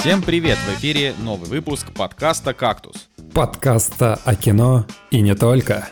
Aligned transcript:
Всем 0.00 0.22
привет! 0.22 0.56
В 0.56 0.78
эфире 0.78 1.14
новый 1.18 1.46
выпуск 1.50 1.92
подкаста 1.92 2.54
«Кактус». 2.54 3.10
Подкаста 3.34 4.18
о 4.24 4.34
кино 4.34 4.86
и 5.10 5.20
не 5.20 5.34
только. 5.34 5.90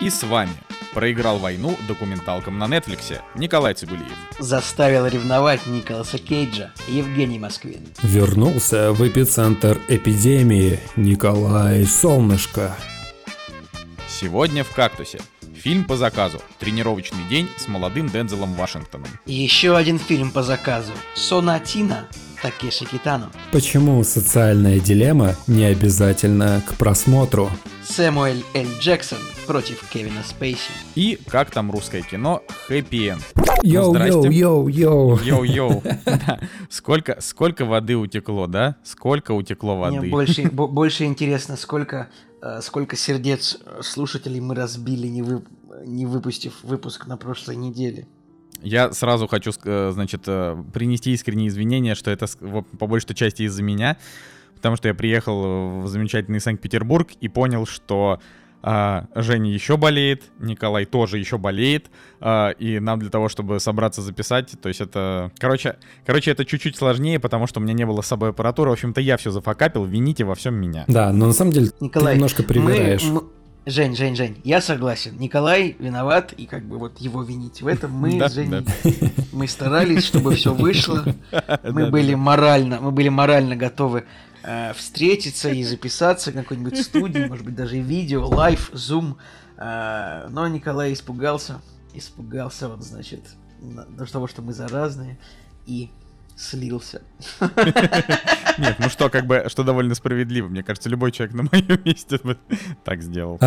И 0.00 0.08
с 0.08 0.22
вами 0.22 0.54
проиграл 0.94 1.36
войну 1.36 1.76
документалкам 1.86 2.58
на 2.58 2.66
Нетфликсе 2.68 3.20
Николай 3.34 3.74
Цибулиев. 3.74 4.16
Заставил 4.38 5.06
ревновать 5.06 5.66
Николаса 5.66 6.16
Кейджа 6.16 6.72
Евгений 6.88 7.38
Москвин. 7.38 7.86
Вернулся 8.02 8.94
в 8.94 9.06
эпицентр 9.06 9.78
эпидемии 9.88 10.80
Николай 10.96 11.84
Солнышко. 11.84 12.74
Сегодня 14.08 14.64
в 14.64 14.70
«Кактусе» 14.70 15.20
Фильм 15.54 15.84
по 15.84 15.96
заказу. 15.96 16.40
Тренировочный 16.58 17.22
день 17.28 17.48
с 17.56 17.68
молодым 17.68 18.08
Дензелом 18.08 18.54
Вашингтоном. 18.54 19.06
Еще 19.26 19.76
один 19.76 19.98
фильм 19.98 20.32
по 20.32 20.42
заказу. 20.42 20.90
Сонатина 21.14 22.08
Такеши 22.42 22.84
Китано. 22.84 23.26
Почему 23.52 24.02
социальная 24.02 24.80
дилемма 24.80 25.36
не 25.46 25.64
обязательно 25.64 26.60
к 26.66 26.74
просмотру? 26.74 27.48
Сэмуэль 27.84 28.42
Л. 28.54 28.66
Джексон 28.80 29.18
против 29.46 29.88
Кевина 29.88 30.24
Спейси. 30.24 30.72
И 30.96 31.20
как 31.28 31.52
там 31.52 31.70
русское 31.70 32.02
кино 32.02 32.42
«Хэппи 32.66 33.10
Энд». 33.10 33.22
Йоу, 33.62 33.94
йоу, 33.94 34.28
йоу, 34.28 34.68
йоу. 34.68 35.18
Йоу-йоу. 35.18 35.82
Сколько, 36.68 37.18
сколько 37.20 37.64
воды 37.64 37.96
утекло, 37.96 38.48
да? 38.48 38.74
Сколько 38.82 39.32
утекло 39.32 39.76
воды? 39.76 40.00
Мне 40.00 40.10
больше, 40.10 40.42
больше 40.50 41.04
интересно, 41.04 41.56
сколько, 41.56 42.10
э, 42.40 42.60
сколько 42.60 42.96
сердец 42.96 43.58
слушателей 43.82 44.40
мы 44.40 44.56
разбили, 44.56 45.06
не, 45.06 45.22
вы, 45.22 45.44
не 45.86 46.06
выпустив 46.06 46.54
выпуск 46.64 47.06
на 47.06 47.16
прошлой 47.16 47.54
неделе. 47.54 48.08
Я 48.62 48.92
сразу 48.92 49.26
хочу, 49.26 49.52
э, 49.64 49.90
значит, 49.92 50.22
э, 50.26 50.56
принести 50.72 51.12
искренние 51.12 51.48
извинения, 51.48 51.94
что 51.94 52.10
это 52.10 52.26
по 52.78 52.86
большей 52.86 53.14
части 53.14 53.42
из-за 53.42 53.62
меня, 53.62 53.96
потому 54.56 54.76
что 54.76 54.88
я 54.88 54.94
приехал 54.94 55.80
в 55.82 55.88
замечательный 55.88 56.40
Санкт-Петербург 56.40 57.08
и 57.20 57.28
понял, 57.28 57.66
что 57.66 58.20
а, 58.62 59.06
Женя 59.16 59.50
еще 59.50 59.76
болеет, 59.76 60.22
Николай 60.38 60.84
тоже 60.84 61.18
еще 61.18 61.36
болеет, 61.36 61.90
а, 62.20 62.50
и 62.50 62.78
нам 62.78 63.00
для 63.00 63.10
того, 63.10 63.28
чтобы 63.28 63.58
собраться 63.58 64.02
записать, 64.02 64.52
то 64.60 64.68
есть 64.68 64.80
это... 64.80 65.32
Короче, 65.38 65.76
короче, 66.06 66.30
это 66.30 66.44
чуть-чуть 66.44 66.76
сложнее, 66.76 67.18
потому 67.18 67.48
что 67.48 67.58
у 67.58 67.62
меня 67.62 67.74
не 67.74 67.84
было 67.84 68.02
с 68.02 68.06
собой 68.06 68.30
аппаратуры, 68.30 68.70
в 68.70 68.74
общем-то 68.74 69.00
я 69.00 69.16
все 69.16 69.32
зафакапил, 69.32 69.84
вините 69.84 70.24
во 70.24 70.36
всем 70.36 70.54
меня. 70.54 70.84
Да, 70.86 71.12
но 71.12 71.26
на 71.26 71.32
самом 71.32 71.52
деле 71.52 71.70
Николай, 71.80 72.14
ты 72.14 72.18
немножко 72.18 72.44
привираешь. 72.44 73.02
Мы, 73.02 73.22
мы 73.22 73.22
Жень, 73.64 73.94
Жень, 73.94 74.16
Жень, 74.16 74.40
я 74.42 74.60
согласен. 74.60 75.16
Николай 75.18 75.76
виноват, 75.78 76.32
и 76.32 76.46
как 76.46 76.64
бы 76.64 76.78
вот 76.78 76.98
его 76.98 77.22
винить 77.22 77.62
в 77.62 77.68
этом 77.68 77.92
мы 77.92 78.18
да, 78.18 78.28
с 78.28 78.34
Женей, 78.34 78.62
да. 78.62 78.92
мы 79.32 79.46
старались, 79.46 80.04
чтобы 80.04 80.34
все 80.34 80.52
вышло. 80.54 81.04
Мы 81.62 81.88
были 81.88 82.14
морально, 82.14 82.80
мы 82.80 82.90
были 82.90 83.08
морально 83.08 83.54
готовы 83.54 84.04
э, 84.42 84.72
встретиться 84.74 85.50
и 85.50 85.62
записаться 85.62 86.32
в 86.32 86.34
какой-нибудь 86.34 86.82
студии, 86.82 87.26
может 87.26 87.44
быть 87.44 87.54
даже 87.54 87.78
видео, 87.78 88.26
live, 88.26 88.70
Zoom. 88.72 89.18
Э, 89.56 90.26
но 90.28 90.48
Николай 90.48 90.92
испугался, 90.92 91.60
испугался 91.94 92.68
вот, 92.68 92.82
значит, 92.82 93.22
того, 94.10 94.26
что 94.26 94.42
мы 94.42 94.54
заразные, 94.54 95.18
и 95.66 95.90
слился. 96.42 97.02
Нет, 98.58 98.76
ну 98.78 98.88
что, 98.90 99.08
как 99.08 99.26
бы, 99.26 99.44
что 99.48 99.62
довольно 99.62 99.94
справедливо. 99.94 100.48
Мне 100.48 100.62
кажется, 100.62 100.88
любой 100.88 101.12
человек 101.12 101.34
на 101.34 101.42
моем 101.44 101.80
месте 101.84 102.18
бы 102.22 102.36
так 102.84 103.02
сделал. 103.02 103.38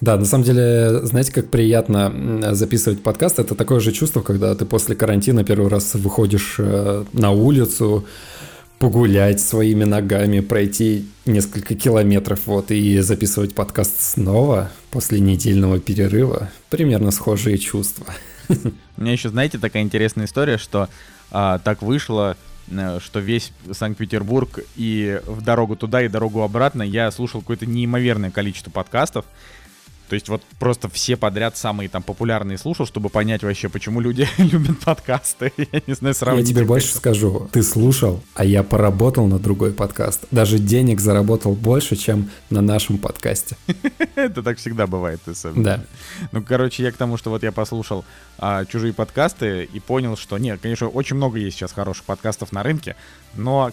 Да, 0.00 0.16
на 0.16 0.24
самом 0.24 0.44
деле, 0.44 1.00
знаете, 1.02 1.32
как 1.32 1.50
приятно 1.50 2.54
записывать 2.54 3.02
подкаст. 3.02 3.40
Это 3.40 3.54
такое 3.54 3.80
же 3.80 3.90
чувство, 3.92 4.22
когда 4.22 4.54
ты 4.54 4.64
после 4.64 4.94
карантина 4.94 5.44
первый 5.44 5.68
раз 5.68 5.94
выходишь 5.94 6.54
э, 6.58 7.04
на 7.12 7.32
улицу, 7.32 8.06
погулять 8.78 9.40
своими 9.40 9.82
ногами, 9.82 10.38
пройти 10.38 11.08
несколько 11.26 11.74
километров, 11.74 12.40
вот, 12.46 12.70
и 12.70 13.00
записывать 13.00 13.56
подкаст 13.56 14.00
снова 14.00 14.70
после 14.92 15.18
недельного 15.18 15.80
перерыва. 15.80 16.48
Примерно 16.70 17.10
схожие 17.10 17.58
чувства. 17.58 18.06
У 18.48 19.00
меня 19.02 19.12
еще, 19.12 19.30
знаете, 19.30 19.58
такая 19.58 19.82
интересная 19.82 20.26
история, 20.26 20.58
что 20.58 20.88
а, 21.30 21.58
так 21.58 21.82
вышло, 21.82 22.36
э, 22.70 22.98
что 23.00 23.20
весь 23.20 23.52
Санкт-Петербург 23.70 24.60
и 24.76 25.20
в 25.26 25.42
дорогу 25.42 25.76
туда, 25.76 26.02
и 26.02 26.08
дорогу 26.08 26.42
обратно 26.42 26.82
я 26.82 27.10
слушал 27.10 27.40
какое-то 27.40 27.66
неимоверное 27.66 28.30
количество 28.30 28.70
подкастов. 28.70 29.24
То 30.08 30.14
есть 30.14 30.28
вот 30.28 30.42
просто 30.58 30.88
все 30.88 31.16
подряд 31.16 31.56
самые 31.56 31.88
там 31.88 32.02
популярные 32.02 32.58
слушал, 32.58 32.86
чтобы 32.86 33.08
понять 33.08 33.42
вообще, 33.42 33.68
почему 33.68 34.00
люди 34.00 34.26
любят 34.38 34.80
подкасты. 34.80 35.52
Я 35.72 35.82
не 35.86 35.94
знаю, 35.94 36.14
сравнить. 36.14 36.48
Я 36.48 36.54
тебе 36.54 36.64
больше 36.64 36.88
скажу. 36.94 37.48
Ты 37.52 37.62
слушал, 37.62 38.22
а 38.34 38.44
я 38.44 38.62
поработал 38.62 39.26
на 39.26 39.38
другой 39.38 39.72
подкаст. 39.72 40.24
Даже 40.30 40.58
денег 40.58 41.00
заработал 41.00 41.54
больше, 41.54 41.96
чем 41.96 42.30
на 42.50 42.60
нашем 42.60 42.98
подкасте. 42.98 43.56
Это 44.14 44.42
так 44.42 44.58
всегда 44.58 44.86
бывает. 44.86 45.20
Да. 45.56 45.84
Ну, 46.32 46.42
короче, 46.42 46.82
я 46.82 46.92
к 46.92 46.96
тому, 46.96 47.16
что 47.16 47.30
вот 47.30 47.42
я 47.42 47.52
послушал 47.52 48.04
а, 48.38 48.64
чужие 48.64 48.92
подкасты 48.92 49.64
и 49.64 49.80
понял, 49.80 50.16
что 50.16 50.38
нет, 50.38 50.60
конечно, 50.62 50.88
очень 50.88 51.16
много 51.16 51.38
есть 51.38 51.56
сейчас 51.56 51.72
хороших 51.72 52.04
подкастов 52.04 52.52
на 52.52 52.62
рынке, 52.62 52.96
но 53.34 53.72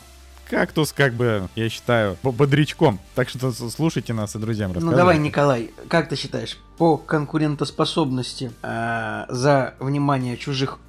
кактус, 0.49 0.93
как 0.93 1.13
бы, 1.13 1.49
я 1.55 1.69
считаю, 1.69 2.17
бодрячком. 2.23 2.99
Так 3.15 3.29
что 3.29 3.51
слушайте 3.51 4.13
нас 4.13 4.35
и 4.35 4.39
друзьям 4.39 4.71
рассказывайте. 4.71 4.91
Ну 4.91 4.97
давай, 4.97 5.17
Николай, 5.17 5.71
как 5.89 6.09
ты 6.09 6.15
считаешь, 6.15 6.57
по 6.77 6.97
конкурентоспособности 6.97 8.51
э, 8.61 9.25
за 9.29 9.75
внимание 9.79 10.37
чужих, 10.37 10.79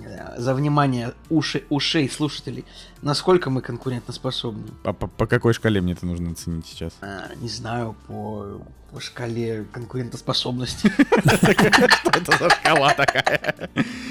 э, 0.00 0.38
за 0.38 0.54
внимание 0.54 1.12
уши, 1.30 1.64
ушей 1.68 2.08
слушателей, 2.08 2.64
насколько 3.02 3.50
мы 3.50 3.60
конкурентоспособны? 3.60 4.68
А 4.84 4.92
по, 4.92 5.06
по 5.06 5.26
какой 5.26 5.52
шкале 5.52 5.80
мне 5.80 5.92
это 5.92 6.06
нужно 6.06 6.30
оценить 6.30 6.66
сейчас? 6.66 6.92
А, 7.00 7.30
не 7.36 7.48
знаю, 7.48 7.94
по 8.06 8.62
по 8.92 9.00
шкале 9.00 9.64
конкурентоспособности. 9.72 10.88
Что 10.98 12.10
это 12.10 12.36
за 12.38 12.50
шкала 12.50 12.92
такая? 12.92 13.70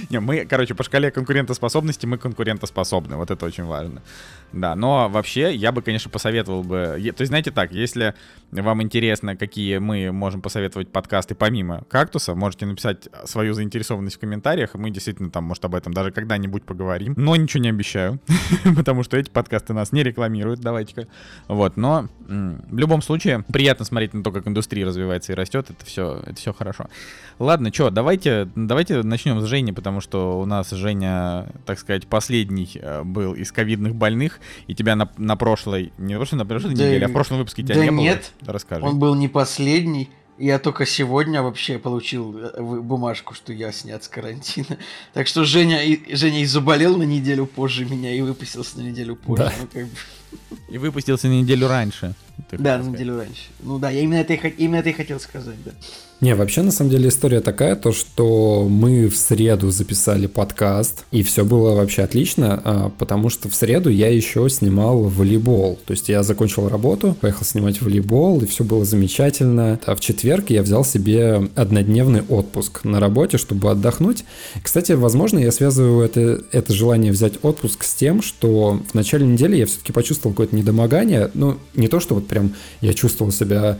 Не, 0.09 0.19
мы, 0.19 0.45
короче, 0.45 0.73
по 0.73 0.83
шкале 0.83 1.11
конкурентоспособности 1.11 2.07
мы 2.07 2.17
конкурентоспособны. 2.17 3.15
Вот 3.15 3.29
это 3.29 3.45
очень 3.45 3.65
важно. 3.65 4.01
Да, 4.51 4.75
но 4.75 5.07
вообще 5.07 5.53
я 5.53 5.71
бы, 5.71 5.83
конечно, 5.83 6.09
посоветовал 6.09 6.63
бы... 6.63 6.97
То 6.97 7.21
есть, 7.21 7.27
знаете 7.27 7.51
так, 7.51 7.71
если 7.71 8.15
вам 8.51 8.81
интересно, 8.81 9.37
какие 9.37 9.77
мы 9.77 10.11
можем 10.11 10.41
посоветовать 10.41 10.89
подкасты 10.89 11.35
помимо 11.35 11.83
«Кактуса», 11.87 12.33
можете 12.33 12.65
написать 12.65 13.07
свою 13.25 13.53
заинтересованность 13.53 14.17
в 14.17 14.19
комментариях, 14.19 14.73
и 14.73 14.77
мы 14.79 14.89
действительно 14.89 15.29
там, 15.29 15.43
может, 15.43 15.63
об 15.63 15.75
этом 15.75 15.93
даже 15.93 16.11
когда-нибудь 16.11 16.63
поговорим. 16.63 17.13
Но 17.17 17.35
ничего 17.35 17.61
не 17.61 17.69
обещаю, 17.69 18.19
потому 18.81 19.03
что 19.03 19.17
эти 19.17 19.29
подкасты 19.29 19.73
нас 19.73 19.91
не 19.91 20.03
рекламируют, 20.03 20.59
давайте-ка. 20.59 21.07
Вот, 21.47 21.77
но 21.77 22.07
в 22.27 22.77
любом 22.77 23.01
случае 23.01 23.43
приятно 23.51 23.85
смотреть 23.85 24.13
на 24.13 24.23
то, 24.23 24.31
как 24.31 24.47
индустрия 24.47 24.85
развивается 24.85 25.33
и 25.33 25.35
растет, 25.35 25.69
это 25.69 25.85
все, 25.85 26.21
это 26.25 26.35
все 26.35 26.53
хорошо. 26.53 26.87
Ладно, 27.39 27.71
что, 27.71 27.89
давайте, 27.89 28.49
давайте 28.55 29.03
начнем 29.03 29.39
с 29.41 29.45
Жени, 29.45 29.71
потому 29.71 30.01
что 30.01 30.39
у 30.39 30.45
нас 30.45 30.71
Женя, 30.71 31.47
так 31.65 31.79
сказать, 31.79 32.07
последний 32.07 32.69
э, 32.75 33.03
был 33.03 33.33
из 33.33 33.51
ковидных 33.51 33.95
больных, 33.95 34.39
и 34.67 34.73
тебя 34.73 34.95
на, 34.95 35.09
на 35.17 35.35
прошлой, 35.35 35.93
не 35.97 36.13
на 36.13 36.19
прошлой, 36.19 36.37
на 36.37 36.45
прошлой 36.45 36.75
да 36.75 36.85
неделе, 36.85 37.05
а 37.05 37.09
в 37.09 37.13
прошлом 37.13 37.37
выпуске 37.37 37.63
тебя 37.63 37.75
да 37.75 37.85
не 37.85 37.89
нет, 37.91 38.33
было. 38.41 38.53
Расскажи. 38.53 38.83
Он 38.83 38.97
был 38.97 39.15
не 39.15 39.27
последний. 39.27 40.09
Я 40.41 40.57
только 40.57 40.87
сегодня 40.87 41.43
вообще 41.43 41.77
получил 41.77 42.35
э, 42.35 42.59
бумажку, 42.59 43.35
что 43.35 43.53
я 43.53 43.71
снят 43.71 44.03
с 44.03 44.07
карантина. 44.07 44.79
Так 45.13 45.27
что 45.27 45.43
Женя, 45.45 45.79
Женя 46.09 46.41
и 46.41 46.45
заболел 46.45 46.97
на 46.97 47.03
неделю 47.03 47.45
позже 47.45 47.85
меня 47.85 48.11
и 48.11 48.21
выпустился 48.21 48.79
на 48.79 48.81
неделю 48.81 49.15
позже. 49.15 49.43
Да. 49.43 49.53
Ну, 49.61 49.67
как 49.71 49.83
бы... 49.85 49.95
И 50.69 50.77
выпустился 50.77 51.27
на 51.27 51.41
неделю 51.41 51.67
раньше. 51.67 52.15
Да, 52.51 52.77
на 52.77 52.83
неделю 52.89 53.17
раньше. 53.17 53.49
Ну 53.61 53.79
да, 53.79 53.89
я 53.89 54.01
именно 54.01 54.19
это, 54.19 54.33
и, 54.33 54.49
именно 54.57 54.77
это 54.77 54.89
и 54.89 54.93
хотел 54.93 55.19
сказать, 55.19 55.55
да. 55.63 55.71
Не, 56.21 56.35
вообще, 56.35 56.61
на 56.61 56.71
самом 56.71 56.91
деле, 56.91 57.09
история 57.09 57.41
такая, 57.41 57.75
то, 57.75 57.91
что 57.91 58.67
мы 58.69 59.07
в 59.07 59.17
среду 59.17 59.71
записали 59.71 60.27
подкаст, 60.27 61.05
и 61.09 61.23
все 61.23 61.43
было 61.43 61.73
вообще 61.73 62.03
отлично, 62.03 62.61
а, 62.63 62.91
потому 62.99 63.29
что 63.29 63.49
в 63.49 63.55
среду 63.55 63.89
я 63.89 64.07
еще 64.07 64.47
снимал 64.47 64.99
волейбол. 64.99 65.79
То 65.83 65.93
есть 65.93 66.09
я 66.09 66.21
закончил 66.21 66.69
работу, 66.69 67.17
поехал 67.19 67.43
снимать 67.43 67.81
волейбол, 67.81 68.39
и 68.41 68.45
все 68.45 68.63
было 68.63 68.85
замечательно. 68.85 69.79
А 69.87 69.95
в 69.95 69.99
четверг 69.99 70.51
я 70.51 70.61
взял 70.61 70.85
себе 70.85 71.49
однодневный 71.55 72.21
отпуск 72.21 72.83
на 72.83 72.99
работе, 72.99 73.39
чтобы 73.39 73.71
отдохнуть. 73.71 74.23
Кстати, 74.61 74.91
возможно, 74.91 75.39
я 75.39 75.51
связываю 75.51 76.05
это, 76.05 76.43
это 76.51 76.71
желание 76.71 77.11
взять 77.11 77.39
отпуск 77.41 77.83
с 77.83 77.95
тем, 77.95 78.21
что 78.21 78.79
в 78.87 78.93
начале 78.93 79.25
недели 79.25 79.55
я 79.55 79.65
все-таки 79.65 79.91
почувствовал 79.91 80.20
какое-то 80.29 80.55
недомогание. 80.55 81.31
Ну, 81.33 81.57
не 81.73 81.87
то, 81.87 81.99
что 81.99 82.15
вот 82.15 82.27
прям 82.27 82.53
я 82.81 82.93
чувствовал 82.93 83.31
себя 83.31 83.79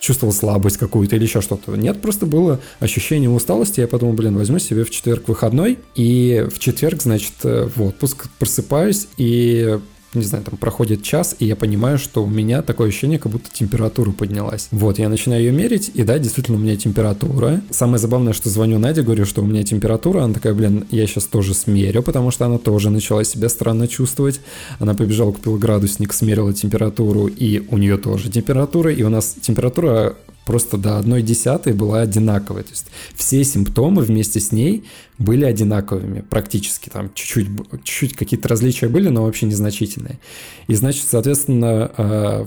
чувствовал 0.00 0.32
слабость 0.32 0.78
какую-то 0.78 1.16
или 1.16 1.24
еще 1.24 1.42
что-то. 1.42 1.76
Нет, 1.76 2.00
просто 2.00 2.24
было 2.24 2.58
ощущение 2.80 3.28
усталости. 3.28 3.80
Я 3.80 3.86
подумал, 3.86 4.14
блин, 4.14 4.36
возьму 4.36 4.58
себе 4.58 4.84
в 4.84 4.90
четверг 4.90 5.28
выходной. 5.28 5.78
И 5.94 6.46
в 6.50 6.58
четверг, 6.58 7.02
значит, 7.02 7.34
э, 7.44 7.68
в 7.74 7.82
отпуск 7.82 8.28
просыпаюсь 8.38 9.08
и 9.18 9.78
не 10.14 10.22
знаю, 10.22 10.44
там 10.44 10.56
проходит 10.56 11.02
час, 11.02 11.36
и 11.38 11.46
я 11.46 11.56
понимаю, 11.56 11.98
что 11.98 12.24
у 12.24 12.26
меня 12.26 12.62
такое 12.62 12.88
ощущение, 12.88 13.18
как 13.18 13.30
будто 13.30 13.50
температура 13.52 14.10
поднялась. 14.10 14.68
Вот, 14.70 14.98
я 14.98 15.08
начинаю 15.08 15.42
ее 15.42 15.52
мерить, 15.52 15.90
и 15.94 16.02
да, 16.02 16.18
действительно, 16.18 16.58
у 16.58 16.60
меня 16.60 16.76
температура. 16.76 17.60
Самое 17.70 17.98
забавное, 17.98 18.32
что 18.32 18.48
звоню 18.48 18.78
Наде, 18.78 19.02
говорю, 19.02 19.24
что 19.24 19.42
у 19.42 19.46
меня 19.46 19.62
температура, 19.62 20.22
она 20.22 20.34
такая, 20.34 20.54
блин, 20.54 20.86
я 20.90 21.06
сейчас 21.06 21.24
тоже 21.24 21.54
смерю, 21.54 22.02
потому 22.02 22.30
что 22.30 22.46
она 22.46 22.58
тоже 22.58 22.90
начала 22.90 23.22
себя 23.24 23.48
странно 23.48 23.86
чувствовать. 23.86 24.40
Она 24.78 24.94
побежала, 24.94 25.32
купила 25.32 25.58
градусник, 25.58 26.12
смерила 26.12 26.52
температуру, 26.52 27.26
и 27.26 27.62
у 27.70 27.78
нее 27.78 27.96
тоже 27.96 28.30
температура, 28.30 28.92
и 28.92 29.02
у 29.02 29.08
нас 29.08 29.36
температура 29.40 30.16
просто 30.50 30.76
до 30.76 30.98
одной 30.98 31.22
десятой 31.22 31.72
была 31.74 32.00
одинаковой. 32.00 32.64
То 32.64 32.70
есть 32.70 32.86
все 33.14 33.44
симптомы 33.44 34.02
вместе 34.02 34.40
с 34.40 34.50
ней 34.50 34.82
были 35.16 35.44
одинаковыми 35.44 36.22
практически. 36.22 36.88
Там 36.88 37.12
чуть-чуть, 37.14 37.46
чуть-чуть 37.84 38.16
какие-то 38.16 38.48
различия 38.48 38.88
были, 38.88 39.10
но 39.10 39.22
вообще 39.22 39.46
незначительные. 39.46 40.18
И 40.66 40.74
значит, 40.74 41.04
соответственно, 41.06 41.92
э, 41.96 42.46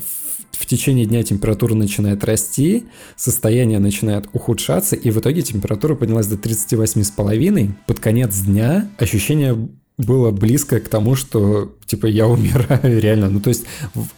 в 0.52 0.66
течение 0.66 1.06
дня 1.06 1.24
температура 1.24 1.76
начинает 1.76 2.26
расти, 2.26 2.88
состояние 3.16 3.80
начинает 3.80 4.28
ухудшаться, 4.34 4.98
и 4.98 5.10
в 5.10 5.20
итоге 5.20 5.42
температура 5.42 5.96
поднялась 5.96 6.28
до 6.28 6.36
38,5. 6.36 7.72
Под 7.88 8.00
конец 8.02 8.38
дня 8.40 8.90
ощущение 8.98 9.70
было 9.98 10.32
близко 10.32 10.80
к 10.80 10.90
тому, 10.90 11.16
что, 11.16 11.72
типа, 11.86 12.08
я 12.08 12.28
умираю 12.28 13.00
реально. 13.02 13.30
Ну, 13.30 13.40
то 13.40 13.50
есть, 13.50 13.66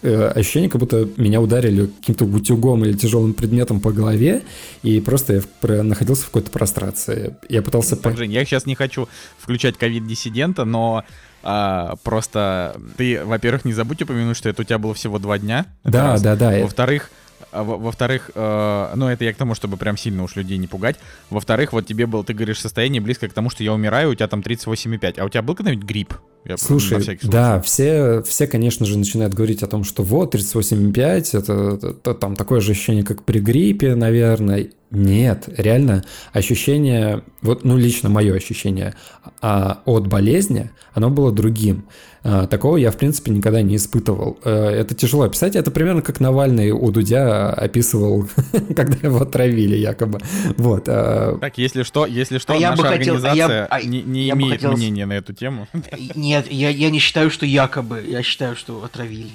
э, 0.02 0.28
ощущение, 0.28 0.70
как 0.70 0.80
будто 0.80 1.08
меня 1.18 1.42
ударили 1.42 1.88
каким-то 1.88 2.26
утюгом 2.26 2.86
или 2.86 2.94
тяжелым 2.94 3.34
предметом 3.34 3.82
по 3.82 3.92
голове, 3.92 4.44
и 4.84 5.02
просто 5.02 5.34
я 5.34 5.84
находился 5.84 6.24
в 6.24 6.28
какой-то 6.28 6.52
прострации. 6.52 7.36
Я 7.50 7.62
пытался... 7.62 7.96
Так, 7.98 8.18
Жень, 8.18 8.32
я 8.32 8.46
сейчас 8.46 8.66
не 8.66 8.76
хочу 8.76 9.10
включать 9.38 9.78
ковид-диссидента, 9.78 10.64
но 10.64 11.04
а, 11.44 11.96
просто 12.04 12.76
ты, 12.98 13.24
во-первых, 13.24 13.66
не 13.66 13.74
забудь 13.74 14.02
упомянуть, 14.02 14.38
что 14.38 14.50
это 14.50 14.62
у 14.62 14.66
тебя 14.66 14.80
было 14.80 14.94
всего 14.94 15.20
два 15.20 15.38
дня. 15.38 15.66
Да, 15.84 16.18
да, 16.18 16.36
да. 16.36 16.60
Во-вторых, 16.62 17.12
а 17.12 17.25
во-вторых, 17.64 18.32
э, 18.34 18.92
ну 18.96 19.08
это 19.08 19.24
я 19.24 19.34
к 19.34 19.38
тому, 19.38 19.56
чтобы 19.56 19.78
прям 19.78 19.98
сильно 19.98 20.24
уж 20.24 20.36
людей 20.36 20.58
не 20.58 20.68
пугать. 20.68 20.98
Во-вторых, 21.30 21.74
вот 21.74 21.86
тебе 21.86 22.06
было, 22.06 22.24
ты 22.24 22.34
говоришь, 22.34 22.60
состояние 22.60 23.02
близко 23.02 23.28
к 23.28 23.34
тому, 23.34 23.50
что 23.50 23.64
я 23.64 23.74
умираю, 23.74 24.12
у 24.12 24.16
тебя 24.16 24.28
там 24.28 24.42
38,5. 24.42 25.20
А 25.20 25.26
у 25.26 25.30
тебя 25.30 25.42
был 25.42 25.56
когда-нибудь 25.56 25.86
грипп? 25.86 26.14
Я 26.46 26.58
Слушай, 26.58 27.20
да, 27.24 27.60
все, 27.60 28.22
все, 28.22 28.46
конечно 28.46 28.86
же, 28.86 29.00
начинают 29.00 29.34
говорить 29.34 29.64
о 29.64 29.68
том, 29.68 29.84
что 29.84 30.04
вот 30.04 30.36
38,5, 30.36 31.40
это, 31.40 31.54
это, 31.54 31.88
это 31.88 32.14
там 32.14 32.36
такое 32.36 32.62
же 32.62 32.74
ощущение, 32.74 33.04
как 33.04 33.24
при 33.24 33.40
гриппе, 33.40 33.96
наверное. 33.96 34.70
Нет, 34.92 35.50
реально 35.58 36.04
ощущение, 36.34 37.24
вот, 37.42 37.66
ну, 37.66 37.78
лично 37.78 38.10
мое 38.10 38.36
ощущение 38.36 38.94
а, 39.42 39.82
от 39.86 40.06
болезни, 40.06 40.70
оно 40.94 41.10
было 41.10 41.32
другим. 41.32 41.86
А, 42.28 42.48
такого 42.48 42.78
я, 42.78 42.90
в 42.90 42.98
принципе, 42.98 43.32
никогда 43.32 43.62
не 43.62 43.76
испытывал. 43.76 44.40
А, 44.44 44.72
это 44.72 44.96
тяжело 44.96 45.26
описать. 45.26 45.56
Это 45.56 45.70
примерно 45.70 46.02
как 46.02 46.20
Навальный 46.20 46.72
у 46.72 46.92
Дудя 46.92 47.54
описывал, 47.54 48.28
когда 48.76 48.98
его 49.08 49.22
отравили, 49.22 49.76
якобы. 49.76 50.20
Вот. 50.58 50.86
А... 50.88 51.38
Так, 51.40 51.60
если 51.60 51.84
что, 51.84 52.08
если 52.08 52.40
что, 52.40 52.54
а 52.54 52.60
наша 52.60 52.82
бы 52.82 52.88
хотел, 52.88 53.16
организация 53.18 53.68
а 53.68 53.80
я, 53.80 53.88
не, 53.88 54.02
не 54.02 54.26
я 54.26 54.34
имеет 54.34 54.54
хотел... 54.54 54.72
мнения 54.72 55.06
на 55.06 55.14
эту 55.14 55.34
тему. 55.34 55.68
Нет, 56.16 56.52
я, 56.52 56.70
я 56.70 56.90
не 56.90 56.98
считаю, 56.98 57.30
что 57.30 57.46
якобы. 57.46 58.04
Я 58.08 58.24
считаю, 58.24 58.56
что 58.56 58.84
отравили. 58.84 59.30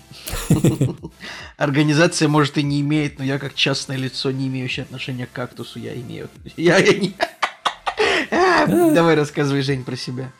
Организация, 1.58 2.26
может, 2.26 2.58
и 2.58 2.64
не 2.64 2.80
имеет, 2.80 3.20
но 3.20 3.24
я 3.24 3.38
как 3.38 3.54
частное 3.54 3.98
лицо, 3.98 4.32
не 4.32 4.48
имеющее 4.48 4.82
отношения 4.82 5.26
к 5.26 5.32
кактусу, 5.32 5.78
я 5.78 5.94
имею. 5.94 6.28
Я, 6.56 6.78
я 6.78 6.92
не... 6.94 7.14
Давай 8.92 9.14
рассказывай, 9.14 9.62
Жень, 9.62 9.84
про 9.84 9.94
себя. 9.94 10.32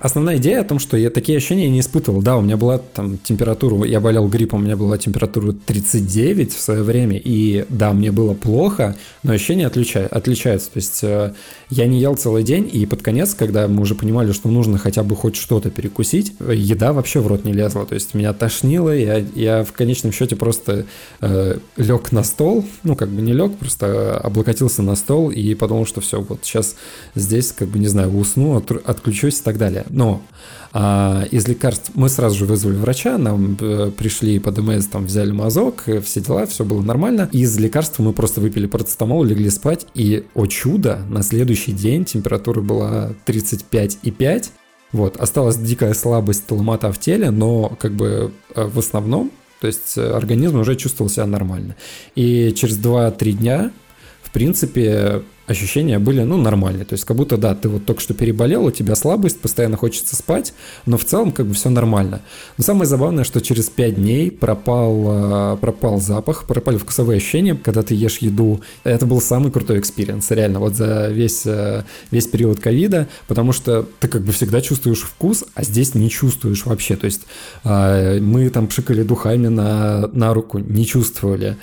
Основная 0.00 0.36
идея 0.36 0.60
о 0.60 0.64
том, 0.64 0.78
что 0.78 0.96
я 0.96 1.10
такие 1.10 1.38
ощущения 1.38 1.68
не 1.68 1.80
испытывал. 1.80 2.22
Да, 2.22 2.36
у 2.36 2.40
меня 2.40 2.56
была 2.56 2.78
там 2.78 3.18
температура, 3.18 3.84
я 3.84 3.98
болел 3.98 4.28
гриппом, 4.28 4.60
у 4.60 4.62
меня 4.62 4.76
была 4.76 4.96
температура 4.96 5.52
39 5.52 6.54
в 6.54 6.60
свое 6.60 6.84
время, 6.84 7.16
и 7.16 7.64
да, 7.68 7.92
мне 7.92 8.12
было 8.12 8.32
плохо, 8.32 8.94
но 9.24 9.32
ощущения 9.32 9.66
отлича, 9.66 10.06
отличаются. 10.06 10.70
То 10.70 10.76
есть 10.76 11.02
э, 11.02 11.32
я 11.70 11.86
не 11.86 11.98
ел 11.98 12.14
целый 12.14 12.44
день, 12.44 12.70
и 12.72 12.86
под 12.86 13.02
конец, 13.02 13.34
когда 13.34 13.66
мы 13.66 13.82
уже 13.82 13.96
понимали, 13.96 14.30
что 14.30 14.48
нужно 14.48 14.78
хотя 14.78 15.02
бы 15.02 15.16
хоть 15.16 15.34
что-то 15.34 15.68
перекусить, 15.72 16.32
еда 16.38 16.92
вообще 16.92 17.18
в 17.18 17.26
рот 17.26 17.44
не 17.44 17.52
лезла. 17.52 17.84
То 17.84 17.96
есть 17.96 18.14
меня 18.14 18.32
тошнило, 18.32 18.96
я, 18.96 19.16
я 19.34 19.64
в 19.64 19.72
конечном 19.72 20.12
счете 20.12 20.36
просто 20.36 20.86
э, 21.20 21.58
лег 21.76 22.12
на 22.12 22.22
стол, 22.22 22.64
ну 22.84 22.94
как 22.94 23.08
бы 23.08 23.20
не 23.20 23.32
лег, 23.32 23.56
просто 23.56 24.16
облокотился 24.18 24.80
на 24.82 24.94
стол 24.94 25.32
и 25.32 25.54
подумал, 25.54 25.86
что 25.86 26.00
все, 26.00 26.20
вот 26.20 26.44
сейчас 26.44 26.76
здесь 27.16 27.50
как 27.50 27.66
бы, 27.66 27.80
не 27.80 27.88
знаю, 27.88 28.16
усну, 28.16 28.58
от, 28.58 28.70
отключусь 28.70 29.40
и 29.40 29.42
так 29.42 29.58
далее. 29.58 29.86
Но 29.90 30.22
а, 30.72 31.24
из 31.30 31.48
лекарств 31.48 31.92
мы 31.94 32.08
сразу 32.08 32.36
же 32.36 32.44
вызвали 32.44 32.76
врача, 32.76 33.16
нам 33.16 33.56
э, 33.60 33.90
пришли 33.96 34.38
по 34.38 34.50
ДМС, 34.50 34.86
там 34.86 35.06
взяли 35.06 35.32
мазок, 35.32 35.84
э, 35.86 36.00
все 36.00 36.20
дела, 36.20 36.46
все 36.46 36.64
было 36.64 36.82
нормально. 36.82 37.28
Из 37.32 37.58
лекарств 37.58 37.98
мы 37.98 38.12
просто 38.12 38.40
выпили 38.40 38.66
парацетамол, 38.66 39.24
легли 39.24 39.48
спать, 39.50 39.86
и, 39.94 40.26
о 40.34 40.46
чудо, 40.46 41.00
на 41.08 41.22
следующий 41.22 41.72
день 41.72 42.04
температура 42.04 42.60
была 42.60 43.12
35,5. 43.26 44.50
Вот, 44.92 45.16
осталась 45.16 45.56
дикая 45.56 45.94
слабость, 45.94 46.50
ломота 46.50 46.92
в 46.92 46.98
теле, 46.98 47.30
но 47.30 47.76
как 47.80 47.92
бы 47.92 48.32
э, 48.54 48.64
в 48.66 48.78
основном, 48.78 49.30
то 49.60 49.66
есть 49.66 49.96
организм 49.96 50.60
уже 50.60 50.76
чувствовал 50.76 51.10
себя 51.10 51.26
нормально. 51.26 51.76
И 52.14 52.52
через 52.52 52.78
2-3 52.78 53.32
дня, 53.32 53.70
в 54.22 54.30
принципе, 54.30 55.22
ощущения 55.48 55.98
были, 55.98 56.22
ну, 56.22 56.36
нормальные. 56.36 56.84
То 56.84 56.92
есть, 56.92 57.04
как 57.04 57.16
будто, 57.16 57.36
да, 57.36 57.54
ты 57.54 57.68
вот 57.68 57.86
только 57.86 58.00
что 58.00 58.14
переболел, 58.14 58.66
у 58.66 58.70
тебя 58.70 58.94
слабость, 58.94 59.40
постоянно 59.40 59.76
хочется 59.76 60.14
спать, 60.14 60.52
но 60.86 60.98
в 60.98 61.04
целом, 61.04 61.32
как 61.32 61.46
бы, 61.46 61.54
все 61.54 61.70
нормально. 61.70 62.20
Но 62.58 62.64
самое 62.64 62.86
забавное, 62.86 63.24
что 63.24 63.40
через 63.40 63.70
5 63.70 63.94
дней 63.96 64.30
пропал, 64.30 65.04
а, 65.08 65.56
пропал 65.56 66.00
запах, 66.00 66.44
пропали 66.44 66.76
вкусовые 66.76 67.16
ощущения, 67.16 67.54
когда 67.54 67.82
ты 67.82 67.94
ешь 67.94 68.18
еду. 68.18 68.60
Это 68.84 69.06
был 69.06 69.20
самый 69.20 69.50
крутой 69.50 69.80
experience, 69.80 70.30
реально, 70.30 70.60
вот 70.60 70.76
за 70.76 71.08
весь, 71.08 71.42
а, 71.46 71.84
весь 72.10 72.26
период 72.26 72.60
ковида, 72.60 73.08
потому 73.26 73.52
что 73.52 73.86
ты, 74.00 74.08
как 74.08 74.22
бы, 74.22 74.32
всегда 74.32 74.60
чувствуешь 74.60 75.00
вкус, 75.00 75.44
а 75.54 75.64
здесь 75.64 75.94
не 75.94 76.10
чувствуешь 76.10 76.66
вообще. 76.66 76.96
То 76.96 77.06
есть, 77.06 77.22
а, 77.64 78.20
мы 78.20 78.50
там 78.50 78.66
пшикали 78.66 79.02
духами 79.02 79.48
на, 79.48 80.08
на 80.08 80.34
руку, 80.34 80.58
не 80.58 80.84
чувствовали. 80.86 81.56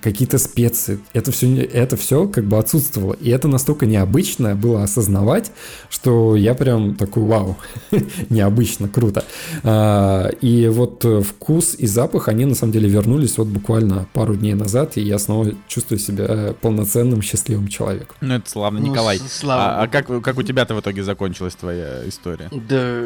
Какие-то 0.00 0.38
специи, 0.38 1.00
это 1.12 1.32
все, 1.32 1.62
это 1.62 1.96
все, 1.96 2.28
как 2.28 2.44
бы, 2.44 2.58
отсутствует 2.58 2.75
отсутствовало. 2.76 3.14
И 3.14 3.30
это 3.30 3.48
настолько 3.48 3.86
необычно 3.86 4.54
было 4.54 4.82
осознавать, 4.82 5.50
что 5.88 6.36
я 6.36 6.54
прям 6.54 6.94
такой, 6.94 7.24
вау, 7.24 7.56
необычно, 8.30 8.88
круто. 8.88 9.24
А, 9.62 10.28
и 10.40 10.68
вот 10.68 11.04
вкус 11.26 11.74
и 11.78 11.86
запах, 11.86 12.28
они 12.28 12.44
на 12.44 12.54
самом 12.54 12.72
деле 12.72 12.88
вернулись 12.88 13.38
вот 13.38 13.48
буквально 13.48 14.06
пару 14.12 14.36
дней 14.36 14.54
назад, 14.54 14.96
и 14.96 15.00
я 15.00 15.18
снова 15.18 15.52
чувствую 15.68 15.98
себя 15.98 16.54
полноценным, 16.60 17.22
счастливым 17.22 17.68
человеком. 17.68 18.16
Ну, 18.20 18.34
это 18.34 18.48
славно, 18.48 18.80
ну, 18.80 18.86
Николай. 18.86 19.18
Ну, 19.18 19.24
слава. 19.28 19.80
А, 19.80 19.82
а 19.82 19.88
как, 19.88 20.06
как 20.22 20.38
у 20.38 20.42
тебя-то 20.42 20.74
в 20.74 20.80
итоге 20.80 21.02
закончилась 21.02 21.54
твоя 21.54 22.06
история? 22.06 22.50
Да, 22.52 23.00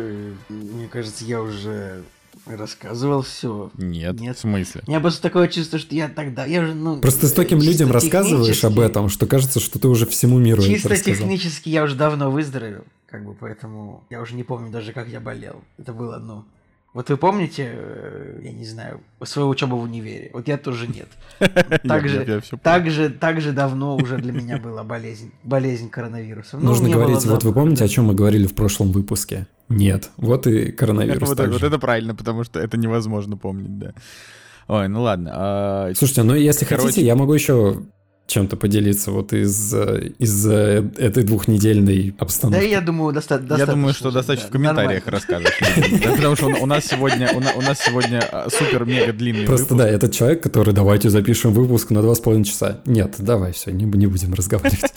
мне 0.48 0.88
кажется, 0.88 1.24
я 1.24 1.40
уже 1.40 2.02
Рассказывал 2.46 3.22
все. 3.22 3.70
Нет, 3.76 4.18
Нет. 4.20 4.36
в 4.36 4.40
смысле? 4.40 4.82
У 4.86 4.90
меня 4.90 5.00
просто 5.00 5.22
такое 5.22 5.48
чувство, 5.48 5.78
что 5.78 5.94
я 5.94 6.08
тогда, 6.08 6.44
я 6.46 6.64
же, 6.64 6.74
ну... 6.74 7.00
Просто 7.00 7.26
с 7.26 7.32
таким 7.32 7.60
людям 7.60 7.90
рассказываешь 7.90 8.64
об 8.64 8.78
этом, 8.80 9.08
что 9.08 9.26
кажется, 9.26 9.60
что 9.60 9.78
ты 9.78 9.88
уже 9.88 10.06
всему 10.06 10.38
миру 10.38 10.62
Чисто 10.62 10.96
технически 10.96 11.68
я 11.68 11.84
уже 11.84 11.94
давно 11.94 12.30
выздоровел, 12.30 12.84
как 13.06 13.24
бы, 13.24 13.34
поэтому 13.34 14.04
я 14.10 14.20
уже 14.20 14.34
не 14.34 14.42
помню 14.42 14.70
даже, 14.70 14.92
как 14.92 15.08
я 15.08 15.20
болел. 15.20 15.62
Это 15.78 15.92
было, 15.92 16.18
ну... 16.18 16.44
Вот 16.92 17.08
вы 17.08 17.16
помните, 17.16 17.70
э, 17.72 18.40
я 18.42 18.50
не 18.50 18.64
знаю, 18.64 19.00
свою 19.22 19.48
учебу 19.48 19.76
в 19.76 19.84
универе? 19.84 20.30
Вот 20.32 20.48
я 20.48 20.58
тоже 20.58 20.88
нет. 20.88 21.08
Так 21.86 22.08
же, 22.08 22.42
так 22.62 22.90
же, 22.90 23.10
так 23.10 23.40
же 23.40 23.52
давно 23.52 23.96
уже 23.96 24.18
для 24.18 24.32
меня 24.32 24.58
была 24.58 24.82
болезнь, 24.82 25.30
болезнь 25.44 25.88
коронавируса. 25.88 26.56
Ну, 26.58 26.70
Нужно 26.70 26.88
говорить, 26.88 27.24
вот 27.24 27.44
вы 27.44 27.52
помните, 27.52 27.84
о 27.84 27.88
чем 27.88 28.06
мы 28.06 28.14
говорили 28.14 28.46
в 28.46 28.54
прошлом 28.54 28.90
выпуске? 28.90 29.46
Нет. 29.70 30.10
Вот 30.16 30.46
и 30.46 30.72
коронавирус. 30.72 31.28
Вот, 31.28 31.38
вот 31.38 31.62
это 31.62 31.78
правильно, 31.78 32.14
потому 32.14 32.44
что 32.44 32.58
это 32.60 32.76
невозможно 32.76 33.36
помнить, 33.36 33.78
да. 33.78 33.94
Ой, 34.66 34.88
ну 34.88 35.02
ладно. 35.02 35.30
А... 35.32 35.92
Слушайте, 35.94 36.24
ну 36.24 36.34
если 36.34 36.64
Короче... 36.64 36.88
хотите, 36.88 37.06
я 37.06 37.16
могу 37.16 37.32
еще 37.32 37.82
чем-то 38.30 38.56
поделиться 38.56 39.10
вот 39.10 39.32
из, 39.32 39.74
из 40.18 40.46
этой 40.46 41.24
двухнедельной 41.24 42.14
обстановки? 42.18 42.62
Да, 42.62 42.66
я 42.66 42.80
думаю, 42.80 43.12
доста- 43.12 43.38
достаточно. 43.38 43.70
Я 43.70 43.76
думаю, 43.76 43.94
что 43.94 44.10
достаточно 44.10 44.48
в 44.48 44.52
комментариях 44.52 45.06
расскажешь. 45.06 45.58
Потому 46.16 46.36
что 46.36 46.46
у 46.46 46.66
нас 46.66 46.86
сегодня 46.86 47.28
у 47.34 47.62
нас 47.62 47.80
сегодня 47.80 48.20
а, 48.30 48.48
супер-мега 48.50 49.12
длинный 49.12 49.46
Просто 49.46 49.74
да, 49.74 49.88
этот 49.88 50.12
человек, 50.12 50.42
который 50.42 50.72
давайте 50.72 51.10
запишем 51.10 51.52
выпуск 51.52 51.90
на 51.90 52.02
два 52.02 52.14
с 52.14 52.20
половиной 52.20 52.44
часа. 52.44 52.80
Нет, 52.86 53.16
давай, 53.18 53.52
все, 53.52 53.72
не, 53.72 53.86
будем 53.86 54.34
разговаривать. 54.34 54.80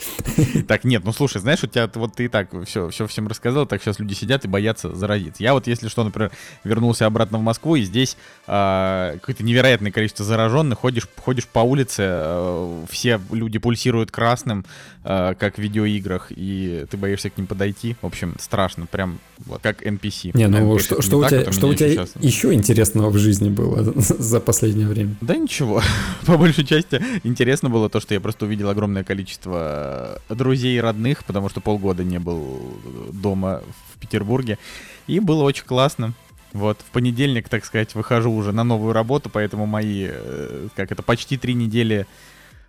Так, 0.66 0.84
нет, 0.84 1.04
ну 1.04 1.12
слушай, 1.12 1.40
знаешь, 1.40 1.62
у 1.62 1.66
тебя 1.66 1.88
вот 1.94 2.14
ты 2.14 2.24
и 2.24 2.28
так 2.28 2.48
все, 2.66 2.88
все 2.88 3.06
всем 3.06 3.28
рассказал, 3.28 3.66
так 3.66 3.82
сейчас 3.82 3.98
люди 3.98 4.14
сидят 4.14 4.44
и 4.44 4.48
боятся 4.48 4.94
заразиться. 4.94 5.42
Я 5.42 5.54
вот, 5.54 5.66
если 5.66 5.88
что, 5.88 6.02
например, 6.02 6.32
вернулся 6.64 7.06
обратно 7.06 7.38
в 7.38 7.42
Москву, 7.42 7.76
и 7.76 7.82
здесь 7.82 8.16
а, 8.46 9.14
какое-то 9.14 9.44
невероятное 9.44 9.92
количество 9.92 10.24
зараженных, 10.24 10.78
ходишь, 10.78 11.08
ходишь 11.16 11.46
по 11.46 11.60
улице, 11.60 12.00
а, 12.00 12.84
все 12.90 13.20
люди 13.32 13.58
пульсируют 13.58 14.10
красным, 14.10 14.64
э, 15.04 15.34
как 15.38 15.56
в 15.56 15.58
видеоиграх, 15.58 16.28
и 16.30 16.86
ты 16.90 16.96
боишься 16.96 17.30
к 17.30 17.36
ним 17.36 17.46
подойти. 17.46 17.96
В 18.02 18.06
общем, 18.06 18.34
страшно, 18.38 18.86
прям 18.86 19.18
вот 19.46 19.62
как 19.62 19.82
NPC. 19.82 20.30
Не, 20.34 20.48
ну 20.48 20.76
NPC 20.76 20.78
что, 20.80 21.02
что, 21.02 21.18
у 21.18 21.28
тебя, 21.28 21.52
что 21.52 21.68
у 21.68 21.74
тебя 21.74 21.90
сейчас... 21.90 22.12
еще 22.20 22.52
интересного 22.52 23.10
в 23.10 23.18
жизни 23.18 23.48
было 23.48 23.82
за 23.96 24.40
последнее 24.40 24.88
время? 24.88 25.14
Да 25.20 25.36
ничего. 25.36 25.82
По 26.26 26.36
большей 26.36 26.64
части 26.64 27.02
интересно 27.22 27.70
было 27.70 27.88
то, 27.88 28.00
что 28.00 28.14
я 28.14 28.20
просто 28.20 28.46
увидел 28.46 28.68
огромное 28.68 29.04
количество 29.04 30.20
друзей 30.28 30.76
и 30.76 30.80
родных, 30.80 31.24
потому 31.24 31.48
что 31.48 31.60
полгода 31.60 32.04
не 32.04 32.18
был 32.18 32.78
дома 33.12 33.62
в 33.94 33.98
Петербурге. 33.98 34.58
И 35.06 35.20
было 35.20 35.42
очень 35.42 35.64
классно. 35.64 36.14
Вот, 36.54 36.78
в 36.78 36.92
понедельник, 36.92 37.48
так 37.48 37.64
сказать, 37.64 37.96
выхожу 37.96 38.30
уже 38.30 38.52
на 38.52 38.62
новую 38.62 38.92
работу, 38.92 39.28
поэтому 39.28 39.66
мои, 39.66 40.06
э, 40.08 40.68
как 40.76 40.92
это, 40.92 41.02
почти 41.02 41.36
три 41.36 41.52
недели, 41.52 42.06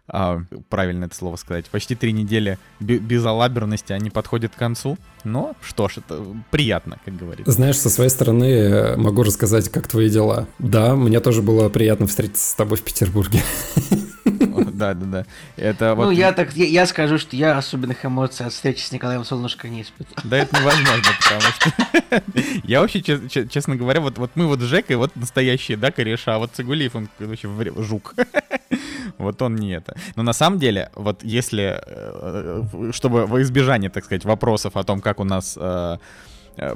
а, 0.08 0.42
правильно 0.70 1.06
это 1.06 1.16
слово 1.16 1.36
сказать, 1.36 1.66
почти 1.68 1.96
три 1.96 2.12
недели 2.12 2.58
безалаберности, 2.80 3.94
они 3.94 4.10
подходят 4.10 4.54
к 4.54 4.58
концу. 4.58 4.98
Но 5.24 5.56
что 5.62 5.88
ж, 5.90 5.98
это 5.98 6.24
приятно, 6.52 7.00
как 7.04 7.16
говорится. 7.16 7.52
Знаешь, 7.52 7.78
со 7.78 7.90
своей 7.90 8.10
стороны 8.10 8.46
э, 8.46 8.96
могу 8.98 9.24
рассказать, 9.24 9.70
как 9.70 9.88
твои 9.88 10.10
дела. 10.10 10.48
Да, 10.60 10.96
мне 10.96 11.20
тоже 11.20 11.42
было 11.42 11.70
приятно 11.70 12.06
встретиться 12.06 12.52
с 12.52 12.54
тобой 12.54 12.78
в 12.78 12.84
Петербурге. 12.84 13.42
Да, 14.78 14.94
да, 14.94 15.06
да. 15.06 15.26
Это 15.58 15.96
ну, 15.96 16.12
я 16.12 16.34
так, 16.34 16.54
я, 16.54 16.66
я 16.66 16.86
скажу, 16.86 17.18
что 17.18 17.36
я 17.36 17.58
особенных 17.58 18.06
эмоций 18.06 18.46
от 18.46 18.54
встречи 18.54 18.82
с 18.82 18.92
Николаем 18.92 19.24
Солнышко 19.24 19.68
не 19.68 19.82
испытал. 19.82 20.24
Да, 20.24 20.38
это 20.38 20.60
невозможно, 20.60 21.12
потому 21.22 21.42
что 21.42 22.62
я 22.64 22.82
вообще, 22.82 23.02
честно 23.02 23.76
говоря, 23.76 24.02
вот, 24.02 24.18
вот 24.18 24.32
мы 24.36 24.48
вот 24.48 24.60
с 24.60 24.64
Жекой, 24.64 24.98
вот 24.98 25.16
настоящие, 25.16 25.78
да, 25.78 25.92
кореша, 25.92 26.36
а 26.36 26.40
вот 26.40 26.52
Цигулиев, 26.54 26.96
он 26.96 27.10
вообще 27.20 27.50
жук. 27.78 28.14
Вот 29.18 29.42
он 29.42 29.56
не 29.56 29.72
это. 29.72 29.96
Но 30.16 30.24
на 30.24 30.34
самом 30.34 30.60
деле, 30.60 30.90
вот 30.96 31.24
если, 31.24 31.80
э, 31.86 32.92
чтобы 32.92 33.28
во 33.28 33.42
избежание, 33.44 33.90
так 33.90 34.04
сказать, 34.04 34.26
вопросов 34.26 34.76
о 34.76 34.84
том, 34.84 35.00
как 35.00 35.20
у 35.20 35.24
нас 35.24 35.58
э, 35.58 35.76
Э, 35.86 35.98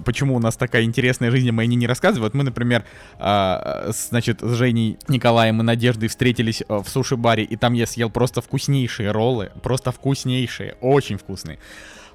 почему 0.05 0.35
у 0.35 0.39
нас 0.39 0.57
такая 0.57 0.83
интересная 0.83 1.31
жизнь, 1.31 1.51
мы 1.51 1.63
о 1.63 1.65
ней 1.65 1.75
не 1.75 1.87
рассказывают. 1.87 2.33
Мы, 2.33 2.43
например, 2.43 2.83
а, 3.17 3.91
значит, 3.91 4.41
с 4.41 4.53
Женей 4.53 4.97
Николаем 5.07 5.59
и 5.61 5.63
Надеждой 5.63 6.09
встретились 6.09 6.61
э, 6.67 6.77
в 6.77 6.87
суши-баре, 6.87 7.43
и 7.43 7.55
там 7.55 7.73
я 7.73 7.85
съел 7.85 8.09
просто 8.09 8.41
вкуснейшие 8.41 9.11
роллы, 9.11 9.51
просто 9.61 9.91
вкуснейшие, 9.91 10.75
очень 10.81 11.17
вкусные. 11.17 11.59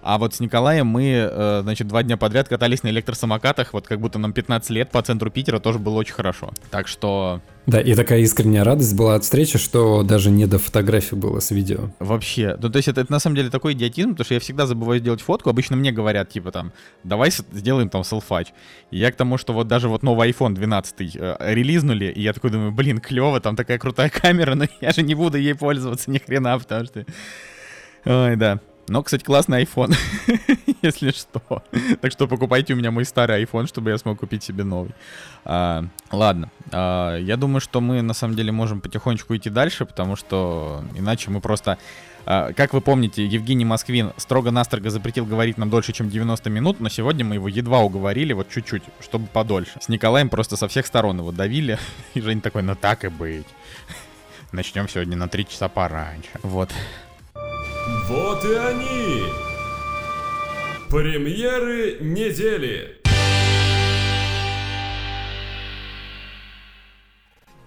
А 0.05 0.19
вот 0.19 0.35
с 0.35 0.41
Николаем 0.41 0.87
мы, 0.87 1.31
э, 1.33 1.61
значит, 1.63 1.89
два 1.89 2.03
дня 2.03 2.19
подряд 2.19 2.47
катались 2.47 2.83
на 2.83 2.89
электросамокатах, 2.89 3.73
вот 3.73 3.87
как 3.87 4.01
будто 4.01 4.19
нам 4.19 4.35
15 4.35 4.69
лет 4.69 4.91
по 4.91 5.01
центру 5.01 5.31
Питера 5.31 5.61
тоже 5.61 5.79
было 5.79 5.95
очень 5.95 6.13
хорошо. 6.13 6.53
Так 6.71 6.89
что... 6.89 7.41
Да, 7.65 7.81
и 7.81 7.95
такая 7.95 8.19
искренняя 8.19 8.65
радость 8.65 8.95
была 8.95 9.15
от 9.15 9.25
встречи, 9.25 9.57
что 9.57 10.03
даже 10.03 10.31
не 10.31 10.45
до 10.45 10.59
фотографий 10.59 11.17
было 11.17 11.41
с 11.41 11.51
видео. 11.51 11.89
Вообще. 12.01 12.55
Ну, 12.61 12.69
то 12.69 12.77
есть 12.77 12.89
это, 12.89 13.01
это 13.01 13.11
на 13.11 13.19
самом 13.19 13.37
деле 13.37 13.49
такой 13.49 13.73
идиотизм, 13.73 14.11
потому 14.11 14.27
что 14.27 14.35
я 14.35 14.41
всегда 14.41 14.67
забываю 14.67 15.01
сделать 15.01 15.23
фотку. 15.23 15.49
Обычно 15.49 15.75
мне 15.77 15.91
говорят, 15.91 16.29
типа, 16.29 16.53
там, 16.53 16.73
давай 17.03 17.31
сделаем 17.31 17.89
там 17.89 18.05
селфач. 18.05 18.49
И 18.91 18.99
я 18.99 19.11
к 19.11 19.17
тому, 19.17 19.39
что 19.39 19.55
вот 19.55 19.69
даже 19.69 19.89
вот 19.89 20.03
новый 20.03 20.31
iPhone 20.31 20.53
12 20.53 21.17
э, 21.17 21.37
релизнули, 21.41 22.13
и 22.15 22.21
я 22.21 22.35
такой 22.35 22.51
думаю, 22.51 22.73
блин, 22.73 22.99
клево, 22.99 23.41
там 23.41 23.57
такая 23.57 23.79
крутая 23.79 24.11
камера, 24.23 24.55
но 24.55 24.67
я 24.83 24.93
же 24.93 25.01
не 25.01 25.15
буду 25.15 25.39
ей 25.39 25.55
пользоваться 25.55 26.11
ни 26.11 26.19
хрена, 26.19 26.59
потому 26.59 26.85
что... 26.85 27.07
Ой, 28.05 28.37
да. 28.37 28.61
Но, 28.89 29.03
кстати, 29.03 29.25
классный 29.25 29.65
iPhone, 29.65 29.95
если 30.83 31.11
что. 31.11 31.63
Так 32.01 32.13
что 32.13 32.29
покупайте 32.29 32.75
у 32.75 32.77
меня 32.77 32.91
мой 32.91 33.05
старый 33.05 33.43
iPhone, 33.43 33.67
чтобы 33.67 33.91
я 33.91 33.99
смог 33.99 34.21
купить 34.21 34.43
себе 34.43 34.65
новый. 34.65 34.93
А, 35.45 35.85
ладно, 36.13 36.51
а, 36.71 37.17
я 37.17 37.37
думаю, 37.37 37.61
что 37.61 37.81
мы 37.81 38.03
на 38.03 38.15
самом 38.15 38.37
деле 38.37 38.53
можем 38.53 38.81
потихонечку 38.81 39.35
идти 39.37 39.49
дальше, 39.49 39.87
потому 39.87 40.17
что 40.17 40.85
иначе 40.97 41.31
мы 41.31 41.41
просто... 41.41 41.79
А, 42.27 42.53
как 42.53 42.75
вы 42.75 42.81
помните, 42.81 43.25
Евгений 43.25 43.65
Москвин 43.65 44.13
строго-настрого 44.19 44.91
запретил 44.91 45.25
говорить 45.25 45.57
нам 45.57 45.71
дольше, 45.71 45.93
чем 45.93 46.11
90 46.11 46.51
минут, 46.51 46.81
но 46.81 46.89
сегодня 46.89 47.25
мы 47.25 47.37
его 47.37 47.49
едва 47.49 47.81
уговорили, 47.81 48.33
вот 48.33 48.51
чуть-чуть, 48.51 48.83
чтобы 49.01 49.27
подольше. 49.27 49.79
С 49.81 49.89
Николаем 49.89 50.29
просто 50.29 50.57
со 50.57 50.69
всех 50.69 50.87
сторон 50.87 51.19
его 51.19 51.33
давили, 51.33 51.79
и 52.15 52.21
Жень 52.21 52.41
такой, 52.43 52.63
ну 52.63 52.75
так 52.75 53.05
и 53.05 53.09
быть. 53.09 53.47
Начнем 54.53 54.89
сегодня 54.89 55.17
на 55.17 55.29
3 55.29 55.47
часа 55.47 55.69
пораньше. 55.69 56.31
Вот. 56.43 56.71
Вот 58.07 58.45
и 58.45 58.53
они! 58.53 59.23
Премьеры 60.91 61.97
недели! 62.03 63.01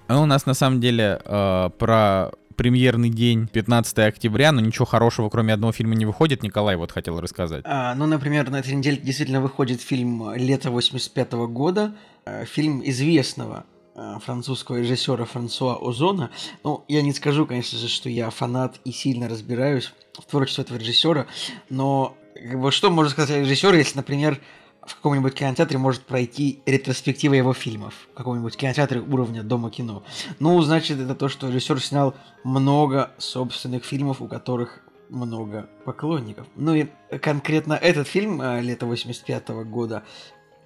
А 0.07 0.21
у 0.21 0.27
нас 0.27 0.45
на 0.45 0.53
самом 0.53 0.79
деле 0.79 1.19
э, 1.25 1.69
про 1.79 2.31
премьерный 2.55 3.09
день 3.09 3.47
15 3.47 3.97
октября, 3.99 4.51
но 4.51 4.61
ничего 4.61 4.85
хорошего, 4.85 5.29
кроме 5.29 5.53
одного 5.53 5.73
фильма, 5.73 5.95
не 5.95 6.05
выходит. 6.05 6.43
Николай 6.43 6.75
вот 6.75 6.91
хотел 6.91 7.19
рассказать. 7.19 7.63
А, 7.65 7.95
ну, 7.95 8.05
например, 8.05 8.47
на 8.51 8.59
этой 8.59 8.75
неделе 8.75 8.97
действительно 8.97 9.41
выходит 9.41 9.81
фильм 9.81 10.35
«Лето 10.35 10.69
85 10.69 11.33
-го 11.33 11.47
года», 11.47 11.95
э, 12.25 12.45
фильм 12.45 12.83
известного 12.85 13.65
Э, 13.99 14.19
французского 14.23 14.77
режиссера 14.77 15.25
Франсуа 15.25 15.75
Озона. 15.81 16.29
Ну, 16.63 16.85
я 16.87 17.01
не 17.01 17.13
скажу, 17.13 17.47
конечно 17.47 17.79
же, 17.79 17.87
что 17.87 18.09
я 18.09 18.29
фанат 18.29 18.79
и 18.85 18.91
сильно 18.91 19.27
разбираюсь 19.27 19.91
в 20.17 20.25
творчестве 20.25 20.63
этого 20.63 20.77
режиссера, 20.77 21.27
но 21.69 22.17
как 22.35 22.59
бы, 22.59 22.71
что 22.71 22.89
можно 22.89 23.11
сказать 23.11 23.31
о 23.31 23.39
режиссере, 23.39 23.79
если, 23.79 23.97
например, 23.97 24.39
в 24.81 24.95
каком-нибудь 24.95 25.33
кинотеатре 25.33 25.77
может 25.77 26.03
пройти 26.03 26.61
ретроспектива 26.65 27.33
его 27.33 27.53
фильмов, 27.53 27.93
в 28.13 28.17
каком-нибудь 28.17 28.55
кинотеатре 28.55 29.01
уровня 29.01 29.43
Дома 29.43 29.69
кино. 29.69 30.03
Ну, 30.39 30.59
значит, 30.61 30.99
это 30.99 31.13
то, 31.13 31.27
что 31.27 31.49
режиссер 31.49 31.81
снял 31.81 32.15
много 32.43 33.11
собственных 33.17 33.83
фильмов, 33.83 34.21
у 34.21 34.27
которых 34.27 34.81
много 35.09 35.69
поклонников. 35.85 36.47
Ну 36.55 36.73
и 36.73 36.87
конкретно 37.21 37.73
этот 37.73 38.07
фильм 38.07 38.41
э, 38.41 38.61
лето 38.61 38.85
85 38.85 39.49
-го 39.49 39.63
года, 39.63 40.03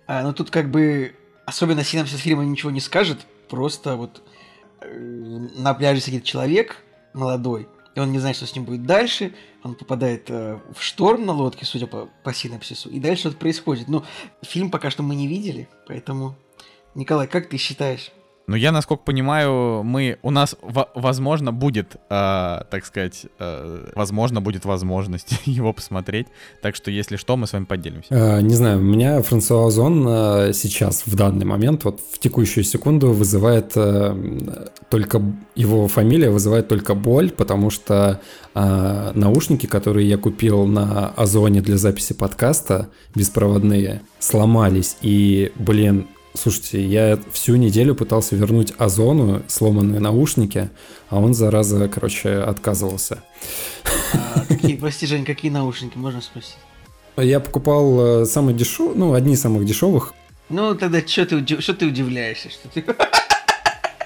э, 0.08 0.22
ну 0.24 0.34
тут 0.34 0.50
как 0.50 0.70
бы 0.72 1.16
особенно 1.46 1.84
синопсис 1.84 2.20
фильма 2.20 2.44
ничего 2.44 2.72
не 2.72 2.80
скажет, 2.80 3.20
просто 3.50 3.96
вот 3.96 4.24
э, 4.82 4.98
на 5.58 5.74
пляже 5.74 6.02
сидит 6.02 6.24
человек 6.24 6.78
молодой, 7.14 7.68
и 7.96 8.00
он 8.00 8.12
не 8.12 8.20
знает, 8.20 8.38
что 8.38 8.46
с 8.46 8.56
ним 8.56 8.66
будет 8.66 8.86
дальше, 8.86 9.34
он 9.64 9.76
попадает 9.76 10.30
э, 10.30 10.60
в 10.74 10.82
шторм 10.82 11.26
на 11.26 11.34
лодке, 11.34 11.66
судя 11.66 11.88
по, 11.88 12.10
по 12.24 12.34
синопсису, 12.34 12.90
и 12.90 13.00
дальше 13.00 13.22
что-то 13.22 13.38
происходит. 13.38 13.88
Но 13.88 14.06
фильм 14.42 14.72
пока 14.72 14.90
что 14.90 15.04
мы 15.04 15.16
не 15.16 15.28
видели, 15.28 15.68
поэтому, 15.88 16.36
Николай, 16.96 17.28
как 17.28 17.50
ты 17.50 17.58
считаешь, 17.58 18.12
но 18.52 18.58
я, 18.58 18.74
насколько 18.74 19.04
понимаю, 19.04 19.82
мы 19.82 20.18
у 20.24 20.30
нас, 20.30 20.58
возможно, 20.94 21.54
будет, 21.54 21.96
э, 21.96 22.60
так 22.70 22.86
сказать, 22.86 23.26
э, 23.40 23.92
возможно, 23.96 24.42
будет 24.42 24.66
возможность 24.66 25.40
его 25.46 25.72
посмотреть. 25.72 26.28
Так 26.62 26.76
что, 26.76 26.92
если 26.92 27.16
что, 27.16 27.38
мы 27.38 27.48
с 27.48 27.54
вами 27.54 27.64
поделимся. 27.64 28.14
Э, 28.14 28.42
не 28.42 28.56
знаю, 28.56 28.80
у 28.80 28.82
меня 28.82 29.22
Франсуа 29.22 29.68
Озон 29.68 30.06
э, 30.06 30.52
сейчас, 30.54 31.04
в 31.06 31.16
данный 31.16 31.46
момент, 31.46 31.86
вот 31.86 32.02
в 32.02 32.20
текущую 32.20 32.66
секунду 32.66 33.14
вызывает 33.14 33.72
э, 33.76 34.68
только... 34.90 35.22
Его 35.56 35.88
фамилия 35.88 36.30
вызывает 36.30 36.68
только 36.68 36.94
боль, 36.94 37.30
потому 37.30 37.70
что 37.70 38.20
э, 38.54 39.12
наушники, 39.16 39.66
которые 39.66 40.10
я 40.10 40.18
купил 40.18 40.66
на 40.66 41.14
Озоне 41.16 41.62
для 41.62 41.78
записи 41.78 42.14
подкаста, 42.14 42.90
беспроводные, 43.16 44.02
сломались. 44.20 44.98
И, 45.02 45.54
блин, 45.56 46.08
Слушайте, 46.34 46.86
я 46.86 47.20
всю 47.34 47.56
неделю 47.58 47.94
пытался 47.94 48.36
вернуть 48.36 48.74
Озону 48.78 49.44
сломанные 49.48 50.00
наушники, 50.00 50.70
а 51.10 51.20
он, 51.20 51.34
зараза, 51.34 51.90
короче, 51.90 52.36
отказывался. 52.36 53.24
А, 54.14 54.46
какие, 54.48 54.78
прости, 54.78 55.06
Жень, 55.06 55.26
какие 55.26 55.52
наушники, 55.52 55.98
можно 55.98 56.22
спросить? 56.22 56.58
Я 57.18 57.42
покупал 57.42 58.22
э, 58.22 58.26
самые 58.26 58.56
дешевые, 58.56 58.96
ну, 58.96 59.14
одни 59.14 59.34
из 59.34 59.42
самых 59.42 59.66
дешевых. 59.66 60.14
Ну, 60.50 60.76
тогда 60.76 61.06
что 61.06 61.26
ты, 61.26 61.62
что 61.62 61.74
ты 61.74 61.86
удивляешься? 61.86 62.50
Что 62.50 62.70
ты... 62.70 62.84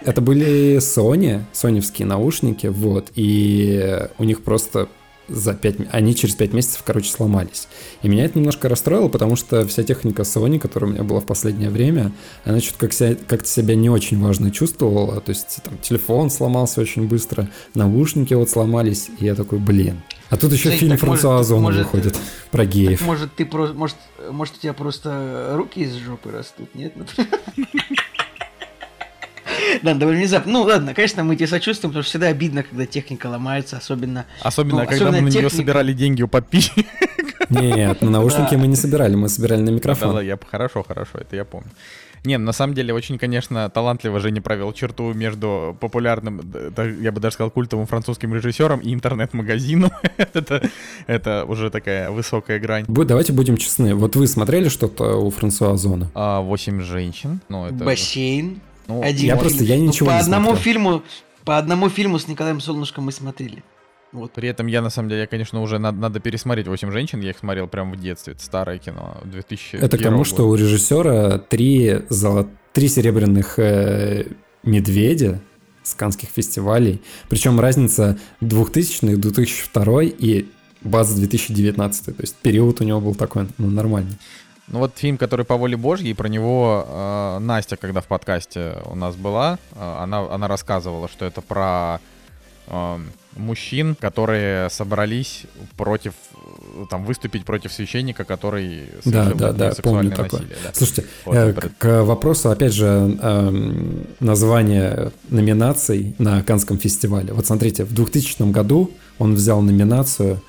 Это 0.01 0.21
были 0.21 0.77
Sony, 0.77 1.43
соневские 1.51 2.07
наушники, 2.07 2.67
вот, 2.67 3.11
и 3.15 4.07
у 4.17 4.23
них 4.23 4.43
просто 4.43 4.89
за 5.27 5.53
5... 5.53 5.75
Они 5.91 6.15
через 6.15 6.35
5 6.35 6.53
месяцев, 6.53 6.83
короче, 6.85 7.09
сломались. 7.09 7.67
И 8.01 8.07
меня 8.07 8.25
это 8.25 8.37
немножко 8.37 8.69
расстроило, 8.69 9.07
потому 9.07 9.35
что 9.35 9.65
вся 9.67 9.83
техника 9.83 10.23
Sony, 10.23 10.59
которая 10.59 10.91
у 10.91 10.93
меня 10.93 11.03
была 11.03 11.19
в 11.19 11.25
последнее 11.25 11.69
время, 11.69 12.11
она 12.43 12.59
что-то 12.59 12.79
как 12.79 12.93
себя, 12.93 13.15
как-то 13.15 13.47
себя 13.47 13.75
не 13.75 13.89
очень 13.89 14.21
важно 14.21 14.51
чувствовала. 14.51 15.19
То 15.21 15.29
есть 15.29 15.61
там 15.63 15.77
телефон 15.79 16.29
сломался 16.29 16.81
очень 16.81 17.07
быстро, 17.07 17.49
наушники 17.73 18.33
вот 18.33 18.49
сломались, 18.49 19.09
и 19.19 19.25
я 19.25 19.35
такой, 19.35 19.59
блин. 19.59 20.01
А 20.29 20.37
тут 20.37 20.53
еще 20.53 20.69
Жень, 20.69 20.79
фильм 20.79 20.97
Франсуа 20.97 21.39
Озона 21.39 21.69
выходит 21.69 22.17
про 22.51 22.65
геев. 22.65 23.01
Может, 23.01 23.33
ты 23.35 23.45
про... 23.45 23.73
может, 23.73 23.97
может, 24.31 24.55
у 24.55 24.59
тебя 24.59 24.73
просто 24.73 25.53
руки 25.55 25.81
из 25.81 25.93
жопы 25.93 26.31
растут, 26.31 26.73
нет? 26.73 26.93
Да, 29.81 29.93
довольно 29.93 30.19
внезапно. 30.19 30.51
Ну 30.51 30.63
ладно, 30.63 30.93
конечно, 30.93 31.23
мы 31.23 31.35
тебе 31.35 31.47
сочувствуем, 31.47 31.91
потому 31.91 32.03
что 32.03 32.11
всегда 32.11 32.27
обидно, 32.27 32.63
когда 32.63 32.85
техника 32.85 33.27
ломается, 33.27 33.77
особенно... 33.77 34.25
Особенно, 34.41 34.81
ну, 34.81 34.87
когда 34.87 34.95
особенно 34.95 35.21
мы 35.21 35.29
на 35.29 35.33
нее 35.33 35.49
собирали 35.49 35.93
деньги 35.93 36.21
у 36.21 36.27
подписчиков. 36.27 36.85
Нет, 37.49 38.01
на 38.01 38.09
наушники 38.09 38.55
мы 38.55 38.67
не 38.67 38.75
собирали, 38.75 39.15
мы 39.15 39.29
собирали 39.29 39.61
на 39.61 39.69
микрофон. 39.69 40.15
Да, 40.15 40.21
я, 40.21 40.37
хорошо, 40.49 40.83
хорошо, 40.83 41.19
это 41.19 41.35
я 41.35 41.45
помню. 41.45 41.69
Не, 42.25 42.39
на 42.39 42.53
самом 42.53 42.73
деле, 42.73 42.93
очень, 42.93 43.19
конечно, 43.19 43.69
талантливо 43.69 44.19
Женя 44.19 44.41
провел 44.41 44.73
черту 44.73 45.13
между 45.13 45.77
популярным, 45.79 46.41
я 46.99 47.11
бы 47.11 47.21
даже 47.21 47.35
сказал, 47.35 47.51
культовым 47.51 47.85
французским 47.85 48.33
режиссером 48.33 48.79
и 48.79 48.93
интернет-магазином. 48.93 49.91
это, 50.17 50.67
это 51.05 51.45
уже 51.47 51.69
такая 51.69 52.09
высокая 52.09 52.59
грань. 52.59 52.85
Давайте 52.87 53.31
будем 53.31 53.57
честны. 53.57 53.93
Вот 53.93 54.15
вы 54.15 54.27
смотрели 54.27 54.69
что-то 54.69 55.17
у 55.17 55.29
Франсуа 55.29 55.73
Озона? 55.73 56.09
А, 56.15 56.41
«Восемь 56.41 56.81
женщин». 56.81 57.41
Ну, 57.47 57.67
это... 57.67 57.75
Бассейн. 57.75 58.59
Ну, 58.87 59.01
Один 59.01 59.27
я 59.27 59.35
просто, 59.35 59.63
я 59.63 59.77
ничего 59.77 60.05
ну, 60.07 60.11
по 60.11 60.15
не 60.15 60.21
одному 60.21 60.45
смотрел. 60.47 60.63
фильму, 60.63 61.03
по 61.43 61.57
одному 61.57 61.89
фильму 61.89 62.19
с 62.19 62.27
Николаем 62.27 62.59
Солнышком 62.59 63.05
мы 63.05 63.11
смотрели. 63.11 63.63
Вот. 64.11 64.31
При 64.31 64.47
этом 64.47 64.67
я, 64.67 64.81
на 64.81 64.89
самом 64.89 65.09
деле, 65.09 65.21
я, 65.21 65.27
конечно, 65.27 65.61
уже 65.61 65.77
надо, 65.77 65.97
надо 65.97 66.19
пересмотреть 66.21 66.67
«Восемь 66.67 66.91
женщин». 66.91 67.19
Я 67.19 67.31
их 67.31 67.37
смотрел 67.37 67.67
прямо 67.67 67.93
в 67.95 67.99
детстве. 67.99 68.33
Это 68.33 68.43
старое 68.43 68.77
кино, 68.77 69.17
2000 69.25 69.75
Это 69.75 69.97
к 69.97 70.01
тому, 70.01 70.19
года. 70.19 70.29
что 70.29 70.47
у 70.47 70.55
режиссера 70.55 71.37
три, 71.37 72.01
золот... 72.09 72.47
три 72.71 72.87
серебряных 72.87 73.59
э, 73.59 74.25
медведя 74.63 75.41
с 75.83 75.93
канских 75.95 76.29
фестивалей. 76.29 77.01
Причем 77.27 77.59
разница 77.59 78.17
2000-х, 78.41 79.17
2002 79.17 80.03
и 80.03 80.45
база 80.81 81.17
2019. 81.17 82.05
То 82.05 82.13
есть 82.17 82.35
период 82.35 82.79
у 82.79 82.83
него 82.85 83.01
был 83.01 83.15
такой, 83.15 83.47
ну, 83.57 83.67
нормальный. 83.67 84.17
Ну 84.67 84.79
вот 84.79 84.93
фильм, 84.95 85.17
который 85.17 85.45
по 85.45 85.57
воле 85.57 85.77
Божьей, 85.77 86.13
про 86.13 86.27
него 86.27 86.85
э, 86.87 87.39
Настя, 87.39 87.77
когда 87.77 88.01
в 88.01 88.07
подкасте 88.07 88.77
у 88.85 88.95
нас 88.95 89.15
была, 89.15 89.59
э, 89.73 89.97
она, 90.01 90.21
она 90.21 90.47
рассказывала, 90.47 91.07
что 91.07 91.25
это 91.25 91.41
про 91.41 91.99
э, 92.67 92.99
мужчин, 93.35 93.95
которые 93.95 94.69
собрались 94.69 95.43
против, 95.77 96.13
там, 96.89 97.05
выступить 97.05 97.45
против 97.45 97.71
священника, 97.73 98.23
который 98.23 98.89
да, 99.03 99.33
да, 99.33 99.51
да, 99.51 99.73
помню 99.83 100.09
насилие. 100.09 100.29
Такое. 100.29 100.47
Да. 100.63 100.71
Слушайте, 100.73 101.05
вот, 101.25 101.35
э, 101.35 101.53
к, 101.53 101.77
к 101.77 102.03
вопросу, 102.03 102.49
опять 102.49 102.73
же, 102.73 103.17
э, 103.21 103.51
название 104.19 105.11
номинаций 105.29 106.15
на 106.17 106.41
Канском 106.43 106.77
фестивале. 106.79 107.33
Вот 107.33 107.45
смотрите, 107.45 107.83
в 107.83 107.93
2000 107.93 108.51
году 108.51 108.91
он 109.19 109.35
взял 109.35 109.61
номинацию 109.61 110.41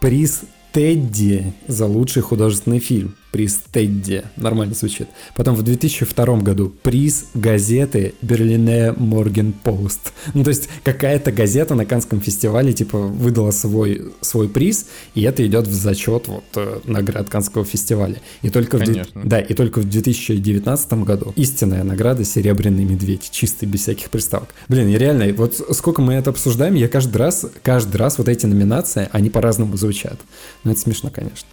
приз 0.00 0.42
Тедди 0.72 1.54
за 1.66 1.86
лучший 1.86 2.22
художественный 2.22 2.80
фильм. 2.80 3.16
Приз 3.34 3.64
Тедди. 3.72 4.22
Нормально 4.36 4.74
звучит. 4.74 5.08
Потом 5.34 5.56
в 5.56 5.62
2002 5.64 6.36
году 6.36 6.72
приз 6.84 7.26
газеты 7.34 8.14
Берлине 8.22 8.92
Морген 8.92 9.52
Пост. 9.52 10.12
Ну, 10.34 10.44
то 10.44 10.50
есть 10.50 10.68
какая-то 10.84 11.32
газета 11.32 11.74
на 11.74 11.84
Канском 11.84 12.20
фестивале, 12.20 12.72
типа, 12.72 12.96
выдала 12.96 13.50
свой, 13.50 14.12
свой 14.20 14.48
приз, 14.48 14.86
и 15.16 15.22
это 15.22 15.44
идет 15.44 15.66
в 15.66 15.72
зачет 15.72 16.28
вот 16.28 16.44
э, 16.54 16.78
наград 16.84 17.28
Канского 17.28 17.64
фестиваля. 17.64 18.22
И 18.42 18.50
только, 18.50 18.78
Конечно. 18.78 19.22
в, 19.22 19.26
да, 19.26 19.40
и 19.40 19.52
только 19.52 19.80
в 19.80 19.90
2019 19.90 20.92
году 21.02 21.32
истинная 21.34 21.82
награда 21.82 22.22
Серебряный 22.24 22.84
медведь, 22.84 23.30
чистый, 23.32 23.64
без 23.64 23.80
всяких 23.80 24.10
приставок. 24.10 24.54
Блин, 24.68 24.86
и 24.86 24.96
реально, 24.96 25.34
вот 25.34 25.60
сколько 25.72 26.02
мы 26.02 26.14
это 26.14 26.30
обсуждаем, 26.30 26.76
я 26.76 26.86
каждый 26.86 27.16
раз, 27.16 27.46
каждый 27.64 27.96
раз 27.96 28.16
вот 28.18 28.28
эти 28.28 28.46
номинации, 28.46 29.08
они 29.10 29.28
по-разному 29.28 29.76
звучат. 29.76 30.20
Ну, 30.62 30.70
это 30.70 30.78
смешно, 30.78 31.10
конечно. 31.10 31.48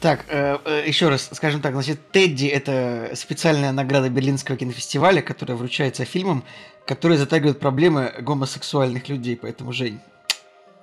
Так, 0.00 0.24
э, 0.28 0.58
э, 0.64 0.84
еще 0.86 1.08
раз, 1.08 1.30
скажем 1.32 1.60
так, 1.60 1.74
значит, 1.74 1.98
Тедди– 2.10 2.46
это 2.46 3.10
специальная 3.14 3.72
награда 3.72 4.08
Берлинского 4.08 4.56
кинофестиваля, 4.56 5.22
которая 5.22 5.56
вручается 5.56 6.04
фильмам, 6.04 6.44
которые 6.86 7.18
затрагивают 7.18 7.60
проблемы 7.60 8.12
гомосексуальных 8.20 9.08
людей, 9.08 9.36
поэтому, 9.40 9.72
Жень, 9.72 10.00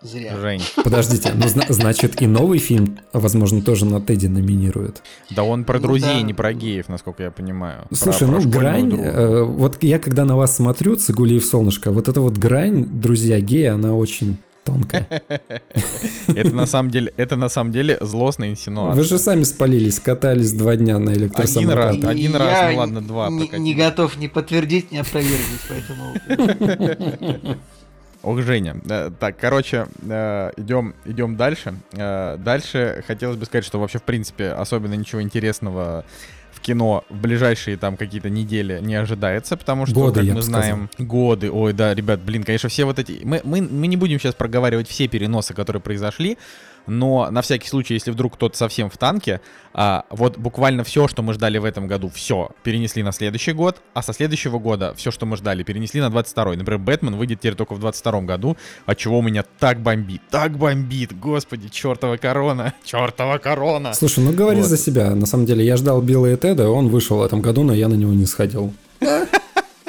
зря. 0.02 0.36
Жень. 0.38 0.62
Подождите, 0.84 1.34
ну 1.36 1.48
значит 1.70 2.22
и 2.22 2.28
новый 2.28 2.60
фильм, 2.60 3.00
возможно, 3.14 3.62
тоже 3.62 3.86
на 3.86 4.02
Тедди 4.02 4.28
номинируют. 4.28 5.02
Да 5.30 5.44
он 5.44 5.66
про 5.66 5.80
друзей, 5.80 6.22
да. 6.22 6.22
не 6.22 6.34
про 6.34 6.54
геев, 6.54 6.90
насколько 6.90 7.24
я 7.24 7.32
понимаю. 7.32 7.86
Слушай, 7.92 8.28
про, 8.28 8.40
ну 8.40 8.42
про 8.42 8.50
грань, 8.50 8.94
э, 9.00 9.44
вот 9.44 9.84
я 9.84 10.00
когда 10.00 10.26
на 10.26 10.36
вас 10.36 10.56
смотрю, 10.56 10.96
Цигулиев 10.96 11.46
Солнышко, 11.46 11.92
вот 11.92 12.08
эта 12.08 12.22
вот 12.22 12.38
грань, 12.38 12.86
друзья 12.86 13.40
геи, 13.40 13.66
она 13.66 13.94
очень 13.94 14.38
тонкая. 14.64 15.08
Это 16.28 16.54
на 16.54 16.66
самом 16.66 16.92
деле, 16.92 17.14
это 17.18 17.36
на 17.36 17.50
самом 17.50 17.72
деле 17.72 17.98
злостная 18.02 18.50
инсинуация. 18.50 18.96
Вы 18.96 19.04
же 19.08 19.18
сами 19.18 19.44
спалились, 19.44 20.00
катались 20.00 20.54
два 20.54 20.76
дня 20.76 21.00
на 21.00 21.12
электросамокатах. 21.14 21.92
Один 21.92 22.04
раз, 22.04 22.12
один 22.12 22.36
раз, 22.36 22.72
ну 22.72 22.78
ладно, 22.78 23.02
два. 23.02 23.30
Не, 23.30 23.50
не 23.60 23.74
готов 23.74 24.18
ни 24.18 24.28
подтвердить, 24.28 24.92
ни 24.92 24.98
опровергнуть, 24.98 25.62
поэтому... 25.68 27.58
Ох, 28.24 28.40
Женя. 28.42 28.76
Так, 29.20 29.38
короче, 29.38 29.88
идем, 30.04 30.94
идем 31.06 31.36
дальше. 31.38 31.74
Дальше 31.92 33.04
хотелось 33.08 33.38
бы 33.38 33.46
сказать, 33.46 33.66
что 33.66 33.80
вообще, 33.80 33.98
в 33.98 34.04
принципе, 34.04 34.50
особенно 34.50 34.94
ничего 34.94 35.24
интересного 35.24 36.06
кино 36.62 37.04
в 37.10 37.16
ближайшие 37.16 37.78
там 37.78 37.98
какие-то 37.98 38.30
недели 38.30 38.80
не 38.82 38.96
ожидается, 38.96 39.58
потому 39.58 39.86
что, 39.86 39.96
годы, 39.96 40.26
как 40.26 40.36
мы 40.36 40.42
знаем, 40.42 40.90
сказал. 40.94 41.08
годы, 41.08 41.52
ой, 41.52 41.74
да, 41.74 41.94
ребят, 41.94 42.22
блин, 42.22 42.44
конечно, 42.44 42.70
все 42.70 42.86
вот 42.86 43.00
эти... 43.00 43.22
Мы, 43.24 43.42
мы, 43.44 43.62
мы 43.62 43.88
не 43.88 43.98
будем 43.98 44.20
сейчас 44.20 44.36
проговаривать 44.36 44.88
все 44.88 45.08
переносы, 45.08 45.54
которые 45.54 45.82
произошли, 45.82 46.38
но 46.88 47.30
на 47.32 47.42
всякий 47.42 47.68
случай, 47.68 47.94
если 47.94 48.12
вдруг 48.12 48.36
кто-то 48.36 48.58
совсем 48.58 48.90
в 48.90 48.98
танке, 48.98 49.42
а, 49.74 50.06
вот 50.10 50.38
буквально 50.38 50.84
все, 50.84 51.08
что 51.08 51.22
мы 51.22 51.34
ждали 51.34 51.58
в 51.58 51.66
этом 51.66 51.88
году, 51.88 52.10
все 52.10 52.50
перенесли 52.64 53.04
на 53.04 53.12
следующий 53.12 53.54
год, 53.54 53.82
а 53.94 54.02
со 54.02 54.14
следующего 54.14 54.60
года 54.60 54.94
все, 54.96 55.12
что 55.12 55.26
мы 55.26 55.38
ждали, 55.38 55.64
перенесли 55.64 56.02
на 56.02 56.08
22-й. 56.08 56.58
Например, 56.58 56.80
Бэтмен 56.80 57.16
выйдет 57.16 57.40
теперь 57.40 57.56
только 57.56 57.74
в 57.74 57.80
22 57.80 58.22
году, 58.22 58.58
от 58.86 58.98
чего 58.98 59.20
у 59.20 59.22
меня 59.22 59.44
так 59.60 59.80
бомбит, 59.80 60.22
так 60.30 60.58
бомбит, 60.58 61.18
господи, 61.18 61.70
чертова 61.70 62.18
корона, 62.18 62.74
чертова 62.84 63.38
корона. 63.38 63.94
Слушай, 63.94 64.24
ну 64.24 64.34
говори 64.34 64.62
вот. 64.62 64.68
за 64.68 64.78
себя, 64.78 65.16
на 65.16 65.26
самом 65.26 65.46
деле, 65.46 65.66
я 65.66 65.78
ждал 65.78 66.02
Билла 66.02 66.34
и 66.34 66.38
Теда, 66.38 66.70
он 66.70 66.90
вышел 66.90 67.18
в 67.18 67.24
этом 67.24 67.42
году, 67.42 67.64
но 67.64 67.74
я 67.74 67.88
на 67.88 67.96
него 67.96 68.14
не 68.14 68.26
сходил. 68.26 68.74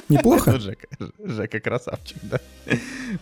Неплохо. 0.09 0.59
Жека, 0.61 0.87
Жека 1.25 1.61
красавчик, 1.61 2.19
да. 2.23 2.39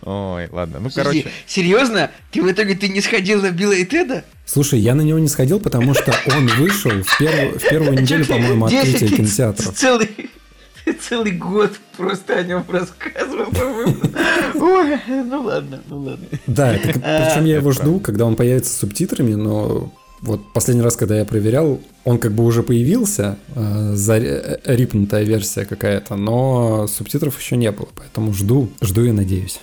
Ой, 0.03 0.47
ладно, 0.51 0.79
ну 0.79 0.89
короче. 0.93 1.27
Серьезно? 1.45 2.11
Ты 2.31 2.41
в 2.41 2.51
итоге 2.51 2.75
ты 2.75 2.89
не 2.89 3.01
сходил 3.01 3.41
на 3.41 3.51
Билла 3.51 3.73
и 3.73 3.85
Теда? 3.85 4.23
Слушай, 4.45 4.79
я 4.79 4.95
на 4.95 5.01
него 5.01 5.19
не 5.19 5.27
сходил, 5.27 5.59
потому 5.59 5.93
что 5.93 6.13
он 6.27 6.47
вышел 6.47 6.91
в 6.91 7.17
первую, 7.17 7.59
в 7.59 7.63
первую 7.63 8.01
неделю, 8.01 8.25
по-моему, 8.25 8.65
открытия 8.65 9.07
кинотеатров. 9.07 9.75
Целый, 9.75 10.09
целый 10.99 11.31
год 11.31 11.71
просто 11.95 12.35
о 12.37 12.43
нем 12.43 12.65
рассказывал, 12.67 13.47
Ой, 14.55 14.99
ну 15.07 15.41
ладно, 15.41 15.81
ну 15.87 15.99
ладно. 15.99 16.25
Да, 16.47 16.77
причем 16.83 17.45
я 17.45 17.57
его 17.57 17.71
жду, 17.71 17.99
когда 17.99 18.25
он 18.25 18.35
появится 18.35 18.73
с 18.73 18.77
субтитрами, 18.77 19.33
но 19.33 19.93
вот 20.21 20.53
последний 20.53 20.83
раз, 20.83 20.95
когда 20.95 21.17
я 21.17 21.25
проверял, 21.25 21.79
он 22.03 22.17
как 22.19 22.31
бы 22.31 22.45
уже 22.45 22.63
появился, 22.63 23.37
э, 23.55 23.93
зарипнутая 23.93 25.23
версия 25.23 25.65
какая-то, 25.65 26.15
но 26.15 26.87
субтитров 26.87 27.39
еще 27.39 27.57
не 27.57 27.71
было, 27.71 27.89
поэтому 27.95 28.33
жду, 28.33 28.69
жду 28.81 29.03
и 29.03 29.11
надеюсь. 29.11 29.59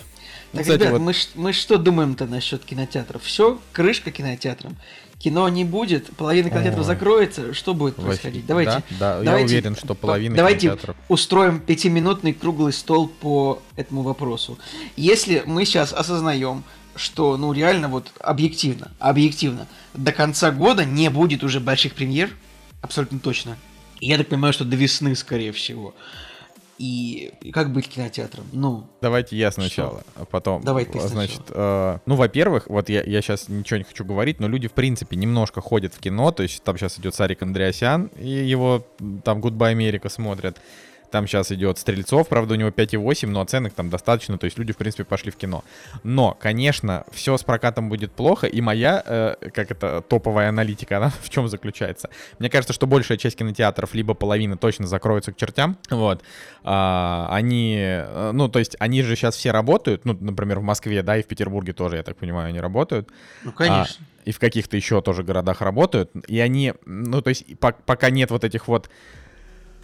Так, 0.51 0.61
Кстати, 0.61 0.79
ребят, 0.79 0.93
вот... 0.93 1.01
мы, 1.01 1.13
мы 1.35 1.53
что 1.53 1.77
думаем-то 1.77 2.25
насчет 2.25 2.65
кинотеатров? 2.65 3.23
Все, 3.23 3.59
крышка 3.71 4.11
кинотеатрам. 4.11 4.75
Кино 5.19 5.47
не 5.49 5.65
будет, 5.65 6.15
половина 6.15 6.49
кинотеатров 6.49 6.85
закроется. 6.85 7.53
Что 7.53 7.73
будет 7.73 7.95
происходить? 7.95 8.45
Давайте, 8.45 8.83
да, 8.99 9.17
да 9.17 9.23
давайте, 9.23 9.55
я 9.55 9.59
уверен, 9.59 9.75
что 9.75 9.93
половина 9.93 10.35
Давайте 10.35 10.67
кинотеатров... 10.67 10.95
устроим 11.09 11.59
пятиминутный 11.59 12.33
круглый 12.33 12.73
стол 12.73 13.09
по 13.09 13.61
этому 13.75 14.01
вопросу. 14.01 14.57
Если 14.95 15.43
мы 15.45 15.65
сейчас 15.65 15.93
осознаем, 15.93 16.63
что, 16.95 17.37
ну, 17.37 17.53
реально 17.53 17.87
вот 17.87 18.11
объективно, 18.19 18.91
объективно, 18.99 19.67
до 19.93 20.11
конца 20.11 20.51
года 20.51 20.85
не 20.85 21.09
будет 21.09 21.43
уже 21.43 21.59
больших 21.59 21.93
премьер, 21.93 22.29
абсолютно 22.81 23.19
точно. 23.19 23.57
И 23.99 24.07
я 24.07 24.17
так 24.17 24.27
понимаю, 24.27 24.53
что 24.53 24.65
до 24.65 24.75
весны, 24.75 25.15
скорее 25.15 25.51
всего. 25.51 25.93
И, 26.77 27.33
как 27.51 27.73
быть 27.73 27.89
кинотеатром? 27.89 28.45
Ну. 28.53 28.87
Давайте 29.01 29.35
я 29.35 29.51
сначала, 29.51 29.99
что? 29.99 30.21
а 30.21 30.25
потом. 30.25 30.61
Давай 30.61 30.85
ты 30.85 30.97
Значит, 31.01 31.41
э, 31.49 31.97
ну, 32.05 32.15
во-первых, 32.15 32.67
вот 32.67 32.87
я, 32.87 33.03
я 33.03 33.21
сейчас 33.21 33.49
ничего 33.49 33.79
не 33.79 33.83
хочу 33.83 34.05
говорить, 34.05 34.39
но 34.39 34.47
люди, 34.47 34.69
в 34.69 34.71
принципе, 34.71 35.17
немножко 35.17 35.59
ходят 35.59 35.93
в 35.93 35.99
кино. 35.99 36.31
То 36.31 36.43
есть 36.43 36.63
там 36.63 36.77
сейчас 36.77 36.97
идет 36.97 37.15
Сарик 37.15 37.41
Андреасян, 37.41 38.09
и 38.17 38.29
его 38.29 38.87
там 39.25 39.41
Goodbye 39.41 39.71
Америка 39.71 40.07
смотрят. 40.07 40.57
Там 41.11 41.27
сейчас 41.27 41.51
идет 41.51 41.77
Стрельцов, 41.77 42.27
правда, 42.27 42.53
у 42.53 42.57
него 42.57 42.69
5,8, 42.69 43.27
но 43.27 43.41
оценок 43.41 43.73
там 43.73 43.89
достаточно, 43.89 44.37
то 44.37 44.45
есть 44.45 44.57
люди, 44.57 44.73
в 44.73 44.77
принципе, 44.77 45.03
пошли 45.03 45.31
в 45.31 45.35
кино. 45.35 45.63
Но, 46.03 46.37
конечно, 46.39 47.05
все 47.11 47.37
с 47.37 47.43
прокатом 47.43 47.89
будет 47.89 48.11
плохо, 48.11 48.47
и 48.47 48.61
моя, 48.61 49.01
э, 49.05 49.35
как 49.53 49.71
это, 49.71 50.01
топовая 50.01 50.49
аналитика, 50.49 50.97
она 50.97 51.09
в 51.21 51.29
чем 51.29 51.47
заключается? 51.47 52.09
Мне 52.39 52.49
кажется, 52.49 52.73
что 52.73 52.87
большая 52.87 53.17
часть 53.17 53.37
кинотеатров, 53.37 53.93
либо 53.93 54.13
половина 54.13 54.57
точно 54.57 54.87
закроется 54.87 55.31
к 55.31 55.37
чертям, 55.37 55.77
вот. 55.89 56.23
А, 56.63 57.27
они, 57.31 57.77
э, 57.79 58.31
ну, 58.31 58.47
то 58.49 58.59
есть 58.59 58.75
они 58.79 59.01
же 59.03 59.15
сейчас 59.15 59.35
все 59.35 59.51
работают, 59.51 60.05
ну, 60.05 60.17
например, 60.19 60.59
в 60.59 60.63
Москве, 60.63 61.01
да, 61.03 61.17
и 61.17 61.23
в 61.23 61.27
Петербурге 61.27 61.73
тоже, 61.73 61.97
я 61.97 62.03
так 62.03 62.17
понимаю, 62.17 62.49
они 62.49 62.59
работают. 62.59 63.09
Ну, 63.43 63.51
конечно. 63.51 63.95
А, 63.99 64.19
и 64.25 64.31
в 64.31 64.37
каких-то 64.37 64.77
еще 64.77 65.01
тоже 65.01 65.23
городах 65.23 65.61
работают, 65.61 66.11
и 66.27 66.39
они, 66.39 66.73
ну, 66.85 67.21
то 67.21 67.29
есть 67.29 67.45
пока 67.59 68.11
нет 68.11 68.29
вот 68.29 68.43
этих 68.43 68.67
вот 68.67 68.89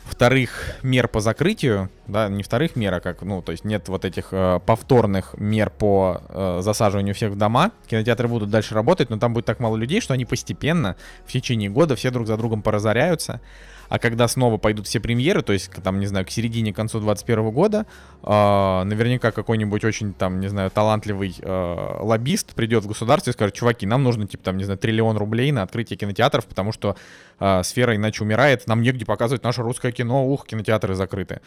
вторых 0.05 0.75
мер 0.83 1.07
по 1.07 1.19
закрытию, 1.19 1.89
да, 2.07 2.29
не 2.29 2.43
вторых 2.43 2.75
мер, 2.75 2.93
а 2.93 2.99
как, 2.99 3.21
ну, 3.21 3.41
то 3.41 3.51
есть 3.51 3.65
нет 3.65 3.87
вот 3.89 4.05
этих 4.05 4.27
э, 4.31 4.59
повторных 4.65 5.35
мер 5.37 5.69
по 5.69 6.21
э, 6.29 6.59
засаживанию 6.61 7.15
всех 7.15 7.31
в 7.31 7.37
дома. 7.37 7.71
Кинотеатры 7.87 8.27
будут 8.27 8.49
дальше 8.49 8.75
работать, 8.75 9.09
но 9.09 9.17
там 9.17 9.33
будет 9.33 9.45
так 9.45 9.59
мало 9.59 9.75
людей, 9.75 10.01
что 10.01 10.13
они 10.13 10.25
постепенно 10.25 10.95
в 11.25 11.31
течение 11.31 11.69
года 11.69 11.95
все 11.95 12.11
друг 12.11 12.27
за 12.27 12.37
другом 12.37 12.61
поразоряются. 12.61 13.41
А 13.89 13.99
когда 13.99 14.27
снова 14.27 14.57
пойдут 14.57 14.87
все 14.87 14.99
премьеры, 14.99 15.41
то 15.41 15.53
есть, 15.53 15.71
там, 15.83 15.99
не 15.99 16.05
знаю, 16.05 16.25
к 16.25 16.29
середине, 16.29 16.73
к 16.73 16.75
концу 16.75 16.99
2021 16.99 17.51
года, 17.51 17.85
э, 18.23 18.83
наверняка 18.83 19.31
какой-нибудь 19.31 19.83
очень, 19.83 20.13
там, 20.13 20.39
не 20.39 20.47
знаю, 20.47 20.71
талантливый 20.71 21.35
э, 21.39 21.97
лоббист 21.99 22.53
придет 22.55 22.83
в 22.83 22.87
государство 22.87 23.29
и 23.29 23.33
скажет, 23.33 23.55
чуваки, 23.55 23.85
нам 23.85 24.03
нужно, 24.03 24.27
типа, 24.27 24.43
там, 24.43 24.57
не 24.57 24.63
знаю, 24.63 24.77
триллион 24.79 25.17
рублей 25.17 25.51
на 25.51 25.63
открытие 25.63 25.97
кинотеатров, 25.97 26.45
потому 26.45 26.71
что 26.71 26.95
э, 27.39 27.63
сфера 27.63 27.95
иначе 27.95 28.23
умирает, 28.23 28.67
нам 28.67 28.81
негде 28.81 29.05
показывать 29.05 29.43
наше 29.43 29.61
русское 29.61 29.91
кино, 29.91 30.27
ух, 30.27 30.45
кинотеатры 30.45 30.95
закрыты. 30.95 31.41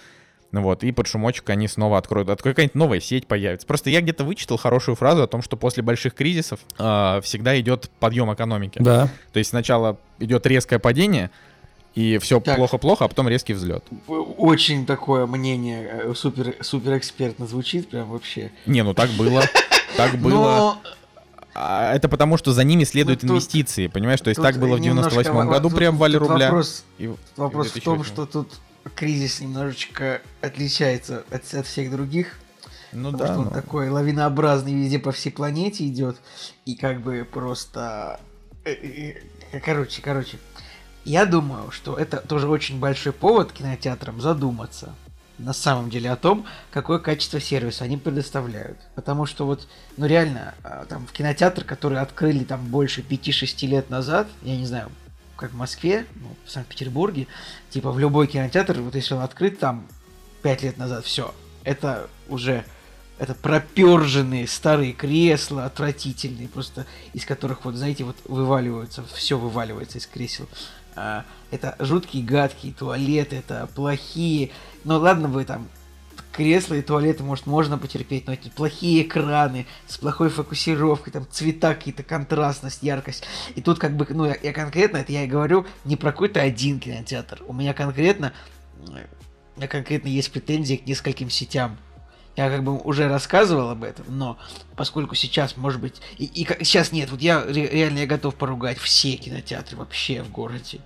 Ну 0.51 0.63
вот, 0.63 0.83
и 0.83 0.93
под 0.93 1.07
шумочек 1.07 1.51
они 1.51 1.69
снова 1.69 1.99
откроют. 1.99 2.31
От 2.31 2.41
какая-нибудь 2.41 2.75
новая 2.75 3.01
сеть 3.01 3.27
появится. 3.27 3.67
Просто 3.67 3.91
я 3.91 4.01
где-то 4.01 4.25
вычитал 4.25 4.57
хорошую 4.57 4.95
фразу 4.95 5.23
о 5.23 5.27
том, 5.27 5.43
что 5.43 5.59
после 5.59 5.83
больших 5.83 6.15
кризисов 6.15 6.61
э, 6.79 7.21
всегда 7.23 7.59
идет 7.61 7.91
подъем 8.01 8.33
экономики. 8.33 8.79
Да. 8.81 9.09
То 9.33 9.39
есть 9.39 9.51
сначала 9.51 9.99
идет 10.19 10.47
резкое 10.47 10.79
падение, 10.79 11.31
и 11.99 12.19
все 12.19 12.41
плохо-плохо, 12.41 13.07
а 13.07 13.09
потом 13.09 13.29
резкий 13.29 13.55
взлет. 13.55 13.85
Очень 14.07 14.87
такое 14.87 15.27
мнение 15.27 15.91
э, 16.05 16.15
супер, 16.15 16.55
супер 16.61 16.97
экспертно 16.97 17.49
звучит, 17.49 17.91
прям 17.91 18.09
вообще. 18.11 18.53
Не, 18.67 18.85
ну 18.85 18.95
так 18.95 19.11
было. 19.11 19.43
Так 19.97 20.17
было. 20.19 20.77
А, 21.55 21.93
это 21.93 22.09
потому, 22.09 22.37
что 22.37 22.53
за 22.53 22.63
ними 22.63 22.85
следуют 22.85 23.25
ну, 23.25 23.33
инвестиции, 23.33 23.89
понимаешь? 23.89 24.21
То 24.21 24.29
есть 24.29 24.41
так 24.41 24.59
было 24.59 24.77
в 24.77 24.81
98 24.81 25.49
году 25.49 25.71
при 25.71 25.87
обвале 25.87 26.19
рубля. 26.19 26.53
Вопрос, 27.37 27.73
в 27.73 27.81
том, 27.81 28.05
что 28.05 28.27
тут 28.27 28.53
кризис 28.95 29.41
немножечко 29.41 30.21
отличается 30.41 31.25
от, 31.31 31.53
от 31.53 31.67
всех 31.67 31.91
других. 31.91 32.39
Ну 32.93 33.11
да. 33.11 33.27
Что 33.27 33.39
он 33.39 33.45
но... 33.47 33.51
такой 33.51 33.89
лавинообразный 33.89 34.75
везде 34.75 35.01
по 35.01 35.11
всей 35.11 35.31
планете 35.31 35.89
идет. 35.89 36.19
И 36.65 36.77
как 36.77 37.01
бы 37.01 37.27
просто... 37.29 38.21
Э, 38.65 38.71
э, 38.73 39.61
короче, 39.61 40.01
короче. 40.01 40.39
Я 41.09 41.25
думаю, 41.25 41.71
что 41.71 41.97
это 41.97 42.19
тоже 42.19 42.49
очень 42.49 42.79
большой 42.79 43.15
повод 43.15 43.53
кинотеатрам 43.53 44.21
задуматься 44.21 44.95
на 45.39 45.55
самом 45.55 45.89
деле 45.89 46.11
о 46.11 46.17
том, 46.17 46.45
какое 46.71 46.99
качество 46.99 47.41
сервиса 47.41 47.85
они 47.85 47.97
предоставляют. 47.97 48.77
Потому 48.95 49.25
что 49.25 49.47
вот, 49.47 49.67
ну 49.97 50.05
реально, 50.05 50.55
а, 50.63 50.85
там 50.85 51.07
в 51.07 51.13
кинотеатр, 51.13 51.65
который 51.65 51.99
открыли 51.99 52.45
там 52.45 52.63
больше 52.67 53.01
5-6 53.01 53.67
лет 53.67 53.89
назад, 53.89 54.29
я 54.43 54.55
не 54.55 54.67
знаю, 54.67 54.93
как 55.37 55.53
в 55.53 55.57
Москве, 55.57 56.05
ну, 56.15 56.29
в 56.45 56.51
Санкт-Петербурге, 56.51 57.27
типа 57.71 57.91
в 57.91 57.99
любой 57.99 58.27
кинотеатр, 58.27 58.79
вот 58.83 58.95
если 58.95 59.15
он 59.15 59.23
открыт 59.23 59.59
там 59.59 59.89
5 60.43 60.63
лет 60.63 60.77
назад, 60.77 61.07
все, 61.07 61.35
это 61.65 62.11
уже 62.29 62.67
это 63.19 63.35
проперженные 63.35 64.47
старые 64.47 64.93
кресла, 64.93 65.65
отвратительные, 65.65 66.49
просто 66.49 66.87
из 67.13 67.25
которых, 67.25 67.65
вот, 67.65 67.75
знаете, 67.75 68.05
вот 68.05 68.17
вываливаются, 68.25 69.05
все 69.15 69.39
вываливается 69.39 69.99
из 69.99 70.07
кресел. 70.07 70.49
А, 70.95 71.25
это 71.51 71.77
жуткие, 71.79 72.25
гадкие 72.25 72.73
туалеты, 72.73 73.37
это 73.37 73.69
плохие. 73.75 74.51
Ну 74.85 74.99
ладно 74.99 75.29
вы 75.29 75.45
там 75.45 75.69
кресла 76.33 76.75
и 76.75 76.83
туалеты, 76.83 77.25
может, 77.25 77.47
можно 77.47 77.79
потерпеть, 77.79 78.27
но 78.29 78.35
эти 78.35 78.49
плохие 78.49 79.03
экраны 79.03 79.67
с 79.89 79.99
плохой 79.99 80.29
фокусировкой, 80.29 81.13
там 81.13 81.27
цвета 81.31 81.75
какие-то, 81.75 82.05
контрастность, 82.05 82.83
яркость. 82.83 83.25
И 83.57 83.61
тут 83.61 83.81
как 83.81 83.97
бы, 83.97 84.07
ну, 84.11 84.27
я, 84.27 84.37
я 84.41 84.53
конкретно, 84.53 84.99
это 84.99 85.11
я 85.11 85.25
и 85.25 85.27
говорю, 85.27 85.67
не 85.85 85.97
про 85.97 86.13
какой-то 86.13 86.41
один 86.41 86.79
кинотеатр. 86.79 87.43
У 87.49 87.53
меня 87.53 87.75
конкретно, 87.75 88.33
у 88.87 88.93
меня 89.57 89.69
конкретно 89.69 90.07
есть 90.07 90.31
претензии 90.31 90.77
к 90.77 90.87
нескольким 90.87 91.31
сетям. 91.31 91.77
Я 92.37 92.51
как 92.51 92.63
бы 92.63 92.79
уже 92.79 93.09
рассказывал 93.09 93.71
об 93.71 93.83
этом, 93.83 94.07
но 94.09 94.39
поскольку 94.77 95.17
сейчас, 95.17 95.57
может 95.57 95.81
быть, 95.81 96.01
и, 96.19 96.25
и 96.25 96.47
сейчас 96.65 96.93
нет, 96.93 97.11
вот 97.11 97.21
я 97.21 97.45
реально 97.45 97.99
я 97.99 98.07
готов 98.07 98.37
поругать 98.37 98.79
все 98.79 99.17
кинотеатры 99.17 99.77
вообще 99.77 100.23
в 100.23 100.31
городе 100.31 100.81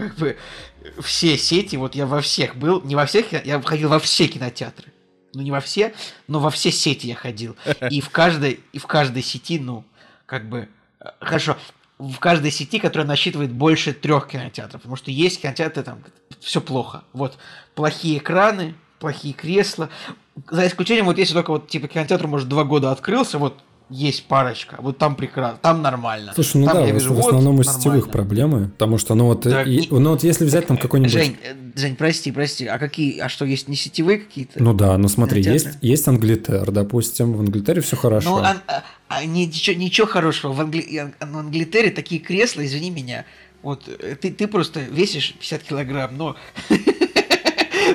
как 0.00 0.14
бы 0.16 0.36
все 1.00 1.36
сети, 1.36 1.76
вот 1.76 1.94
я 1.94 2.06
во 2.06 2.20
всех 2.20 2.56
был, 2.56 2.82
не 2.82 2.94
во 2.94 3.06
всех, 3.06 3.32
я 3.32 3.60
ходил 3.60 3.88
во 3.90 3.98
все 3.98 4.28
кинотеатры. 4.28 4.92
Ну, 5.34 5.42
не 5.42 5.50
во 5.52 5.60
все, 5.60 5.94
но 6.26 6.40
во 6.40 6.50
все 6.50 6.72
сети 6.72 7.06
я 7.06 7.14
ходил. 7.14 7.56
И 7.88 8.00
в 8.00 8.10
каждой, 8.10 8.60
и 8.72 8.78
в 8.78 8.86
каждой 8.86 9.22
сети, 9.22 9.60
ну, 9.60 9.84
как 10.26 10.48
бы, 10.48 10.68
э, 11.00 11.04
хорошо, 11.20 11.56
в 11.98 12.18
каждой 12.18 12.50
сети, 12.50 12.80
которая 12.80 13.06
насчитывает 13.06 13.52
больше 13.52 13.92
трех 13.92 14.26
кинотеатров, 14.26 14.80
потому 14.80 14.96
что 14.96 15.10
есть 15.10 15.40
кинотеатры, 15.42 15.84
там, 15.84 16.02
все 16.40 16.60
плохо. 16.60 17.04
Вот, 17.12 17.38
плохие 17.74 18.18
экраны, 18.18 18.74
плохие 18.98 19.34
кресла. 19.34 19.88
За 20.50 20.66
исключением, 20.66 21.06
вот 21.06 21.18
если 21.18 21.34
только 21.34 21.50
вот, 21.50 21.68
типа, 21.68 21.88
кинотеатр, 21.88 22.26
может, 22.26 22.48
два 22.48 22.64
года 22.64 22.90
открылся, 22.90 23.38
вот, 23.38 23.54
есть 23.90 24.24
парочка, 24.26 24.76
вот 24.78 24.98
там 24.98 25.16
прекрасно, 25.16 25.58
там 25.60 25.82
нормально. 25.82 26.32
Слушай, 26.34 26.58
ну 26.58 26.66
там 26.66 26.76
да, 26.76 26.90
вижу, 26.90 27.12
в 27.12 27.18
основном 27.18 27.56
вот, 27.56 27.66
у 27.66 27.68
сетевых 27.68 28.06
нормально. 28.06 28.12
проблемы, 28.12 28.68
потому 28.68 28.98
что, 28.98 29.14
ну 29.16 29.26
вот, 29.26 29.42
да, 29.42 29.62
и, 29.62 29.78
и, 29.78 29.88
ну 29.90 30.10
вот 30.10 30.22
если 30.22 30.44
взять 30.44 30.68
там 30.68 30.76
какой-нибудь... 30.76 31.12
Жень, 31.12 31.36
э, 31.42 31.54
Жень, 31.74 31.96
прости, 31.96 32.30
прости, 32.30 32.66
а 32.66 32.78
какие, 32.78 33.18
а 33.18 33.28
что, 33.28 33.44
есть 33.44 33.68
не 33.68 33.74
сетевые 33.74 34.18
какие-то? 34.18 34.62
Ну 34.62 34.74
да, 34.74 34.96
ну 34.96 35.08
смотри, 35.08 35.42
есть, 35.42 35.78
есть 35.80 36.06
Англитер, 36.06 36.70
допустим, 36.70 37.32
в 37.32 37.40
Англитере 37.40 37.80
все 37.80 37.96
хорошо. 37.96 38.30
Ну, 38.30 38.36
а, 38.44 38.56
а, 38.68 38.84
а, 39.08 39.24
ничего, 39.24 39.76
ничего 39.76 40.06
хорошего, 40.06 40.52
в, 40.52 40.60
Англи... 40.60 41.12
в 41.18 41.36
Англитере 41.36 41.90
такие 41.90 42.20
кресла, 42.20 42.64
извини 42.64 42.90
меня, 42.90 43.24
вот, 43.62 43.88
э, 43.88 44.14
ты, 44.14 44.30
ты 44.30 44.46
просто 44.46 44.80
весишь 44.80 45.34
50 45.34 45.62
килограмм, 45.64 46.16
но... 46.16 46.36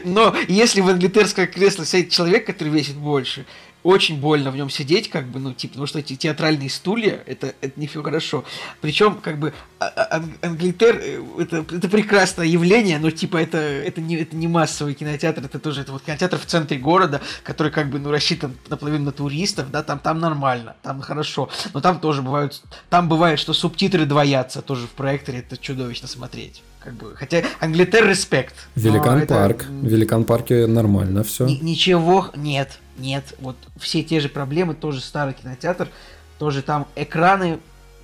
Но 0.04 0.36
если 0.48 0.82
в 0.82 0.90
англитерское 0.90 1.48
кресло 1.48 1.86
сядет 1.86 2.10
человек, 2.10 2.46
который 2.46 2.70
весит 2.70 2.96
больше, 2.96 3.46
очень 3.86 4.20
больно 4.20 4.50
в 4.50 4.56
нем 4.56 4.72
сидеть, 4.72 5.12
как 5.12 5.28
бы, 5.28 5.40
ну, 5.40 5.54
типа, 5.54 5.74
потому 5.74 5.86
что 5.86 6.00
эти 6.00 6.16
театральные 6.16 6.72
стулья, 6.72 7.22
это, 7.28 7.54
это 7.62 7.80
не 7.80 7.86
все 7.86 8.02
хорошо. 8.02 8.44
Причем, 8.82 9.20
как 9.22 9.38
бы, 9.38 9.54
а, 9.78 9.86
а, 9.86 10.24
Англитер, 10.42 11.00
э, 11.00 11.22
это, 11.38 11.58
это 11.58 11.88
прекрасное 11.88 12.48
явление, 12.48 12.98
но, 12.98 13.12
типа, 13.12 13.38
это, 13.38 13.60
это, 13.60 14.02
не, 14.02 14.16
это 14.16 14.36
не 14.36 14.48
массовый 14.48 14.96
кинотеатр, 14.96 15.46
это 15.46 15.60
тоже, 15.60 15.82
это 15.82 15.92
вот 15.92 16.02
кинотеатр 16.02 16.40
в 16.40 16.48
центре 16.48 16.80
города, 16.80 17.22
который, 17.44 17.72
как 17.72 17.92
бы, 17.92 18.00
ну, 18.00 18.10
рассчитан 18.10 18.58
наполовину 18.70 19.06
на 19.06 19.12
туристов, 19.12 19.70
да, 19.70 19.84
там, 19.84 20.00
там 20.00 20.20
нормально, 20.20 20.76
там 20.82 21.00
хорошо. 21.02 21.50
Но 21.76 21.80
там 21.80 22.00
тоже 22.00 22.24
бывают, 22.24 22.64
там 22.90 23.08
бывает, 23.08 23.38
что 23.38 23.54
субтитры 23.54 24.08
двоятся 24.08 24.64
тоже 24.64 24.88
в 24.88 24.92
проекторе, 24.92 25.40
это 25.40 25.58
чудовищно 25.58 26.08
смотреть. 26.08 26.64
Как 26.86 26.94
бы, 26.94 27.16
хотя 27.16 27.42
Англитер 27.60 28.08
респект. 28.08 28.54
Великан 28.76 29.26
парк. 29.26 29.64
Это... 29.64 29.88
Великан 29.88 30.24
парке 30.24 30.68
нормально 30.68 31.24
все. 31.24 31.48
Ни, 31.48 31.56
ничего 31.56 32.28
нет, 32.36 32.78
нет. 33.00 33.24
Вот 33.40 33.56
все 33.80 34.04
те 34.04 34.20
же 34.20 34.30
проблемы, 34.30 34.76
тоже 34.76 35.02
старый 35.02 35.34
кинотеатр, 35.34 35.90
тоже 36.38 36.62
там 36.62 36.86
экраны, 36.96 37.58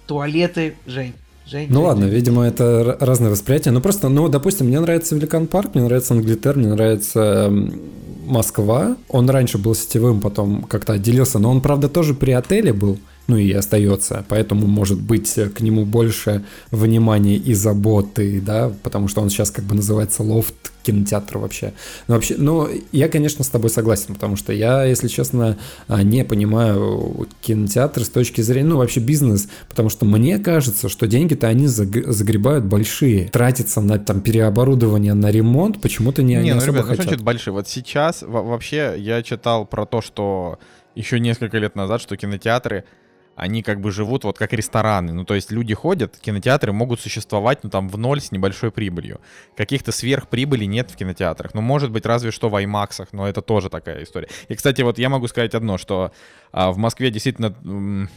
туалеты, 0.07 0.73
Жень. 0.87 1.13
Жень, 1.45 1.67
ну 1.69 1.81
Жень, 1.81 1.87
ладно, 1.87 2.05
Жень. 2.05 2.15
видимо, 2.15 2.43
это 2.43 2.97
разное 2.99 3.29
восприятие. 3.29 3.71
Ну 3.71 3.81
просто, 3.81 4.09
ну, 4.09 4.27
допустим, 4.29 4.65
мне 4.65 4.79
нравится 4.79 5.13
Великан 5.13 5.45
парк, 5.45 5.75
мне 5.75 5.83
нравится 5.83 6.15
Англитер, 6.15 6.57
мне 6.57 6.69
нравится 6.69 7.53
Москва. 8.25 8.97
Он 9.09 9.29
раньше 9.29 9.59
был 9.59 9.75
сетевым, 9.75 10.21
потом 10.21 10.63
как-то 10.63 10.93
отделился, 10.93 11.37
но 11.37 11.51
он, 11.51 11.61
правда, 11.61 11.87
тоже 11.87 12.15
при 12.15 12.31
отеле 12.31 12.73
был 12.73 12.97
ну 13.27 13.37
и 13.37 13.51
остается. 13.51 14.25
Поэтому, 14.27 14.67
может 14.67 14.99
быть, 14.99 15.33
к 15.33 15.61
нему 15.61 15.85
больше 15.85 16.43
внимания 16.71 17.37
и 17.37 17.53
заботы, 17.53 18.41
да, 18.41 18.71
потому 18.83 19.07
что 19.07 19.21
он 19.21 19.29
сейчас 19.29 19.51
как 19.51 19.65
бы 19.65 19.75
называется 19.75 20.23
лофт 20.23 20.71
кинотеатр 20.83 21.37
вообще. 21.37 21.73
Но 22.07 22.15
вообще, 22.15 22.35
ну, 22.37 22.67
я, 22.91 23.07
конечно, 23.07 23.43
с 23.43 23.49
тобой 23.49 23.69
согласен, 23.69 24.15
потому 24.15 24.35
что 24.35 24.51
я, 24.51 24.83
если 24.83 25.07
честно, 25.07 25.57
а, 25.87 26.03
не 26.03 26.25
понимаю 26.25 27.27
кинотеатр 27.41 28.03
с 28.03 28.09
точки 28.09 28.41
зрения, 28.41 28.69
ну, 28.69 28.77
вообще 28.77 28.99
бизнес, 28.99 29.47
потому 29.69 29.89
что 29.89 30.05
мне 30.05 30.39
кажется, 30.39 30.89
что 30.89 31.07
деньги-то 31.07 31.47
они 31.47 31.67
загребают 31.67 32.65
большие. 32.65 33.29
Тратиться 33.29 33.81
на 33.81 33.99
там 33.99 34.21
переоборудование, 34.21 35.13
на 35.13 35.31
ремонт 35.31 35.81
почему-то 35.81 36.23
не, 36.23 36.35
не, 36.35 36.43
не 36.43 36.51
ну, 36.53 36.57
особо 36.57 36.79
ребят, 36.79 36.87
хотят. 36.87 37.05
Ну, 37.05 37.09
значит, 37.09 37.23
большие. 37.23 37.53
Вот 37.53 37.67
сейчас 37.67 38.23
вообще 38.23 38.95
я 38.97 39.21
читал 39.23 39.65
про 39.65 39.85
то, 39.85 40.01
что 40.01 40.59
еще 40.95 41.19
несколько 41.19 41.57
лет 41.57 41.75
назад, 41.75 42.01
что 42.01 42.17
кинотеатры 42.17 42.83
они 43.41 43.63
как 43.63 43.81
бы 43.81 43.91
живут 43.91 44.23
вот 44.23 44.37
как 44.37 44.53
рестораны. 44.53 45.13
Ну, 45.13 45.25
то 45.25 45.33
есть 45.33 45.51
люди 45.51 45.73
ходят, 45.73 46.15
кинотеатры 46.15 46.71
могут 46.73 47.01
существовать, 47.01 47.63
ну, 47.63 47.71
там, 47.71 47.89
в 47.89 47.97
ноль 47.97 48.21
с 48.21 48.31
небольшой 48.31 48.69
прибылью. 48.69 49.19
Каких-то 49.57 49.91
сверхприбыли 49.91 50.65
нет 50.65 50.91
в 50.91 50.95
кинотеатрах. 50.95 51.55
Ну, 51.55 51.61
может 51.61 51.89
быть, 51.89 52.05
разве 52.05 52.29
что 52.29 52.49
в 52.49 52.55
IMAX, 52.55 53.07
но 53.13 53.27
это 53.27 53.41
тоже 53.41 53.71
такая 53.71 54.03
история. 54.03 54.29
И, 54.47 54.53
кстати, 54.53 54.83
вот 54.83 54.99
я 54.99 55.09
могу 55.09 55.27
сказать 55.27 55.55
одно, 55.55 55.79
что 55.79 56.11
а, 56.51 56.71
в 56.71 56.77
Москве 56.77 57.09
действительно... 57.09 57.55
М- 57.63 58.09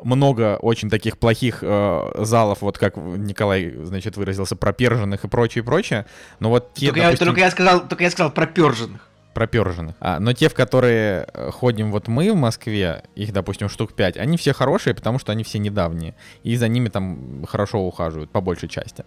много 0.00 0.58
очень 0.58 0.90
таких 0.90 1.18
плохих 1.18 1.58
э, 1.62 2.10
залов, 2.18 2.62
вот 2.62 2.78
как 2.78 2.96
Николай, 2.96 3.74
значит, 3.82 4.16
выразился, 4.16 4.54
проперженных 4.54 5.24
и 5.24 5.28
прочее, 5.28 5.64
прочее. 5.64 6.06
Но 6.38 6.50
вот 6.50 6.74
те, 6.74 6.86
только, 6.86 7.00
допустим... 7.00 7.24
я, 7.24 7.26
только 7.26 7.40
я 7.40 7.50
сказал, 7.50 7.88
только 7.88 8.04
я 8.04 8.10
сказал 8.12 8.30
проперженных 8.30 9.07
проперженных. 9.34 9.94
А, 10.00 10.18
но 10.18 10.32
те, 10.32 10.48
в 10.48 10.54
которые 10.54 11.28
э, 11.32 11.50
ходим 11.50 11.92
вот 11.92 12.08
мы 12.08 12.32
в 12.32 12.36
Москве, 12.36 13.04
их, 13.14 13.32
допустим, 13.32 13.68
штук 13.68 13.92
5, 13.92 14.16
они 14.16 14.36
все 14.36 14.52
хорошие, 14.52 14.94
потому 14.94 15.18
что 15.18 15.32
они 15.32 15.44
все 15.44 15.58
недавние. 15.58 16.14
И 16.42 16.56
за 16.56 16.68
ними 16.68 16.88
там 16.88 17.44
хорошо 17.46 17.80
ухаживают, 17.80 18.30
по 18.30 18.40
большей 18.40 18.68
части. 18.68 19.04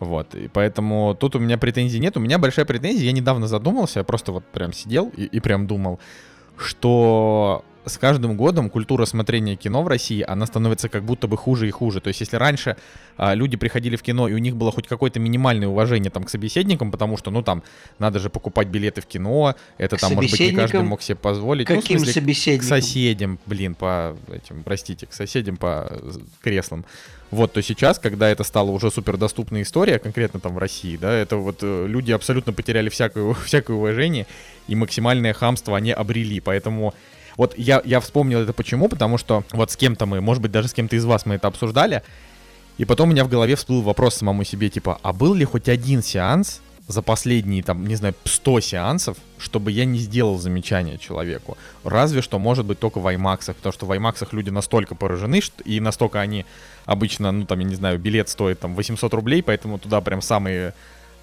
Вот, 0.00 0.34
и 0.34 0.48
поэтому 0.48 1.16
тут 1.18 1.36
у 1.36 1.38
меня 1.38 1.58
претензий 1.58 1.98
нет. 2.00 2.16
У 2.16 2.20
меня 2.20 2.38
большая 2.38 2.64
претензия, 2.64 3.04
я 3.04 3.12
недавно 3.12 3.46
задумался, 3.46 4.00
я 4.00 4.04
просто 4.04 4.32
вот 4.32 4.44
прям 4.44 4.72
сидел 4.72 5.10
и, 5.16 5.24
и 5.24 5.40
прям 5.40 5.66
думал, 5.66 5.98
что 6.56 7.64
с 7.88 7.98
каждым 7.98 8.36
годом 8.36 8.70
культура 8.70 9.04
смотрения 9.04 9.56
кино 9.56 9.82
в 9.82 9.88
России, 9.88 10.24
она 10.26 10.46
становится 10.46 10.88
как 10.88 11.04
будто 11.04 11.26
бы 11.26 11.36
хуже 11.36 11.68
и 11.68 11.70
хуже. 11.70 12.00
То 12.00 12.08
есть, 12.08 12.20
если 12.20 12.36
раньше 12.36 12.76
а, 13.16 13.34
люди 13.34 13.56
приходили 13.56 13.96
в 13.96 14.02
кино, 14.02 14.28
и 14.28 14.34
у 14.34 14.38
них 14.38 14.56
было 14.56 14.72
хоть 14.72 14.86
какое-то 14.86 15.20
минимальное 15.20 15.68
уважение 15.68 16.10
там 16.10 16.24
к 16.24 16.30
собеседникам, 16.30 16.90
потому 16.90 17.16
что, 17.16 17.30
ну, 17.30 17.42
там, 17.42 17.62
надо 17.98 18.18
же 18.18 18.30
покупать 18.30 18.68
билеты 18.68 19.00
в 19.00 19.06
кино, 19.06 19.54
это 19.78 19.96
к 19.96 20.00
там, 20.00 20.14
может 20.14 20.30
быть, 20.30 20.40
не 20.40 20.52
каждый 20.52 20.82
мог 20.82 21.02
себе 21.02 21.16
позволить. 21.16 21.66
Каким 21.66 21.98
ну, 21.98 22.04
смысле, 22.04 22.20
собеседникам? 22.20 22.66
К 22.66 22.68
соседям, 22.68 23.38
блин, 23.46 23.74
по 23.74 24.16
этим, 24.32 24.62
простите, 24.62 25.06
к 25.06 25.12
соседям 25.12 25.56
по 25.56 26.00
креслам. 26.42 26.84
Вот, 27.30 27.52
то 27.52 27.62
сейчас, 27.62 27.98
когда 27.98 28.28
это 28.30 28.42
стало 28.42 28.70
уже 28.70 28.90
супердоступная 28.90 29.62
история, 29.62 29.98
конкретно 29.98 30.40
там 30.40 30.54
в 30.54 30.58
России, 30.58 30.96
да, 30.96 31.12
это 31.12 31.36
вот 31.36 31.58
э, 31.60 31.86
люди 31.86 32.10
абсолютно 32.12 32.54
потеряли 32.54 32.88
всякое, 32.88 33.34
всякое 33.44 33.76
уважение, 33.76 34.26
и 34.66 34.74
максимальное 34.74 35.34
хамство 35.34 35.76
они 35.76 35.92
обрели, 35.92 36.40
поэтому 36.40 36.94
вот 37.38 37.56
я, 37.56 37.80
я 37.84 38.00
вспомнил 38.00 38.40
это 38.40 38.52
почему, 38.52 38.88
потому 38.88 39.16
что 39.16 39.44
вот 39.52 39.70
с 39.70 39.76
кем-то 39.76 40.04
мы, 40.04 40.20
может 40.20 40.42
быть, 40.42 40.52
даже 40.52 40.68
с 40.68 40.74
кем-то 40.74 40.96
из 40.96 41.06
вас 41.06 41.24
мы 41.24 41.36
это 41.36 41.48
обсуждали, 41.48 42.02
и 42.76 42.84
потом 42.84 43.08
у 43.08 43.12
меня 43.12 43.24
в 43.24 43.28
голове 43.28 43.56
всплыл 43.56 43.80
вопрос 43.80 44.16
самому 44.16 44.44
себе, 44.44 44.68
типа, 44.68 44.98
а 45.02 45.12
был 45.12 45.32
ли 45.34 45.44
хоть 45.44 45.68
один 45.68 46.02
сеанс 46.02 46.60
за 46.88 47.00
последние, 47.00 47.62
там, 47.62 47.86
не 47.86 47.94
знаю, 47.96 48.14
100 48.24 48.60
сеансов, 48.60 49.18
чтобы 49.38 49.70
я 49.70 49.84
не 49.84 49.98
сделал 49.98 50.38
замечание 50.38 50.98
человеку. 50.98 51.56
Разве 51.84 52.22
что, 52.22 52.38
может 52.38 52.64
быть, 52.64 52.78
только 52.78 52.98
в 52.98 53.06
IMAX, 53.06 53.54
потому 53.54 53.72
что 53.72 53.86
в 53.86 53.92
IMAX 53.92 54.26
люди 54.32 54.50
настолько 54.50 54.94
поражены, 54.94 55.40
что, 55.40 55.62
и 55.64 55.80
настолько 55.80 56.20
они 56.20 56.44
обычно, 56.86 57.30
ну, 57.30 57.44
там, 57.44 57.58
я 57.60 57.66
не 57.66 57.74
знаю, 57.74 57.98
билет 57.98 58.28
стоит 58.30 58.58
там 58.60 58.74
800 58.74 59.14
рублей, 59.14 59.42
поэтому 59.42 59.78
туда 59.78 60.00
прям 60.00 60.22
самые 60.22 60.72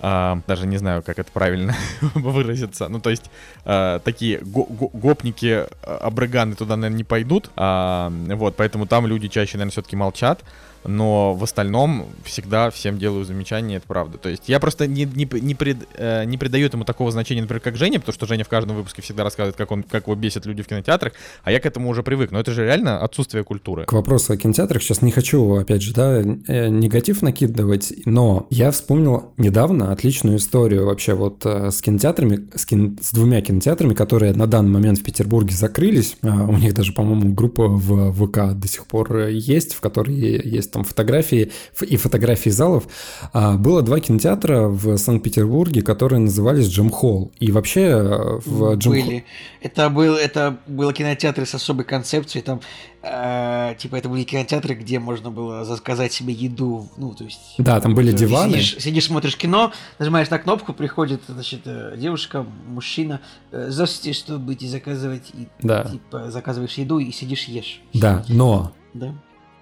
Uh, 0.01 0.41
даже 0.45 0.67
не 0.67 0.77
знаю, 0.77 1.01
как 1.03 1.19
это 1.19 1.31
правильно 1.31 1.73
выразиться. 2.13 2.87
Ну, 2.89 2.99
то 2.99 3.09
есть, 3.09 3.23
uh, 3.63 3.99
такие 3.99 4.39
го- 4.39 4.65
го- 4.65 4.91
гопники, 4.93 5.65
абрыганы 5.81 6.55
туда, 6.55 6.75
наверное, 6.75 6.97
не 6.97 7.03
пойдут. 7.03 7.49
Uh, 7.55 8.35
вот, 8.35 8.55
поэтому 8.55 8.87
там 8.87 9.07
люди 9.07 9.29
чаще, 9.29 9.57
наверное, 9.57 9.71
все-таки 9.71 9.95
молчат 9.95 10.43
но 10.87 11.33
в 11.33 11.43
остальном 11.43 12.07
всегда 12.23 12.69
всем 12.69 12.97
делаю 12.97 13.25
замечания, 13.25 13.77
это 13.77 13.87
правда. 13.87 14.17
То 14.17 14.29
есть 14.29 14.43
я 14.47 14.59
просто 14.59 14.87
не, 14.87 15.05
не, 15.05 15.27
не, 15.31 15.55
пред, 15.55 15.77
э, 15.95 16.25
не 16.25 16.37
придаю 16.37 16.67
этому 16.67 16.85
такого 16.85 17.11
значения, 17.11 17.41
например, 17.41 17.61
как 17.61 17.75
Женя, 17.75 17.99
потому 17.99 18.13
что 18.13 18.25
Женя 18.25 18.43
в 18.43 18.49
каждом 18.49 18.75
выпуске 18.75 19.01
всегда 19.01 19.23
рассказывает, 19.23 19.55
как, 19.55 19.71
он, 19.71 19.83
как 19.83 20.03
его 20.03 20.15
бесит 20.15 20.45
люди 20.45 20.63
в 20.63 20.67
кинотеатрах, 20.67 21.13
а 21.43 21.51
я 21.51 21.59
к 21.59 21.65
этому 21.65 21.89
уже 21.89 22.03
привык. 22.03 22.31
Но 22.31 22.39
это 22.39 22.51
же 22.51 22.63
реально 22.63 22.99
отсутствие 22.99 23.43
культуры. 23.43 23.85
К 23.85 23.93
вопросу 23.93 24.33
о 24.33 24.37
кинотеатрах 24.37 24.81
сейчас 24.81 25.01
не 25.01 25.11
хочу, 25.11 25.55
опять 25.55 25.81
же, 25.81 25.93
да, 25.93 26.21
э, 26.21 26.67
негатив 26.69 27.21
накидывать, 27.21 27.93
но 28.05 28.47
я 28.49 28.71
вспомнил 28.71 29.33
недавно 29.37 29.91
отличную 29.91 30.37
историю 30.37 30.85
вообще 30.85 31.13
вот 31.13 31.45
э, 31.45 31.71
с 31.71 31.81
кинотеатрами, 31.81 32.47
с, 32.55 32.65
кин, 32.65 32.97
с 33.01 33.11
двумя 33.11 33.41
кинотеатрами, 33.41 33.93
которые 33.93 34.33
на 34.33 34.47
данный 34.47 34.71
момент 34.71 34.99
в 34.99 35.03
Петербурге 35.03 35.55
закрылись. 35.55 36.17
А, 36.21 36.45
у 36.45 36.57
них 36.57 36.73
даже, 36.73 36.93
по-моему, 36.93 37.33
группа 37.33 37.67
в 37.67 38.13
ВК 38.13 38.53
до 38.53 38.67
сих 38.67 38.85
пор 38.87 39.27
есть, 39.27 39.73
в 39.73 39.81
которой 39.81 40.15
есть 40.15 40.74
там 40.75 40.83
фотографии 40.83 41.51
и 41.81 41.95
фотографии 41.95 42.49
залов. 42.49 42.87
А, 43.33 43.53
было 43.57 43.81
два 43.81 43.99
кинотеатра 43.99 44.67
в 44.67 44.97
Санкт-Петербурге, 44.97 45.81
которые 45.81 46.19
назывались 46.19 46.67
Джим 46.67 46.89
Холл. 46.89 47.31
И 47.39 47.51
вообще 47.51 47.81
э, 47.81 48.39
в 48.45 48.75
Джим 48.75 48.91
Были. 48.91 49.25
Это, 49.61 49.89
был, 49.89 50.15
это 50.15 50.57
было 50.67 50.91
кинотеатры 50.93 51.45
с 51.45 51.55
особой 51.55 51.85
концепцией. 51.85 52.43
Там 52.43 52.59
э, 53.01 53.75
типа 53.77 53.95
это 53.95 54.09
были 54.09 54.23
кинотеатры, 54.23 54.75
где 54.75 54.99
можно 54.99 55.31
было 55.31 55.63
заказать 55.63 56.11
себе 56.11 56.33
еду, 56.33 56.89
ну 56.97 57.13
то 57.13 57.23
есть. 57.23 57.55
Да, 57.57 57.79
там 57.79 57.95
были 57.95 58.11
диваны. 58.11 58.59
Сидишь, 58.59 58.83
сидишь, 58.83 59.05
смотришь 59.05 59.37
кино, 59.37 59.71
нажимаешь 59.97 60.29
на 60.29 60.39
кнопку, 60.39 60.73
приходит, 60.73 61.21
значит, 61.27 61.61
э, 61.65 61.95
девушка, 61.97 62.45
мужчина, 62.67 63.21
здравствуйте, 63.51 64.17
что 64.17 64.37
будете 64.37 64.67
заказывать, 64.67 65.29
и 65.33 65.47
да. 65.61 65.85
типа 65.85 66.31
заказываешь 66.31 66.73
еду 66.73 66.99
и 66.99 67.11
сидишь 67.13 67.45
ешь. 67.45 67.81
Да, 67.93 68.25
но. 68.27 68.73
Да. 68.93 69.13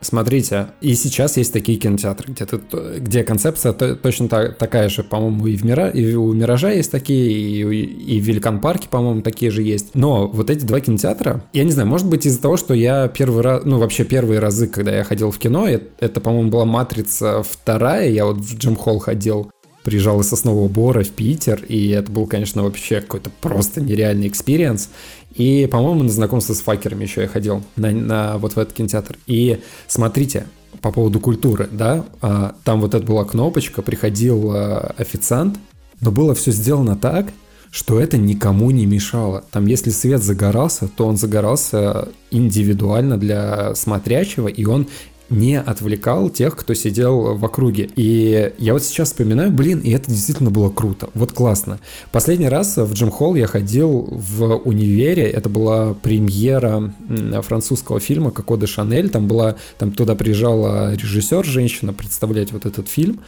Смотрите, 0.04 0.68
и 0.82 0.94
сейчас 0.96 1.38
есть 1.38 1.54
такие 1.54 1.78
кинотеатры, 1.78 2.34
где, 2.34 2.46
ты, 2.46 2.60
где 2.98 3.24
концепция 3.24 3.74
точно 3.74 4.28
так, 4.28 4.58
такая 4.58 4.90
же, 4.90 5.04
по-моему, 5.04 5.48
и, 5.48 5.56
в 5.56 5.64
Мира, 5.64 5.90
и 5.90 6.14
у 6.14 6.34
«Миража» 6.34 6.72
есть 6.72 6.92
такие, 6.92 7.32
и, 7.32 7.62
и 7.62 8.20
в 8.20 8.24
Великан 8.24 8.60
Парке, 8.60 8.88
по-моему, 8.90 9.22
такие 9.22 9.50
же 9.50 9.64
есть. 9.64 9.96
Но 9.96 10.28
вот 10.28 10.50
эти 10.50 10.66
два 10.66 10.82
кинотеатра, 10.82 11.44
я 11.54 11.64
не 11.64 11.72
знаю, 11.72 11.88
может 11.88 12.08
быть 12.08 12.26
из-за 12.26 12.42
того, 12.42 12.58
что 12.58 12.74
я 12.74 13.08
первый 13.08 13.42
раз, 13.42 13.64
ну 13.66 13.80
вообще 13.80 14.04
первые 14.04 14.40
разы, 14.40 14.68
когда 14.68 14.96
я 14.96 15.04
ходил 15.04 15.32
в 15.32 15.40
кино, 15.40 15.68
это, 15.68 15.86
это 16.00 16.22
по-моему, 16.22 16.50
была 16.50 16.66
«Матрица» 16.66 17.42
вторая, 17.42 18.10
я 18.10 18.26
вот 18.26 18.38
в 18.38 18.58
Jam 18.58 18.76
Hall 18.76 19.00
ходил, 19.00 19.52
приезжал 19.84 20.20
из 20.22 20.30
Соснового 20.30 20.68
Бора 20.68 21.04
в 21.04 21.10
Питер, 21.10 21.64
и 21.68 21.90
это 21.90 22.12
был, 22.12 22.26
конечно, 22.26 22.64
вообще 22.64 23.02
какой-то 23.02 23.30
просто 23.42 23.82
нереальный 23.82 24.28
experience. 24.28 24.90
И, 25.36 25.68
по-моему, 25.72 26.04
на 26.04 26.10
знакомство 26.10 26.54
с 26.54 26.62
факерами 26.62 27.04
еще 27.04 27.22
я 27.22 27.28
ходил 27.28 27.64
на, 27.76 27.92
на 27.92 28.38
вот 28.38 28.54
в 28.54 28.60
этот 28.60 28.74
кинотеатр. 28.74 29.18
И 29.26 29.60
смотрите, 29.88 30.46
по 30.82 30.92
поводу 30.92 31.20
культуры, 31.20 31.68
да, 31.72 32.06
а, 32.22 32.56
там 32.64 32.82
вот 32.82 32.94
это 32.94 33.06
была 33.06 33.26
кнопочка, 33.26 33.82
приходил 33.82 34.52
а, 34.52 34.94
официант, 34.98 35.58
но 36.02 36.12
было 36.12 36.36
все 36.36 36.52
сделано 36.52 36.96
так, 36.96 37.28
что 37.72 38.00
это 38.00 38.18
никому 38.18 38.70
не 38.70 38.86
мешало. 38.86 39.44
Там, 39.52 39.66
если 39.66 39.90
свет 39.90 40.22
загорался, 40.22 40.88
то 40.88 41.08
он 41.08 41.18
загорался 41.18 42.10
индивидуально 42.30 43.18
для 43.18 43.74
смотрящего, 43.74 44.48
и 44.48 44.66
он 44.66 44.88
не 45.30 45.60
отвлекал 45.60 46.30
тех, 46.30 46.56
кто 46.56 46.74
сидел 46.74 47.36
в 47.36 47.46
округе. 47.46 47.90
И 47.96 48.54
я 48.58 48.74
вот 48.74 48.84
сейчас 48.84 49.10
вспоминаю, 49.10 49.52
блин, 49.52 49.80
и 49.80 49.92
это 49.92 50.12
действительно 50.12 50.52
было 50.52 50.70
круто. 50.70 51.10
Вот 51.14 51.32
классно. 51.32 51.80
Последний 52.12 52.50
раз 52.50 52.78
в 52.78 52.94
Джим 52.94 53.10
Холл 53.10 53.36
я 53.36 53.48
ходил 53.48 54.08
в 54.10 54.58
универе. 54.58 55.24
Это 55.24 55.50
была 55.50 55.94
премьера 55.94 56.94
французского 57.42 58.00
фильма 58.00 58.32
«Коко 58.32 58.58
де 58.58 58.68
Шанель». 58.68 59.10
Там 59.10 59.28
была, 59.28 59.56
там 59.78 59.92
туда 59.92 60.16
приезжала 60.16 60.94
режиссер, 60.94 61.46
женщина, 61.46 61.94
представлять 61.94 62.52
вот 62.52 62.66
этот 62.66 62.88
фильм. 62.88 63.22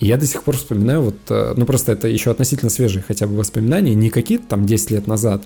И 0.00 0.06
я 0.06 0.16
до 0.16 0.26
сих 0.26 0.42
пор 0.42 0.56
вспоминаю 0.56 1.02
вот, 1.02 1.16
э, 1.28 1.52
ну 1.56 1.66
просто 1.66 1.92
это 1.92 2.08
еще 2.08 2.30
относительно 2.30 2.70
свежие 2.70 3.04
хотя 3.06 3.26
бы 3.26 3.36
воспоминания, 3.36 3.94
не 3.94 4.08
какие-то 4.08 4.46
там 4.48 4.64
10 4.64 4.90
лет 4.92 5.06
назад, 5.06 5.42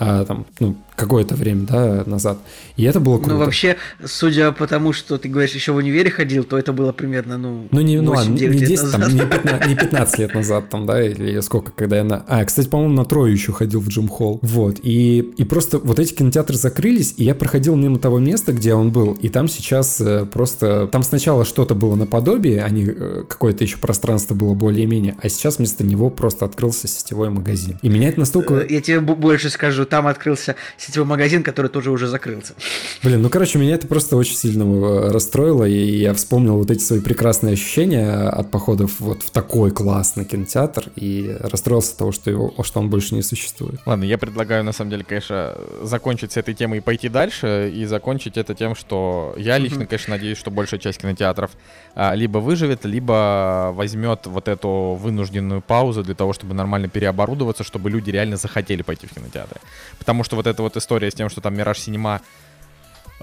а, 0.00 0.24
там, 0.24 0.46
ну, 0.60 0.76
какое-то 0.96 1.34
время, 1.34 1.66
да, 1.66 2.04
назад. 2.06 2.38
И 2.76 2.84
это 2.84 3.00
было 3.00 3.18
круто. 3.18 3.34
Ну, 3.34 3.38
вообще, 3.38 3.76
судя 4.02 4.50
по 4.52 4.66
тому, 4.66 4.94
что 4.94 5.18
ты 5.18 5.28
говоришь, 5.28 5.52
еще 5.52 5.72
в 5.72 5.76
универе 5.76 6.10
ходил, 6.10 6.42
то 6.42 6.58
это 6.58 6.72
было 6.72 6.92
примерно, 6.92 7.36
ну, 7.36 7.68
Ну, 7.70 7.80
не, 7.82 8.00
ну, 8.00 8.12
ладно, 8.12 8.32
не 8.32 8.48
10, 8.48 8.92
там, 8.92 9.14
не, 9.14 9.20
15, 9.20 9.66
не 9.68 9.74
15 9.76 10.18
лет 10.18 10.34
назад, 10.34 10.70
там, 10.70 10.86
да, 10.86 11.02
или 11.02 11.38
сколько, 11.40 11.72
когда 11.72 11.98
я 11.98 12.04
на... 12.04 12.24
А, 12.28 12.42
кстати, 12.46 12.68
по-моему, 12.68 12.94
на 12.94 13.04
Трою 13.04 13.30
еще 13.30 13.52
ходил 13.52 13.80
в 13.80 13.88
Джим 13.88 14.08
Холл. 14.08 14.38
Вот, 14.40 14.78
и, 14.82 15.18
и 15.18 15.44
просто 15.44 15.78
вот 15.78 15.98
эти 15.98 16.14
кинотеатры 16.14 16.56
закрылись, 16.56 17.14
и 17.18 17.24
я 17.24 17.34
проходил 17.34 17.76
мимо 17.76 17.98
того 17.98 18.18
места, 18.18 18.52
где 18.52 18.72
он 18.72 18.90
был, 18.90 19.12
и 19.12 19.28
там 19.28 19.48
сейчас 19.48 20.00
э, 20.00 20.24
просто... 20.24 20.86
Там 20.86 21.02
сначала 21.02 21.44
что-то 21.44 21.74
было 21.74 21.94
наподобие, 21.94 22.62
а 22.62 22.70
не 22.70 22.86
э, 22.86 23.24
какое-то 23.28 23.64
еще 23.64 23.76
пространство 23.76 24.34
было 24.34 24.54
более-менее, 24.54 25.16
а 25.22 25.28
сейчас 25.28 25.58
вместо 25.58 25.84
него 25.84 26.08
просто 26.08 26.46
открылся 26.46 26.88
сетевой 26.88 27.28
магазин. 27.28 27.78
И 27.82 27.90
меня 27.90 28.08
это 28.08 28.20
настолько... 28.20 28.54
Э, 28.54 28.66
я 28.66 28.80
тебе 28.80 29.00
больше 29.00 29.50
скажу, 29.50 29.84
там 29.90 30.06
открылся 30.06 30.56
сетевой 30.78 31.06
магазин, 31.06 31.42
который 31.42 31.70
тоже 31.70 31.90
уже 31.90 32.06
закрылся. 32.06 32.54
Блин, 33.02 33.20
ну 33.20 33.28
короче, 33.28 33.58
меня 33.58 33.74
это 33.74 33.86
просто 33.86 34.16
очень 34.16 34.34
сильно 34.34 34.62
э, 34.62 35.10
расстроило, 35.10 35.64
и 35.64 35.98
я 35.98 36.14
вспомнил 36.14 36.56
вот 36.56 36.70
эти 36.70 36.80
свои 36.80 37.00
прекрасные 37.00 37.54
ощущения 37.54 38.28
от 38.28 38.50
походов 38.50 39.00
вот 39.00 39.22
в 39.22 39.30
такой 39.30 39.70
классный 39.70 40.24
кинотеатр, 40.24 40.90
и 40.96 41.36
расстроился 41.40 41.92
от 41.92 41.98
того, 41.98 42.12
что, 42.12 42.30
его, 42.30 42.54
что 42.62 42.80
он 42.80 42.88
больше 42.88 43.14
не 43.14 43.22
существует. 43.22 43.80
Ладно, 43.84 44.04
я 44.04 44.16
предлагаю, 44.16 44.64
на 44.64 44.72
самом 44.72 44.90
деле, 44.90 45.04
конечно, 45.04 45.56
закончить 45.82 46.32
с 46.32 46.36
этой 46.36 46.54
темой 46.54 46.78
и 46.78 46.80
пойти 46.80 47.08
дальше, 47.08 47.70
и 47.74 47.84
закончить 47.84 48.36
это 48.36 48.54
тем, 48.54 48.74
что 48.74 49.34
я 49.36 49.58
лично, 49.58 49.86
конечно, 49.86 50.14
надеюсь, 50.14 50.38
что 50.38 50.50
большая 50.50 50.80
часть 50.80 51.00
кинотеатров 51.00 51.50
а, 51.94 52.14
либо 52.14 52.38
выживет, 52.38 52.84
либо 52.84 53.72
возьмет 53.74 54.26
вот 54.26 54.48
эту 54.48 54.98
вынужденную 55.00 55.60
паузу 55.60 56.02
для 56.02 56.14
того, 56.14 56.32
чтобы 56.32 56.54
нормально 56.54 56.88
переоборудоваться, 56.88 57.64
чтобы 57.64 57.90
люди 57.90 58.10
реально 58.10 58.36
захотели 58.36 58.82
пойти 58.82 59.06
в 59.06 59.14
кинотеатры. 59.14 59.60
Потому 59.98 60.24
что 60.24 60.36
вот 60.36 60.46
эта 60.46 60.62
вот 60.62 60.76
история 60.76 61.10
с 61.10 61.14
тем, 61.14 61.28
что 61.28 61.40
там 61.40 61.54
Мираж 61.56 61.78
Синема 61.78 62.20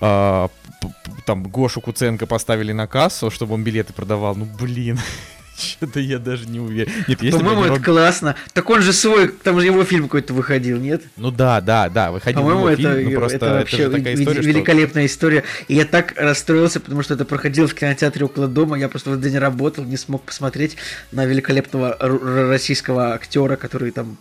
э, 0.02 0.48
там 1.26 1.44
Гошу 1.44 1.82
Куценко 1.82 2.26
поставили 2.26 2.72
на 2.72 2.88
кассу, 2.88 3.30
чтобы 3.32 3.56
он 3.56 3.64
билеты 3.64 3.94
продавал. 3.94 4.36
Ну, 4.36 4.46
блин, 4.46 5.00
Что-то 5.58 6.00
я 6.00 6.20
даже 6.20 6.48
не 6.48 6.60
уверен. 6.60 6.92
Нет, 7.08 7.22
если 7.24 7.40
По-моему, 7.40 7.64
это 7.64 7.76
роб... 7.76 7.84
классно. 7.84 8.36
Так 8.54 8.70
он 8.70 8.82
же 8.82 8.94
свой, 8.94 9.30
там 9.30 9.60
же 9.60 9.66
его 9.66 9.84
фильм 9.84 10.04
какой-то 10.04 10.34
выходил, 10.34 10.78
нет? 10.78 11.02
Ну 11.18 11.32
да, 11.32 11.62
да, 11.62 11.90
да, 11.90 12.12
выходил 12.12 12.42
По-моему, 12.42 12.68
это, 12.68 12.82
фильм, 12.82 13.12
ну, 13.12 13.20
просто 13.20 13.38
это 13.38 13.46
вообще 13.54 13.84
это 13.84 13.98
такая 13.98 14.14
история, 14.14 14.42
великолепная 14.42 15.08
что... 15.08 15.16
история. 15.16 15.44
И 15.68 15.76
я 15.76 15.86
так 15.86 16.14
расстроился, 16.16 16.80
потому 16.80 17.02
что 17.02 17.16
это 17.16 17.26
проходило 17.26 17.68
в 17.68 17.74
кинотеатре 17.74 18.26
около 18.26 18.48
дома. 18.48 18.78
Я 18.78 18.88
просто 18.88 19.10
в 19.10 19.14
этот 19.14 19.24
день 19.24 19.40
работал, 19.40 19.84
не 19.84 19.98
смог 19.98 20.22
посмотреть 20.24 20.78
на 21.12 21.26
великолепного 21.26 21.98
российского 22.00 23.14
актера, 23.14 23.56
который 23.56 23.90
там 23.90 24.18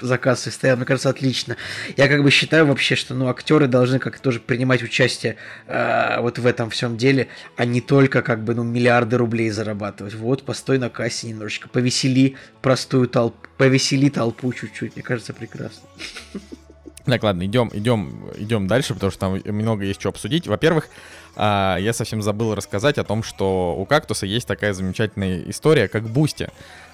заказ 0.00 0.46
и 0.46 0.50
стоял, 0.50 0.76
мне 0.76 0.86
кажется, 0.86 1.10
отлично. 1.10 1.56
Я 1.96 2.08
как 2.08 2.22
бы 2.22 2.30
считаю 2.30 2.66
вообще, 2.66 2.96
что 2.96 3.14
ну, 3.14 3.28
актеры 3.28 3.66
должны 3.66 3.98
как 3.98 4.18
тоже 4.18 4.40
принимать 4.40 4.82
участие 4.82 5.36
э, 5.66 6.20
вот 6.20 6.38
в 6.38 6.46
этом 6.46 6.70
всем 6.70 6.96
деле, 6.96 7.28
а 7.56 7.64
не 7.64 7.80
только 7.80 8.22
как 8.22 8.42
бы 8.42 8.54
ну, 8.54 8.62
миллиарды 8.62 9.16
рублей 9.16 9.50
зарабатывать. 9.50 10.14
Вот, 10.14 10.44
постой 10.44 10.78
на 10.78 10.88
кассе 10.90 11.28
немножечко, 11.28 11.68
повесели 11.68 12.36
простую 12.62 13.08
толпу, 13.08 13.48
повесели 13.56 14.10
толпу 14.10 14.52
чуть-чуть, 14.52 14.96
мне 14.96 15.02
кажется, 15.02 15.32
прекрасно. 15.32 15.88
Так, 17.04 17.22
ладно, 17.22 17.46
идем, 17.46 17.70
идем, 17.72 18.30
идем 18.36 18.66
дальше, 18.66 18.94
потому 18.94 19.10
что 19.10 19.20
там 19.20 19.40
много 19.44 19.84
есть 19.84 20.00
что 20.00 20.10
обсудить. 20.10 20.46
Во-первых, 20.46 20.88
а, 21.36 21.76
я 21.78 21.92
совсем 21.92 22.22
забыл 22.22 22.54
рассказать 22.54 22.98
о 22.98 23.04
том, 23.04 23.22
что 23.22 23.74
у 23.76 23.84
кактуса 23.86 24.26
есть 24.26 24.46
такая 24.46 24.74
замечательная 24.74 25.42
история, 25.48 25.88
как 25.88 26.08
Boosty. 26.08 26.48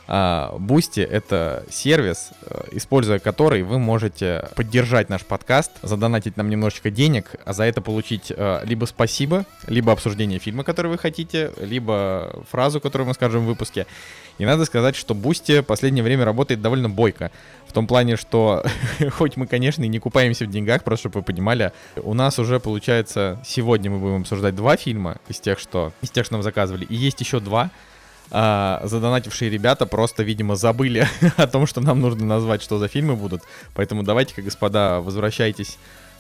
Boosty— 0.09 1.01
это 1.11 1.65
сервис, 1.69 2.31
э, 2.43 2.69
используя 2.73 3.19
который 3.19 3.65
вы 3.65 3.81
можете 3.81 4.49
поддержать 4.55 5.09
наш 5.09 5.25
подкаст, 5.25 5.73
задонатить 5.83 6.37
нам 6.37 6.49
немножечко 6.49 6.91
денег, 6.91 7.35
а 7.45 7.53
за 7.53 7.65
это 7.65 7.81
получить 7.81 8.33
э, 8.35 8.61
либо 8.65 8.85
спасибо, 8.85 9.47
либо 9.67 9.91
обсуждение 9.91 10.39
фильма, 10.39 10.63
который 10.63 10.93
вы 10.93 10.99
хотите, 10.99 11.51
либо 11.61 12.41
фразу, 12.49 12.81
которую 12.81 13.09
мы 13.09 13.15
скажем 13.15 13.43
в 13.43 13.47
выпуске. 13.47 13.87
И 14.39 14.45
надо 14.45 14.65
сказать, 14.65 14.95
что 14.95 15.13
Boosty 15.15 15.61
в 15.61 15.65
последнее 15.65 16.05
время 16.05 16.25
работает 16.25 16.63
довольно 16.63 16.89
бойко. 16.89 17.33
Том 17.77 17.87
плане, 17.87 18.17
что 18.17 18.65
хоть 19.11 19.37
мы, 19.37 19.47
конечно, 19.47 19.85
и 19.85 19.89
не 19.89 19.99
купаемся 19.99 20.47
в 20.47 20.51
деньгах, 20.51 20.83
просто 20.83 21.11
чтобы 21.11 21.21
вы 21.21 21.25
понимали, 21.25 21.73
у 21.97 22.15
нас 22.15 22.39
уже 22.39 22.59
получается 22.59 23.39
сегодня 23.45 23.91
мы 23.91 23.99
будем 23.99 24.23
обсуждать 24.23 24.55
два 24.55 24.79
фильма 24.79 25.19
из 25.29 25.41
тех, 25.41 25.59
что, 25.59 25.93
из 26.01 26.09
тех, 26.09 26.25
что 26.25 26.37
нам 26.37 26.43
заказывали, 26.43 26.87
и 26.87 26.95
есть 26.95 27.21
еще 27.21 27.39
два, 27.39 27.71
а, 28.31 28.81
задонатившие 28.83 29.51
ребята 29.51 29.85
просто, 29.85 30.23
видимо, 30.23 30.57
забыли 30.57 31.07
о 31.37 31.47
том, 31.47 31.67
что 31.67 31.83
нам 31.83 32.01
нужно 32.01 32.25
назвать, 32.25 32.63
что 32.63 32.79
за 32.79 32.89
фильмы 32.89 33.15
будут. 33.15 33.43
Поэтому 33.75 34.03
давайте-ка, 34.03 34.41
господа, 34.41 35.03
возвращайтесь 35.03 35.77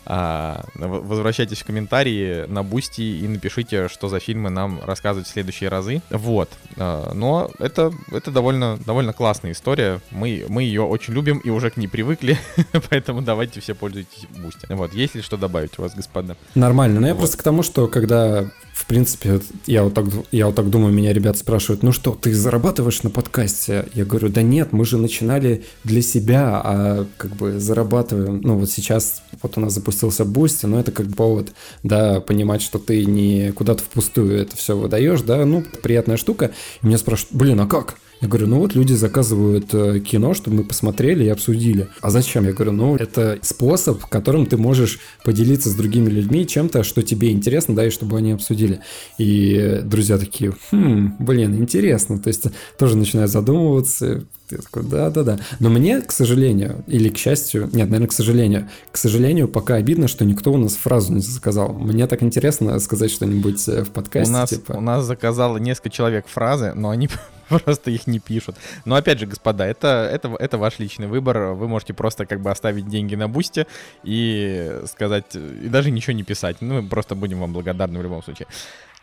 а, 0.06 0.64
возвращайтесь 0.74 1.58
в 1.58 1.64
комментарии 1.64 2.46
на 2.46 2.62
Boosty 2.62 3.02
и 3.02 3.28
напишите, 3.28 3.88
что 3.88 4.08
за 4.08 4.20
фильмы 4.20 4.50
нам 4.50 4.80
рассказывать 4.84 5.26
в 5.26 5.30
следующие 5.30 5.68
разы. 5.68 6.00
Вот. 6.10 6.48
А, 6.76 7.12
но 7.12 7.50
это, 7.58 7.92
это 8.12 8.30
довольно, 8.30 8.78
довольно 8.78 9.12
классная 9.12 9.52
история. 9.52 10.00
Мы, 10.10 10.44
мы 10.48 10.62
ее 10.62 10.82
очень 10.82 11.12
любим 11.14 11.38
и 11.38 11.50
уже 11.50 11.70
к 11.70 11.76
ней 11.76 11.88
привыкли, 11.88 12.38
поэтому 12.90 13.22
давайте 13.22 13.60
все 13.60 13.74
пользуйтесь 13.74 14.26
Boosty. 14.38 14.66
Вот. 14.70 14.94
Есть 14.94 15.16
ли 15.16 15.22
что 15.22 15.36
добавить 15.36 15.78
у 15.78 15.82
вас, 15.82 15.94
господа? 15.94 16.36
Нормально. 16.54 17.00
Но 17.00 17.08
я 17.08 17.14
вот. 17.14 17.20
просто 17.20 17.38
к 17.38 17.42
тому, 17.42 17.62
что 17.62 17.88
когда 17.88 18.46
в 18.76 18.84
принципе, 18.84 19.40
я 19.64 19.84
вот, 19.84 19.94
так, 19.94 20.04
я 20.32 20.46
вот 20.46 20.54
так 20.54 20.68
думаю, 20.68 20.92
меня 20.92 21.14
ребят 21.14 21.38
спрашивают, 21.38 21.82
ну 21.82 21.92
что, 21.92 22.10
ты 22.10 22.34
зарабатываешь 22.34 23.02
на 23.04 23.08
подкасте? 23.08 23.88
Я 23.94 24.04
говорю, 24.04 24.28
да 24.28 24.42
нет, 24.42 24.74
мы 24.74 24.84
же 24.84 24.98
начинали 24.98 25.64
для 25.82 26.02
себя, 26.02 26.60
а 26.62 27.06
как 27.16 27.34
бы 27.36 27.58
зарабатываем, 27.58 28.42
ну 28.42 28.58
вот 28.58 28.70
сейчас 28.70 29.22
вот 29.40 29.56
у 29.56 29.62
нас 29.62 29.72
запустился 29.72 30.26
Boosty, 30.26 30.66
но 30.66 30.78
это 30.78 30.92
как 30.92 31.10
повод, 31.16 31.52
да, 31.84 32.20
понимать, 32.20 32.60
что 32.60 32.78
ты 32.78 33.06
не 33.06 33.50
куда-то 33.52 33.82
впустую 33.82 34.38
это 34.38 34.58
все 34.58 34.76
выдаешь, 34.76 35.22
да, 35.22 35.46
ну, 35.46 35.64
приятная 35.82 36.18
штука. 36.18 36.50
И 36.82 36.86
меня 36.86 36.98
спрашивают, 36.98 37.34
блин, 37.34 37.58
а 37.60 37.66
как? 37.66 37.96
Я 38.20 38.28
говорю, 38.28 38.46
ну 38.46 38.58
вот 38.58 38.74
люди 38.74 38.94
заказывают 38.94 39.74
э, 39.74 40.00
кино, 40.00 40.32
чтобы 40.32 40.58
мы 40.58 40.64
посмотрели 40.64 41.24
и 41.24 41.28
обсудили. 41.28 41.88
А 42.00 42.10
зачем? 42.10 42.44
Я 42.46 42.52
говорю, 42.52 42.72
ну 42.72 42.96
это 42.96 43.38
способ, 43.42 44.04
которым 44.06 44.46
ты 44.46 44.56
можешь 44.56 45.00
поделиться 45.24 45.68
с 45.68 45.74
другими 45.74 46.08
людьми 46.08 46.46
чем-то, 46.46 46.82
что 46.82 47.02
тебе 47.02 47.30
интересно, 47.30 47.74
да, 47.74 47.86
и 47.86 47.90
чтобы 47.90 48.16
они 48.16 48.32
обсудили. 48.32 48.80
И 49.18 49.80
друзья 49.84 50.16
такие, 50.16 50.54
хм, 50.70 51.16
блин, 51.18 51.56
интересно. 51.56 52.18
То 52.18 52.28
есть 52.28 52.46
тоже 52.78 52.96
начинают 52.96 53.30
задумываться, 53.30 54.24
я 54.50 54.58
такой, 54.58 54.84
да-да-да. 54.84 55.38
Но 55.58 55.70
мне, 55.70 56.00
к 56.00 56.12
сожалению, 56.12 56.84
или 56.86 57.08
к 57.08 57.18
счастью, 57.18 57.64
нет, 57.72 57.86
наверное, 57.86 58.06
к 58.06 58.12
сожалению, 58.12 58.68
к 58.92 58.96
сожалению, 58.96 59.48
пока 59.48 59.74
обидно, 59.74 60.08
что 60.08 60.24
никто 60.24 60.52
у 60.52 60.56
нас 60.56 60.74
фразу 60.74 61.12
не 61.12 61.20
заказал. 61.20 61.72
Мне 61.72 62.06
так 62.06 62.22
интересно 62.22 62.78
сказать 62.78 63.10
что-нибудь 63.10 63.66
э, 63.68 63.82
в 63.82 63.90
подкасте. 63.90 64.30
У 64.30 64.36
нас, 64.36 64.50
типа... 64.50 64.72
у 64.72 64.80
нас 64.80 65.04
заказало 65.04 65.58
несколько 65.58 65.90
человек 65.90 66.26
фразы, 66.28 66.72
но 66.74 66.90
они 66.90 67.08
просто 67.48 67.90
их 67.90 68.06
не 68.06 68.18
пишут. 68.18 68.56
Но 68.84 68.94
опять 68.94 69.18
же, 69.18 69.26
господа, 69.26 69.66
это, 69.66 70.08
это, 70.12 70.34
это 70.38 70.58
ваш 70.58 70.78
личный 70.78 71.06
выбор. 71.06 71.54
Вы 71.54 71.68
можете 71.68 71.94
просто 71.94 72.26
как 72.26 72.40
бы 72.40 72.50
оставить 72.50 72.88
деньги 72.88 73.14
на 73.14 73.28
бусте 73.28 73.66
и 74.04 74.80
сказать, 74.86 75.34
и 75.34 75.68
даже 75.68 75.90
ничего 75.90 76.12
не 76.12 76.22
писать. 76.22 76.58
Ну, 76.60 76.82
мы 76.82 76.88
просто 76.88 77.14
будем 77.14 77.40
вам 77.40 77.52
благодарны 77.52 77.98
в 77.98 78.02
любом 78.02 78.22
случае. 78.22 78.46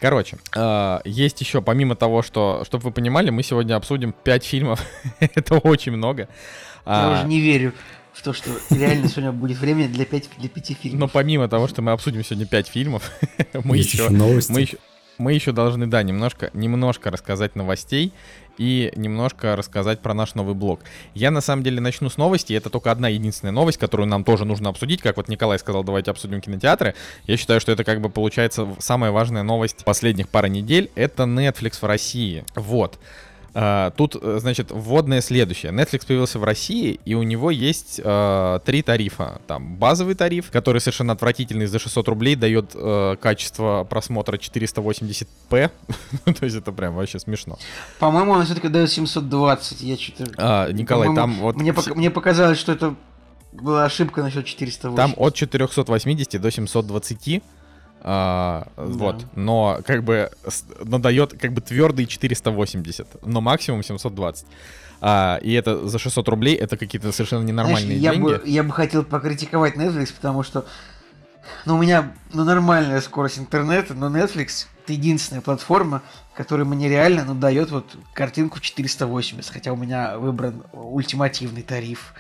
Короче, 0.04 0.36
э, 0.54 1.00
есть 1.06 1.40
еще, 1.40 1.62
помимо 1.62 1.96
того, 1.96 2.24
что, 2.24 2.64
чтобы 2.66 2.84
вы 2.84 2.92
понимали, 2.92 3.30
мы 3.30 3.42
сегодня 3.42 3.78
обсудим 3.78 4.12
5 4.12 4.44
фильмов. 4.44 4.86
это 5.22 5.56
очень 5.60 5.94
много. 5.94 6.24
Я 6.24 6.28
а, 6.86 7.14
уже 7.14 7.28
не 7.30 7.40
верю 7.40 7.72
в 8.12 8.22
то, 8.22 8.34
что 8.34 8.50
реально 8.70 9.08
сегодня 9.08 9.32
будет 9.32 9.60
время 9.60 9.88
для, 9.88 10.04
5, 10.04 10.30
для 10.40 10.50
5 10.50 10.78
фильмов. 10.78 11.00
Но 11.00 11.08
помимо 11.08 11.48
того, 11.48 11.70
что 11.70 11.82
мы 11.82 11.94
обсудим 11.94 12.22
сегодня 12.22 12.46
5 12.46 12.68
фильмов, 12.68 13.10
мы 13.64 13.78
еще, 13.78 14.10
новости. 14.10 14.52
мы 14.52 14.60
еще 14.60 14.78
мы 15.18 15.34
еще 15.34 15.52
должны, 15.52 15.88
да, 15.88 16.04
немножко, 16.04 16.50
немножко 16.54 17.12
рассказать 17.12 17.56
новостей 17.56 18.12
и 18.58 18.92
немножко 18.96 19.56
рассказать 19.56 20.00
про 20.00 20.14
наш 20.14 20.36
новый 20.36 20.56
блог. 20.56 20.82
Я 21.14 21.32
на 21.32 21.42
самом 21.42 21.64
деле 21.64 21.82
начну 21.82 22.10
с 22.10 22.18
новости. 22.18 22.54
Это 22.54 22.70
только 22.70 22.92
одна 22.92 23.10
единственная 23.10 23.52
новость, 23.52 23.78
которую 23.78 24.08
нам 24.08 24.24
тоже 24.24 24.46
нужно 24.46 24.70
обсудить. 24.70 25.02
Как 25.02 25.18
вот 25.18 25.28
Николай 25.28 25.60
сказал, 25.60 25.84
давайте 25.84 26.12
обсудим 26.12 26.42
кинотеатры. 26.42 26.96
Я 27.26 27.38
считаю, 27.38 27.60
что 27.60 27.72
это 27.72 27.84
как 27.84 28.02
бы 28.02 28.10
получается 28.10 28.68
самая 28.80 29.12
важная 29.12 29.44
новость 29.44 29.84
последних 29.86 30.30
пары 30.30 30.50
недель. 30.50 30.92
Это 30.96 31.24
Netflix 31.24 31.80
в 31.82 31.86
России. 31.86 32.44
Вот. 32.56 33.00
Uh, 33.54 33.94
тут, 33.96 34.16
э, 34.20 34.38
значит, 34.40 34.72
вводное 34.72 35.22
следующее. 35.22 35.72
Netflix 35.72 36.08
появился 36.08 36.40
в 36.40 36.44
России, 36.44 37.00
и 37.06 37.14
у 37.14 37.22
него 37.22 37.52
есть 37.52 38.00
uh, 38.00 38.60
три 38.66 38.82
тарифа. 38.82 39.42
Там 39.46 39.76
базовый 39.76 40.16
тариф, 40.16 40.50
который 40.50 40.82
совершенно 40.82 41.14
отвратительный, 41.14 41.68
за 41.68 41.78
600 41.78 42.08
рублей 42.08 42.36
дает 42.36 42.74
uh, 42.74 43.16
качество 43.18 43.86
просмотра 43.88 44.38
480p. 44.38 45.28
То 46.26 46.46
есть 46.46 46.56
это 46.56 46.72
прям 46.72 46.96
вообще 46.96 47.20
смешно. 47.20 47.60
По-моему, 48.00 48.32
он 48.32 48.46
все-таки 48.46 48.70
дает 48.70 48.90
720. 48.90 49.82
Я 49.82 49.98
что-то... 49.98 50.32
А, 50.38 50.72
Николай, 50.72 51.14
там 51.14 51.36
вот... 51.36 51.56
Мне, 51.56 51.72
пок- 51.72 51.94
мне 51.94 52.10
показалось, 52.10 52.58
что 52.58 52.72
это 52.72 52.96
была 53.52 53.86
ошибка 53.86 54.24
насчет 54.24 54.46
480. 54.46 54.96
Там 54.96 55.14
от 55.24 55.36
480 55.36 56.42
до 56.42 56.50
720 56.52 57.44
а, 58.06 58.68
да. 58.76 58.84
Вот, 58.84 59.26
но 59.36 59.80
как 59.86 60.04
бы 60.04 60.30
надает 60.84 61.40
как 61.40 61.54
бы 61.54 61.62
твердый 61.62 62.06
480, 62.06 63.26
но 63.26 63.40
максимум 63.40 63.82
720. 63.82 64.46
А, 65.00 65.40
и 65.42 65.54
это 65.54 65.88
за 65.88 66.00
600 66.00 66.28
рублей, 66.28 66.56
это 66.56 66.78
какие-то 66.78 67.12
совершенно 67.12 67.44
ненормальные 67.44 67.98
Знаешь, 67.98 68.02
я 68.02 68.12
деньги. 68.12 68.24
Бы, 68.24 68.42
я 68.46 68.64
бы 68.64 68.72
хотел 68.72 69.04
покритиковать 69.04 69.76
Netflix, 69.76 70.14
потому 70.14 70.44
что 70.44 70.66
ну, 71.66 71.76
у 71.78 71.82
меня 71.82 72.14
ну, 72.34 72.44
нормальная 72.44 73.02
скорость 73.02 73.40
интернета, 73.40 73.94
но 73.94 74.10
Netflix 74.10 74.68
это 74.84 74.94
единственная 74.94 75.42
платформа, 75.42 76.02
которая 76.36 76.66
мне 76.66 76.90
реально 76.90 77.24
ну, 77.26 77.36
дает 77.36 77.72
вот 77.72 77.96
картинку 78.14 78.60
480, 78.60 79.50
хотя 79.50 79.72
у 79.72 79.78
меня 79.78 80.18
выбран 80.18 80.64
ультимативный 80.74 81.62
тариф. 81.62 82.14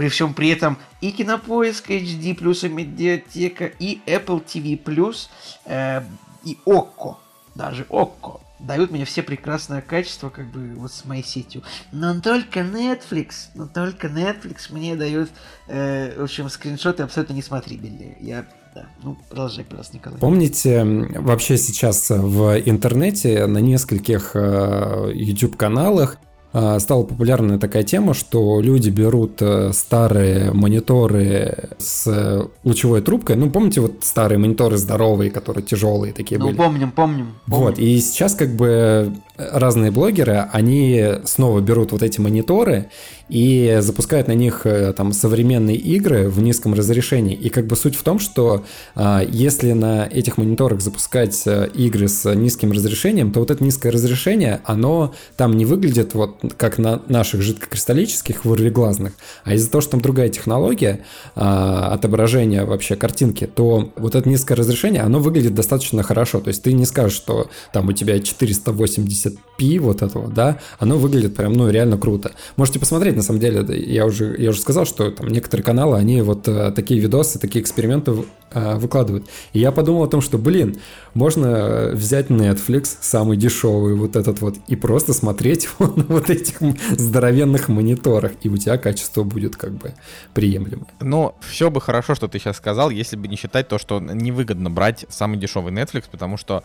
При 0.00 0.08
всем 0.08 0.32
при 0.32 0.48
этом 0.48 0.78
и 1.02 1.10
Кинопоиск 1.10 1.90
HD+, 1.90 2.32
и 2.32 2.68
Медиатека, 2.70 3.66
и 3.66 4.00
Apple 4.06 4.42
TV+, 4.42 5.28
э, 5.66 6.02
и 6.42 6.56
ОККО, 6.64 7.18
даже 7.54 7.84
ОККО, 7.90 8.40
дают 8.60 8.92
мне 8.92 9.04
все 9.04 9.22
прекрасное 9.22 9.82
качество, 9.82 10.30
как 10.30 10.46
бы 10.46 10.72
вот 10.76 10.90
с 10.90 11.04
моей 11.04 11.22
сетью. 11.22 11.62
Но 11.92 12.18
только 12.22 12.60
Netflix, 12.60 13.50
но 13.54 13.66
только 13.66 14.06
Netflix 14.06 14.70
мне 14.72 14.96
дает, 14.96 15.28
э, 15.68 16.18
в 16.18 16.22
общем, 16.22 16.48
скриншоты 16.48 17.02
абсолютно 17.02 17.34
несмотрибельные. 17.34 18.16
Я 18.20 18.46
да. 18.74 18.86
Ну, 19.02 19.18
продолжай, 19.28 19.66
пожалуйста, 19.66 19.96
Николай. 19.96 20.18
Помните, 20.18 20.82
вообще 21.18 21.58
сейчас 21.58 22.08
в 22.08 22.58
интернете 22.64 23.44
на 23.44 23.58
нескольких 23.58 24.30
э, 24.34 25.10
YouTube-каналах 25.12 26.16
стала 26.52 27.04
популярная 27.04 27.58
такая 27.58 27.84
тема, 27.84 28.12
что 28.12 28.60
люди 28.60 28.90
берут 28.90 29.40
э, 29.40 29.72
старые 29.72 30.52
мониторы 30.52 31.70
с 31.78 32.48
лучевой 32.64 33.02
трубкой. 33.02 33.36
Ну, 33.36 33.50
помните, 33.50 33.80
вот 33.80 33.98
старые 34.02 34.38
мониторы 34.38 34.76
здоровые, 34.76 35.30
которые 35.30 35.64
тяжелые 35.64 36.12
такие 36.12 36.38
ну, 36.38 36.46
были? 36.46 36.56
Ну, 36.56 36.62
помним, 36.62 36.90
помним, 36.90 37.34
помним. 37.46 37.66
Вот, 37.66 37.78
и 37.78 38.00
сейчас 38.00 38.34
как 38.34 38.50
бы 38.50 39.12
разные 39.52 39.90
блогеры, 39.90 40.48
они 40.52 41.14
снова 41.24 41.60
берут 41.60 41.92
вот 41.92 42.02
эти 42.02 42.20
мониторы 42.20 42.90
и 43.30 43.78
запускают 43.80 44.26
на 44.26 44.32
них 44.32 44.62
э, 44.64 44.92
там 44.92 45.12
современные 45.12 45.76
игры 45.76 46.28
в 46.28 46.40
низком 46.40 46.74
разрешении. 46.74 47.34
И 47.34 47.48
как 47.48 47.66
бы 47.66 47.76
суть 47.76 47.94
в 47.94 48.02
том, 48.02 48.18
что 48.18 48.64
а, 48.96 49.22
если 49.22 49.72
на 49.72 50.06
этих 50.06 50.36
мониторах 50.36 50.80
запускать 50.80 51.40
э, 51.46 51.68
игры 51.74 52.08
с 52.08 52.34
низким 52.34 52.72
разрешением, 52.72 53.32
то 53.32 53.38
вот 53.40 53.52
это 53.52 53.62
низкое 53.62 53.92
разрешение, 53.92 54.60
оно 54.64 55.14
там 55.36 55.56
не 55.56 55.64
выглядит 55.64 56.14
вот 56.14 56.40
как 56.56 56.78
на 56.78 57.02
наших 57.08 57.40
жидкокристаллических 57.42 58.44
вырвиглазных, 58.44 59.12
а 59.44 59.54
из-за 59.54 59.70
того, 59.70 59.80
что 59.80 59.92
там 59.92 60.00
другая 60.00 60.28
технология 60.28 61.00
а, 61.36 61.92
отображения 61.92 62.64
вообще 62.64 62.96
картинки, 62.96 63.46
то 63.46 63.92
вот 63.96 64.16
это 64.16 64.28
низкое 64.28 64.56
разрешение, 64.56 65.02
оно 65.02 65.20
выглядит 65.20 65.54
достаточно 65.54 66.02
хорошо. 66.02 66.40
То 66.40 66.48
есть 66.48 66.64
ты 66.64 66.72
не 66.72 66.84
скажешь, 66.84 67.16
что 67.16 67.48
там 67.72 67.88
у 67.88 67.92
тебя 67.92 68.18
480 68.18 69.29
1080p 69.60 69.78
вот 69.80 70.02
этого, 70.02 70.28
да, 70.28 70.58
оно 70.78 70.96
выглядит 70.96 71.36
прям, 71.36 71.52
ну, 71.52 71.68
реально 71.70 71.98
круто. 71.98 72.32
Можете 72.56 72.78
посмотреть, 72.78 73.16
на 73.16 73.22
самом 73.22 73.40
деле, 73.40 73.64
я 73.78 74.06
уже, 74.06 74.34
я 74.38 74.50
уже 74.50 74.60
сказал, 74.60 74.86
что 74.86 75.10
там 75.10 75.28
некоторые 75.28 75.64
каналы, 75.64 75.96
они 75.96 76.22
вот 76.22 76.48
а, 76.48 76.72
такие 76.72 77.00
видосы, 77.00 77.38
такие 77.38 77.62
эксперименты 77.62 78.14
а, 78.52 78.76
выкладывают. 78.76 79.26
И 79.52 79.58
я 79.58 79.72
подумал 79.72 80.04
о 80.04 80.08
том, 80.08 80.20
что, 80.20 80.38
блин, 80.38 80.78
можно 81.14 81.90
взять 81.92 82.28
Netflix, 82.28 82.96
самый 83.00 83.36
дешевый 83.36 83.94
вот 83.94 84.16
этот 84.16 84.40
вот, 84.40 84.56
и 84.66 84.76
просто 84.76 85.12
смотреть 85.12 85.68
его 85.78 85.92
на 85.94 86.04
вот 86.04 86.30
этих 86.30 86.58
здоровенных 86.96 87.68
мониторах, 87.68 88.32
и 88.42 88.48
у 88.48 88.56
тебя 88.56 88.78
качество 88.78 89.24
будет 89.24 89.56
как 89.56 89.72
бы 89.72 89.94
приемлемое. 90.34 90.86
Ну, 91.00 91.34
все 91.40 91.70
бы 91.70 91.80
хорошо, 91.80 92.14
что 92.14 92.28
ты 92.28 92.38
сейчас 92.38 92.56
сказал, 92.56 92.90
если 92.90 93.16
бы 93.16 93.28
не 93.28 93.36
считать 93.36 93.68
то, 93.68 93.78
что 93.78 94.00
невыгодно 94.00 94.70
брать 94.70 95.06
самый 95.08 95.38
дешевый 95.38 95.72
Netflix, 95.72 96.04
потому 96.10 96.36
что 96.36 96.62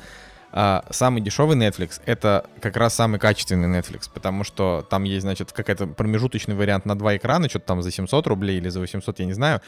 а, 0.57 0.85
самый 0.89 1.21
дешевый 1.21 1.57
Netflix 1.57 1.99
это 2.05 2.45
как 2.61 2.77
раз 2.77 2.95
самый 2.95 3.19
качественный 3.19 3.67
Netflix, 3.67 4.09
потому 4.11 4.45
что 4.45 4.87
там 4.89 5.03
есть, 5.03 5.23
значит, 5.23 5.51
какой-то 5.51 5.85
промежуточный 5.85 6.55
вариант 6.55 6.85
на 6.85 6.97
два 6.97 7.17
экрана, 7.17 7.49
что-то 7.49 7.65
там 7.65 7.81
за 7.81 7.91
700 7.91 8.25
рублей 8.27 8.57
или 8.57 8.69
за 8.69 8.79
800, 8.79 9.19
я 9.19 9.25
не 9.25 9.33
знаю. 9.33 9.61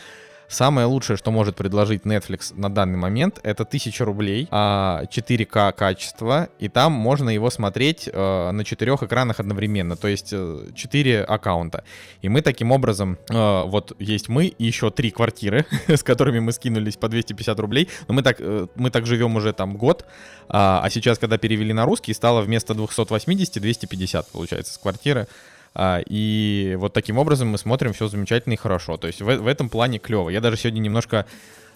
Самое 0.50 0.88
лучшее, 0.88 1.18
что 1.18 1.30
может 1.32 1.58
предложить 1.58 2.04
Netflix 2.04 2.54
на 2.56 2.70
данный 2.70 2.98
момент, 2.98 3.40
это 3.44 3.64
1000 3.64 4.06
рублей, 4.06 4.48
4К 4.50 5.48
а, 5.56 5.72
качество, 5.74 6.48
и 6.58 6.70
там 6.70 6.94
можно 6.94 7.30
его 7.30 7.50
смотреть 7.50 8.10
э, 8.12 8.52
на 8.52 8.64
четырех 8.64 9.04
экранах 9.04 9.42
одновременно, 9.42 9.98
то 9.98 10.08
есть 10.08 10.30
4 10.30 11.12
э, 11.12 11.24
аккаунта. 11.24 11.84
И 12.22 12.30
мы 12.30 12.42
таким 12.42 12.72
образом, 12.72 13.18
э, 13.30 13.64
вот 13.66 13.94
есть 14.00 14.30
мы 14.30 14.46
и 14.46 14.64
еще 14.64 14.90
три 14.90 15.12
квартиры, 15.12 15.66
с 15.88 16.02
которыми 16.02 16.40
мы 16.40 16.54
скинулись 16.54 16.96
по 16.96 17.10
250 17.10 17.60
рублей, 17.60 17.90
но 18.08 18.14
мы 18.14 18.24
так, 18.24 18.40
мы 18.76 18.90
так 18.90 19.06
живем 19.06 19.36
уже 19.36 19.52
там 19.52 19.76
год, 19.76 20.06
а, 20.48 20.80
а 20.82 20.90
сейчас, 20.90 21.20
когда 21.20 21.38
перевели 21.38 21.74
на 21.74 21.86
русский, 21.86 22.14
стало 22.14 22.42
вместо 22.42 22.74
280 22.74 23.62
250, 23.62 24.28
получается, 24.32 24.74
с 24.74 24.78
квартиры. 24.78 25.28
А, 25.74 26.02
и 26.06 26.76
вот 26.80 26.94
таким 26.94 27.18
образом 27.18 27.50
мы 27.50 27.58
смотрим 27.58 27.94
все 27.94 28.08
замечательно 28.08 28.54
и 28.54 28.58
хорошо. 28.58 28.98
То 28.98 29.08
есть 29.08 29.22
в, 29.22 29.26
в 29.26 29.48
этом 29.48 29.70
плане 29.70 30.00
клево. 30.00 30.30
Я 30.30 30.42
даже 30.42 30.58
сегодня 30.58 30.80
немножко 30.80 31.26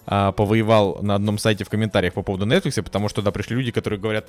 а, 0.05 0.31
повоевал 0.31 0.99
на 1.01 1.15
одном 1.15 1.37
сайте 1.37 1.63
в 1.63 1.69
комментариях 1.69 2.13
по 2.13 2.23
поводу 2.23 2.45
Netflix, 2.45 2.81
потому 2.81 3.09
что 3.09 3.21
туда 3.21 3.31
пришли 3.31 3.55
люди, 3.55 3.71
которые 3.71 3.99
говорят, 3.99 4.27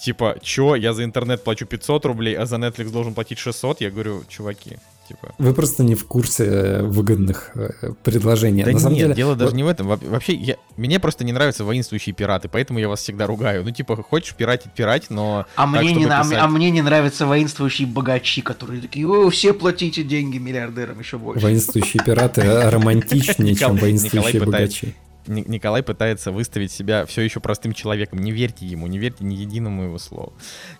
типа, 0.00 0.36
чё, 0.42 0.74
я 0.74 0.92
за 0.92 1.04
интернет 1.04 1.42
плачу 1.42 1.66
500 1.66 2.04
рублей, 2.06 2.36
а 2.36 2.46
за 2.46 2.56
Netflix 2.56 2.90
должен 2.90 3.14
платить 3.14 3.38
600? 3.38 3.80
Я 3.80 3.90
говорю, 3.90 4.24
чуваки, 4.28 4.78
Типа. 5.06 5.34
Вы 5.38 5.54
просто 5.54 5.84
не 5.84 5.94
в 5.94 6.04
курсе 6.04 6.44
э, 6.44 6.82
выгодных 6.82 7.52
э, 7.54 7.92
предложений. 8.02 8.64
Да 8.64 8.70
На 8.70 8.72
нет, 8.72 8.82
самом 8.82 8.96
деле, 8.96 9.14
дело 9.14 9.30
вот... 9.30 9.38
даже 9.38 9.54
не 9.54 9.62
в 9.62 9.68
этом. 9.68 9.86
Вообще, 9.86 10.34
я, 10.34 10.56
мне 10.76 10.98
просто 10.98 11.24
не 11.24 11.32
нравятся 11.32 11.64
воинствующие 11.64 12.14
пираты, 12.14 12.48
поэтому 12.48 12.78
я 12.78 12.88
вас 12.88 13.00
всегда 13.00 13.26
ругаю. 13.26 13.62
Ну, 13.64 13.70
типа, 13.70 13.96
хочешь 14.02 14.34
пиратить, 14.34 14.72
пирать, 14.72 15.06
но... 15.10 15.46
А, 15.54 15.72
так, 15.72 15.82
мне, 15.82 15.94
не, 15.94 16.04
писать... 16.04 16.32
а, 16.32 16.44
а 16.44 16.48
мне 16.48 16.70
не 16.70 16.82
нравятся 16.82 17.26
воинствующие 17.26 17.86
богачи, 17.86 18.42
которые 18.42 18.80
такие, 18.80 19.06
о, 19.06 19.30
все 19.30 19.52
платите 19.52 20.02
деньги 20.02 20.38
миллиардерам 20.38 20.98
еще 20.98 21.18
больше. 21.18 21.40
Воинствующие 21.40 22.02
пираты 22.04 22.42
романтичнее, 22.70 23.54
чем 23.56 23.76
воинствующие 23.76 24.42
богачи. 24.42 24.94
Николай 25.26 25.82
пытается 25.82 26.32
выставить 26.32 26.72
себя 26.72 27.06
все 27.06 27.22
еще 27.22 27.40
простым 27.40 27.72
человеком. 27.72 28.18
Не 28.20 28.32
верьте 28.32 28.66
ему, 28.66 28.86
не 28.86 28.98
верьте 28.98 29.24
ни 29.24 29.34
единому 29.34 29.84
его 29.84 29.98
слову. 29.98 30.32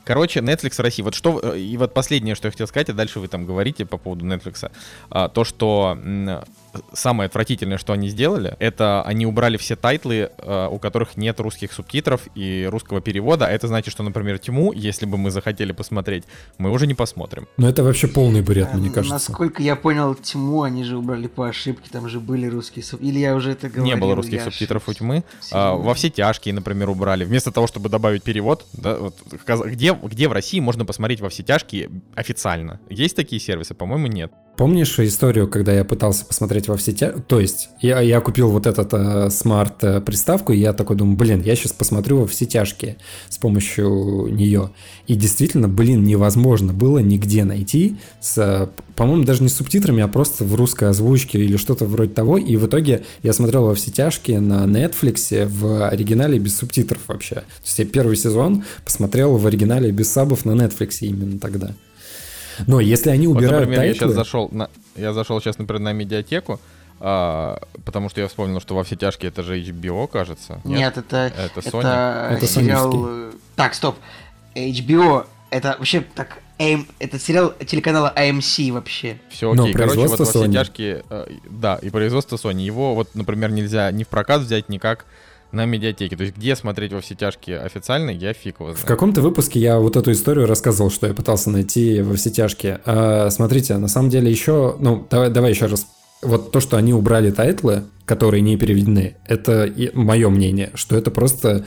Короче, 0.04 0.40
Netflix 0.40 0.76
в 0.76 0.80
России. 0.80 1.02
Вот 1.02 1.14
что 1.14 1.40
э, 1.42 1.58
и 1.58 1.76
вот 1.76 1.94
последнее, 1.94 2.34
что 2.34 2.48
я 2.48 2.52
хотел 2.52 2.66
сказать, 2.66 2.90
а 2.90 2.92
дальше 2.92 3.20
вы 3.20 3.28
там 3.28 3.46
говорите 3.46 3.86
по 3.86 3.98
поводу 3.98 4.26
Netflix. 4.26 4.70
А, 5.10 5.28
то, 5.28 5.44
что 5.44 5.98
самое 6.92 7.26
отвратительное, 7.26 7.78
что 7.78 7.92
они 7.92 8.08
сделали, 8.08 8.56
это 8.58 9.02
они 9.02 9.26
убрали 9.26 9.56
все 9.56 9.76
тайтлы, 9.76 10.30
э, 10.38 10.68
у 10.70 10.78
которых 10.78 11.16
нет 11.16 11.40
русских 11.40 11.72
субтитров 11.72 12.22
и 12.34 12.66
русского 12.70 13.00
перевода. 13.00 13.46
Это 13.46 13.68
значит, 13.68 13.92
что, 13.92 14.02
например, 14.02 14.38
Тьму, 14.38 14.72
если 14.72 15.06
бы 15.06 15.18
мы 15.18 15.30
захотели 15.30 15.72
посмотреть, 15.72 16.24
мы 16.58 16.70
уже 16.70 16.86
не 16.86 16.94
посмотрим. 16.94 17.48
Но 17.56 17.68
это 17.68 17.82
вообще 17.82 18.08
полный 18.08 18.42
бред, 18.42 18.72
мне 18.74 18.90
кажется. 18.90 19.14
Насколько 19.14 19.62
я 19.62 19.76
понял, 19.76 20.14
Тьму 20.14 20.62
они 20.62 20.84
же 20.84 20.96
убрали 20.96 21.26
по 21.26 21.48
ошибке, 21.48 21.88
там 21.90 22.08
же 22.08 22.20
были 22.20 22.46
русские 22.46 22.82
субтитры. 22.82 23.08
Или 23.08 23.18
я 23.20 23.34
уже 23.34 23.52
это 23.52 23.68
говорил? 23.68 23.84
Не 23.84 23.96
было 23.96 24.14
русских 24.14 24.42
субтитров 24.42 24.88
у 24.88 24.92
Тьмы. 24.92 25.24
А, 25.52 25.74
во 25.74 25.94
все 25.94 26.10
тяжкие, 26.10 26.54
например, 26.54 26.90
убрали. 26.90 27.24
Вместо 27.24 27.52
того, 27.52 27.66
чтобы 27.66 27.88
добавить 27.88 28.22
перевод, 28.22 28.66
да, 28.72 28.96
вот, 28.96 29.16
где, 29.66 29.94
где 29.94 30.28
в 30.28 30.32
России 30.32 30.60
можно 30.60 30.84
посмотреть 30.84 31.20
во 31.20 31.28
все 31.28 31.42
тяжкие 31.42 31.90
официально? 32.14 32.80
Есть 32.88 33.16
такие 33.16 33.40
сервисы? 33.40 33.74
По-моему, 33.74 34.06
нет. 34.06 34.32
Помнишь 34.56 34.98
историю, 34.98 35.48
когда 35.48 35.72
я 35.74 35.84
пытался 35.84 36.24
посмотреть 36.24 36.66
во 36.66 36.76
все 36.76 36.92
тя... 36.92 37.12
То 37.12 37.40
есть, 37.40 37.68
я, 37.82 38.00
я 38.00 38.22
купил 38.22 38.50
вот 38.50 38.66
этот 38.66 38.88
э, 38.94 39.28
смарт-приставку, 39.28 40.54
и 40.54 40.58
я 40.58 40.72
такой 40.72 40.96
думаю, 40.96 41.16
блин, 41.16 41.42
я 41.42 41.54
сейчас 41.56 41.72
посмотрю 41.72 42.20
во 42.20 42.26
все 42.26 42.46
тяжкие 42.46 42.96
с 43.28 43.36
помощью 43.36 44.28
нее. 44.30 44.70
И 45.06 45.14
действительно, 45.14 45.68
блин, 45.68 46.04
невозможно 46.04 46.72
было 46.72 47.00
нигде 47.00 47.44
найти 47.44 47.96
с, 48.20 48.70
по-моему, 48.94 49.24
даже 49.24 49.42
не 49.42 49.50
с 49.50 49.56
субтитрами, 49.56 50.02
а 50.02 50.08
просто 50.08 50.44
в 50.44 50.54
русской 50.54 50.88
озвучке 50.88 51.38
или 51.38 51.58
что-то 51.58 51.84
вроде 51.84 52.14
того. 52.14 52.38
И 52.38 52.56
в 52.56 52.66
итоге 52.66 53.02
я 53.22 53.34
смотрел 53.34 53.66
во 53.66 53.74
все 53.74 53.90
тяжкие 53.90 54.40
на 54.40 54.64
Netflix 54.64 55.46
в 55.46 55.86
оригинале 55.86 56.38
без 56.38 56.56
субтитров 56.56 57.00
вообще. 57.08 57.34
То 57.34 57.42
есть 57.64 57.78
я 57.78 57.84
первый 57.84 58.16
сезон 58.16 58.64
посмотрел 58.86 59.36
в 59.36 59.46
оригинале 59.46 59.90
без 59.90 60.10
сабов 60.10 60.46
на 60.46 60.52
Netflix 60.52 60.98
именно 61.00 61.38
тогда. 61.38 61.74
Но 62.66 62.80
если 62.80 63.10
они 63.10 63.26
убирают 63.26 63.52
вот, 63.52 63.60
например, 63.60 63.78
тайтлы... 63.80 63.94
Я 63.94 63.94
сейчас 63.94 64.12
зашел, 64.12 64.48
на, 64.50 64.70
я 64.94 65.12
зашел 65.12 65.40
сейчас, 65.40 65.58
например, 65.58 65.80
на 65.80 65.92
медиатеку, 65.92 66.60
а, 67.00 67.60
потому 67.84 68.08
что 68.08 68.20
я 68.20 68.28
вспомнил, 68.28 68.60
что 68.60 68.74
во 68.74 68.84
все 68.84 68.96
тяжкие 68.96 69.28
это 69.28 69.42
же 69.42 69.60
HBO, 69.60 70.08
кажется. 70.08 70.60
Нет, 70.64 70.78
Нет 70.78 70.98
это, 70.98 71.32
это 71.36 71.60
Sony. 71.60 72.36
Это, 72.36 72.46
сериал... 72.46 73.06
Э, 73.08 73.32
так, 73.54 73.74
стоп. 73.74 73.96
HBO 74.54 75.26
это 75.50 75.76
вообще 75.78 76.00
так 76.14 76.38
AM, 76.58 76.86
это 76.98 77.18
сериал 77.18 77.52
телеканала 77.66 78.12
AMC 78.16 78.72
вообще. 78.72 79.18
Все 79.28 79.52
окей. 79.52 79.72
Но 79.72 79.78
Короче, 79.78 80.00
вот 80.06 80.18
во 80.18 80.24
все 80.24 80.50
тяжкие, 80.50 81.04
э, 81.10 81.26
да, 81.50 81.76
и 81.76 81.90
производство 81.90 82.36
Sony. 82.36 82.62
Его 82.62 82.94
вот, 82.94 83.14
например, 83.14 83.50
нельзя 83.50 83.90
ни 83.92 84.04
в 84.04 84.08
прокат 84.08 84.42
взять, 84.42 84.68
никак 84.68 85.04
на 85.52 85.64
медиатеке. 85.64 86.16
То 86.16 86.22
есть 86.24 86.36
где 86.36 86.56
смотреть 86.56 86.92
во 86.92 87.00
все 87.00 87.14
тяжкие 87.14 87.60
официально, 87.60 88.10
я 88.10 88.32
фиг 88.32 88.60
его 88.60 88.70
знаю. 88.70 88.84
В 88.84 88.86
каком-то 88.86 89.20
выпуске 89.20 89.60
я 89.60 89.78
вот 89.78 89.96
эту 89.96 90.12
историю 90.12 90.46
рассказывал, 90.46 90.90
что 90.90 91.06
я 91.06 91.14
пытался 91.14 91.50
найти 91.50 92.00
во 92.00 92.14
все 92.14 92.30
тяжкие. 92.30 92.80
А, 92.84 93.30
смотрите, 93.30 93.76
на 93.78 93.88
самом 93.88 94.10
деле 94.10 94.30
еще, 94.30 94.76
ну, 94.78 95.06
давай, 95.10 95.30
давай 95.30 95.50
еще 95.50 95.66
раз. 95.66 95.86
Вот 96.22 96.50
то, 96.50 96.60
что 96.60 96.76
они 96.76 96.92
убрали 96.92 97.30
тайтлы, 97.30 97.84
которые 98.04 98.40
не 98.40 98.56
переведены, 98.56 99.16
это 99.26 99.72
мое 99.92 100.28
мнение, 100.30 100.70
что 100.74 100.96
это 100.96 101.10
просто 101.10 101.66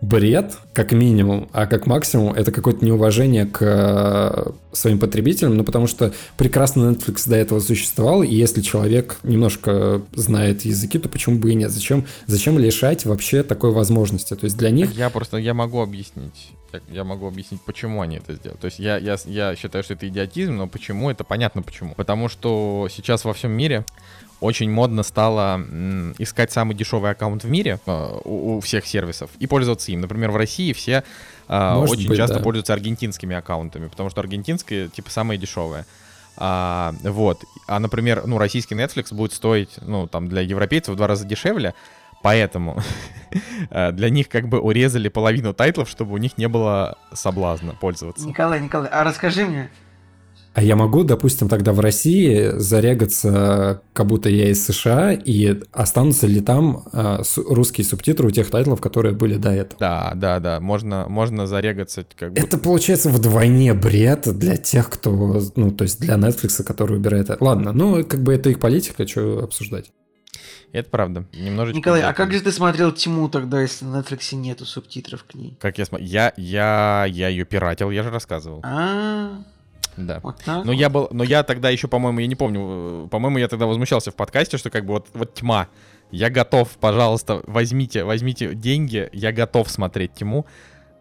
бред, 0.00 0.56
как 0.72 0.92
минимум, 0.92 1.48
а 1.52 1.66
как 1.66 1.86
максимум 1.86 2.32
это 2.32 2.52
какое-то 2.52 2.84
неуважение 2.84 3.46
к 3.46 3.58
э, 3.60 4.50
своим 4.72 4.98
потребителям, 4.98 5.56
ну 5.56 5.64
потому 5.64 5.86
что 5.86 6.12
прекрасно 6.36 6.90
Netflix 6.90 7.28
до 7.28 7.36
этого 7.36 7.60
существовал, 7.60 8.22
и 8.22 8.34
если 8.34 8.62
человек 8.62 9.18
немножко 9.22 10.02
знает 10.14 10.64
языки, 10.64 10.98
то 10.98 11.08
почему 11.08 11.38
бы 11.38 11.52
и 11.52 11.54
нет? 11.54 11.70
Зачем, 11.70 12.06
зачем 12.26 12.58
лишать 12.58 13.04
вообще 13.04 13.42
такой 13.42 13.72
возможности? 13.72 14.34
То 14.34 14.44
есть 14.44 14.56
для 14.56 14.70
них... 14.70 14.92
Я 14.92 15.10
просто, 15.10 15.36
я 15.36 15.54
могу 15.54 15.80
объяснить. 15.80 16.52
Я, 16.88 17.02
могу 17.02 17.26
объяснить, 17.26 17.60
почему 17.62 18.00
они 18.00 18.18
это 18.18 18.34
сделали. 18.34 18.58
То 18.58 18.66
есть 18.66 18.78
я, 18.78 18.96
я, 18.96 19.16
я 19.26 19.56
считаю, 19.56 19.82
что 19.82 19.94
это 19.94 20.06
идиотизм, 20.06 20.56
но 20.56 20.68
почему? 20.68 21.10
Это 21.10 21.24
понятно 21.24 21.62
почему. 21.62 21.94
Потому 21.94 22.28
что 22.28 22.88
сейчас 22.90 23.24
во 23.24 23.32
всем 23.32 23.50
мире 23.50 23.84
очень 24.40 24.70
модно 24.70 25.02
стало 25.02 25.60
искать 26.18 26.52
самый 26.52 26.74
дешевый 26.74 27.10
аккаунт 27.10 27.44
в 27.44 27.50
мире 27.50 27.78
э, 27.86 28.18
у, 28.24 28.60
всех 28.60 28.86
сервисов 28.86 29.30
и 29.38 29.46
пользоваться 29.46 29.92
им. 29.92 30.00
Например, 30.00 30.30
в 30.30 30.36
России 30.36 30.72
все 30.72 31.04
э, 31.48 31.74
Может 31.74 31.96
очень 31.96 32.08
быть, 32.08 32.16
часто 32.16 32.38
да. 32.38 32.42
пользуются 32.42 32.72
аргентинскими 32.72 33.36
аккаунтами, 33.36 33.88
потому 33.88 34.10
что 34.10 34.20
аргентинские 34.20 34.88
типа 34.88 35.10
самые 35.10 35.38
дешевые. 35.38 35.84
А, 36.36 36.94
вот. 37.02 37.44
А, 37.66 37.78
например, 37.78 38.22
ну, 38.26 38.38
российский 38.38 38.74
Netflix 38.74 39.14
будет 39.14 39.32
стоить, 39.32 39.70
ну, 39.82 40.06
там, 40.06 40.28
для 40.28 40.40
европейцев 40.40 40.94
в 40.94 40.96
два 40.96 41.06
раза 41.06 41.26
дешевле, 41.26 41.74
поэтому 42.22 42.82
э, 43.70 43.92
для 43.92 44.08
них 44.08 44.28
как 44.28 44.48
бы 44.48 44.58
урезали 44.58 45.08
половину 45.08 45.52
тайтлов, 45.52 45.88
чтобы 45.90 46.14
у 46.14 46.16
них 46.16 46.38
не 46.38 46.48
было 46.48 46.96
соблазна 47.12 47.74
пользоваться. 47.74 48.26
Николай, 48.26 48.60
Николай, 48.60 48.88
а 48.90 49.04
расскажи 49.04 49.44
мне, 49.44 49.70
а 50.52 50.62
я 50.62 50.74
могу, 50.74 51.04
допустим, 51.04 51.48
тогда 51.48 51.72
в 51.72 51.80
России 51.80 52.52
зарегаться, 52.56 53.82
как 53.92 54.06
будто 54.06 54.28
я 54.28 54.50
из 54.50 54.64
США, 54.64 55.12
и 55.12 55.60
останутся 55.72 56.26
ли 56.26 56.40
там 56.40 56.84
э, 56.92 57.22
русские 57.36 57.84
субтитры 57.84 58.28
у 58.28 58.30
тех 58.30 58.50
тайтлов, 58.50 58.80
которые 58.80 59.14
были 59.14 59.36
до 59.36 59.50
этого? 59.50 59.78
Да, 59.78 60.12
да, 60.16 60.40
да, 60.40 60.60
можно, 60.60 61.06
можно 61.08 61.46
зарегаться 61.46 62.04
как 62.16 62.30
будто... 62.30 62.42
Это 62.42 62.58
получается 62.58 63.10
вдвойне 63.10 63.74
бред 63.74 64.26
для 64.36 64.56
тех, 64.56 64.90
кто, 64.90 65.40
ну, 65.54 65.70
то 65.70 65.84
есть 65.84 66.00
для 66.00 66.14
Netflix, 66.14 66.62
который 66.64 66.96
убирает 66.96 67.30
это. 67.30 67.42
Ладно, 67.42 67.72
ну, 67.72 68.04
как 68.04 68.22
бы 68.22 68.34
это 68.34 68.50
их 68.50 68.58
политика, 68.58 69.06
что 69.06 69.44
обсуждать. 69.44 69.92
Это 70.72 70.88
правда. 70.88 71.26
Немножечко. 71.32 71.78
Николай, 71.78 72.02
а 72.02 72.12
как 72.12 72.32
же 72.32 72.40
ты 72.40 72.52
смотрел 72.52 72.92
Тиму 72.92 73.28
тогда, 73.28 73.60
если 73.60 73.84
на 73.84 74.00
Netflix 74.00 74.34
нету 74.34 74.64
субтитров 74.64 75.24
к 75.24 75.34
ней? 75.34 75.56
Как 75.60 75.78
я 75.78 75.84
смотрел? 75.84 76.08
Я, 76.08 76.32
я, 76.36 77.06
я 77.08 77.28
ее 77.28 77.44
пиратил, 77.44 77.90
я 77.90 78.02
же 78.02 78.10
рассказывал. 78.10 78.60
А-а-а. 78.62 79.44
Да. 79.96 80.20
Вот 80.22 80.36
но 80.46 80.72
я 80.72 80.88
был, 80.88 81.08
но 81.10 81.24
я 81.24 81.42
тогда 81.42 81.70
еще, 81.70 81.88
по-моему, 81.88 82.20
я 82.20 82.26
не 82.26 82.34
помню, 82.34 83.08
по-моему, 83.08 83.38
я 83.38 83.48
тогда 83.48 83.66
возмущался 83.66 84.10
в 84.10 84.14
подкасте, 84.14 84.58
что 84.58 84.70
как 84.70 84.84
бы 84.86 84.94
вот, 84.94 85.08
вот 85.14 85.34
тьма. 85.34 85.68
Я 86.10 86.28
готов, 86.30 86.68
пожалуйста, 86.80 87.42
возьмите, 87.46 88.04
возьмите 88.04 88.54
деньги, 88.54 89.08
я 89.12 89.32
готов 89.32 89.70
смотреть 89.70 90.14
тьму. 90.14 90.44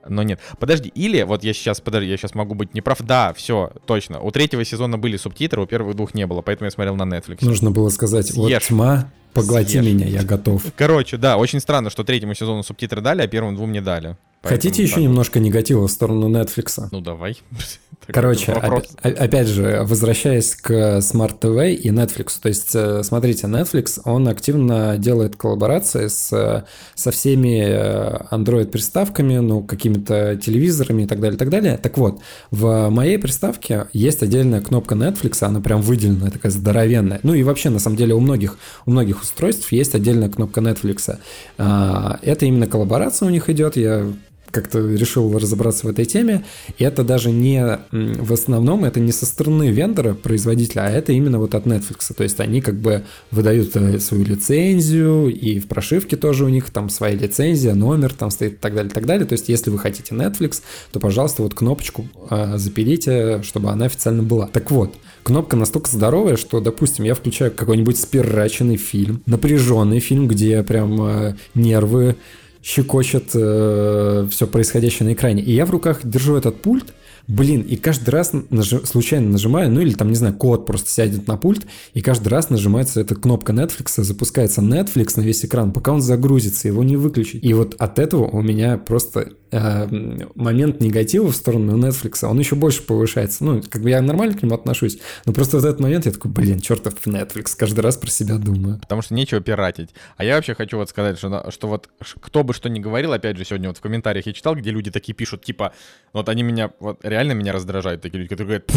но 0.08 0.24
нет. 0.24 0.40
Подожди, 0.60 0.90
или 0.90 1.24
вот 1.24 1.44
я 1.44 1.54
сейчас, 1.54 1.82
подожди, 1.82 2.10
я 2.10 2.18
сейчас 2.18 2.36
могу 2.36 2.56
быть 2.56 2.74
неправ. 2.74 3.02
Да, 3.02 3.34
все, 3.34 3.72
точно. 3.86 4.20
У 4.20 4.32
третьего 4.32 4.64
сезона 4.64 4.98
были 4.98 5.18
субтитры, 5.18 5.62
у 5.62 5.66
первых 5.66 5.96
двух 5.96 6.14
не 6.14 6.26
было, 6.26 6.42
поэтому 6.42 6.66
я 6.66 6.72
смотрел 6.72 6.96
на 6.96 7.04
Netflix. 7.04 7.38
Нужно 7.42 7.72
было 7.72 7.90
сказать, 7.90 8.32
вот 8.34 8.52
тьма, 8.62 9.12
поглоти 9.34 9.80
Съешь. 9.80 9.86
меня, 9.86 10.08
я 10.08 10.24
готов. 10.24 10.64
Короче, 10.76 11.18
да, 11.18 11.38
очень 11.38 11.60
странно, 11.60 11.90
что 11.90 12.04
третьему 12.04 12.34
сезону 12.34 12.64
субтитры 12.64 13.02
дали, 13.02 13.22
а 13.22 13.28
первым 13.28 13.56
двум 13.56 13.72
не 13.72 13.82
дали. 13.82 14.18
Поэтому 14.42 14.62
Хотите 14.62 14.84
еще 14.84 14.96
так. 14.96 15.04
немножко 15.04 15.40
негатива 15.42 15.86
в 15.86 15.92
сторону 15.92 16.30
Netflix? 16.30 16.88
Ну 16.92 17.02
давай. 17.02 17.38
Короче, 18.08 18.54
оп- 18.54 18.86
опять 19.04 19.48
же, 19.48 19.82
возвращаясь 19.84 20.56
к 20.56 20.72
Smart 21.00 21.40
TV 21.40 21.74
и 21.74 21.90
Netflix. 21.90 22.40
То 22.42 22.48
есть, 22.48 22.74
э, 22.74 23.04
смотрите, 23.04 23.48
Netflix, 23.48 24.00
он 24.06 24.28
активно 24.30 24.98
делает 24.98 25.36
коллаборации 25.36 26.08
с, 26.08 26.66
со 26.96 27.12
всеми 27.12 27.66
э, 27.68 28.18
Android-приставками, 28.32 29.38
ну, 29.40 29.62
какими-то 29.62 30.38
телевизорами 30.38 31.04
и 31.04 31.06
так 31.06 31.20
далее, 31.20 31.36
и 31.36 31.40
так 31.40 31.50
далее. 31.50 31.78
Так 31.78 31.98
вот, 31.98 32.22
в 32.50 32.90
моей 32.90 33.20
приставке 33.20 33.88
есть 33.94 34.24
отдельная 34.24 34.62
кнопка 34.62 34.96
Netflix, 34.96 35.44
она 35.44 35.60
прям 35.60 35.82
выделенная, 35.82 36.32
такая 36.32 36.52
здоровенная. 36.52 37.20
Ну 37.24 37.34
и 37.34 37.44
вообще, 37.44 37.70
на 37.70 37.80
самом 37.80 37.98
деле, 37.98 38.16
у 38.16 38.20
многих, 38.22 38.58
у 38.86 38.92
многих 38.92 39.19
устройств 39.22 39.72
есть 39.72 39.96
отдельная 39.96 40.30
кнопка 40.30 40.62
Netflix. 40.62 41.18
А, 41.58 42.20
это 42.22 42.46
именно 42.46 42.68
коллаборация 42.68 43.28
у 43.28 43.30
них 43.30 43.50
идет, 43.50 43.76
я 43.78 44.06
как-то 44.52 44.80
решил 44.80 45.38
разобраться 45.38 45.88
в 45.88 45.90
этой 45.90 46.06
теме. 46.06 46.46
И 46.78 46.84
это 46.84 47.04
даже 47.04 47.32
не 47.32 47.80
в 47.92 48.34
основном, 48.34 48.86
это 48.86 49.00
не 49.00 49.12
со 49.12 49.26
стороны 49.26 49.70
вендора, 49.70 50.14
производителя, 50.14 50.82
а 50.82 50.90
это 50.90 51.12
именно 51.12 51.40
вот 51.40 51.56
от 51.56 51.66
Netflix. 51.66 52.14
То 52.16 52.24
есть 52.24 52.40
они 52.40 52.62
как 52.62 52.76
бы 52.76 53.04
выдают 53.32 53.76
э, 53.76 54.00
свою 54.00 54.26
лицензию, 54.26 55.28
и 55.28 55.60
в 55.60 55.68
прошивке 55.68 56.18
тоже 56.18 56.46
у 56.46 56.50
них 56.50 56.70
там 56.70 56.90
своя 56.90 57.16
лицензия, 57.16 57.74
номер 57.74 58.14
там 58.14 58.32
стоит 58.32 58.54
и 58.54 58.58
так 58.58 58.74
далее, 58.76 58.92
и 58.92 58.94
так 58.94 59.06
далее. 59.06 59.26
То 59.26 59.34
есть 59.34 59.50
если 59.50 59.70
вы 59.70 59.80
хотите 59.80 60.16
Netflix, 60.16 60.62
то, 60.92 61.00
пожалуйста, 61.00 61.44
вот 61.44 61.54
кнопочку 61.54 62.08
э, 62.30 62.58
запилите, 62.58 63.42
чтобы 63.44 63.70
она 63.70 63.86
официально 63.86 64.24
была. 64.24 64.48
Так 64.48 64.72
вот, 64.72 64.96
кнопка 65.24 65.56
настолько 65.56 65.90
здоровая, 65.90 66.38
что, 66.38 66.60
допустим, 66.60 67.06
я 67.06 67.16
включаю 67.16 67.52
какой-нибудь 67.52 68.00
спираченный 68.00 68.78
фильм, 68.78 69.22
напряженный 69.26 70.00
фильм, 70.00 70.28
где 70.28 70.64
прям 70.64 71.02
э, 71.02 71.36
нервы 71.56 72.16
щекочет 72.62 73.32
э, 73.34 74.28
все 74.30 74.48
происходящее 74.48 75.08
на 75.08 75.14
экране. 75.14 75.42
И 75.42 75.54
я 75.54 75.66
в 75.66 75.72
руках 75.72 76.02
держу 76.04 76.36
этот 76.36 76.62
пульт, 76.62 76.94
Блин, 77.30 77.62
и 77.62 77.76
каждый 77.76 78.10
раз 78.10 78.32
нажи, 78.50 78.84
случайно 78.88 79.30
нажимаю, 79.30 79.70
ну 79.70 79.82
или 79.82 79.94
там, 79.94 80.10
не 80.10 80.16
знаю, 80.16 80.34
код 80.34 80.66
просто 80.66 80.90
сядет 80.90 81.28
на 81.28 81.38
пульт, 81.38 81.68
и 81.94 82.02
каждый 82.02 82.30
раз 82.30 82.50
нажимается 82.50 83.02
эта 83.02 83.14
кнопка 83.14 83.54
Netflix, 83.54 84.02
запускается 84.02 84.62
Netflix 84.62 85.14
на 85.16 85.22
весь 85.22 85.46
экран, 85.46 85.72
пока 85.72 85.94
он 85.94 86.02
загрузится, 86.02 86.68
его 86.68 86.84
не 86.84 86.96
выключить. 86.96 87.44
И 87.44 87.54
вот 87.54 87.76
от 87.78 88.00
этого 88.00 88.28
у 88.28 88.42
меня 88.42 88.80
просто 88.80 89.34
момент 89.52 90.80
негатива 90.80 91.32
в 91.32 91.36
сторону 91.36 91.78
Netflix, 91.78 92.26
он 92.26 92.38
еще 92.40 92.56
больше 92.56 92.84
повышается. 92.84 93.44
Ну, 93.44 93.62
как 93.68 93.82
бы 93.82 93.90
я 93.90 94.02
нормально 94.02 94.38
к 94.38 94.44
нему 94.44 94.56
отношусь, 94.56 95.00
но 95.26 95.34
просто 95.34 95.58
в 95.58 95.66
этот 95.66 95.80
момент 95.80 96.06
я 96.06 96.12
такой, 96.12 96.32
блин, 96.32 96.60
чертов 96.60 96.96
Netflix, 97.06 97.56
каждый 97.58 97.80
раз 97.82 97.98
про 97.98 98.10
себя 98.10 98.36
думаю. 98.36 98.80
Потому 98.80 99.02
что 99.02 99.14
нечего 99.14 99.42
пиратить. 99.42 99.90
А 100.18 100.24
я 100.24 100.36
вообще 100.36 100.54
хочу 100.54 100.78
вот 100.78 100.90
сказать, 100.90 101.18
что, 101.18 101.50
что 101.50 101.68
вот 101.68 101.90
кто 102.20 102.44
бы 102.44 102.54
что 102.54 102.70
ни 102.70 102.80
говорил, 102.80 103.14
опять 103.14 103.38
же, 103.38 103.46
сегодня 103.46 103.70
вот 103.70 103.78
в 103.78 103.82
комментариях 103.82 104.28
я 104.28 104.34
читал, 104.34 104.56
где 104.56 104.72
люди 104.72 104.92
такие 104.92 105.14
пишут, 105.14 105.44
типа, 105.44 105.74
вот 106.14 106.30
они 106.30 106.44
меня 106.44 106.72
вот 106.80 107.00
реально 107.04 107.32
меня 107.32 107.52
раздражают 107.52 108.02
такие 108.02 108.20
люди, 108.20 108.30
которые 108.30 108.60
говорят, 108.60 108.72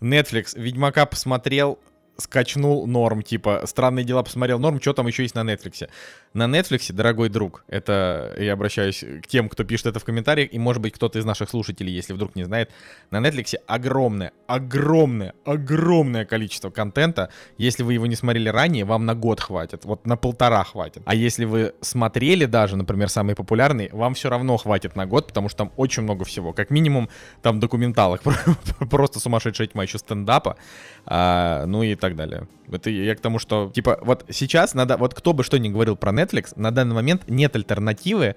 Netflix, 0.00 0.58
Ведьмака 0.60 1.06
посмотрел, 1.06 1.78
скачнул 2.18 2.86
норм, 2.86 3.22
типа, 3.22 3.64
странные 3.66 4.04
дела 4.04 4.22
посмотрел 4.22 4.58
норм, 4.58 4.80
что 4.80 4.92
там 4.92 5.06
еще 5.06 5.22
есть 5.22 5.34
на 5.34 5.40
Netflix. 5.40 5.88
На 6.36 6.44
Netflix, 6.44 6.92
дорогой 6.92 7.30
друг, 7.30 7.64
это 7.66 8.36
я 8.38 8.52
обращаюсь 8.52 9.02
к 9.22 9.26
тем, 9.26 9.48
кто 9.48 9.64
пишет 9.64 9.86
это 9.86 10.00
в 10.00 10.04
комментариях, 10.04 10.52
и 10.52 10.58
может 10.58 10.82
быть 10.82 10.92
кто-то 10.92 11.18
из 11.18 11.24
наших 11.24 11.48
слушателей, 11.48 11.94
если 11.94 12.12
вдруг 12.12 12.36
не 12.36 12.44
знает, 12.44 12.70
на 13.10 13.26
Netflix 13.26 13.54
огромное, 13.66 14.32
огромное, 14.46 15.32
огромное 15.46 16.26
количество 16.26 16.68
контента. 16.68 17.30
Если 17.56 17.82
вы 17.82 17.94
его 17.94 18.06
не 18.06 18.16
смотрели 18.16 18.50
ранее, 18.50 18.84
вам 18.84 19.06
на 19.06 19.14
год 19.14 19.40
хватит, 19.40 19.86
вот 19.86 20.06
на 20.06 20.18
полтора 20.18 20.62
хватит. 20.64 21.02
А 21.06 21.14
если 21.14 21.46
вы 21.46 21.72
смотрели 21.80 22.44
даже, 22.44 22.76
например, 22.76 23.08
самый 23.08 23.34
популярный, 23.34 23.88
вам 23.92 24.12
все 24.12 24.28
равно 24.28 24.58
хватит 24.58 24.94
на 24.94 25.06
год, 25.06 25.28
потому 25.28 25.48
что 25.48 25.56
там 25.56 25.72
очень 25.76 26.02
много 26.02 26.26
всего. 26.26 26.52
Как 26.52 26.68
минимум, 26.68 27.08
там 27.40 27.60
документалок, 27.60 28.20
просто 28.90 29.20
сумасшедшая 29.20 29.68
тьма 29.68 29.84
еще 29.84 29.96
стендапа, 29.96 30.58
а, 31.06 31.64
ну 31.64 31.82
и 31.82 31.94
так 31.94 32.14
далее. 32.14 32.46
Это 32.70 32.90
я 32.90 33.14
к 33.14 33.20
тому, 33.20 33.38
что, 33.38 33.70
типа, 33.74 33.98
вот 34.02 34.24
сейчас 34.30 34.74
надо, 34.74 34.96
вот 34.96 35.14
кто 35.14 35.32
бы 35.32 35.44
что 35.44 35.58
ни 35.58 35.68
говорил 35.68 35.96
про 35.96 36.12
Netflix, 36.12 36.25
на 36.56 36.70
данный 36.70 36.94
момент 36.94 37.24
нет 37.28 37.54
альтернативы 37.56 38.36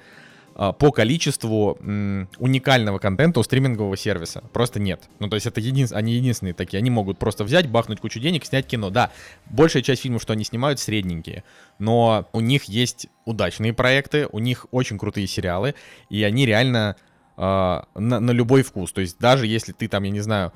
а, 0.62 0.74
по 0.74 0.92
количеству 0.92 1.78
м, 1.80 2.28
уникального 2.38 3.00
контента 3.00 3.40
у 3.40 3.44
стримингового 3.44 3.96
сервиса. 3.96 4.44
Просто 4.52 4.80
нет. 4.80 5.10
Ну, 5.20 5.30
то 5.30 5.36
есть 5.36 5.48
это 5.48 5.62
един... 5.62 5.88
они 5.92 6.14
единственные 6.14 6.54
такие. 6.54 6.80
Они 6.80 6.90
могут 6.90 7.18
просто 7.18 7.46
взять, 7.46 7.70
бахнуть 7.70 8.02
кучу 8.02 8.20
денег, 8.20 8.46
снять 8.46 8.68
кино. 8.68 8.90
Да, 8.90 9.12
большая 9.50 9.84
часть 9.84 10.02
фильмов, 10.02 10.22
что 10.22 10.34
они 10.34 10.44
снимают, 10.44 10.82
средненькие. 10.82 11.46
Но 11.78 12.28
у 12.34 12.42
них 12.42 12.66
есть 12.66 13.08
удачные 13.24 13.72
проекты, 13.72 14.28
у 14.30 14.40
них 14.40 14.66
очень 14.72 14.98
крутые 14.98 15.28
сериалы, 15.28 15.76
и 16.10 16.24
они 16.24 16.46
реально 16.46 16.98
э, 17.38 17.42
на, 17.42 18.20
на 18.20 18.32
любой 18.32 18.64
вкус. 18.64 18.92
То 18.92 19.00
есть 19.00 19.18
даже 19.18 19.48
если 19.48 19.72
ты 19.72 19.88
там, 19.88 20.04
я 20.04 20.12
не 20.12 20.20
знаю, 20.20 20.52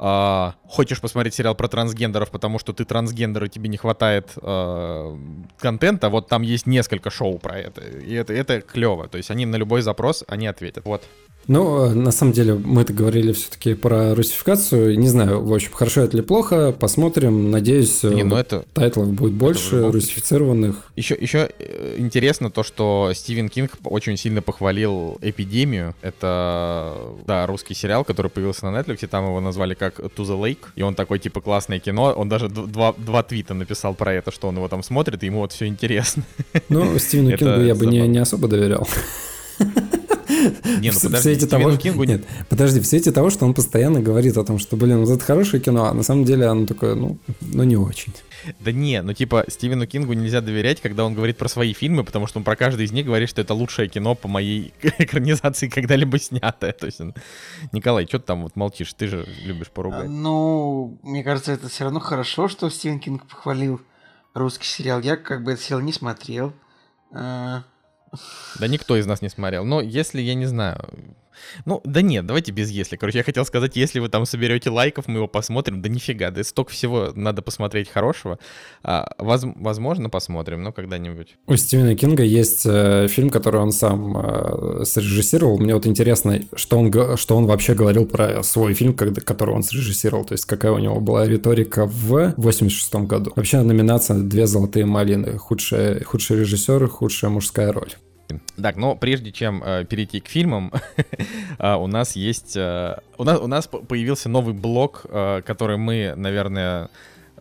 Uh, 0.00 0.54
хочешь 0.66 0.98
посмотреть 0.98 1.34
сериал 1.34 1.54
про 1.54 1.68
трансгендеров, 1.68 2.30
потому 2.30 2.58
что 2.58 2.72
ты 2.72 2.86
трансгендер 2.86 3.44
и 3.44 3.48
тебе 3.50 3.68
не 3.68 3.76
хватает 3.76 4.30
uh, 4.36 5.44
контента, 5.58 6.08
вот 6.08 6.26
там 6.26 6.40
есть 6.40 6.66
несколько 6.66 7.10
шоу 7.10 7.38
про 7.38 7.58
это. 7.58 7.82
И 7.82 8.14
это, 8.14 8.32
это 8.32 8.62
клево. 8.62 9.08
То 9.08 9.18
есть 9.18 9.30
они 9.30 9.44
на 9.44 9.56
любой 9.56 9.82
запрос, 9.82 10.24
они 10.26 10.46
ответят. 10.46 10.86
Вот. 10.86 11.04
Ну, 11.46 11.86
э, 11.86 11.94
на 11.94 12.12
самом 12.12 12.32
деле, 12.32 12.54
мы-то 12.54 12.92
говорили 12.92 13.32
все-таки 13.32 13.74
про 13.74 14.14
русификацию. 14.14 14.98
Не 14.98 15.08
знаю, 15.08 15.44
в 15.44 15.52
общем, 15.52 15.72
хорошо 15.72 16.02
это 16.02 16.16
или 16.16 16.22
плохо, 16.22 16.72
посмотрим. 16.72 17.50
Надеюсь, 17.50 18.02
не, 18.02 18.22
ну 18.22 18.36
это, 18.36 18.64
тайтлов 18.72 19.12
будет 19.12 19.32
больше, 19.32 19.76
это 19.76 19.92
русифицированных. 19.92 20.90
Еще, 20.96 21.16
еще 21.20 21.50
э, 21.58 21.96
интересно 21.98 22.50
то, 22.50 22.62
что 22.62 23.12
Стивен 23.14 23.48
Кинг 23.48 23.72
очень 23.84 24.16
сильно 24.16 24.42
похвалил 24.42 25.18
«Эпидемию». 25.22 25.94
Это, 26.02 26.96
да, 27.26 27.46
русский 27.46 27.74
сериал, 27.74 28.04
который 28.04 28.30
появился 28.30 28.66
на 28.66 28.78
Netflix, 28.78 28.98
и 29.02 29.06
там 29.06 29.26
его 29.26 29.40
назвали 29.40 29.74
как 29.74 29.98
«To 29.98 30.18
the 30.18 30.40
Lake». 30.40 30.66
И 30.76 30.82
он 30.82 30.94
такой, 30.94 31.18
типа, 31.18 31.40
классное 31.40 31.80
кино. 31.80 32.12
Он 32.16 32.28
даже 32.28 32.48
два, 32.48 32.94
два 32.96 33.22
твита 33.22 33.54
написал 33.54 33.94
про 33.94 34.14
это, 34.14 34.30
что 34.30 34.48
он 34.48 34.56
его 34.56 34.68
там 34.68 34.82
смотрит, 34.82 35.22
и 35.22 35.26
ему 35.26 35.40
вот 35.40 35.52
все 35.52 35.66
интересно. 35.66 36.22
Ну, 36.68 36.98
Стивену 36.98 37.36
Кингу 37.36 37.62
я 37.62 37.74
бы 37.74 37.86
не, 37.86 38.06
не 38.06 38.18
особо 38.18 38.48
доверял. 38.48 38.86
Не, 40.80 40.90
ну 40.90 41.00
подожди, 41.00 41.16
в 41.16 41.20
свете 41.20 41.46
того, 41.46 41.76
Кингу... 41.76 42.04
Нет, 42.04 42.24
подожди, 42.48 42.80
в 42.80 42.86
свете 42.86 43.12
того, 43.12 43.30
что 43.30 43.44
он 43.44 43.54
постоянно 43.54 44.00
говорит 44.00 44.36
о 44.36 44.44
том, 44.44 44.58
что, 44.58 44.76
блин, 44.76 45.04
вот 45.04 45.10
это 45.10 45.24
хорошее 45.24 45.62
кино, 45.62 45.86
а 45.86 45.94
на 45.94 46.02
самом 46.02 46.24
деле 46.24 46.46
оно 46.46 46.66
такое, 46.66 46.94
ну, 46.94 47.18
ну 47.40 47.64
не 47.64 47.76
очень. 47.76 48.12
Да 48.58 48.72
не, 48.72 49.02
ну 49.02 49.12
типа 49.12 49.44
Стивену 49.48 49.86
Кингу 49.86 50.14
нельзя 50.14 50.40
доверять, 50.40 50.80
когда 50.80 51.04
он 51.04 51.14
говорит 51.14 51.36
про 51.36 51.48
свои 51.48 51.72
фильмы, 51.72 52.04
потому 52.04 52.26
что 52.26 52.38
он 52.38 52.44
про 52.44 52.56
каждый 52.56 52.86
из 52.86 52.92
них 52.92 53.06
говорит, 53.06 53.28
что 53.28 53.40
это 53.40 53.54
лучшее 53.54 53.88
кино 53.88 54.14
по 54.14 54.28
моей 54.28 54.72
экранизации 54.98 55.68
когда-либо 55.68 56.18
снятое. 56.18 56.72
То 56.72 56.86
есть, 56.86 57.00
Николай, 57.72 58.06
что 58.06 58.18
ты 58.18 58.26
там 58.26 58.42
вот 58.42 58.56
молчишь? 58.56 58.92
Ты 58.94 59.08
же 59.08 59.26
любишь 59.44 59.70
поругать. 59.70 60.08
Ну, 60.08 60.98
мне 61.02 61.22
кажется, 61.22 61.52
это 61.52 61.68
все 61.68 61.84
равно 61.84 62.00
хорошо, 62.00 62.48
что 62.48 62.70
Стивен 62.70 62.98
Кинг 63.00 63.26
похвалил 63.26 63.80
русский 64.34 64.66
сериал. 64.66 65.00
Я 65.00 65.16
как 65.16 65.44
бы 65.44 65.52
этот 65.52 65.64
сериал 65.64 65.80
не 65.80 65.92
смотрел. 65.92 66.52
Да 68.58 68.66
никто 68.66 68.96
из 68.96 69.06
нас 69.06 69.22
не 69.22 69.28
смотрел. 69.28 69.64
Но 69.64 69.80
если, 69.80 70.20
я 70.20 70.34
не 70.34 70.46
знаю... 70.46 70.78
Ну, 71.64 71.80
да 71.84 72.02
нет, 72.02 72.26
давайте 72.26 72.52
без 72.52 72.70
если. 72.70 72.96
Короче, 72.96 73.18
я 73.18 73.24
хотел 73.24 73.44
сказать, 73.44 73.76
если 73.76 74.00
вы 74.00 74.08
там 74.08 74.26
соберете 74.26 74.70
лайков, 74.70 75.08
мы 75.08 75.16
его 75.16 75.28
посмотрим. 75.28 75.82
Да 75.82 75.88
нифига, 75.88 76.30
да 76.30 76.42
столько 76.44 76.72
всего 76.72 77.12
надо 77.14 77.42
посмотреть 77.42 77.88
хорошего. 77.88 78.38
А, 78.82 79.12
воз, 79.18 79.42
возможно, 79.56 80.10
посмотрим, 80.10 80.62
но 80.62 80.72
когда-нибудь. 80.72 81.36
У 81.46 81.56
Стивена 81.56 81.94
Кинга 81.94 82.22
есть 82.22 82.64
э, 82.64 83.08
фильм, 83.08 83.30
который 83.30 83.60
он 83.60 83.72
сам 83.72 84.16
э, 84.16 84.84
срежиссировал. 84.84 85.58
Мне 85.58 85.74
вот 85.74 85.86
интересно, 85.86 86.40
что 86.54 86.78
он, 86.78 87.16
что 87.16 87.36
он 87.36 87.46
вообще 87.46 87.74
говорил 87.74 88.06
про 88.06 88.42
свой 88.42 88.74
фильм, 88.74 88.94
когда, 88.94 89.20
который 89.20 89.54
он 89.54 89.62
срежиссировал. 89.62 90.24
То 90.24 90.32
есть 90.32 90.44
какая 90.44 90.72
у 90.72 90.78
него 90.78 91.00
была 91.00 91.26
риторика 91.26 91.86
в 91.86 92.34
86 92.36 92.94
году. 93.06 93.32
Вообще 93.36 93.62
номинация 93.62 94.18
«Две 94.18 94.46
золотые 94.46 94.86
малины». 94.86 95.38
Худший, 95.38 96.04
худший 96.04 96.40
режиссер, 96.40 96.88
худшая 96.88 97.30
мужская 97.30 97.72
роль. 97.72 97.92
Так, 98.60 98.76
но 98.76 98.94
прежде 98.94 99.32
чем 99.32 99.62
э, 99.64 99.84
перейти 99.84 100.20
к 100.20 100.28
фильмам, 100.28 100.72
э, 101.58 101.74
у 101.76 101.86
нас 101.86 102.16
есть... 102.16 102.56
Э, 102.56 102.98
у, 103.18 103.24
нас, 103.24 103.40
у 103.40 103.46
нас 103.46 103.66
появился 103.66 104.28
новый 104.28 104.54
блок, 104.54 105.06
э, 105.08 105.42
который 105.44 105.76
мы, 105.76 106.14
наверное, 106.16 106.88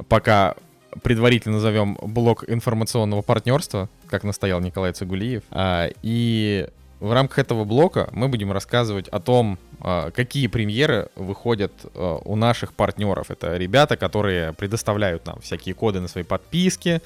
пока 0.08 0.56
предварительно 1.04 1.56
назовем 1.56 1.98
блок 2.02 2.44
информационного 2.48 3.22
партнерства, 3.22 3.90
как 4.08 4.24
настоял 4.24 4.60
Николай 4.60 4.94
Цигулиев. 4.94 5.44
Э, 5.52 5.90
и 6.02 6.68
в 7.00 7.14
рамках 7.14 7.40
этого 7.40 7.64
блока 7.64 8.10
мы 8.12 8.28
будем 8.28 8.52
рассказывать 8.52 9.08
о 9.08 9.20
том, 9.20 9.58
э, 9.82 10.12
какие 10.14 10.48
премьеры 10.48 11.10
выходят 11.16 11.72
э, 11.84 12.18
у 12.26 12.36
наших 12.36 12.74
партнеров. 12.74 13.32
Это 13.32 13.56
ребята, 13.56 13.96
которые 13.96 14.54
предоставляют 14.54 15.26
нам 15.26 15.40
всякие 15.42 15.76
коды 15.76 16.02
на 16.02 16.08
свои 16.08 16.24
подписки, 16.24 17.02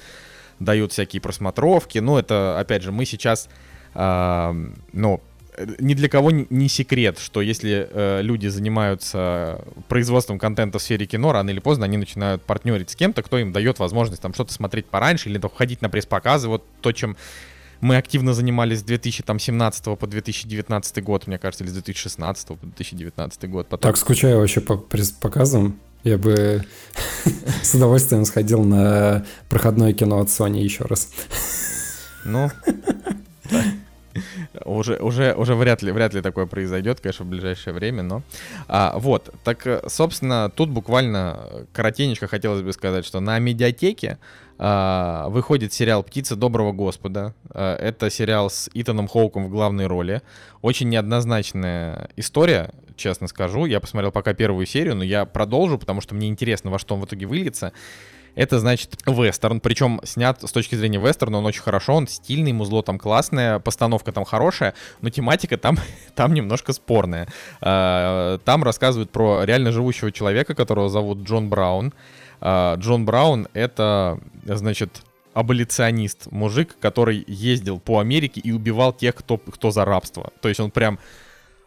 дают 0.58 0.92
всякие 0.92 1.20
просмотровки. 1.20 1.98
Ну, 1.98 2.18
это, 2.18 2.58
опять 2.58 2.82
же, 2.82 2.90
мы 2.92 3.04
сейчас 3.04 3.48
ну, 3.94 5.20
ни 5.78 5.94
для 5.94 6.08
кого 6.08 6.30
не 6.30 6.68
секрет, 6.68 7.18
что 7.18 7.40
если 7.40 7.88
э, 7.90 8.22
люди 8.22 8.48
занимаются 8.48 9.60
производством 9.88 10.38
контента 10.38 10.78
в 10.78 10.82
сфере 10.82 11.06
кино, 11.06 11.32
рано 11.32 11.50
или 11.50 11.60
поздно 11.60 11.84
они 11.84 11.96
начинают 11.96 12.42
партнерить 12.42 12.90
с 12.90 12.96
кем-то, 12.96 13.22
кто 13.22 13.38
им 13.38 13.52
дает 13.52 13.78
возможность 13.78 14.20
там 14.20 14.34
что-то 14.34 14.52
смотреть 14.52 14.86
пораньше 14.86 15.28
или 15.28 15.40
ходить 15.56 15.80
на 15.82 15.88
пресс-показы. 15.88 16.48
Вот 16.48 16.64
то, 16.80 16.92
чем 16.92 17.16
мы 17.80 17.96
активно 17.96 18.34
занимались 18.34 18.80
с 18.80 18.82
2017 18.82 19.98
по 19.98 20.06
2019 20.06 21.04
год, 21.04 21.26
мне 21.26 21.38
кажется, 21.38 21.64
или 21.64 21.70
с 21.70 21.74
2016 21.74 22.48
по 22.48 22.66
2019 22.66 23.50
год. 23.50 23.68
Потом... 23.68 23.90
Так 23.90 23.96
скучаю 23.96 24.38
вообще 24.38 24.60
по 24.60 24.76
пресс-показам. 24.76 25.78
Я 26.02 26.18
бы 26.18 26.64
с 27.62 27.74
удовольствием 27.74 28.24
сходил 28.24 28.64
на 28.64 29.24
проходное 29.48 29.92
кино 29.92 30.18
от 30.18 30.28
Sony 30.28 30.62
еще 30.62 30.84
раз. 30.84 31.10
Ну, 32.24 32.50
уже, 34.64 34.96
уже, 34.96 35.34
уже 35.34 35.54
вряд 35.54 35.82
ли, 35.82 35.92
вряд 35.92 36.14
ли 36.14 36.22
такое 36.22 36.46
произойдет, 36.46 37.00
конечно, 37.00 37.24
в 37.24 37.28
ближайшее 37.28 37.74
время, 37.74 38.02
но... 38.02 38.22
А, 38.68 38.98
вот, 38.98 39.32
так, 39.44 39.84
собственно, 39.88 40.50
тут 40.54 40.70
буквально 40.70 41.66
коротенечко 41.72 42.26
хотелось 42.26 42.62
бы 42.62 42.72
сказать, 42.72 43.04
что 43.04 43.20
на 43.20 43.38
медиатеке 43.38 44.18
а, 44.56 45.28
выходит 45.28 45.72
сериал 45.72 46.02
«Птица 46.02 46.36
доброго 46.36 46.72
Господа». 46.72 47.34
А, 47.50 47.76
это 47.76 48.10
сериал 48.10 48.50
с 48.50 48.70
Итаном 48.74 49.08
Хоуком 49.08 49.46
в 49.46 49.50
главной 49.50 49.86
роли. 49.86 50.22
Очень 50.62 50.88
неоднозначная 50.88 52.08
история, 52.16 52.70
честно 52.96 53.26
скажу. 53.26 53.66
Я 53.66 53.80
посмотрел 53.80 54.12
пока 54.12 54.34
первую 54.34 54.66
серию, 54.66 54.94
но 54.94 55.04
я 55.04 55.24
продолжу, 55.24 55.78
потому 55.78 56.00
что 56.00 56.14
мне 56.14 56.28
интересно, 56.28 56.70
во 56.70 56.78
что 56.78 56.94
он 56.94 57.00
в 57.00 57.06
итоге 57.06 57.26
выльется. 57.26 57.72
Это 58.34 58.58
значит 58.58 58.96
вестерн, 59.06 59.60
причем 59.60 60.00
снят 60.04 60.40
с 60.42 60.50
точки 60.50 60.74
зрения 60.74 60.98
вестерна 60.98 61.38
он 61.38 61.46
очень 61.46 61.62
хорошо, 61.62 61.94
он 61.94 62.08
стильный, 62.08 62.52
музло 62.52 62.82
там 62.82 62.98
классное, 62.98 63.60
постановка 63.60 64.12
там 64.12 64.24
хорошая, 64.24 64.74
но 65.00 65.10
тематика 65.10 65.56
там, 65.56 65.78
там 66.14 66.34
немножко 66.34 66.72
спорная. 66.72 67.28
А, 67.60 68.38
там 68.38 68.64
рассказывают 68.64 69.10
про 69.10 69.44
реально 69.44 69.72
живущего 69.72 70.10
человека, 70.10 70.54
которого 70.54 70.88
зовут 70.88 71.18
Джон 71.22 71.48
Браун. 71.48 71.92
А, 72.40 72.76
Джон 72.76 73.04
Браун— 73.04 73.48
это, 73.52 74.18
значит, 74.44 75.02
аболиционист, 75.32 76.30
мужик, 76.30 76.76
который 76.80 77.24
ездил 77.26 77.78
по 77.78 77.98
Америке 77.98 78.40
и 78.40 78.52
убивал 78.52 78.92
тех, 78.92 79.14
кто, 79.14 79.38
кто 79.38 79.70
за 79.70 79.84
рабство. 79.84 80.32
То 80.40 80.48
есть 80.48 80.60
он 80.60 80.70
прям... 80.70 80.98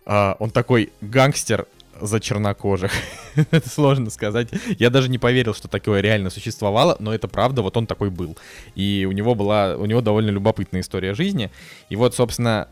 Uh, 0.05 0.37
он 0.39 0.51
такой 0.51 0.93
гангстер 1.01 1.67
за 2.01 2.19
чернокожих. 2.19 2.91
это 3.35 3.69
сложно 3.69 4.09
сказать. 4.09 4.49
Я 4.79 4.89
даже 4.89 5.09
не 5.09 5.17
поверил, 5.17 5.53
что 5.53 5.67
такое 5.67 6.01
реально 6.01 6.29
существовало, 6.29 6.97
но 6.99 7.13
это 7.13 7.27
правда, 7.27 7.61
вот 7.61 7.77
он 7.77 7.87
такой 7.87 8.09
был. 8.09 8.37
И 8.75 9.05
у 9.09 9.11
него 9.11 9.35
была, 9.35 9.75
у 9.77 9.85
него 9.85 10.01
довольно 10.01 10.29
любопытная 10.29 10.81
история 10.81 11.13
жизни. 11.13 11.51
И 11.89 11.95
вот, 11.95 12.15
собственно, 12.15 12.67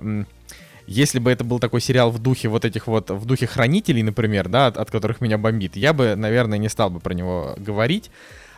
если 0.87 1.19
бы 1.19 1.31
это 1.31 1.43
был 1.43 1.59
такой 1.59 1.81
сериал 1.81 2.11
в 2.11 2.19
духе 2.19 2.47
вот 2.47 2.65
этих 2.65 2.87
вот, 2.87 3.09
в 3.09 3.25
духе 3.25 3.47
хранителей, 3.47 4.03
например, 4.03 4.49
да, 4.49 4.67
от, 4.67 4.77
от 4.77 4.91
которых 4.91 5.21
меня 5.21 5.37
бомбит, 5.37 5.75
я 5.75 5.93
бы, 5.93 6.15
наверное, 6.15 6.57
не 6.57 6.69
стал 6.69 6.89
бы 6.89 6.99
про 6.99 7.13
него 7.13 7.55
говорить. 7.57 8.11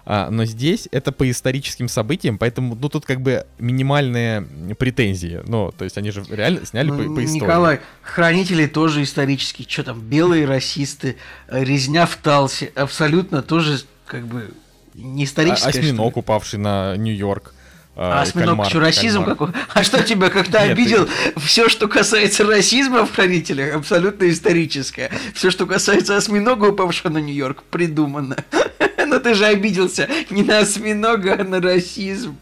А, 0.09 0.29
но 0.29 0.45
здесь 0.45 0.87
это 0.93 1.11
по 1.11 1.29
историческим 1.29 1.89
событиям, 1.89 2.37
поэтому, 2.37 2.75
ну, 2.75 2.87
тут 2.87 3.05
как 3.05 3.19
бы 3.19 3.45
минимальные 3.59 4.75
претензии. 4.79 5.41
Ну, 5.45 5.73
то 5.77 5.83
есть 5.83 5.97
они 5.97 6.11
же 6.11 6.23
реально 6.29 6.65
сняли 6.65 6.87
ну, 6.87 6.97
по, 6.97 7.15
по 7.15 7.25
истории. 7.25 7.43
Николай, 7.43 7.79
хранители 8.03 8.67
тоже 8.67 9.03
исторические. 9.03 9.67
Что 9.67 9.83
там, 9.83 9.99
белые 9.99 10.45
расисты, 10.45 11.17
резня 11.49 12.05
в 12.05 12.15
Талсе, 12.15 12.71
абсолютно 12.73 13.41
тоже 13.41 13.81
как 14.05 14.25
бы 14.25 14.51
не 14.93 15.25
историческая. 15.25 15.65
А, 15.65 15.69
осьминог, 15.71 16.15
упавший 16.15 16.59
на 16.59 16.95
Нью-Йорк. 16.95 17.53
А, 17.99 18.19
а 18.19 18.21
осьминог, 18.21 18.63
что, 18.69 18.79
расизм 18.79 19.25
какой? 19.25 19.49
А 19.73 19.83
что 19.83 20.03
тебя 20.03 20.29
как-то 20.29 20.59
обидел? 20.59 21.09
Все, 21.37 21.67
что 21.67 21.87
касается 21.87 22.45
расизма 22.45 23.07
в 23.07 23.15
хранителях, 23.15 23.73
абсолютно 23.73 24.29
историческое. 24.29 25.09
Все, 25.33 25.49
что 25.49 25.65
касается 25.65 26.15
осьминога, 26.15 26.65
упавшего 26.65 27.09
на 27.09 27.17
Нью-Йорк, 27.17 27.63
придумано. 27.63 28.37
Но 29.07 29.17
ты 29.17 29.33
же 29.33 29.45
обиделся 29.45 30.07
не 30.29 30.43
на 30.43 30.59
осьминога, 30.59 31.37
а 31.39 31.43
на 31.43 31.59
расизм. 31.59 32.37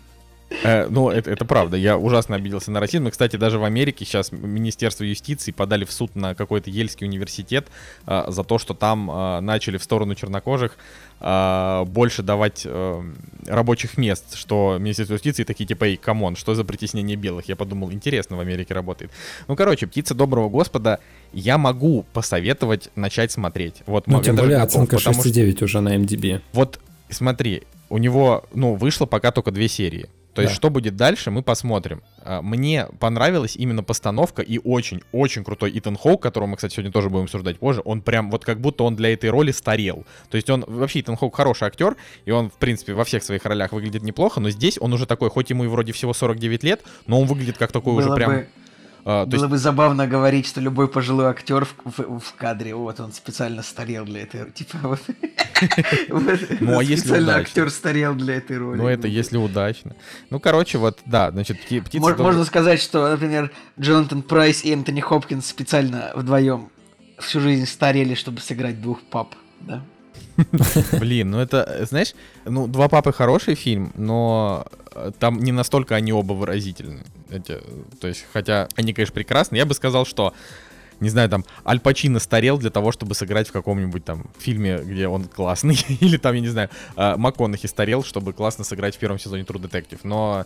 Э, 0.64 0.88
ну, 0.90 1.10
это, 1.10 1.32
это 1.32 1.46
правда. 1.46 1.78
Я 1.78 1.98
ужасно 1.98 2.36
обиделся 2.36 2.72
на 2.72 2.80
расизм. 2.80 3.08
И, 3.08 3.12
кстати, 3.12 3.36
даже 3.36 3.60
в 3.60 3.64
Америке 3.64 4.06
сейчас 4.06 4.32
Министерство 4.32 5.04
юстиции 5.04 5.52
подали 5.52 5.86
в 5.86 5.92
суд 5.92 6.16
на 6.16 6.36
какой-то 6.36 6.70
Йельский 6.70 7.08
университет 7.08 7.68
э, 8.08 8.26
за 8.28 8.44
то, 8.44 8.58
что 8.58 8.74
там 8.74 9.10
э, 9.10 9.40
начали 9.42 9.78
в 9.78 9.84
сторону 9.84 10.16
чернокожих 10.16 10.78
э, 11.20 11.84
больше 11.88 12.24
давать 12.24 12.64
э, 12.66 13.04
рабочих 13.48 13.98
мест, 13.98 14.36
что 14.36 14.78
Министерство 14.80 15.14
юстиции 15.14 15.44
такие 15.44 15.66
типа, 15.66 15.86
эй, 15.86 15.98
come 15.98 16.20
on, 16.20 16.36
что 16.36 16.56
за 16.56 16.64
притеснение 16.64 17.16
белых? 17.18 17.48
Я 17.48 17.56
подумал, 17.56 17.92
интересно, 17.92 18.38
в 18.38 18.40
Америке 18.40 18.74
работает. 18.74 19.12
Ну, 19.48 19.56
короче, 19.56 19.88
«Птица 19.88 20.14
доброго 20.14 20.50
Господа» 20.50 21.00
я 21.34 21.58
могу 21.58 22.06
посоветовать 22.14 22.90
начать 22.96 23.32
смотреть. 23.32 23.84
Вот, 23.86 24.08
ну, 24.08 24.22
тем 24.22 24.36
более 24.36 24.60
оценка 24.60 24.98
6,9 24.98 25.56
что... 25.56 25.66
уже 25.66 25.82
на 25.82 25.96
IMDb. 25.96 26.42
Вот, 26.54 26.80
смотри, 27.10 27.64
у 27.90 27.98
него, 27.98 28.46
ну, 28.54 28.76
вышло 28.76 29.06
пока 29.06 29.32
только 29.32 29.52
две 29.52 29.68
серии. 29.68 30.08
То 30.36 30.42
есть, 30.42 30.54
да. 30.54 30.56
что 30.58 30.70
будет 30.70 30.98
дальше, 30.98 31.32
мы 31.32 31.42
посмотрим. 31.42 32.04
А, 32.22 32.42
мне 32.42 32.88
понравилась 33.00 33.56
именно 33.56 33.84
постановка 33.84 34.42
и 34.42 34.60
очень-очень 34.60 35.46
крутой 35.46 35.72
Итан 35.76 35.96
Хоук, 35.96 36.22
которого 36.22 36.50
мы, 36.50 36.58
кстати, 36.58 36.74
сегодня 36.74 36.92
тоже 36.92 37.10
будем 37.10 37.24
обсуждать 37.24 37.58
позже. 37.58 37.82
Он 37.86 38.02
прям 38.02 38.30
вот 38.30 38.44
как 38.44 38.60
будто 38.60 38.84
он 38.84 38.98
для 38.98 39.14
этой 39.14 39.30
роли 39.30 39.52
старел. 39.52 40.06
То 40.30 40.36
есть 40.36 40.50
он 40.50 40.66
вообще 40.68 41.00
Итан 41.00 41.16
Хоук 41.16 41.34
хороший 41.36 41.70
актер, 41.70 41.96
и 42.26 42.32
он, 42.32 42.50
в 42.50 42.58
принципе, 42.58 42.94
во 42.94 43.06
всех 43.06 43.24
своих 43.24 43.46
ролях 43.46 43.72
выглядит 43.72 44.04
неплохо, 44.04 44.42
но 44.42 44.50
здесь 44.50 44.78
он 44.80 44.92
уже 44.92 45.06
такой, 45.06 45.30
хоть 45.30 45.50
ему 45.50 45.64
и 45.64 45.68
вроде 45.68 45.94
всего 45.94 46.14
49 46.14 46.64
лет, 46.64 46.84
но 47.08 47.22
он 47.22 47.28
выглядит 47.28 47.58
как 47.58 47.72
такой 47.72 47.94
Было 47.94 48.02
уже 48.02 48.14
прям... 48.14 48.32
Бы 48.32 48.48
а, 49.06 49.26
Было 49.28 49.42
есть... 49.42 49.52
бы 49.52 49.58
забавно 49.60 50.08
говорить, 50.08 50.48
что 50.48 50.60
любой 50.60 50.88
пожилой 50.88 51.28
актер 51.28 51.66
в, 51.66 51.76
в, 51.84 52.20
в 52.20 52.34
кадре, 52.34 52.74
вот 52.74 53.00
он 53.00 53.12
специально 53.12 53.62
старел 53.62 54.04
для 54.04 54.24
этой 54.24 54.52
типа 54.52 54.78
вот. 54.82 55.00
Ну 56.60 56.80
а 56.80 56.84
если 56.84 57.12
удачно? 57.12 57.36
актер 57.36 57.70
старел 57.70 58.16
для 58.16 58.36
этой 58.36 58.58
роли. 58.58 58.78
Ну 58.78 58.88
это 58.88 59.08
если 59.08 59.38
удачно. 59.38 59.96
Ну 60.32 60.40
короче 60.40 60.80
вот 60.80 61.00
да, 61.06 61.30
значит 61.30 61.62
птица. 61.62 62.00
Можно 62.00 62.46
сказать, 62.46 62.82
что, 62.82 63.08
например, 63.08 63.52
Джонатан 63.80 64.24
Прайс 64.24 64.66
и 64.66 64.72
Энтони 64.72 65.02
Хопкинс 65.02 65.46
специально 65.46 66.12
вдвоем 66.16 66.72
всю 67.20 67.40
жизнь 67.40 67.68
старели, 67.68 68.16
чтобы 68.16 68.42
сыграть 68.42 68.82
двух 68.82 69.02
пап, 69.04 69.36
да? 69.62 69.84
Блин, 71.00 71.32
ну 71.32 71.40
это, 71.40 71.86
знаешь, 71.90 72.14
ну, 72.46 72.68
«Два 72.68 72.90
папы» 72.90 73.14
хороший 73.14 73.56
фильм, 73.56 73.92
но 73.96 74.66
э, 74.94 75.12
там 75.18 75.40
не 75.40 75.52
настолько 75.52 75.96
они 75.96 76.12
оба 76.12 76.34
выразительны. 76.34 77.04
Эти, 77.30 77.60
то 78.00 78.08
есть, 78.08 78.26
хотя 78.34 78.68
они, 78.76 78.94
конечно, 78.94 79.14
прекрасны. 79.14 79.56
Я 79.56 79.66
бы 79.66 79.74
сказал, 79.74 80.06
что 80.06 80.34
не 81.02 81.10
знаю, 81.10 81.30
там, 81.30 81.44
Аль 81.66 81.80
Пачино 81.80 82.20
старел 82.20 82.58
для 82.58 82.70
того, 82.70 82.92
чтобы 82.92 83.16
сыграть 83.16 83.50
в 83.50 83.52
каком-нибудь 83.52 84.06
там 84.06 84.26
фильме, 84.40 84.78
где 84.78 85.08
он 85.08 85.26
классный, 85.26 85.78
или 86.00 86.18
там, 86.18 86.36
я 86.36 86.42
не 86.42 86.48
знаю, 86.48 86.70
э, 86.96 87.16
МакКонахи 87.18 87.68
старел, 87.68 88.04
чтобы 88.04 88.34
классно 88.34 88.64
сыграть 88.64 88.96
в 88.96 89.00
первом 89.00 89.20
сезоне 89.20 89.44
True 89.44 89.62
Detective, 89.62 90.00
но 90.04 90.46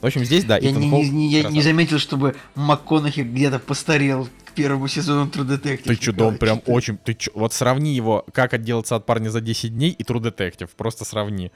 в 0.00 0.06
общем, 0.06 0.24
здесь, 0.24 0.44
да, 0.44 0.58
Я, 0.58 0.70
не, 0.70 0.86
не, 0.86 1.08
не, 1.08 1.28
я 1.28 1.48
не 1.48 1.62
заметил, 1.62 1.98
чтобы 1.98 2.36
МакКонахи 2.56 3.20
где-то 3.20 3.58
постарел 3.58 4.28
первому 4.54 4.88
сезону 4.88 5.30
True 5.30 5.46
Detective. 5.46 5.84
Ты 5.84 5.96
чудо, 5.96 6.24
он 6.24 6.38
прям 6.38 6.62
очень... 6.66 6.96
Ты 6.98 7.16
вот 7.34 7.52
сравни 7.52 7.94
его, 7.94 8.24
как 8.32 8.54
отделаться 8.54 8.96
от 8.96 9.06
парня 9.06 9.30
за 9.30 9.40
10 9.40 9.74
дней 9.74 9.90
и 9.90 10.02
True 10.02 10.20
Detective. 10.20 10.70
Просто 10.76 11.04
сравни 11.04 11.52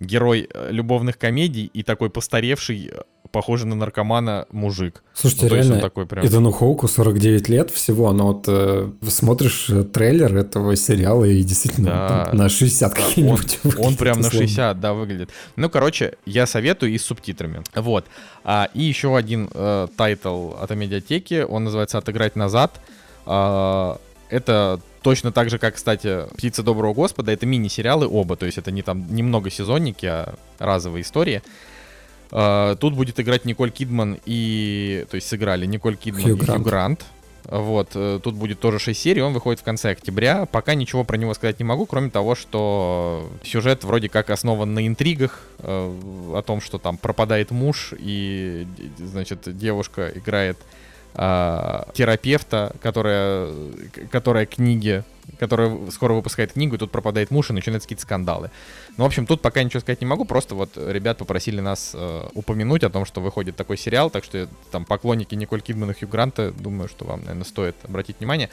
герой 0.00 0.48
э, 0.52 0.68
любовных 0.70 1.18
комедий 1.18 1.70
и 1.72 1.82
такой 1.82 2.10
постаревший, 2.10 2.90
э, 2.92 3.00
похожий 3.30 3.68
на 3.68 3.76
наркомана 3.76 4.46
мужик. 4.50 5.02
Слушайте, 5.14 5.46
ну, 5.46 5.54
реально, 5.54 5.80
такой 5.80 6.06
прям... 6.06 6.26
Итану 6.26 6.50
Хоуку 6.50 6.88
49 6.88 7.48
лет 7.48 7.70
всего, 7.70 8.12
но 8.12 8.28
вот 8.28 8.44
э, 8.48 8.90
смотришь 9.08 9.68
э, 9.68 9.84
трейлер 9.84 10.34
этого 10.36 10.74
сериала 10.74 11.24
и 11.24 11.42
действительно 11.42 11.90
да, 11.90 12.24
там, 12.26 12.36
на 12.36 12.48
60 12.48 12.90
да, 12.90 12.96
какие-нибудь. 12.96 13.58
Он, 13.64 13.86
он 13.86 13.96
прям 13.96 14.20
на 14.20 14.30
60, 14.30 14.80
да, 14.80 14.94
выглядит. 14.94 15.30
Ну, 15.56 15.68
короче, 15.68 16.14
я 16.24 16.46
советую 16.46 16.92
и 16.92 16.98
с 16.98 17.04
субтитрами. 17.04 17.62
Вот. 17.74 18.06
А, 18.42 18.68
и 18.72 18.82
еще 18.82 19.16
один 19.16 19.50
э, 19.52 19.88
тайтл 19.96 20.52
от 20.60 20.70
медиатеки, 20.70 21.44
он 21.48 21.64
называется 21.64 21.98
«Отыграть 21.98 22.36
назад». 22.36 22.80
А, 23.26 23.98
это 24.30 24.80
Точно 25.02 25.32
так 25.32 25.48
же, 25.48 25.58
как, 25.58 25.76
кстати, 25.76 26.26
«Птица 26.36 26.62
доброго 26.62 26.92
Господа», 26.92 27.32
это 27.32 27.46
мини-сериалы 27.46 28.06
оба, 28.06 28.36
то 28.36 28.46
есть 28.46 28.58
это 28.58 28.70
не 28.70 28.82
там 28.82 29.06
не 29.14 29.50
многосезонники, 29.50 30.06
а 30.06 30.34
разовые 30.58 31.02
истории. 31.02 31.42
Э, 32.30 32.76
тут 32.76 32.94
будет 32.94 33.18
играть 33.18 33.44
Николь 33.44 33.72
Кидман 33.72 34.20
и... 34.24 35.04
То 35.10 35.16
есть 35.16 35.26
сыграли 35.26 35.66
Николь 35.66 35.96
Кидман 35.96 36.22
Хью 36.22 36.36
и 36.36 36.38
Грант. 36.38 36.50
Хью 36.50 36.64
Грант. 36.64 37.04
Вот, 37.44 37.96
э, 37.96 38.20
тут 38.20 38.36
будет 38.36 38.60
тоже 38.60 38.78
6 38.78 39.00
серий, 39.00 39.20
он 39.20 39.32
выходит 39.32 39.58
в 39.58 39.64
конце 39.64 39.90
октября. 39.90 40.46
Пока 40.46 40.74
ничего 40.74 41.02
про 41.02 41.16
него 41.16 41.34
сказать 41.34 41.58
не 41.58 41.64
могу, 41.64 41.86
кроме 41.86 42.10
того, 42.10 42.36
что 42.36 43.28
сюжет 43.42 43.82
вроде 43.82 44.08
как 44.08 44.30
основан 44.30 44.74
на 44.74 44.86
интригах, 44.86 45.42
э, 45.58 46.38
о 46.38 46.42
том, 46.42 46.60
что 46.60 46.78
там 46.78 46.98
пропадает 46.98 47.50
муж, 47.50 47.94
и, 47.98 48.64
значит, 48.98 49.56
девушка 49.56 50.12
играет 50.14 50.56
э, 51.14 51.82
терапевта, 51.94 52.72
которая, 52.82 53.52
которая 54.10 54.46
книги, 54.46 55.04
которая 55.38 55.90
скоро 55.90 56.14
выпускает 56.14 56.52
книгу, 56.52 56.76
и 56.76 56.78
тут 56.78 56.90
пропадает 56.90 57.30
муж, 57.30 57.50
и 57.50 57.52
начинаются 57.52 57.86
какие-то 57.86 58.02
скандалы. 58.02 58.50
Ну, 58.96 59.04
в 59.04 59.06
общем, 59.06 59.26
тут 59.26 59.40
пока 59.40 59.62
ничего 59.62 59.80
сказать 59.80 60.00
не 60.00 60.06
могу, 60.06 60.24
просто 60.24 60.54
вот 60.54 60.70
ребят 60.76 61.18
попросили 61.18 61.60
нас 61.60 61.92
э, 61.94 62.28
упомянуть 62.34 62.84
о 62.84 62.90
том, 62.90 63.04
что 63.04 63.20
выходит 63.20 63.56
такой 63.56 63.76
сериал, 63.76 64.10
так 64.10 64.24
что 64.24 64.48
там 64.70 64.84
поклонники 64.84 65.34
Николь 65.34 65.62
Кидман 65.62 65.90
и 65.92 65.94
Хью 65.94 66.08
Гранта, 66.08 66.52
думаю, 66.52 66.88
что 66.88 67.04
вам, 67.04 67.20
наверное, 67.20 67.44
стоит 67.44 67.76
обратить 67.84 68.18
внимание. 68.18 68.50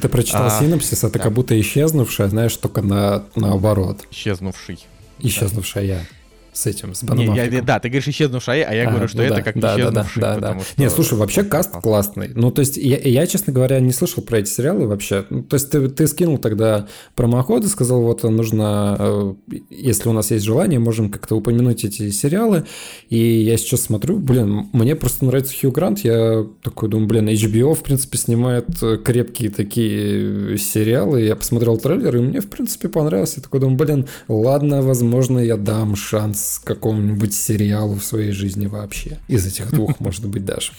Ты 0.00 0.08
прочитал 0.08 0.46
а, 0.46 0.50
синопсис, 0.50 1.04
это 1.04 1.18
да. 1.18 1.24
как 1.24 1.32
будто 1.32 1.58
исчезнувшая, 1.60 2.28
знаешь, 2.28 2.56
только 2.56 2.82
на, 2.82 3.24
наоборот. 3.36 4.00
Исчезнувший. 4.10 4.84
Исчезнувшая. 5.20 5.98
Да 5.98 6.23
с 6.54 6.66
этим, 6.66 6.94
с 6.94 7.02
не, 7.02 7.26
я, 7.26 7.62
Да, 7.62 7.80
ты 7.80 7.88
говоришь 7.88 8.06
исчезнувший, 8.06 8.62
а 8.62 8.72
я 8.72 8.88
а, 8.88 8.90
говорю, 8.90 9.08
что 9.08 9.18
ну 9.18 9.24
это 9.24 9.34
да, 9.34 9.42
как 9.42 9.58
да, 9.58 9.74
исчезнувший. 9.74 10.22
Да, 10.22 10.34
да, 10.36 10.54
да. 10.54 10.60
Что... 10.60 10.80
Не, 10.80 10.88
слушай, 10.88 11.18
вообще 11.18 11.42
каст 11.42 11.72
классный. 11.82 12.30
Ну, 12.32 12.52
то 12.52 12.60
есть, 12.60 12.76
я, 12.76 12.96
я, 12.96 13.26
честно 13.26 13.52
говоря, 13.52 13.80
не 13.80 13.90
слышал 13.90 14.22
про 14.22 14.38
эти 14.38 14.48
сериалы 14.48 14.86
вообще. 14.86 15.24
Ну, 15.30 15.42
то 15.42 15.54
есть, 15.54 15.70
ты, 15.70 15.88
ты 15.88 16.06
скинул 16.06 16.38
тогда 16.38 16.86
промоходы, 17.16 17.66
сказал, 17.66 18.02
вот 18.02 18.22
нужно, 18.22 18.96
э, 19.00 19.34
если 19.68 20.08
у 20.08 20.12
нас 20.12 20.30
есть 20.30 20.44
желание, 20.44 20.78
можем 20.78 21.10
как-то 21.10 21.34
упомянуть 21.34 21.84
эти 21.84 22.10
сериалы. 22.10 22.64
И 23.08 23.18
я 23.18 23.56
сейчас 23.56 23.82
смотрю, 23.82 24.18
блин, 24.18 24.68
мне 24.72 24.94
просто 24.94 25.24
нравится 25.24 25.54
Хью 25.60 25.72
Грант. 25.72 26.00
Я 26.04 26.46
такой 26.62 26.88
думаю, 26.88 27.08
блин, 27.08 27.28
HBO, 27.30 27.74
в 27.74 27.82
принципе, 27.82 28.16
снимает 28.16 28.66
крепкие 29.04 29.50
такие 29.50 30.56
сериалы. 30.56 31.22
Я 31.22 31.34
посмотрел 31.34 31.78
трейлер, 31.78 32.16
и 32.16 32.20
мне, 32.20 32.40
в 32.40 32.48
принципе, 32.48 32.88
понравился. 32.88 33.34
Я 33.38 33.42
такой 33.42 33.58
думаю, 33.58 33.76
блин, 33.76 34.06
ладно, 34.28 34.82
возможно, 34.82 35.40
я 35.40 35.56
дам 35.56 35.96
шанс 35.96 36.43
с 36.44 36.58
какому-нибудь 36.58 37.34
сериалу 37.34 37.94
в 37.94 38.04
своей 38.04 38.32
жизни 38.32 38.66
вообще. 38.66 39.18
Из 39.28 39.46
этих 39.46 39.70
двух, 39.72 39.98
может 40.00 40.26
быть, 40.28 40.44
даже. 40.44 40.72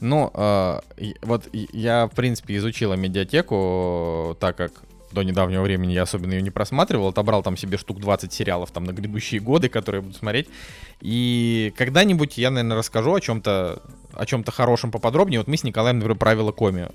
Ну, 0.00 0.30
э, 0.34 0.80
вот 1.22 1.48
я, 1.52 2.08
в 2.08 2.14
принципе, 2.14 2.56
изучила 2.56 2.94
медиатеку, 2.94 4.36
так 4.40 4.56
как 4.56 4.72
до 5.12 5.22
недавнего 5.22 5.62
времени 5.62 5.92
я 5.92 6.02
особенно 6.02 6.32
ее 6.32 6.42
не 6.42 6.50
просматривал, 6.50 7.08
отобрал 7.08 7.42
там 7.42 7.56
себе 7.56 7.78
штук 7.78 8.00
20 8.00 8.32
сериалов 8.32 8.72
там 8.72 8.84
на 8.84 8.92
грядущие 8.92 9.40
годы, 9.40 9.68
которые 9.68 10.00
я 10.00 10.06
буду 10.06 10.18
смотреть. 10.18 10.48
И 11.00 11.72
когда-нибудь 11.78 12.36
я, 12.36 12.50
наверное, 12.50 12.76
расскажу 12.76 13.14
о 13.14 13.20
чем-то 13.20 13.80
о 14.12 14.26
чем-то 14.26 14.52
хорошем 14.52 14.90
поподробнее. 14.90 15.40
Вот 15.40 15.48
мы 15.48 15.56
с 15.56 15.64
Николаем, 15.64 15.98
например, 15.98 16.18
правила 16.18 16.52
коми 16.52 16.88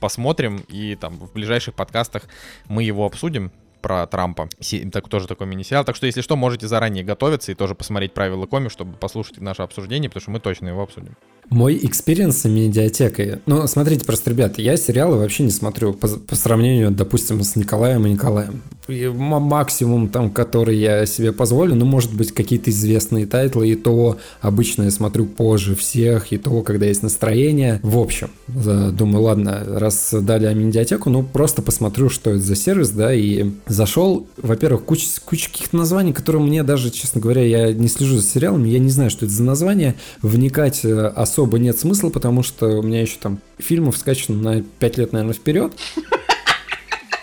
посмотрим, 0.00 0.62
и 0.68 0.96
там 0.96 1.18
в 1.18 1.32
ближайших 1.32 1.74
подкастах 1.74 2.24
мы 2.68 2.82
его 2.82 3.04
обсудим 3.04 3.50
про 3.86 4.04
Трампа. 4.08 4.48
Так, 4.90 5.08
тоже 5.08 5.28
такой 5.28 5.46
мини-сериал. 5.46 5.84
Так 5.84 5.94
что, 5.94 6.06
если 6.06 6.20
что, 6.20 6.34
можете 6.34 6.66
заранее 6.66 7.04
готовиться 7.04 7.52
и 7.52 7.54
тоже 7.54 7.76
посмотреть 7.76 8.14
правила 8.14 8.44
коми, 8.46 8.68
чтобы 8.68 8.96
послушать 8.96 9.40
наше 9.40 9.62
обсуждение, 9.62 10.10
потому 10.10 10.22
что 10.22 10.30
мы 10.32 10.40
точно 10.40 10.66
его 10.66 10.82
обсудим. 10.82 11.14
Мой 11.50 11.78
experience 11.82 12.38
с 12.38 12.44
медиатекой. 12.48 13.40
Ну, 13.46 13.66
смотрите, 13.66 14.04
просто, 14.04 14.30
ребята, 14.30 14.60
я 14.60 14.76
сериалы 14.76 15.18
вообще 15.18 15.42
не 15.44 15.50
смотрю 15.50 15.92
по, 15.92 16.08
по 16.08 16.34
сравнению, 16.34 16.90
допустим, 16.90 17.42
с 17.42 17.56
Николаем 17.56 18.06
и 18.06 18.10
Николаем. 18.10 18.62
И 18.88 19.08
максимум 19.08 20.08
там, 20.08 20.30
который 20.30 20.76
я 20.76 21.06
себе 21.06 21.32
позволю, 21.32 21.74
ну, 21.74 21.84
может 21.84 22.14
быть, 22.14 22.32
какие-то 22.32 22.70
известные 22.70 23.26
тайтлы, 23.26 23.68
и 23.68 23.74
то 23.74 24.16
обычно 24.40 24.84
я 24.84 24.90
смотрю 24.90 25.26
позже 25.26 25.74
всех, 25.74 26.32
и 26.32 26.38
то, 26.38 26.62
когда 26.62 26.86
есть 26.86 27.02
настроение. 27.02 27.80
В 27.82 27.98
общем, 27.98 28.30
думаю, 28.46 29.22
ладно, 29.22 29.64
раз 29.66 30.10
дали 30.12 30.52
медиатеку, 30.54 31.10
ну, 31.10 31.24
просто 31.24 31.62
посмотрю, 31.62 32.08
что 32.10 32.30
это 32.30 32.40
за 32.40 32.54
сервис, 32.54 32.90
да, 32.90 33.12
и 33.12 33.50
зашел, 33.66 34.26
во-первых, 34.36 34.84
куча, 34.84 35.06
куча 35.24 35.50
каких-то 35.50 35.76
названий, 35.76 36.12
которые 36.12 36.42
мне 36.42 36.62
даже, 36.62 36.90
честно 36.90 37.20
говоря, 37.20 37.42
я 37.42 37.72
не 37.72 37.88
слежу 37.88 38.16
за 38.16 38.22
сериалами, 38.22 38.68
я 38.68 38.78
не 38.78 38.90
знаю, 38.90 39.10
что 39.10 39.26
это 39.26 39.34
за 39.34 39.42
название, 39.42 39.96
вникать 40.22 40.84
э, 40.84 41.06
особо 41.36 41.58
нет 41.58 41.78
смысла, 41.78 42.08
потому 42.08 42.42
что 42.42 42.78
у 42.78 42.82
меня 42.82 43.02
еще 43.02 43.18
там 43.20 43.40
фильмов 43.58 43.98
скачано 43.98 44.40
на 44.40 44.62
5 44.62 44.98
лет, 44.98 45.12
наверное, 45.12 45.34
вперед. 45.34 45.70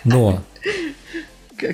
Но 0.04 0.40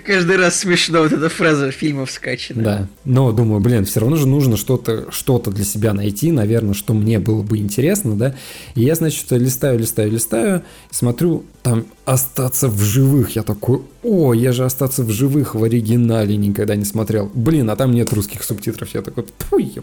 Каждый 0.07 0.37
раз 0.37 0.61
смешно 0.61 1.01
вот 1.01 1.13
эта 1.13 1.29
фраза 1.29 1.71
фильмов 1.71 2.11
скачана. 2.11 2.63
Да. 2.63 2.89
Но 3.05 3.33
думаю, 3.33 3.61
блин, 3.61 3.85
все 3.85 4.01
равно 4.01 4.17
же 4.17 4.27
нужно 4.27 4.57
что-то 4.57 5.11
что 5.11 5.39
для 5.39 5.65
себя 5.65 5.93
найти, 5.93 6.33
наверное, 6.33 6.75
что 6.75 6.95
мне 6.95 7.19
было 7.19 7.43
бы 7.43 7.59
интересно, 7.59 8.15
да. 8.17 8.35
И 8.75 8.83
я, 8.83 8.95
значит, 8.95 9.31
листаю, 9.33 9.79
листаю, 9.79 10.11
листаю, 10.11 10.63
смотрю, 10.91 11.45
там 11.63 11.87
остаться 12.05 12.69
в 12.69 12.81
живых. 12.81 13.37
Я 13.37 13.43
такой, 13.43 13.83
о, 14.03 14.33
я 14.33 14.53
же 14.53 14.65
остаться 14.65 15.03
в 15.03 15.11
живых 15.11 15.55
в 15.55 15.65
оригинале 15.65 16.37
никогда 16.37 16.77
не 16.77 16.85
смотрел. 16.85 17.31
Блин, 17.35 17.69
а 17.69 17.77
там 17.77 17.93
нет 17.93 18.13
русских 18.13 18.45
субтитров. 18.45 18.95
Я 18.95 19.03
такой, 19.03 19.25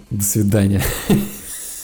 до 0.09 0.23
свидания. 0.23 0.81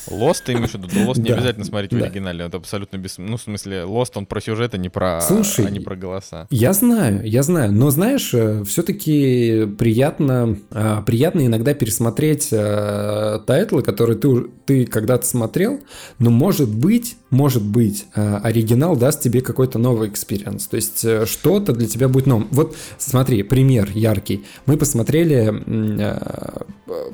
Lost, 0.10 0.44
ты 0.46 0.54
имеешь 0.54 0.72
в 0.72 0.76
виду? 0.76 0.88
Lost 0.88 1.22
не 1.22 1.32
обязательно 1.32 1.66
смотреть 1.66 1.94
в 1.94 2.04
оригинале, 2.04 2.46
это 2.46 2.58
абсолютно 2.58 2.98
без... 2.98 3.18
Ну, 3.18 3.38
в 3.38 3.42
смысле, 3.42 3.84
Lost, 3.84 4.12
он 4.16 4.26
про 4.26 4.42
сюжет, 4.42 4.74
а 4.74 4.78
не 4.78 4.90
про, 4.90 5.22
Слушай, 5.22 5.66
а 5.66 5.70
не 5.70 5.80
про 5.80 5.96
голоса. 5.96 6.48
Я 6.50 6.74
знаю, 6.74 7.22
я 7.24 7.44
знаю, 7.44 7.72
но 7.72 7.90
знаешь, 7.90 8.34
э, 8.34 8.64
все-таки 8.66 9.66
приятно, 9.78 10.58
э, 10.72 10.98
приятно 11.06 11.46
иногда 11.46 11.74
пересмотреть 11.74 12.50
э, 12.52 13.40
тайтлы, 13.46 13.82
которые 13.82 14.18
ты, 14.18 14.46
ты 14.66 14.86
когда-то 14.86 15.26
смотрел, 15.26 15.80
но 16.20 16.30
может 16.30 16.70
быть, 16.70 17.18
может 17.30 17.64
быть, 17.64 18.06
оригинал 18.14 18.96
даст 18.96 19.22
тебе 19.22 19.42
какой-то 19.42 19.80
новый 19.80 20.10
experience, 20.10 20.68
то 20.68 20.76
есть 20.76 21.06
что-то 21.28 21.74
для 21.74 21.88
тебя 21.88 22.08
будет 22.08 22.28
новым. 22.28 22.48
Вот 22.52 22.76
смотри, 22.98 23.44
пример 23.44 23.90
яркий. 23.94 24.46
Мы 24.66 24.78
посмотрели 24.78 25.64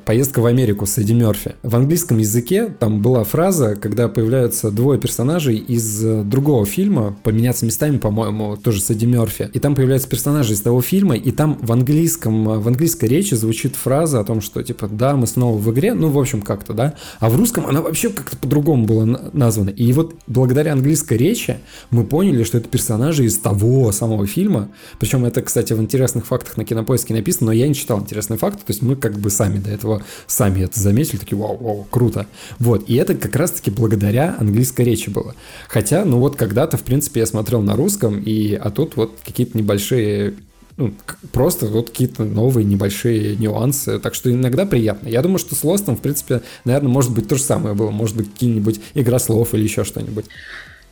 поездка 0.04 0.40
в 0.40 0.46
Америку 0.46 0.86
с 0.86 0.98
Эдди 0.98 1.12
Мерфи. 1.12 1.54
В 1.62 1.74
английском 1.74 2.18
языке 2.18 2.66
там 2.80 3.02
была 3.02 3.24
фраза, 3.24 3.76
когда 3.76 4.08
появляются 4.08 4.70
двое 4.70 4.98
персонажей 4.98 5.56
из 5.56 6.02
э, 6.02 6.22
другого 6.24 6.64
фильма, 6.64 7.14
поменяться 7.22 7.66
местами, 7.66 7.98
по-моему, 7.98 8.56
тоже 8.56 8.80
с 8.80 8.90
Эдди 8.90 9.04
Мерфи. 9.04 9.50
И 9.52 9.58
там 9.58 9.74
появляются 9.74 10.08
персонажи 10.08 10.54
из 10.54 10.62
того 10.62 10.80
фильма, 10.80 11.14
и 11.14 11.30
там 11.30 11.58
в 11.60 11.70
английском, 11.72 12.48
э, 12.48 12.58
в 12.58 12.66
английской 12.66 13.04
речи 13.04 13.34
звучит 13.34 13.76
фраза 13.76 14.20
о 14.20 14.24
том, 14.24 14.40
что 14.40 14.62
типа, 14.62 14.88
да, 14.88 15.14
мы 15.14 15.26
снова 15.26 15.58
в 15.58 15.70
игре, 15.70 15.92
ну, 15.92 16.08
в 16.08 16.18
общем, 16.18 16.40
как-то, 16.40 16.72
да. 16.72 16.94
А 17.18 17.28
в 17.28 17.36
русском 17.36 17.66
она 17.66 17.82
вообще 17.82 18.08
как-то 18.08 18.38
по-другому 18.38 18.86
была 18.86 19.04
названа. 19.34 19.68
И 19.68 19.92
вот 19.92 20.14
благодаря 20.26 20.72
английской 20.72 21.18
речи 21.18 21.58
мы 21.90 22.04
поняли, 22.04 22.44
что 22.44 22.56
это 22.56 22.68
персонажи 22.68 23.26
из 23.26 23.36
того 23.36 23.92
самого 23.92 24.26
фильма. 24.26 24.70
Причем 24.98 25.26
это, 25.26 25.42
кстати, 25.42 25.74
в 25.74 25.80
интересных 25.80 26.26
фактах 26.26 26.56
на 26.56 26.64
кинопоиске 26.64 27.12
написано, 27.12 27.48
но 27.48 27.52
я 27.52 27.68
не 27.68 27.74
читал 27.74 28.00
интересные 28.00 28.38
факты, 28.38 28.60
то 28.60 28.70
есть 28.70 28.80
мы 28.80 28.96
как 28.96 29.18
бы 29.18 29.28
сами 29.28 29.58
до 29.58 29.70
этого 29.70 30.02
сами 30.26 30.62
это 30.62 30.80
заметили, 30.80 31.18
такие, 31.18 31.36
вау, 31.36 31.58
вау, 31.58 31.86
круто. 31.90 32.26
Вот, 32.58 32.69
и 32.76 32.94
это 32.94 33.14
как 33.14 33.36
раз-таки 33.36 33.70
благодаря 33.70 34.36
английской 34.38 34.82
речи 34.82 35.10
было. 35.10 35.34
Хотя, 35.68 36.04
ну 36.04 36.18
вот 36.18 36.36
когда-то, 36.36 36.76
в 36.76 36.82
принципе, 36.82 37.20
я 37.20 37.26
смотрел 37.26 37.62
на 37.62 37.76
русском, 37.76 38.20
и, 38.20 38.54
а 38.54 38.70
тут 38.70 38.96
вот 38.96 39.18
какие-то 39.24 39.56
небольшие 39.56 40.34
ну, 40.76 40.94
просто 41.32 41.66
вот 41.66 41.90
какие-то 41.90 42.24
новые 42.24 42.64
небольшие 42.64 43.36
нюансы, 43.36 43.98
так 43.98 44.14
что 44.14 44.32
иногда 44.32 44.64
приятно. 44.64 45.08
Я 45.08 45.20
думаю, 45.20 45.38
что 45.38 45.54
с 45.54 45.62
Лостом, 45.62 45.96
в 45.96 46.00
принципе, 46.00 46.40
наверное, 46.64 46.88
может 46.88 47.12
быть 47.12 47.28
то 47.28 47.36
же 47.36 47.42
самое 47.42 47.74
было, 47.74 47.90
может 47.90 48.16
быть 48.16 48.32
какие-нибудь 48.32 48.80
игра 48.94 49.18
слов 49.18 49.52
или 49.52 49.62
еще 49.62 49.84
что-нибудь. 49.84 50.24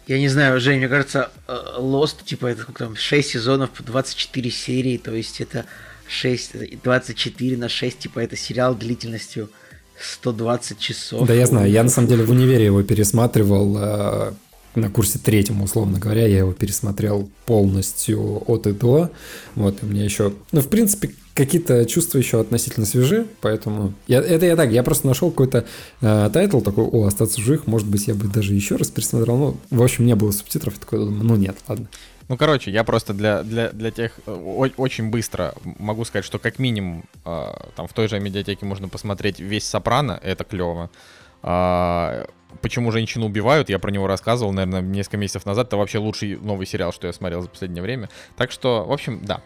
Я 0.07 0.19
не 0.19 0.29
знаю, 0.29 0.61
Жень, 0.61 0.79
мне 0.79 0.89
кажется, 0.89 1.31
э, 1.47 1.57
Lost, 1.79 2.25
типа, 2.25 2.47
это 2.47 2.71
там 2.73 2.97
6 2.97 3.31
сезонов, 3.31 3.71
24 3.79 4.51
серии, 4.51 4.99
то 4.99 5.15
есть 5.15 5.41
это 5.41 5.65
6, 6.07 6.83
24 6.83 7.57
на 7.57 7.69
6, 7.69 7.99
типа, 7.99 8.21
это 8.21 8.37
сериал 8.37 8.75
длительностью 8.75 9.51
120 10.01 10.79
часов. 10.79 11.27
Да, 11.27 11.35
я 11.35 11.47
знаю. 11.47 11.71
Я 11.71 11.83
на 11.83 11.89
самом 11.89 12.09
деле 12.09 12.25
в 12.25 12.31
универе 12.31 12.67
его 12.67 12.83
пересматривал 12.83 13.77
э, 13.79 14.33
на 14.75 14.91
курсе 14.91 15.19
третьем, 15.19 15.63
условно 15.63 15.99
говоря. 15.99 16.27
Я 16.27 16.39
его 16.39 16.53
пересмотрел 16.53 17.29
полностью 17.47 18.43
от 18.47 18.67
и 18.67 18.73
до. 18.73 19.11
Вот, 19.55 19.83
и 19.83 19.87
меня 19.87 20.05
еще... 20.05 20.33
Ну, 20.53 20.61
в 20.61 20.69
принципе, 20.69 21.11
какие-то 21.35 21.85
чувства 21.87 22.19
еще 22.19 22.41
относительно 22.41 22.85
свежи, 22.85 23.27
поэтому... 23.41 23.95
Я, 24.09 24.21
это 24.21 24.45
я 24.47 24.57
так, 24.57 24.73
я 24.73 24.83
просто 24.83 25.07
нашел 25.07 25.31
какой-то 25.31 25.65
э, 26.01 26.31
такой, 26.33 26.85
о, 26.85 27.07
остаться 27.07 27.41
в 27.41 27.45
живых, 27.45 27.67
может 27.67 27.87
быть, 27.87 28.09
я 28.09 28.15
бы 28.15 28.27
даже 28.27 28.55
еще 28.55 28.75
раз 28.75 28.89
пересмотрел. 28.89 29.37
Ну, 29.37 29.57
в 29.71 29.83
общем, 29.83 30.05
не 30.05 30.17
было 30.17 30.33
субтитров, 30.33 30.75
я 30.75 30.81
такой 30.81 30.99
думаю, 30.99 31.25
ну 31.25 31.37
нет, 31.37 31.57
ладно. 31.69 31.87
Ну, 32.29 32.37
короче, 32.37 32.71
я 32.71 32.85
просто 32.85 33.15
для, 33.15 33.43
для, 33.43 33.71
для 33.71 33.91
тех 33.91 34.13
э, 34.27 34.33
очень 34.77 35.11
быстро 35.11 35.55
могу 35.79 36.05
сказать, 36.05 36.27
что 36.27 36.39
как 36.39 36.59
минимум 36.59 37.05
э, 37.25 37.53
там 37.75 37.89
в 37.89 37.93
той 37.95 38.07
же 38.09 38.21
медиатеке 38.21 38.67
можно 38.67 38.89
посмотреть 38.89 39.41
весь 39.41 39.67
Сопрано, 39.67 40.21
это 40.23 40.45
клево. 40.45 40.91
Э, 41.43 42.27
почему 42.61 42.93
женщину 42.93 43.27
убивают, 43.27 43.71
я 43.71 43.79
про 43.79 43.91
него 43.91 44.07
рассказывал, 44.07 44.53
наверное, 44.53 44.83
несколько 44.83 45.17
месяцев 45.17 45.47
назад. 45.47 45.69
Это 45.69 45.79
вообще 45.79 45.99
лучший 45.99 46.37
новый 46.37 46.67
сериал, 46.67 46.93
что 46.93 47.07
я 47.07 47.15
смотрел 47.15 47.41
за 47.41 47.49
последнее 47.49 47.83
время. 47.83 48.11
Так 48.37 48.51
что, 48.51 48.85
в 48.85 48.93
общем, 48.93 49.25
да. 49.25 49.41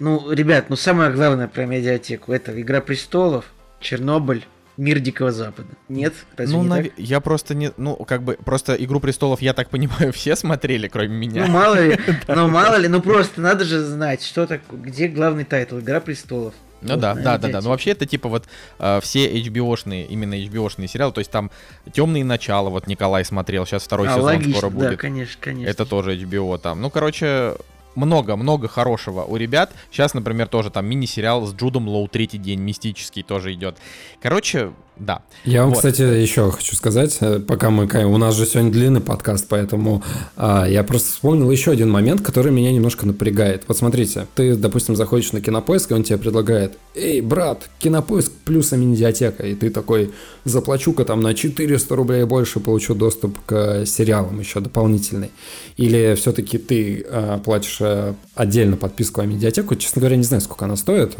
Ну, 0.00 0.32
ребят, 0.32 0.70
ну 0.70 0.76
самое 0.76 1.12
главное 1.12 1.46
про 1.46 1.66
медиатеку 1.66 2.32
это 2.32 2.60
Игра 2.60 2.80
престолов, 2.80 3.52
Чернобыль, 3.78 4.44
Мир 4.82 4.98
Дикого 4.98 5.30
Запада. 5.30 5.68
Нет? 5.88 6.12
Разве 6.36 6.56
ну, 6.56 6.62
не 6.64 6.68
нав... 6.68 6.82
так? 6.82 6.92
я 6.96 7.20
просто 7.20 7.54
не... 7.54 7.70
Ну, 7.76 7.94
как 7.94 8.24
бы, 8.24 8.36
просто 8.44 8.74
Игру 8.74 8.98
Престолов, 8.98 9.40
я 9.40 9.52
так 9.52 9.70
понимаю, 9.70 10.12
все 10.12 10.34
смотрели, 10.34 10.88
кроме 10.88 11.16
меня. 11.16 11.46
Ну, 11.46 11.52
мало 11.52 11.80
ли, 11.80 11.96
ну, 12.28 12.48
мало 12.48 12.74
ли, 12.74 12.88
ну, 12.88 13.00
просто 13.00 13.40
надо 13.40 13.64
же 13.64 13.80
знать, 13.80 14.24
что 14.24 14.44
так, 14.44 14.60
где 14.72 15.06
главный 15.06 15.44
тайтл, 15.44 15.78
Игра 15.78 16.00
Престолов. 16.00 16.54
Ну 16.80 16.96
да, 16.96 17.14
да, 17.14 17.38
да, 17.38 17.48
да. 17.48 17.60
Ну 17.60 17.68
вообще 17.68 17.92
это 17.92 18.06
типа 18.06 18.28
вот 18.28 18.46
э, 18.80 18.98
все 19.02 19.32
HBO-шные, 19.40 20.04
именно 20.08 20.34
HBO-шные 20.34 20.88
сериалы, 20.88 21.12
то 21.12 21.20
есть 21.20 21.30
там 21.30 21.52
Темные 21.92 22.24
начала, 22.24 22.70
вот 22.70 22.88
Николай 22.88 23.24
смотрел, 23.24 23.64
сейчас 23.66 23.84
второй 23.84 24.08
а, 24.08 24.14
сезон 24.14 24.24
логично, 24.24 24.52
скоро 24.58 24.70
будет. 24.70 24.90
Да, 24.90 24.96
конечно, 24.96 25.38
конечно. 25.40 25.70
Это 25.70 25.86
тоже 25.86 26.16
HBO 26.16 26.58
там. 26.58 26.80
Ну, 26.80 26.90
короче, 26.90 27.54
много-много 27.94 28.68
хорошего 28.68 29.24
у 29.24 29.36
ребят. 29.36 29.72
Сейчас, 29.90 30.14
например, 30.14 30.48
тоже 30.48 30.70
там 30.70 30.86
мини-сериал 30.86 31.46
с 31.46 31.54
Джудом 31.54 31.88
Лоу 31.88 32.08
«Третий 32.08 32.38
день», 32.38 32.60
мистический 32.60 33.22
тоже 33.22 33.52
идет. 33.52 33.78
Короче, 34.20 34.72
да. 35.02 35.22
Я 35.44 35.62
вам, 35.62 35.70
вот. 35.70 35.78
кстати, 35.78 36.02
еще 36.02 36.50
хочу 36.50 36.76
сказать, 36.76 37.18
э, 37.20 37.40
пока 37.40 37.70
мы... 37.70 37.86
У 38.04 38.16
нас 38.16 38.36
же 38.36 38.46
сегодня 38.46 38.70
длинный 38.70 39.00
подкаст, 39.00 39.46
поэтому 39.48 40.02
а, 40.36 40.66
я 40.68 40.84
просто 40.84 41.12
вспомнил 41.12 41.50
еще 41.50 41.72
один 41.72 41.90
момент, 41.90 42.20
который 42.20 42.52
меня 42.52 42.72
немножко 42.72 43.06
напрягает. 43.06 43.64
Вот 43.66 43.76
смотрите, 43.76 44.26
ты, 44.34 44.54
допустим, 44.54 44.94
заходишь 44.94 45.32
на 45.32 45.40
Кинопоиск, 45.40 45.90
и 45.90 45.94
он 45.94 46.04
тебе 46.04 46.18
предлагает, 46.18 46.78
эй, 46.94 47.20
брат, 47.20 47.68
Кинопоиск 47.80 48.32
плюс 48.44 48.70
медиатека, 48.72 49.44
и 49.44 49.54
ты 49.54 49.70
такой, 49.70 50.12
заплачу-ка 50.44 51.04
там 51.04 51.20
на 51.20 51.34
400 51.34 51.96
рублей 51.96 52.24
больше, 52.24 52.60
получу 52.60 52.94
доступ 52.94 53.36
к 53.44 53.84
сериалам 53.86 54.38
еще 54.38 54.60
дополнительный. 54.60 55.30
Или 55.76 56.14
все-таки 56.14 56.58
ты 56.58 57.04
а, 57.10 57.38
платишь 57.38 57.78
а, 57.80 58.14
отдельно 58.34 58.76
подписку 58.76 59.20
о 59.20 59.26
медиатеку, 59.26 59.74
честно 59.74 60.00
говоря, 60.00 60.16
не 60.16 60.24
знаю, 60.24 60.40
сколько 60.40 60.64
она 60.64 60.76
стоит, 60.76 61.16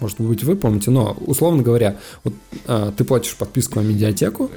может 0.00 0.20
быть, 0.20 0.42
вы 0.42 0.56
помните, 0.56 0.90
но, 0.90 1.16
условно 1.20 1.62
говоря, 1.62 1.96
вот 2.24 2.34
а, 2.66 2.79
ты 2.96 3.04
платишь 3.04 3.34
подписку 3.36 3.80
на 3.80 3.84
медиатеку, 3.84 4.50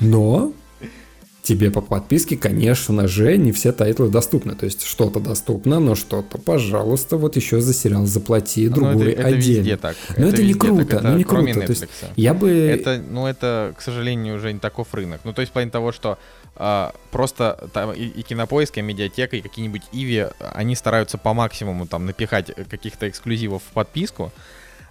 но 0.00 0.52
тебе 1.42 1.70
по 1.70 1.80
подписке, 1.80 2.36
конечно 2.36 3.08
же, 3.08 3.36
не 3.36 3.52
все 3.52 3.72
тайтлы 3.72 4.08
доступны. 4.08 4.54
То 4.54 4.64
есть 4.64 4.86
что-то 4.86 5.20
доступно, 5.20 5.80
но 5.80 5.94
что-то, 5.94 6.38
пожалуйста, 6.38 7.16
вот 7.16 7.36
еще 7.36 7.60
за 7.60 7.74
сериал 7.74 8.06
заплати, 8.06 8.68
ну, 8.68 8.74
другой 8.76 9.12
это, 9.12 9.22
это 9.22 9.28
отдельно. 9.28 9.58
Везде 9.58 9.76
так. 9.76 9.96
Но 10.16 10.28
это, 10.28 10.34
это 10.36 10.44
не 10.44 10.54
круто, 10.54 10.84
так, 10.84 11.00
это 11.00 11.08
ну 11.08 11.18
не 11.18 11.24
круто. 11.24 11.60
То 11.60 11.70
есть 11.70 11.86
я 12.16 12.34
бы... 12.34 12.50
Это, 12.50 13.02
ну 13.10 13.26
это, 13.26 13.74
к 13.76 13.82
сожалению, 13.82 14.36
уже 14.36 14.52
не 14.52 14.60
таков 14.60 14.94
рынок. 14.94 15.20
Ну 15.24 15.32
то 15.32 15.40
есть 15.40 15.50
в 15.50 15.52
плане 15.52 15.70
того, 15.70 15.90
что 15.90 16.16
а, 16.54 16.94
просто 17.10 17.68
там 17.72 17.92
и, 17.92 18.04
и 18.04 18.22
кинопоиск, 18.22 18.78
и 18.78 18.82
медиатека, 18.82 19.36
и 19.36 19.40
какие-нибудь 19.40 19.82
Иви, 19.92 20.26
они 20.54 20.76
стараются 20.76 21.18
по 21.18 21.34
максимуму 21.34 21.86
там 21.86 22.06
напихать 22.06 22.52
каких-то 22.68 23.08
эксклюзивов 23.08 23.62
в 23.62 23.72
подписку, 23.72 24.32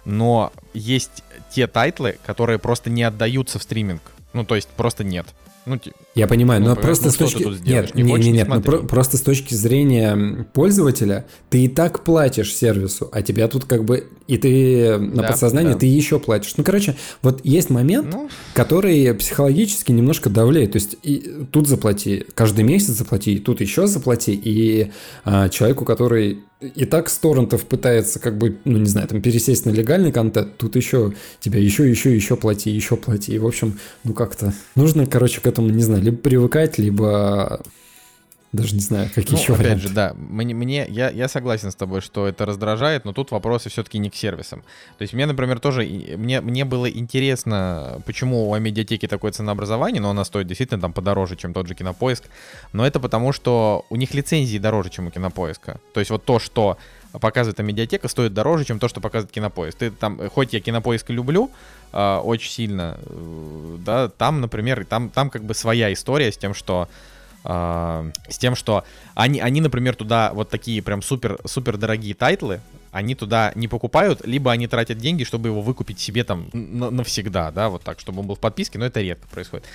но 0.04 0.52
есть 0.74 1.22
те 1.50 1.66
тайтлы, 1.66 2.18
которые 2.26 2.58
просто 2.58 2.90
не 2.90 3.02
отдаются 3.02 3.58
в 3.58 3.62
стриминг. 3.62 4.02
Ну, 4.32 4.44
то 4.44 4.54
есть 4.54 4.68
просто 4.68 5.04
нет. 5.04 5.26
Ну, 5.64 5.78
я 6.14 6.26
понимаю, 6.26 6.60
ну, 6.60 6.68
но 6.70 6.76
просто 6.76 7.06
ну, 7.06 7.10
с 7.12 7.16
точки... 7.16 7.44
Нет, 7.68 7.94
не, 7.94 8.02
не, 8.02 8.12
не, 8.14 8.32
нет, 8.32 8.48
ну, 8.48 8.60
про- 8.60 8.78
просто 8.78 9.16
с 9.16 9.20
точки 9.20 9.54
зрения 9.54 10.46
пользователя 10.52 11.26
ты 11.50 11.64
и 11.64 11.68
так 11.68 12.02
платишь 12.02 12.54
сервису, 12.54 13.08
а 13.12 13.22
тебя 13.22 13.46
тут 13.46 13.64
как 13.64 13.84
бы... 13.84 14.08
И 14.26 14.38
ты 14.38 14.98
на 14.98 15.22
да, 15.22 15.28
подсознании 15.28 15.72
да. 15.74 15.78
ты 15.78 15.86
еще 15.86 16.18
платишь. 16.18 16.56
Ну, 16.56 16.64
короче, 16.64 16.96
вот 17.22 17.40
есть 17.44 17.70
момент, 17.70 18.08
ну... 18.12 18.28
который 18.54 19.14
психологически 19.14 19.92
немножко 19.92 20.30
давляет. 20.30 20.72
То 20.72 20.76
есть 20.76 20.96
и 21.02 21.46
тут 21.52 21.68
заплати, 21.68 22.26
каждый 22.34 22.64
месяц 22.64 22.94
заплати, 22.94 23.34
и 23.34 23.38
тут 23.38 23.60
еще 23.60 23.86
заплати. 23.86 24.32
И 24.32 24.90
а, 25.24 25.48
человеку, 25.48 25.84
который 25.84 26.40
и 26.62 26.84
так 26.84 27.08
с 27.08 27.18
торрентов 27.18 27.64
пытается, 27.66 28.20
как 28.20 28.38
бы, 28.38 28.58
ну, 28.64 28.78
не 28.78 28.86
знаю, 28.86 29.08
там, 29.08 29.20
пересесть 29.20 29.66
на 29.66 29.70
легальный 29.70 30.12
контент, 30.12 30.56
тут 30.58 30.76
еще 30.76 31.12
тебя 31.40 31.58
еще, 31.58 31.88
еще, 31.88 32.14
еще 32.14 32.36
плати, 32.36 32.70
еще 32.70 32.96
плати. 32.96 33.34
И, 33.34 33.38
в 33.38 33.46
общем, 33.46 33.78
ну, 34.04 34.14
как-то 34.14 34.54
нужно, 34.76 35.06
короче, 35.06 35.40
к 35.40 35.46
этому, 35.52 35.70
не 35.70 35.82
знаю, 35.82 36.02
либо 36.02 36.16
привыкать, 36.16 36.78
либо 36.78 37.60
даже 38.52 38.74
не 38.74 38.82
знаю, 38.82 39.08
какие 39.14 39.34
ну, 39.34 39.42
еще 39.42 39.54
опять 39.54 39.64
варианты. 39.64 39.88
же, 39.88 39.94
да, 39.94 40.12
мне, 40.14 40.54
мне 40.54 40.86
я, 40.86 41.08
я 41.08 41.26
согласен 41.26 41.70
с 41.70 41.74
тобой, 41.74 42.02
что 42.02 42.28
это 42.28 42.44
раздражает, 42.44 43.06
но 43.06 43.14
тут 43.14 43.30
вопросы 43.30 43.70
все-таки 43.70 43.96
не 43.96 44.10
к 44.10 44.14
сервисам. 44.14 44.62
То 44.98 45.02
есть 45.02 45.14
мне, 45.14 45.24
например, 45.24 45.58
тоже, 45.58 45.84
мне, 46.18 46.42
мне 46.42 46.66
было 46.66 46.90
интересно, 46.90 48.02
почему 48.04 48.50
у 48.50 48.58
медиатеки 48.58 49.08
такое 49.08 49.32
ценообразование, 49.32 50.02
но 50.02 50.10
она 50.10 50.26
стоит 50.26 50.46
действительно 50.46 50.80
там 50.82 50.92
подороже, 50.92 51.36
чем 51.36 51.54
тот 51.54 51.66
же 51.66 51.74
Кинопоиск, 51.74 52.24
но 52.74 52.86
это 52.86 53.00
потому, 53.00 53.32
что 53.32 53.86
у 53.88 53.96
них 53.96 54.12
лицензии 54.12 54.58
дороже, 54.58 54.90
чем 54.90 55.06
у 55.06 55.10
Кинопоиска. 55.10 55.80
То 55.94 56.00
есть 56.00 56.10
вот 56.10 56.24
то, 56.24 56.38
что 56.38 56.76
показывает 57.20 57.58
медиатека, 57.58 58.08
стоит 58.08 58.34
дороже, 58.34 58.66
чем 58.66 58.78
то, 58.78 58.88
что 58.88 59.00
показывает 59.00 59.32
Кинопоиск. 59.32 59.78
Ты 59.78 59.90
там, 59.90 60.28
хоть 60.28 60.52
я 60.52 60.60
Кинопоиск 60.60 61.08
люблю, 61.08 61.50
э, 61.92 62.16
очень 62.16 62.50
сильно, 62.50 62.98
э, 63.04 63.76
да, 63.84 64.08
там, 64.08 64.40
например, 64.40 64.84
там, 64.84 65.10
там 65.10 65.30
как 65.30 65.44
бы 65.44 65.54
своя 65.54 65.92
история 65.92 66.32
с 66.32 66.36
тем, 66.36 66.54
что 66.54 66.88
э, 67.44 68.10
с 68.28 68.38
тем, 68.38 68.54
что 68.54 68.84
они, 69.14 69.40
они, 69.40 69.60
например, 69.60 69.94
туда 69.96 70.32
вот 70.34 70.50
такие 70.50 70.82
прям 70.82 71.02
супер, 71.02 71.38
супер 71.44 71.76
дорогие 71.76 72.14
тайтлы, 72.14 72.60
они 72.92 73.14
туда 73.14 73.52
не 73.54 73.68
покупают, 73.68 74.26
либо 74.26 74.52
они 74.52 74.66
тратят 74.66 74.98
деньги, 74.98 75.24
чтобы 75.24 75.48
его 75.48 75.62
выкупить 75.62 75.98
себе 75.98 76.24
там 76.24 76.48
навсегда, 76.52 77.50
да, 77.50 77.68
вот 77.68 77.82
так, 77.82 78.00
чтобы 78.00 78.20
он 78.20 78.26
был 78.26 78.34
в 78.34 78.40
подписке, 78.40 78.78
но 78.78 78.84
это 78.84 79.00
редко 79.00 79.26
происходит. 79.28 79.66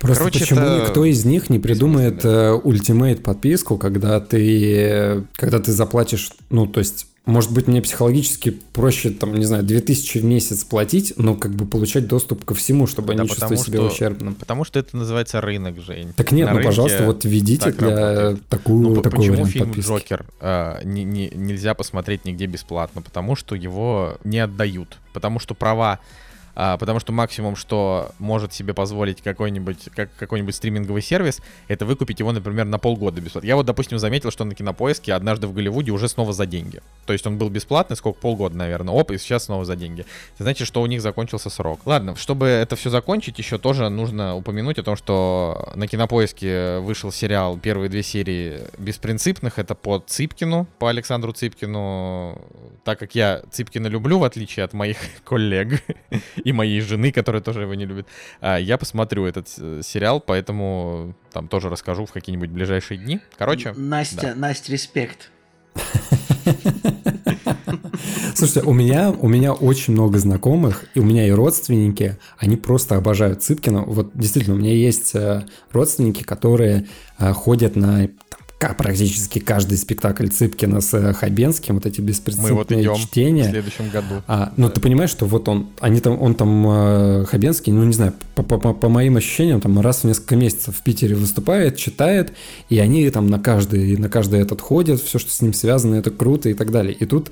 Просто 0.00 0.24
Короче, 0.24 0.40
почему 0.40 0.60
это... 0.60 0.88
никто 0.88 1.04
из 1.04 1.24
них 1.24 1.50
не 1.50 1.58
придумает 1.58 2.24
ультимейт 2.24 3.22
подписку, 3.22 3.76
когда 3.76 4.18
ты, 4.18 5.24
когда 5.36 5.60
ты 5.60 5.72
заплатишь, 5.72 6.30
ну, 6.48 6.66
то 6.66 6.80
есть 6.80 7.06
может 7.26 7.52
быть, 7.52 7.68
мне 7.68 7.82
психологически 7.82 8.50
проще, 8.72 9.10
там, 9.10 9.34
не 9.34 9.44
знаю, 9.44 9.62
2000 9.62 10.18
в 10.18 10.24
месяц 10.24 10.64
платить, 10.64 11.12
но 11.16 11.36
как 11.36 11.52
бы 11.52 11.66
получать 11.66 12.08
доступ 12.08 12.44
ко 12.44 12.54
всему, 12.54 12.86
чтобы 12.86 13.14
да, 13.14 13.22
не 13.22 13.28
чувствовать 13.28 13.60
себя 13.60 13.82
ущербным. 13.82 14.34
Потому 14.34 14.64
что 14.64 14.78
это 14.78 14.96
называется 14.96 15.40
рынок, 15.40 15.80
Жень. 15.80 16.12
Так 16.16 16.32
нет, 16.32 16.48
На 16.48 16.54
ну, 16.54 16.62
пожалуйста, 16.62 17.04
вот 17.04 17.24
введите 17.24 17.72
для 17.72 17.88
работает. 17.88 18.48
такую, 18.48 18.88
ну, 18.88 19.02
такой 19.02 19.18
Почему 19.18 19.46
фильм 19.46 19.66
подписки? 19.66 19.88
«Джокер» 19.88 20.24
э, 20.40 20.80
не, 20.84 21.04
не, 21.04 21.28
нельзя 21.28 21.74
посмотреть 21.74 22.24
нигде 22.24 22.46
бесплатно? 22.46 23.02
Потому 23.02 23.36
что 23.36 23.54
его 23.54 24.16
не 24.24 24.38
отдают. 24.38 24.98
Потому 25.12 25.38
что 25.38 25.54
права 25.54 26.00
а, 26.62 26.76
потому 26.76 27.00
что 27.00 27.10
максимум, 27.10 27.56
что 27.56 28.10
может 28.18 28.52
себе 28.52 28.74
позволить 28.74 29.22
какой-нибудь 29.22 29.88
как, 29.96 30.14
какой-нибудь 30.14 30.54
стриминговый 30.54 31.00
сервис, 31.00 31.40
это 31.68 31.86
выкупить 31.86 32.20
его, 32.20 32.32
например, 32.32 32.66
на 32.66 32.78
полгода 32.78 33.18
бесплатно. 33.22 33.46
Я 33.46 33.56
вот, 33.56 33.64
допустим, 33.64 33.98
заметил, 33.98 34.30
что 34.30 34.44
на 34.44 34.54
Кинопоиске 34.54 35.14
однажды 35.14 35.46
в 35.46 35.54
Голливуде 35.54 35.90
уже 35.90 36.06
снова 36.06 36.34
за 36.34 36.44
деньги. 36.44 36.82
То 37.06 37.14
есть 37.14 37.26
он 37.26 37.38
был 37.38 37.48
бесплатный, 37.48 37.96
сколько, 37.96 38.20
полгода, 38.20 38.58
наверное, 38.58 38.92
оп, 38.92 39.10
и 39.10 39.16
сейчас 39.16 39.44
снова 39.44 39.64
за 39.64 39.74
деньги. 39.74 40.02
Это 40.34 40.42
значит, 40.42 40.66
что 40.66 40.82
у 40.82 40.86
них 40.86 41.00
закончился 41.00 41.48
срок. 41.48 41.80
Ладно, 41.86 42.14
чтобы 42.14 42.48
это 42.48 42.76
все 42.76 42.90
закончить, 42.90 43.38
еще 43.38 43.56
тоже 43.56 43.88
нужно 43.88 44.36
упомянуть 44.36 44.78
о 44.78 44.82
том, 44.82 44.96
что 44.96 45.72
на 45.76 45.86
Кинопоиске 45.86 46.80
вышел 46.80 47.10
сериал 47.10 47.56
первые 47.56 47.88
две 47.88 48.02
серии 48.02 48.60
«Беспринципных», 48.76 49.58
это 49.58 49.74
по 49.74 49.98
Цыпкину, 49.98 50.66
по 50.78 50.90
Александру 50.90 51.32
Цыпкину, 51.32 52.38
так 52.84 52.98
как 52.98 53.14
я 53.14 53.40
Цыпкина 53.50 53.86
люблю, 53.86 54.18
в 54.18 54.24
отличие 54.24 54.64
от 54.64 54.74
моих 54.74 54.98
коллег, 55.24 55.82
и 56.50 56.52
моей 56.52 56.80
жены, 56.80 57.12
которая 57.12 57.42
тоже 57.42 57.62
его 57.62 57.74
не 57.74 57.86
любит. 57.86 58.06
А, 58.40 58.58
я 58.58 58.76
посмотрю 58.76 59.24
этот 59.24 59.48
э, 59.58 59.80
сериал, 59.82 60.20
поэтому 60.20 61.14
там 61.32 61.48
тоже 61.48 61.68
расскажу 61.68 62.04
в 62.06 62.12
какие-нибудь 62.12 62.50
ближайшие 62.50 62.98
дни. 62.98 63.20
Короче. 63.38 63.72
Настя, 63.76 64.20
да. 64.22 64.34
Настя, 64.34 64.72
респект. 64.72 65.30
Слушайте, 68.34 68.62
у 68.62 68.72
меня, 68.72 69.10
у 69.10 69.28
меня 69.28 69.52
очень 69.52 69.92
много 69.92 70.18
знакомых, 70.18 70.86
и 70.94 71.00
у 71.00 71.04
меня 71.04 71.26
и 71.26 71.30
родственники, 71.30 72.16
они 72.38 72.56
просто 72.56 72.96
обожают 72.96 73.42
Цыпкина. 73.42 73.82
Вот 73.82 74.10
действительно, 74.14 74.56
у 74.56 74.58
меня 74.58 74.72
есть 74.72 75.14
э, 75.14 75.44
родственники, 75.72 76.22
которые 76.22 76.86
э, 77.18 77.32
ходят 77.32 77.76
на 77.76 78.08
как 78.60 78.76
практически 78.76 79.38
каждый 79.38 79.78
спектакль 79.78 80.28
Цыпкина 80.28 80.82
с 80.82 80.92
э, 80.92 81.14
Хабенским, 81.14 81.76
вот 81.76 81.86
эти 81.86 82.02
беспрецедентные 82.02 82.52
Мы 82.52 82.58
вот 82.58 82.72
идем 82.72 82.94
чтения. 82.96 83.44
в 83.44 83.50
следующем 83.52 83.88
году. 83.88 84.16
А, 84.26 84.52
но 84.58 84.68
да. 84.68 84.74
ты 84.74 84.82
понимаешь, 84.82 85.08
что 85.08 85.24
вот 85.24 85.48
он, 85.48 85.70
они 85.80 85.98
там, 86.00 86.20
он 86.20 86.34
там, 86.34 86.66
э, 86.68 87.24
Хабенский, 87.24 87.72
ну 87.72 87.82
не 87.84 87.94
знаю, 87.94 88.12
по, 88.34 88.42
по, 88.42 88.74
по 88.74 88.88
моим 88.90 89.16
ощущениям, 89.16 89.62
там 89.62 89.80
раз 89.80 90.02
в 90.02 90.04
несколько 90.04 90.36
месяцев 90.36 90.76
в 90.76 90.82
Питере 90.82 91.14
выступает, 91.14 91.78
читает, 91.78 92.34
и 92.68 92.78
они 92.78 93.08
там 93.08 93.28
на 93.28 93.38
каждый, 93.38 93.96
на 93.96 94.10
каждый 94.10 94.40
этот 94.40 94.60
ходят, 94.60 95.00
все, 95.00 95.18
что 95.18 95.30
с 95.30 95.40
ним 95.40 95.54
связано, 95.54 95.94
это 95.94 96.10
круто 96.10 96.50
и 96.50 96.54
так 96.54 96.70
далее. 96.70 96.92
И 96.92 97.06
тут 97.06 97.30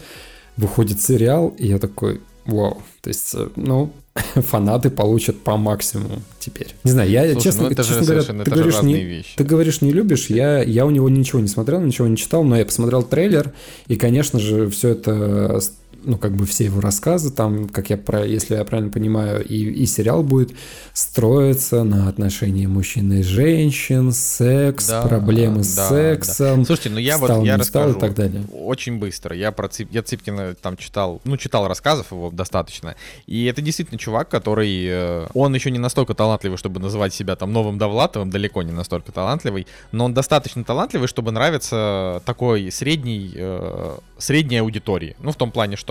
выходит 0.57 1.03
сериал, 1.03 1.55
и 1.59 1.67
я 1.67 1.79
такой, 1.79 2.23
вау. 2.47 2.81
То 3.03 3.09
есть, 3.09 3.35
э, 3.35 3.51
ну, 3.55 3.93
фанаты 4.35 4.91
получат 4.91 5.39
по 5.41 5.57
максимуму 5.57 6.23
теперь. 6.39 6.75
Не 6.85 6.91
знаю, 6.91 7.11
я 7.11 7.25
Слушай, 7.25 7.43
честно, 7.43 7.63
ну 7.65 7.71
это 7.71 7.85
честно 7.85 8.05
же 8.05 8.13
говоря, 8.13 8.45
ты 8.45 8.51
говоришь, 8.51 8.83
не, 8.83 9.05
вещи. 9.05 9.37
ты 9.37 9.45
говоришь, 9.45 9.81
не 9.81 9.93
любишь, 9.93 10.27
я, 10.27 10.63
я 10.63 10.87
у 10.87 10.91
него 10.91 11.09
ничего 11.09 11.41
не 11.41 11.49
смотрел, 11.49 11.81
ничего 11.81 12.07
не 12.09 12.17
читал, 12.17 12.45
но 12.45 12.57
я 12.57 12.65
посмотрел 12.65 13.03
трейлер, 13.03 13.53
и, 13.87 13.97
конечно 13.97 14.39
же, 14.39 14.69
все 14.71 14.91
это 14.91 15.61
ну, 16.05 16.17
как 16.17 16.33
бы 16.33 16.47
все 16.47 16.65
его 16.65 16.81
рассказы, 16.81 17.31
там, 17.31 17.69
как 17.69 17.91
я, 17.91 17.97
про, 17.97 18.25
если 18.25 18.55
я 18.55 18.65
правильно 18.65 18.91
понимаю, 18.91 19.45
и, 19.45 19.57
и 19.57 19.87
сериал 19.87 20.23
будет 20.23 20.55
строиться 20.93 21.85
на 21.85 22.09
отношении 22.09 22.67
мужчин 22.67 23.13
и 23.13 23.23
женщин, 23.23 24.13
секс, 24.13 24.89
да, 24.89 25.03
проблемы 25.03 25.59
да, 25.59 25.63
с 25.65 25.89
сексом. 25.89 26.61
Да. 26.61 26.67
Слушайте, 26.67 26.91
ну 26.91 26.99
я 26.99 27.19
вот, 27.19 27.45
я 27.45 27.57
расскажу 27.57 27.97
и 27.97 28.01
так 28.01 28.15
далее. 28.15 28.45
очень 28.53 28.99
быстро. 28.99 29.35
Я 29.35 29.53
про 29.53 29.69
Цып, 29.69 29.89
я 29.91 30.03
Цыпкина 30.03 30.55
там 30.55 30.77
читал, 30.77 31.21
ну, 31.25 31.37
читал 31.37 31.67
рассказов 31.69 32.13
его 32.13 32.31
достаточно, 32.31 32.95
и 33.27 33.45
это 33.47 33.61
действительно 33.61 33.99
чувак, 33.99 34.29
который, 34.29 34.85
э, 34.87 35.27
он 35.35 35.55
еще 35.55 35.71
не 35.71 35.79
настолько 35.79 36.15
талантливый, 36.15 36.59
чтобы 36.59 36.81
называть 36.81 37.13
себя 37.15 37.37
там 37.37 37.53
новым 37.53 37.79
Довлатовым, 37.79 38.31
далеко 38.31 38.63
не 38.63 38.73
настолько 38.73 39.13
талантливый, 39.13 39.67
но 39.93 40.05
он 40.07 40.15
достаточно 40.15 40.65
талантливый, 40.65 41.09
чтобы 41.09 41.33
нравиться 41.33 42.23
такой 42.25 42.71
средней, 42.71 43.33
э, 43.35 43.97
средней 44.19 44.59
аудитории. 44.59 45.17
Ну, 45.21 45.33
в 45.33 45.37
том 45.37 45.51
плане, 45.51 45.77
что 45.77 45.88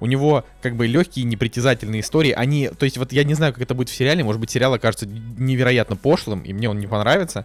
у 0.00 0.06
него 0.06 0.44
как 0.62 0.76
бы 0.76 0.86
легкие, 0.86 1.24
непритязательные 1.24 2.00
истории, 2.00 2.32
они, 2.32 2.68
то 2.68 2.84
есть 2.84 2.98
вот 2.98 3.12
я 3.12 3.24
не 3.24 3.34
знаю, 3.34 3.52
как 3.52 3.62
это 3.62 3.74
будет 3.74 3.90
в 3.90 3.94
сериале, 3.94 4.24
может 4.24 4.40
быть, 4.40 4.50
сериал 4.50 4.74
окажется 4.74 5.06
невероятно 5.06 5.96
пошлым, 5.96 6.40
и 6.40 6.52
мне 6.52 6.70
он 6.70 6.78
не 6.78 6.86
понравится, 6.86 7.44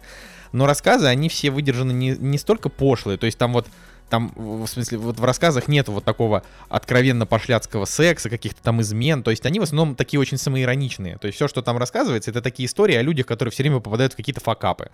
но 0.52 0.66
рассказы, 0.66 1.06
они 1.06 1.28
все 1.28 1.50
выдержаны 1.50 1.92
не, 1.92 2.10
не 2.10 2.38
столько 2.38 2.68
пошлые, 2.68 3.18
то 3.18 3.26
есть 3.26 3.38
там 3.38 3.52
вот 3.52 3.66
там, 4.08 4.32
в 4.36 4.66
смысле, 4.66 4.98
вот 4.98 5.18
в 5.18 5.24
рассказах 5.24 5.68
нет 5.68 5.88
вот 5.88 6.04
такого 6.04 6.44
откровенно 6.68 7.26
пошляцкого 7.26 7.86
секса, 7.86 8.30
каких-то 8.30 8.62
там 8.62 8.80
измен. 8.80 9.22
То 9.22 9.30
есть 9.32 9.44
они 9.46 9.58
в 9.58 9.64
основном 9.64 9.96
такие 9.96 10.20
очень 10.20 10.38
самоироничные. 10.38 11.18
То 11.18 11.26
есть 11.26 11.36
все, 11.36 11.48
что 11.48 11.60
там 11.60 11.76
рассказывается, 11.76 12.30
это 12.30 12.40
такие 12.40 12.66
истории 12.68 12.94
о 12.94 13.02
людях, 13.02 13.26
которые 13.26 13.50
все 13.50 13.64
время 13.64 13.80
попадают 13.80 14.12
в 14.12 14.16
какие-то 14.16 14.40
факапы. 14.40 14.90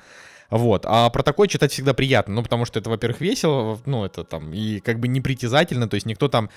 Вот. 0.48 0.84
А 0.86 1.10
про 1.10 1.22
такое 1.22 1.48
читать 1.48 1.72
всегда 1.72 1.92
приятно. 1.92 2.34
Ну, 2.34 2.42
потому 2.42 2.64
что 2.64 2.78
это, 2.78 2.88
во-первых, 2.88 3.20
весело, 3.20 3.78
ну, 3.84 4.04
это 4.04 4.24
там, 4.24 4.52
и 4.52 4.80
как 4.80 4.98
бы 4.98 5.08
непритязательно. 5.08 5.88
То 5.88 5.94
есть 5.96 6.06
никто 6.06 6.28
там 6.28 6.48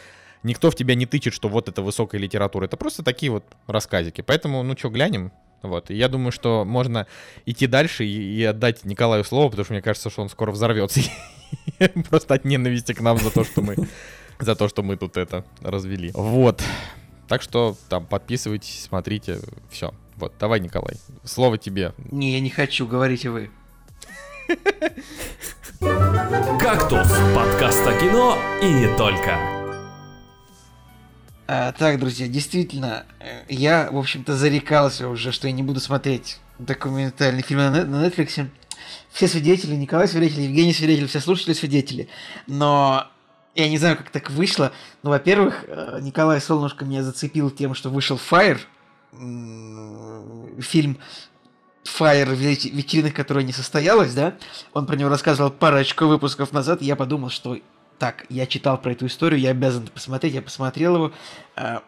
никто 0.44 0.72
в 0.72 0.76
тебя 0.76 0.96
не 0.96 1.06
тычет, 1.06 1.34
что 1.34 1.50
вот 1.50 1.70
это 1.70 1.82
высокая 1.82 2.20
литература. 2.20 2.66
Это 2.66 2.78
просто 2.78 3.04
такие 3.04 3.32
вот 3.32 3.44
рассказики. 3.68 4.22
Поэтому, 4.22 4.64
ну 4.64 4.76
что, 4.78 4.90
глянем. 4.90 5.32
Вот. 5.62 5.90
И 5.90 5.96
я 5.96 6.08
думаю, 6.08 6.32
что 6.32 6.64
можно 6.66 7.08
идти 7.46 7.68
дальше 7.68 8.06
и, 8.06 8.40
и 8.40 8.44
отдать 8.44 8.86
Николаю 8.86 9.24
слово, 9.24 9.50
потому 9.50 9.66
что 9.66 9.74
мне 9.74 9.82
кажется, 9.82 10.10
что 10.10 10.22
он 10.22 10.30
скоро 10.30 10.52
взорвется. 10.52 11.02
Просто 12.10 12.36
от 12.36 12.46
ненависти 12.46 12.94
к 12.94 13.02
нам 13.02 13.18
за 13.18 13.32
то, 13.32 13.44
что 13.44 13.62
мы 13.62 13.76
за 14.40 14.56
то, 14.56 14.68
что 14.68 14.84
мы 14.84 14.98
тут 14.98 15.18
это 15.18 15.46
развели. 15.62 16.12
Вот. 16.14 16.62
Так 17.28 17.42
что 17.42 17.76
там 17.90 18.06
подписывайтесь, 18.06 18.84
смотрите, 18.84 19.40
все. 19.70 19.94
Вот, 20.18 20.34
давай, 20.40 20.60
Николай, 20.60 20.96
слово 21.24 21.58
тебе. 21.58 21.94
Не, 21.98 22.34
я 22.34 22.40
не 22.40 22.50
хочу, 22.50 22.88
говорите 22.88 23.30
вы. 23.30 23.50
«Кактус»— 26.60 27.08
подкаст 27.36 27.86
о 27.88 28.00
кино 28.00 28.38
и 28.62 28.72
не 28.72 28.96
только. 28.96 29.55
А, 31.48 31.72
так, 31.74 32.00
друзья, 32.00 32.28
действительно, 32.28 33.06
э, 33.20 33.44
я, 33.50 33.90
в 33.92 33.98
общем-то, 33.98 34.36
зарекался 34.36 35.08
уже, 35.08 35.32
что 35.32 35.48
я 35.48 35.54
не 35.54 35.62
буду 35.62 35.80
смотреть 35.80 36.40
документальные 36.58 37.44
фильмы 37.44 37.70
на, 37.70 38.06
Netflix. 38.08 38.50
Все 39.12 39.28
свидетели, 39.28 39.76
Николай 39.76 40.08
свидетель, 40.08 40.42
Евгений 40.42 40.74
свидетель, 40.74 41.08
все 41.08 41.20
слушатели 41.20 41.54
свидетели. 41.54 42.10
Но 42.48 43.08
я 43.54 43.70
не 43.70 43.78
знаю, 43.78 43.96
как 43.96 44.10
так 44.10 44.32
вышло. 44.32 44.72
Но, 45.04 45.12
во-первых, 45.12 45.66
э, 45.68 46.00
Николай 46.02 46.42
Солнышко 46.42 46.84
меня 46.84 47.04
зацепил 47.04 47.52
тем, 47.52 47.76
что 47.76 47.90
вышел 47.90 48.18
Fire, 48.18 48.60
фильм 50.62 50.98
Fire 51.86 52.34
в 52.34 52.40
вечеринах, 52.40 53.14
которая 53.14 53.44
не 53.44 53.54
состоялась, 53.54 54.16
да? 54.16 54.36
Он 54.74 54.88
про 54.88 54.96
него 54.96 55.10
рассказывал 55.10 55.52
парочку 55.52 56.08
выпусков 56.08 56.52
назад, 56.52 56.82
и 56.82 56.86
я 56.86 56.96
подумал, 56.96 57.30
что 57.30 57.58
так, 57.98 58.26
я 58.30 58.46
читал 58.46 58.78
про 58.78 58.92
эту 58.92 59.08
историю, 59.08 59.40
я 59.40 59.52
обязан 59.52 59.88
посмотреть, 59.88 60.34
я 60.34 60.42
посмотрел 60.42 60.96
его. 60.96 61.12
А, 61.56 61.84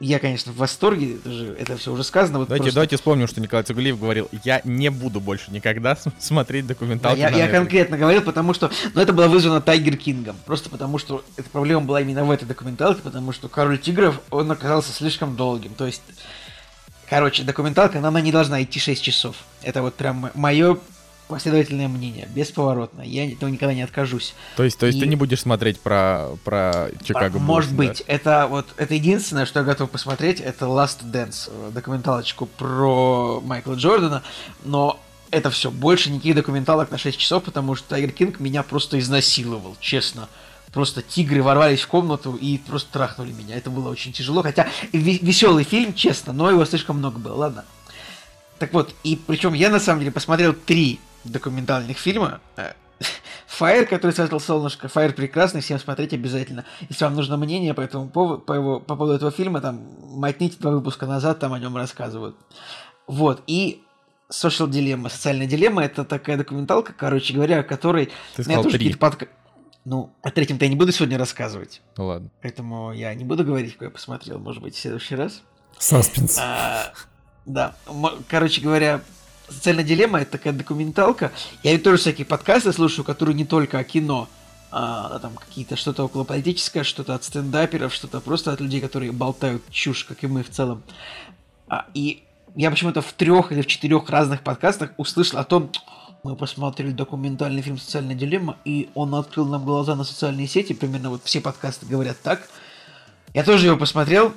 я, 0.00 0.18
конечно, 0.18 0.52
в 0.52 0.56
восторге, 0.56 1.16
это, 1.16 1.30
же, 1.30 1.56
это 1.58 1.76
все 1.76 1.92
уже 1.92 2.02
сказано. 2.02 2.38
Вот 2.38 2.48
давайте, 2.48 2.64
просто... 2.64 2.74
давайте 2.74 2.96
вспомним, 2.96 3.26
что 3.28 3.40
Николай 3.40 3.64
Цугулиев 3.64 3.98
говорил, 3.98 4.28
я 4.44 4.60
не 4.64 4.90
буду 4.90 5.20
больше 5.20 5.50
никогда 5.50 5.96
смотреть 6.18 6.66
документалки. 6.66 7.20
Да, 7.20 7.28
я, 7.28 7.46
я 7.46 7.48
конкретно 7.48 7.96
говорил, 7.96 8.22
потому 8.22 8.54
что, 8.54 8.70
ну, 8.92 9.00
это 9.00 9.12
было 9.12 9.28
вызвано 9.28 9.60
Тайгер 9.60 9.96
Кингом, 9.96 10.36
просто 10.46 10.68
потому 10.68 10.98
что 10.98 11.24
эта 11.36 11.48
проблема 11.48 11.82
была 11.82 12.00
именно 12.00 12.24
в 12.24 12.30
этой 12.30 12.44
документалке, 12.44 13.02
потому 13.02 13.32
что 13.32 13.48
Король 13.48 13.78
Тигров, 13.78 14.20
он 14.30 14.50
оказался 14.50 14.92
слишком 14.92 15.36
долгим, 15.36 15.74
то 15.74 15.86
есть, 15.86 16.02
короче, 17.08 17.44
документалка, 17.44 17.98
она 17.98 18.20
не 18.20 18.32
должна 18.32 18.62
идти 18.62 18.80
6 18.80 19.02
часов. 19.02 19.36
Это 19.62 19.80
вот 19.80 19.94
прям 19.94 20.30
мое 20.34 20.76
последовательное 21.28 21.88
мнение, 21.88 22.28
бесповоротно. 22.34 23.02
Я 23.02 23.30
этого 23.30 23.48
никогда 23.48 23.74
не 23.74 23.82
откажусь. 23.82 24.34
То 24.56 24.64
есть, 24.64 24.78
то 24.78 24.86
есть 24.86 24.98
и... 24.98 25.00
ты 25.00 25.06
не 25.06 25.16
будешь 25.16 25.40
смотреть 25.40 25.80
про, 25.80 26.30
про 26.44 26.90
Чикаго 27.02 27.38
Может 27.38 27.72
Буллс, 27.72 27.88
быть. 27.88 28.04
Да? 28.06 28.12
Это 28.12 28.46
вот 28.48 28.66
это 28.76 28.94
единственное, 28.94 29.46
что 29.46 29.60
я 29.60 29.64
готов 29.64 29.90
посмотреть, 29.90 30.40
это 30.40 30.66
Last 30.66 31.04
Dance, 31.04 31.50
э, 31.50 31.70
документалочку 31.72 32.46
про 32.46 33.40
Майкла 33.40 33.74
Джордана, 33.74 34.22
но 34.64 35.00
это 35.30 35.50
все. 35.50 35.70
Больше 35.70 36.10
никаких 36.10 36.36
документалок 36.36 36.90
на 36.90 36.98
6 36.98 37.18
часов, 37.18 37.44
потому 37.44 37.74
что 37.74 37.88
Тайгер 37.88 38.12
Кинг 38.12 38.40
меня 38.40 38.62
просто 38.62 38.98
изнасиловал, 38.98 39.76
честно. 39.80 40.28
Просто 40.72 41.02
тигры 41.02 41.42
ворвались 41.42 41.82
в 41.82 41.88
комнату 41.88 42.34
и 42.34 42.58
просто 42.58 42.92
трахнули 42.92 43.32
меня. 43.32 43.56
Это 43.56 43.70
было 43.70 43.90
очень 43.90 44.12
тяжело. 44.12 44.42
Хотя 44.42 44.66
веселый 44.92 45.62
фильм, 45.62 45.94
честно, 45.94 46.32
но 46.32 46.50
его 46.50 46.64
слишком 46.64 46.98
много 46.98 47.18
было. 47.18 47.34
Ладно. 47.34 47.64
Так 48.58 48.72
вот, 48.72 48.94
и 49.04 49.16
причем 49.16 49.52
я 49.54 49.70
на 49.70 49.78
самом 49.78 50.00
деле 50.00 50.12
посмотрел 50.12 50.52
три 50.52 51.00
документальных 51.24 51.98
фильма. 51.98 52.40
Fire, 53.58 53.86
который 53.86 54.12
создал 54.12 54.40
солнышко, 54.40 54.86
Fire 54.86 55.12
прекрасный, 55.12 55.60
всем 55.60 55.78
смотреть 55.78 56.12
обязательно. 56.12 56.64
Если 56.88 57.04
вам 57.04 57.14
нужно 57.14 57.36
мнение 57.36 57.74
по 57.74 57.80
этому 57.80 58.08
поводу, 58.08 58.42
по, 58.42 58.52
его, 58.52 58.80
по 58.80 58.96
поводу 58.96 59.14
этого 59.14 59.30
фильма, 59.30 59.60
там, 59.60 59.86
мотните 60.00 60.56
два 60.58 60.72
выпуска 60.72 61.06
назад, 61.06 61.38
там 61.38 61.52
о 61.52 61.58
нем 61.58 61.76
рассказывают. 61.76 62.36
Вот, 63.06 63.42
и 63.46 63.82
Social 64.30 64.68
Dilemma, 64.68 65.10
социальная 65.10 65.46
дилемма, 65.46 65.84
это 65.84 66.04
такая 66.04 66.36
документалка, 66.36 66.92
короче 66.92 67.34
говоря, 67.34 67.60
о 67.60 67.62
которой... 67.62 68.10
Ты 68.34 68.44
сказал 68.44 68.62
тоже 68.62 68.78
три. 68.78 68.94
Подка... 68.94 69.28
Ну, 69.84 70.14
о 70.22 70.30
третьем-то 70.30 70.64
я 70.64 70.70
не 70.70 70.76
буду 70.76 70.92
сегодня 70.92 71.18
рассказывать. 71.18 71.82
Ну 71.98 72.06
ладно. 72.06 72.30
Поэтому 72.40 72.92
я 72.92 73.14
не 73.14 73.24
буду 73.24 73.44
говорить, 73.44 73.74
какой 73.74 73.88
я 73.88 73.90
посмотрел, 73.90 74.38
может 74.38 74.62
быть, 74.62 74.74
в 74.74 74.80
следующий 74.80 75.14
раз. 75.14 75.42
Саспенс. 75.78 76.38
А, 76.40 76.92
да, 77.44 77.76
короче 78.28 78.62
говоря, 78.62 79.02
Социальная 79.54 79.84
дилемма 79.84 80.20
это 80.20 80.32
такая 80.32 80.52
документалка. 80.52 81.32
Я 81.62 81.78
тоже 81.78 81.98
всякие 81.98 82.26
подкасты 82.26 82.72
слушаю, 82.72 83.04
которые 83.04 83.34
не 83.34 83.44
только 83.44 83.78
о 83.78 83.84
кино, 83.84 84.28
а, 84.70 85.18
там 85.20 85.34
какие-то 85.36 85.76
что-то 85.76 86.04
около 86.04 86.24
политическое, 86.24 86.82
что-то 86.82 87.14
от 87.14 87.22
стендаперов, 87.22 87.94
что-то 87.94 88.20
просто 88.20 88.52
от 88.52 88.60
людей, 88.60 88.80
которые 88.80 89.12
болтают 89.12 89.62
чушь, 89.70 90.04
как 90.04 90.24
и 90.24 90.26
мы 90.26 90.42
в 90.42 90.50
целом. 90.50 90.82
А, 91.68 91.86
и 91.94 92.24
я 92.56 92.70
почему-то 92.70 93.00
в 93.00 93.12
трех 93.12 93.52
или 93.52 93.62
в 93.62 93.66
четырех 93.66 94.10
разных 94.10 94.42
подкастах 94.42 94.90
услышал 94.96 95.38
о 95.38 95.44
том, 95.44 95.70
мы 96.24 96.36
посмотрели 96.36 96.90
документальный 96.90 97.62
фильм 97.62 97.78
«Социальная 97.78 98.14
дилемма», 98.14 98.56
и 98.64 98.88
он 98.94 99.14
открыл 99.14 99.46
нам 99.46 99.64
глаза 99.64 99.94
на 99.94 100.04
социальные 100.04 100.48
сети, 100.48 100.72
примерно 100.72 101.10
вот 101.10 101.20
все 101.24 101.40
подкасты 101.40 101.86
говорят 101.86 102.20
так. 102.22 102.48
Я 103.34 103.44
тоже 103.44 103.66
его 103.66 103.76
посмотрел, 103.76 104.32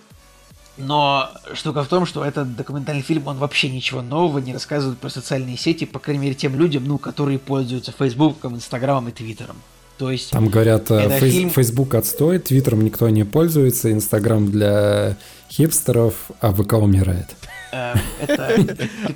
но 0.77 1.29
штука 1.53 1.83
в 1.83 1.87
том, 1.87 2.05
что 2.05 2.23
этот 2.23 2.55
документальный 2.55 3.01
фильм, 3.01 3.27
он 3.27 3.37
вообще 3.37 3.69
ничего 3.69 4.01
нового 4.01 4.39
не 4.39 4.53
рассказывает 4.53 4.99
про 4.99 5.09
социальные 5.09 5.57
сети, 5.57 5.85
по 5.85 5.99
крайней 5.99 6.23
мере, 6.23 6.35
тем 6.35 6.55
людям, 6.57 6.85
ну, 6.85 6.97
которые 6.97 7.39
пользуются 7.39 7.91
Фейсбуком, 7.91 8.55
Инстаграмом 8.55 9.09
и 9.09 9.11
Твиттером. 9.11 9.57
То 9.97 10.11
есть... 10.11 10.31
Там 10.31 10.47
говорят, 10.49 10.91
э, 10.91 11.19
фейс, 11.19 11.33
фильм... 11.33 11.49
Facebook 11.49 11.95
отстой, 11.95 12.39
Твиттером 12.39 12.83
никто 12.83 13.09
не 13.09 13.23
пользуется, 13.23 13.91
Инстаграм 13.91 14.49
для 14.49 15.17
хипстеров, 15.49 16.29
а 16.39 16.51
ВК 16.53 16.73
умирает. 16.73 17.35
Э, 17.71 17.95
это 18.21 18.55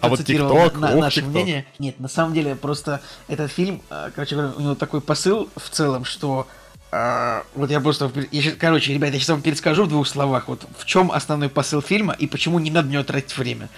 а 0.01 0.09
вот 0.09 0.25
ТикТок, 0.25 0.79
наше 0.79 1.23
мнение. 1.23 1.65
Нет, 1.77 1.99
на 1.99 2.07
самом 2.07 2.33
деле, 2.33 2.55
просто 2.55 3.01
этот 3.27 3.51
фильм, 3.51 3.81
э, 3.89 4.09
короче 4.15 4.35
говоря, 4.35 4.53
у 4.57 4.61
него 4.61 4.75
такой 4.75 5.01
посыл 5.01 5.49
в 5.55 5.69
целом, 5.69 6.03
что 6.03 6.47
а, 6.91 7.43
вот 7.55 7.71
я 7.71 7.79
просто... 7.79 8.11
Я, 8.31 8.51
короче, 8.51 8.93
ребята, 8.93 9.13
я 9.13 9.19
сейчас 9.19 9.29
вам 9.29 9.41
перескажу 9.41 9.85
в 9.85 9.89
двух 9.89 10.07
словах, 10.07 10.47
вот 10.47 10.65
в 10.77 10.85
чем 10.85 11.11
основной 11.11 11.49
посыл 11.49 11.81
фильма 11.81 12.13
и 12.13 12.27
почему 12.27 12.59
не 12.59 12.69
надо 12.69 12.89
на 12.89 12.91
него 12.93 13.03
тратить 13.03 13.37
время. 13.37 13.69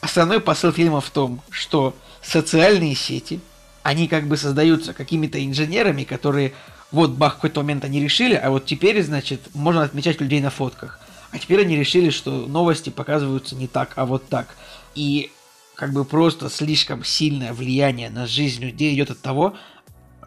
Основной 0.00 0.40
посыл 0.40 0.72
фильма 0.72 1.00
в 1.00 1.10
том, 1.10 1.42
что 1.50 1.94
социальные 2.22 2.94
сети, 2.94 3.40
они 3.82 4.08
как 4.08 4.26
бы 4.26 4.36
создаются 4.38 4.94
какими-то 4.94 5.44
инженерами, 5.44 6.04
которые 6.04 6.54
вот 6.90 7.10
бах, 7.10 7.34
в 7.34 7.36
какой-то 7.36 7.60
момент 7.60 7.84
они 7.84 8.00
решили, 8.00 8.34
а 8.34 8.50
вот 8.50 8.64
теперь, 8.64 9.02
значит, 9.02 9.40
можно 9.54 9.82
отмечать 9.82 10.20
людей 10.20 10.40
на 10.40 10.50
фотках. 10.50 11.00
А 11.32 11.38
теперь 11.38 11.62
они 11.62 11.76
решили, 11.76 12.10
что 12.10 12.46
новости 12.46 12.90
показываются 12.90 13.56
не 13.56 13.66
так, 13.66 13.92
а 13.96 14.06
вот 14.06 14.28
так. 14.28 14.54
И 14.94 15.32
как 15.74 15.92
бы 15.92 16.04
просто 16.04 16.48
слишком 16.48 17.04
сильное 17.04 17.52
влияние 17.52 18.08
на 18.08 18.26
жизнь 18.26 18.62
людей 18.62 18.94
идет 18.94 19.10
от 19.10 19.20
того, 19.20 19.54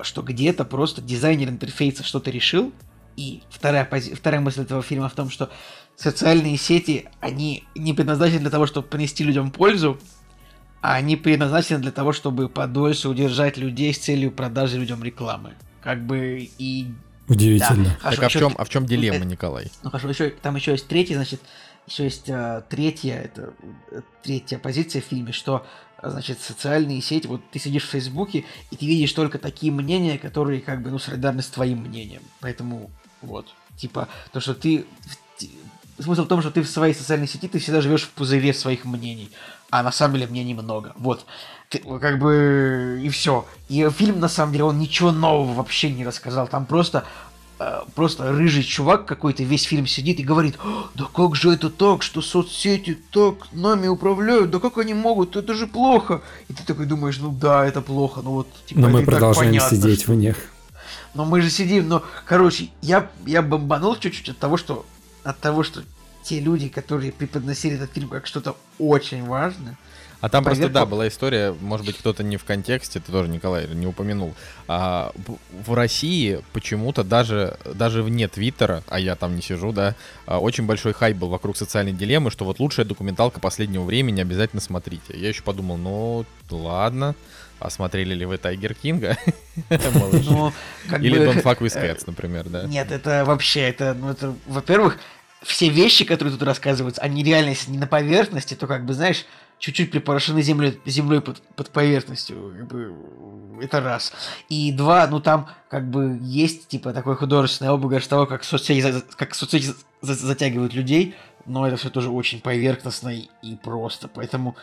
что 0.01 0.21
где-то 0.21 0.65
просто 0.65 1.01
дизайнер 1.01 1.49
интерфейса 1.49 2.03
что-то 2.03 2.31
решил, 2.31 2.71
и 3.15 3.41
вторая, 3.49 3.83
пози... 3.85 4.13
вторая 4.13 4.41
мысль 4.41 4.61
этого 4.61 4.81
фильма 4.81 5.09
в 5.09 5.13
том, 5.13 5.29
что 5.29 5.49
социальные 5.95 6.57
сети, 6.57 7.09
они 7.19 7.63
не 7.75 7.93
предназначены 7.93 8.41
для 8.41 8.49
того, 8.51 8.67
чтобы 8.67 8.87
принести 8.87 9.23
людям 9.23 9.51
пользу, 9.51 9.99
а 10.81 10.93
они 10.93 11.15
предназначены 11.15 11.79
для 11.79 11.91
того, 11.91 12.13
чтобы 12.13 12.47
подольше 12.47 13.09
удержать 13.09 13.57
людей 13.57 13.93
с 13.93 13.97
целью 13.97 14.31
продажи 14.31 14.77
людям 14.77 15.03
рекламы. 15.03 15.55
Как 15.81 16.05
бы 16.05 16.47
и... 16.57 16.87
Удивительно. 17.27 17.85
Да. 17.85 17.97
Хорошо, 17.99 18.21
так 18.21 18.25
а, 18.25 18.29
в 18.29 18.31
чем, 18.31 18.55
а 18.57 18.63
в 18.63 18.69
чем 18.69 18.85
дилемма, 18.85 19.25
Николай? 19.25 19.69
Ну 19.83 19.89
хорошо, 19.89 20.09
еще, 20.09 20.29
там 20.29 20.55
еще 20.55 20.71
есть 20.71 20.87
третий, 20.87 21.15
значит, 21.15 21.41
еще 21.87 22.03
есть 22.03 22.29
а, 22.29 22.61
третья, 22.61 23.15
это 23.15 23.53
э, 23.91 24.01
третья 24.21 24.59
позиция 24.59 25.01
в 25.01 25.05
фильме, 25.05 25.31
что 25.31 25.65
значит, 26.01 26.41
социальные 26.41 27.01
сети, 27.01 27.27
вот 27.27 27.41
ты 27.51 27.59
сидишь 27.59 27.85
в 27.85 27.89
Фейсбуке, 27.89 28.45
и 28.71 28.75
ты 28.75 28.85
видишь 28.85 29.13
только 29.13 29.39
такие 29.39 29.71
мнения, 29.71 30.17
которые 30.17 30.61
как 30.61 30.81
бы, 30.81 30.91
ну, 30.91 30.99
солидарны 30.99 31.41
с 31.41 31.47
твоим 31.47 31.79
мнением. 31.79 32.21
Поэтому, 32.39 32.91
вот, 33.21 33.47
типа, 33.77 34.07
то, 34.31 34.39
что 34.39 34.53
ты... 34.53 34.85
Смысл 35.99 36.25
в 36.25 36.27
том, 36.27 36.41
что 36.41 36.51
ты 36.51 36.61
в 36.61 36.69
своей 36.69 36.93
социальной 36.93 37.27
сети, 37.27 37.47
ты 37.47 37.57
всегда 37.57 37.81
живешь 37.81 38.03
в 38.03 38.11
пузыре 38.11 38.53
своих 38.53 38.85
мнений, 38.85 39.31
а 39.71 39.81
на 39.81 39.91
самом 39.91 40.15
деле 40.15 40.27
мнений 40.27 40.53
много. 40.53 40.93
Вот. 40.95 41.25
Ты, 41.69 41.79
как 41.79 42.19
бы 42.19 43.01
и 43.03 43.09
все. 43.09 43.47
И 43.67 43.89
фильм, 43.89 44.19
на 44.19 44.27
самом 44.27 44.51
деле, 44.51 44.65
он 44.65 44.77
ничего 44.77 45.11
нового 45.11 45.53
вообще 45.53 45.89
не 45.89 46.05
рассказал. 46.05 46.47
Там 46.47 46.67
просто 46.67 46.99
э, 46.99 47.03
просто 47.95 48.31
рыжий 48.31 48.63
чувак 48.63 49.05
какой-то 49.05 49.43
весь 49.43 49.63
фильм 49.63 49.87
сидит 49.87 50.19
и 50.19 50.23
говорит, 50.23 50.57
да 50.95 51.05
как 51.13 51.35
же 51.35 51.51
это 51.51 51.69
так, 51.69 52.03
что 52.03 52.21
соцсети 52.21 52.97
так 53.11 53.51
нами 53.51 53.87
управляют, 53.87 54.51
да 54.51 54.59
как 54.59 54.77
они 54.77 54.93
могут, 54.93 55.35
это 55.35 55.53
же 55.53 55.67
плохо. 55.67 56.21
И 56.49 56.53
ты 56.53 56.63
такой 56.63 56.85
думаешь, 56.85 57.17
ну 57.17 57.31
да, 57.31 57.65
это 57.65 57.81
плохо, 57.81 58.21
ну 58.23 58.31
вот. 58.31 58.47
Типа, 58.65 58.81
Но 58.81 58.89
мы 58.89 59.03
продолжаем 59.03 59.51
понятно, 59.51 59.77
сидеть 59.77 60.03
что... 60.03 60.11
в 60.11 60.15
них. 60.15 60.37
Но 61.13 61.25
мы 61.25 61.41
же 61.41 61.49
сидим, 61.49 61.87
но, 61.87 62.03
короче, 62.25 62.69
я, 62.81 63.09
я 63.25 63.41
бомбанул 63.41 63.95
чуть-чуть 63.95 64.29
от 64.29 64.37
того, 64.37 64.57
что 64.57 64.85
от 65.23 65.39
того, 65.39 65.63
что 65.63 65.81
те 66.23 66.39
люди, 66.39 66.67
которые 66.67 67.11
преподносили 67.11 67.75
этот 67.75 67.91
фильм 67.91 68.09
как 68.09 68.27
что-то 68.27 68.55
очень 68.77 69.25
важное, 69.25 69.77
а 70.19 70.29
там 70.29 70.43
Поверь, 70.43 70.61
просто, 70.61 70.73
да, 70.73 70.85
была 70.85 71.07
история, 71.07 71.55
может 71.61 71.85
быть, 71.85 71.97
кто-то 71.97 72.23
не 72.23 72.37
в 72.37 72.43
контексте, 72.43 72.99
ты 72.99 73.11
тоже, 73.11 73.29
Николай, 73.29 73.67
не 73.67 73.85
упомянул. 73.85 74.33
А, 74.67 75.11
в 75.65 75.73
России 75.73 76.41
почему-то 76.53 77.03
даже, 77.03 77.57
даже 77.75 78.01
вне 78.01 78.27
Твиттера, 78.27 78.83
а 78.87 78.99
я 78.99 79.15
там 79.15 79.35
не 79.35 79.41
сижу, 79.41 79.71
да, 79.71 79.95
а, 80.25 80.39
очень 80.39 80.65
большой 80.65 80.93
хайп 80.93 81.17
был 81.17 81.29
вокруг 81.29 81.55
социальной 81.55 81.93
дилеммы, 81.93 82.31
что 82.31 82.45
вот 82.45 82.59
лучшая 82.59 82.85
документалка 82.85 83.39
последнего 83.39 83.83
времени, 83.83 84.21
обязательно 84.21 84.61
смотрите. 84.61 85.15
Я 85.15 85.29
еще 85.29 85.43
подумал, 85.43 85.77
ну, 85.77 86.25
ладно, 86.49 87.13
а 87.59 87.69
смотрели 87.69 88.15
ли 88.15 88.25
вы 88.25 88.37
Тайгер 88.37 88.73
Кинга? 88.73 89.17
Ну, 89.69 90.53
Или 90.99 91.19
Don't 91.19 91.43
Fuck 91.43 91.59
With 91.59 91.75
Cats, 91.75 92.03
например, 92.05 92.45
да? 92.45 92.63
Нет, 92.63 92.91
это 92.91 93.23
вообще, 93.25 93.61
это, 93.61 93.93
ну, 93.93 94.09
это, 94.09 94.35
во-первых, 94.45 94.97
все 95.43 95.69
вещи, 95.69 96.05
которые 96.05 96.33
тут 96.33 96.43
рассказываются, 96.43 97.01
они 97.01 97.23
реально, 97.23 97.49
если 97.49 97.71
не 97.71 97.77
на 97.77 97.87
поверхности, 97.87 98.53
то 98.53 98.67
как 98.67 98.85
бы, 98.85 98.93
знаешь, 98.93 99.25
чуть-чуть 99.59 99.91
припорошены 99.91 100.41
землей, 100.41 100.79
землей 100.85 101.21
под, 101.21 101.41
под 101.55 101.69
поверхностью. 101.71 102.53
Как 102.57 102.67
бы, 102.67 102.95
это 103.61 103.81
раз. 103.81 104.13
И 104.49 104.71
два, 104.71 105.07
ну 105.07 105.19
там 105.19 105.47
как 105.69 105.89
бы 105.89 106.17
есть 106.21 106.67
типа 106.67 106.93
такой 106.93 107.15
художественный 107.15 107.71
обыгрыш 107.71 108.07
того, 108.07 108.25
как 108.25 108.43
соцсети, 108.43 109.03
как 109.15 109.35
соцсети 109.35 109.73
затягивают 110.01 110.73
людей, 110.73 111.15
но 111.45 111.67
это 111.67 111.77
все 111.77 111.89
тоже 111.89 112.09
очень 112.09 112.41
поверхностно 112.41 113.09
и, 113.09 113.55
просто. 113.55 114.07
Поэтому 114.07 114.55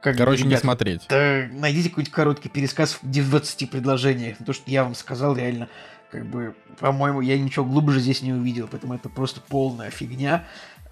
как 0.00 0.16
Короче, 0.16 0.44
ребят, 0.44 0.52
не 0.52 0.58
смотреть. 0.58 1.02
Да, 1.08 1.46
найдите 1.52 1.90
какой-нибудь 1.90 2.12
короткий 2.12 2.48
пересказ 2.48 2.98
в 3.02 3.10
20 3.10 3.70
предложениях. 3.70 4.38
То, 4.44 4.54
что 4.54 4.70
я 4.70 4.82
вам 4.82 4.94
сказал, 4.94 5.36
реально, 5.36 5.68
как 6.10 6.26
бы, 6.26 6.56
по-моему, 6.78 7.20
я 7.20 7.38
ничего 7.38 7.66
глубже 7.66 8.00
здесь 8.00 8.22
не 8.22 8.32
увидел, 8.32 8.66
поэтому 8.66 8.94
это 8.94 9.10
просто 9.10 9.42
полная 9.42 9.90
фигня. 9.90 10.46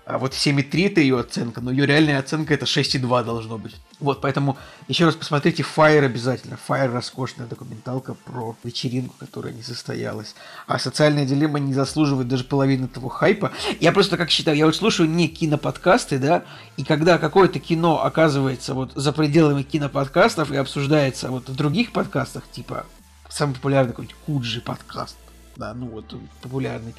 А 0.09 0.17
вот 0.17 0.33
7,3 0.33 0.87
это 0.87 1.03
ее 1.03 1.21
оценка, 1.21 1.61
но 1.61 1.71
ее 1.71 1.85
реальная 1.85 2.19
оценка 2.19 2.55
это 2.55 2.65
6,2 2.65 3.25
должно 3.25 3.59
быть. 3.59 3.77
Вот, 4.01 4.23
поэтому 4.23 4.57
еще 4.89 5.05
раз 5.05 5.15
посмотрите 5.15 5.63
Fire 5.63 6.03
обязательно. 6.03 6.59
Fire 6.67 6.91
роскошная 6.91 7.47
документалка 7.47 8.15
про 8.15 8.57
вечеринку, 8.65 9.15
которая 9.19 9.53
не 9.53 9.63
состоялась. 9.63 10.35
А 10.67 10.79
социальная 10.79 11.27
дилемма 11.27 11.59
не 11.59 11.75
заслуживает 11.75 12.27
даже 12.27 12.45
половины 12.45 12.89
того 12.89 13.11
хайпа. 13.11 13.53
Я 13.81 13.93
просто 13.93 14.17
как 14.17 14.31
считаю, 14.31 14.57
я 14.57 14.65
вот 14.65 14.77
слушаю 14.77 15.11
не 15.11 15.29
киноподкасты, 15.29 16.19
да, 16.19 16.45
и 16.79 16.85
когда 16.85 17.19
какое-то 17.19 17.59
кино 17.59 18.03
оказывается 18.03 18.73
вот 18.73 18.93
за 18.95 19.13
пределами 19.13 19.63
киноподкастов 19.63 20.51
и 20.53 20.57
обсуждается 20.57 21.29
вот 21.29 21.51
в 21.51 21.55
других 21.55 21.93
подкастах, 21.93 22.45
типа 22.51 22.87
самый 23.29 23.57
популярный 23.57 23.91
какой-нибудь 23.91 24.17
Куджи 24.25 24.63
подкаст, 24.63 25.19
да, 25.57 25.75
ну 25.75 25.87
вот 25.89 26.15
популярный, 26.41 26.95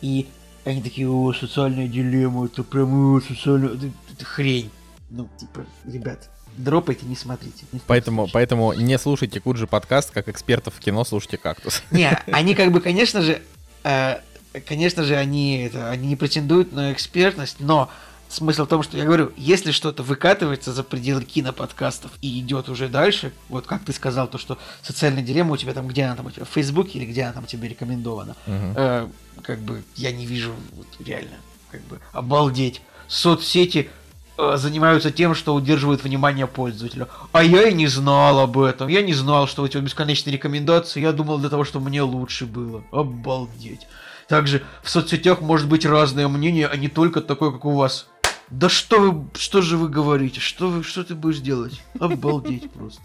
и 0.00 0.28
они 0.64 0.82
такие, 0.82 1.08
о, 1.08 1.32
социальная 1.32 1.88
дилемма, 1.88 2.46
это 2.46 2.62
прям, 2.62 3.16
о, 3.16 3.20
социальная... 3.20 3.70
Это, 3.70 3.90
это 4.12 4.24
хрень. 4.24 4.70
Ну, 5.10 5.28
типа, 5.38 5.66
ребят, 5.84 6.30
дропайте, 6.56 7.06
не 7.06 7.16
смотрите. 7.16 7.64
Не 7.72 7.80
поэтому, 7.86 8.28
поэтому 8.32 8.72
не 8.72 8.98
слушайте 8.98 9.40
Куджи 9.40 9.66
подкаст, 9.66 10.10
как 10.10 10.28
экспертов 10.28 10.74
в 10.74 10.80
кино 10.80 11.04
слушайте 11.04 11.36
«Кактус». 11.36 11.82
Не, 11.90 12.18
они 12.32 12.54
как 12.54 12.72
бы, 12.72 12.80
конечно 12.80 13.22
же, 13.22 13.42
э, 13.84 14.20
конечно 14.66 15.04
же, 15.04 15.16
они, 15.16 15.58
это, 15.64 15.90
они 15.90 16.08
не 16.08 16.16
претендуют 16.16 16.72
на 16.72 16.92
экспертность, 16.92 17.56
но 17.60 17.90
Смысл 18.34 18.64
в 18.64 18.68
том, 18.68 18.82
что 18.82 18.96
я 18.96 19.04
говорю, 19.04 19.30
если 19.36 19.70
что-то 19.70 20.02
выкатывается 20.02 20.72
за 20.72 20.82
пределы 20.82 21.22
киноподкастов 21.22 22.10
и 22.20 22.40
идет 22.40 22.68
уже 22.68 22.88
дальше, 22.88 23.32
вот 23.48 23.64
как 23.64 23.84
ты 23.84 23.92
сказал, 23.92 24.26
то, 24.26 24.38
что 24.38 24.58
социальная 24.82 25.22
дилемма 25.22 25.52
у 25.52 25.56
тебя 25.56 25.72
там, 25.72 25.86
где 25.86 26.02
она 26.02 26.16
там 26.16 26.26
у 26.26 26.30
тебя, 26.32 26.44
в 26.44 26.48
Фейсбуке 26.48 26.98
или 26.98 27.06
где 27.06 27.22
она 27.22 27.32
там 27.32 27.46
тебе 27.46 27.68
рекомендована, 27.68 28.34
uh-huh. 28.48 28.72
э, 28.74 29.08
как 29.40 29.60
бы 29.60 29.84
я 29.94 30.10
не 30.10 30.26
вижу 30.26 30.52
вот, 30.72 30.88
реально, 30.98 31.36
как 31.70 31.82
бы 31.82 32.00
обалдеть. 32.10 32.82
Соцсети 33.06 33.88
э, 34.36 34.56
занимаются 34.56 35.12
тем, 35.12 35.36
что 35.36 35.54
удерживают 35.54 36.02
внимание 36.02 36.48
пользователя. 36.48 37.06
А 37.30 37.44
я 37.44 37.68
и 37.68 37.72
не 37.72 37.86
знал 37.86 38.40
об 38.40 38.58
этом. 38.58 38.88
Я 38.88 39.02
не 39.02 39.14
знал, 39.14 39.46
что 39.46 39.62
у 39.62 39.68
тебя 39.68 39.80
бесконечные 39.80 40.32
рекомендации. 40.32 41.00
Я 41.00 41.12
думал 41.12 41.38
для 41.38 41.50
того, 41.50 41.62
чтобы 41.62 41.88
мне 41.88 42.02
лучше 42.02 42.46
было. 42.46 42.82
Обалдеть. 42.90 43.86
Также 44.26 44.64
в 44.82 44.90
соцсетях 44.90 45.40
может 45.40 45.68
быть 45.68 45.86
разное 45.86 46.26
мнение, 46.26 46.66
а 46.66 46.76
не 46.76 46.88
только 46.88 47.20
такое, 47.20 47.52
как 47.52 47.64
у 47.64 47.76
вас. 47.76 48.08
Да 48.50 48.68
что 48.68 49.00
вы, 49.00 49.24
что 49.38 49.62
же 49.62 49.76
вы 49.76 49.88
говорите? 49.88 50.40
Что 50.40 50.68
вы, 50.68 50.82
что 50.82 51.02
ты 51.02 51.14
будешь 51.14 51.38
делать? 51.38 51.80
Обалдеть 51.98 52.70
просто. 52.70 53.00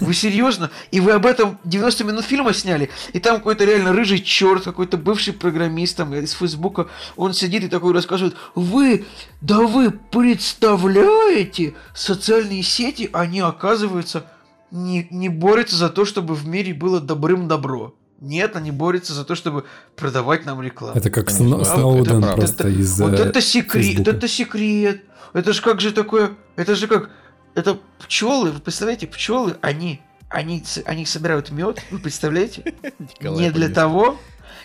Вы 0.00 0.14
серьезно? 0.14 0.70
И 0.90 1.00
вы 1.00 1.12
об 1.12 1.26
этом 1.26 1.58
90 1.64 2.04
минут 2.04 2.24
фильма 2.24 2.52
сняли? 2.52 2.90
И 3.12 3.20
там 3.20 3.36
какой-то 3.36 3.64
реально 3.64 3.92
рыжий 3.92 4.20
черт, 4.20 4.64
какой-то 4.64 4.96
бывший 4.96 5.32
программист 5.32 5.96
там 5.96 6.14
из 6.14 6.32
Фейсбука, 6.32 6.88
он 7.16 7.34
сидит 7.34 7.64
и 7.64 7.68
такой 7.68 7.92
рассказывает, 7.92 8.36
вы, 8.54 9.06
да 9.40 9.60
вы 9.60 9.90
представляете, 9.90 11.74
социальные 11.94 12.62
сети, 12.62 13.08
они 13.12 13.40
оказывается 13.40 14.26
не, 14.70 15.06
не 15.10 15.28
борются 15.28 15.76
за 15.76 15.88
то, 15.88 16.04
чтобы 16.04 16.34
в 16.34 16.46
мире 16.46 16.74
было 16.74 17.00
добрым 17.00 17.48
добро. 17.48 17.94
Нет, 18.20 18.54
они 18.54 18.70
борются 18.70 19.14
за 19.14 19.24
то, 19.24 19.34
чтобы 19.34 19.64
продавать 19.96 20.44
нам 20.44 20.60
рекламу. 20.60 20.94
Это 20.94 21.10
как 21.10 21.26
Конечно. 21.26 21.64
Сноуден 21.64 22.22
это, 22.22 22.36
просто 22.36 22.68
это, 22.68 22.78
из 22.78 23.00
Вот 23.00 23.14
это 23.14 23.40
секрет, 23.40 24.06
это 24.06 24.28
секрет. 24.28 25.04
Это 25.32 25.52
же 25.52 25.62
как 25.62 25.80
же 25.80 25.92
такое, 25.92 26.32
это 26.56 26.74
же 26.74 26.86
как, 26.86 27.10
это 27.54 27.78
пчелы, 28.00 28.50
вы 28.50 28.60
представляете, 28.60 29.06
пчелы, 29.06 29.56
они, 29.62 30.02
они, 30.28 30.64
они 30.84 31.06
собирают 31.06 31.50
мед, 31.50 31.82
вы 31.90 31.98
представляете? 31.98 32.74
Не 33.20 33.50
для 33.50 33.68
того, 33.68 34.18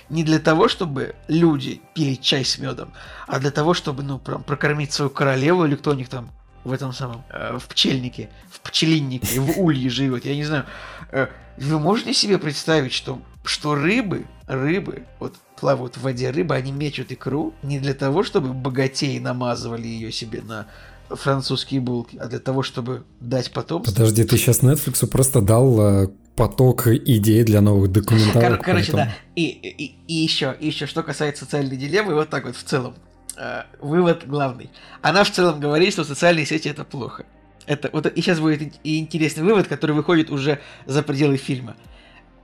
не 0.10 0.24
для 0.24 0.40
того, 0.40 0.68
чтобы 0.68 1.16
люди 1.28 1.82
пили 1.94 2.16
чай 2.16 2.46
с 2.46 2.60
медом, 2.60 2.94
а 3.28 3.40
для 3.40 3.52
того, 3.52 3.74
чтобы, 3.74 4.04
ну, 4.04 4.20
прям 4.20 4.44
прокормить 4.44 4.92
свою 4.94 5.10
королеву 5.10 5.66
или 5.66 5.76
кто 5.76 5.92
у 5.92 5.94
них 5.94 6.10
там 6.10 6.30
в 6.64 6.72
этом 6.72 6.94
самом, 6.94 7.24
э, 7.30 7.58
в 7.58 7.68
пчельнике, 7.68 8.30
в 8.52 8.60
пчелиннике, 8.62 9.40
в 9.40 9.60
улье 9.60 9.90
живет, 9.90 10.26
я 10.26 10.36
не 10.36 10.44
знаю. 10.44 10.66
Э, 11.12 11.28
вы 11.58 11.80
можете 11.80 12.14
себе 12.14 12.38
представить, 12.38 12.94
что 12.94 13.20
что 13.48 13.76
рыбы, 13.76 14.26
рыбы, 14.48 15.04
вот 15.20 15.36
плавают 15.60 15.98
в 15.98 16.02
воде 16.02 16.30
рыбы, 16.32 16.56
они 16.56 16.72
мечут 16.72 17.12
икру 17.12 17.54
не 17.64 17.80
для 17.80 17.94
того, 17.94 18.24
чтобы 18.24 18.54
богатеи 18.54 19.18
намазывали 19.20 19.88
ее 19.88 20.12
себе 20.12 20.42
на 20.42 20.68
французские 21.10 21.82
булки, 21.82 22.18
а 22.18 22.28
для 22.28 22.40
того, 22.40 22.64
чтобы 22.64 23.04
дать 23.20 23.52
потомство. 23.52 23.94
Подожди, 23.94 24.24
ты 24.24 24.38
сейчас 24.38 24.62
Netflix 24.62 25.06
просто 25.08 25.42
дал 25.42 25.80
э, 25.80 26.08
поток 26.36 26.88
идей 26.88 27.44
для 27.44 27.62
новых 27.62 27.92
документалок. 27.92 28.58
Кор- 28.58 28.66
короче, 28.66 28.92
поэтому... 28.92 29.12
да. 29.12 29.16
И, 29.36 29.46
и, 29.46 29.96
и 30.08 30.14
еще, 30.14 30.56
и 30.60 30.68
еще, 30.68 30.88
что 30.88 31.04
касается 31.04 31.46
социальной 31.46 31.78
дилеммы, 31.78 32.16
вот 32.16 32.30
так 32.30 32.46
вот 32.46 32.56
в 32.56 32.64
целом. 32.64 32.96
Э, 33.38 33.64
вывод 33.80 34.26
главный. 34.26 34.70
Она 35.02 35.24
в 35.24 35.32
целом 35.32 35.60
говорит, 35.60 35.94
что 35.94 36.04
социальные 36.04 36.46
сети 36.46 36.70
это 36.70 36.84
плохо. 36.84 37.26
Это 37.68 37.90
вот 37.92 38.06
и 38.06 38.22
сейчас 38.22 38.40
будет 38.40 38.74
и 38.84 39.00
интересный 39.00 39.44
вывод, 39.44 39.68
который 39.68 39.96
выходит 39.96 40.30
уже 40.30 40.60
за 40.86 41.02
пределы 41.02 41.38
фильма 41.38 41.76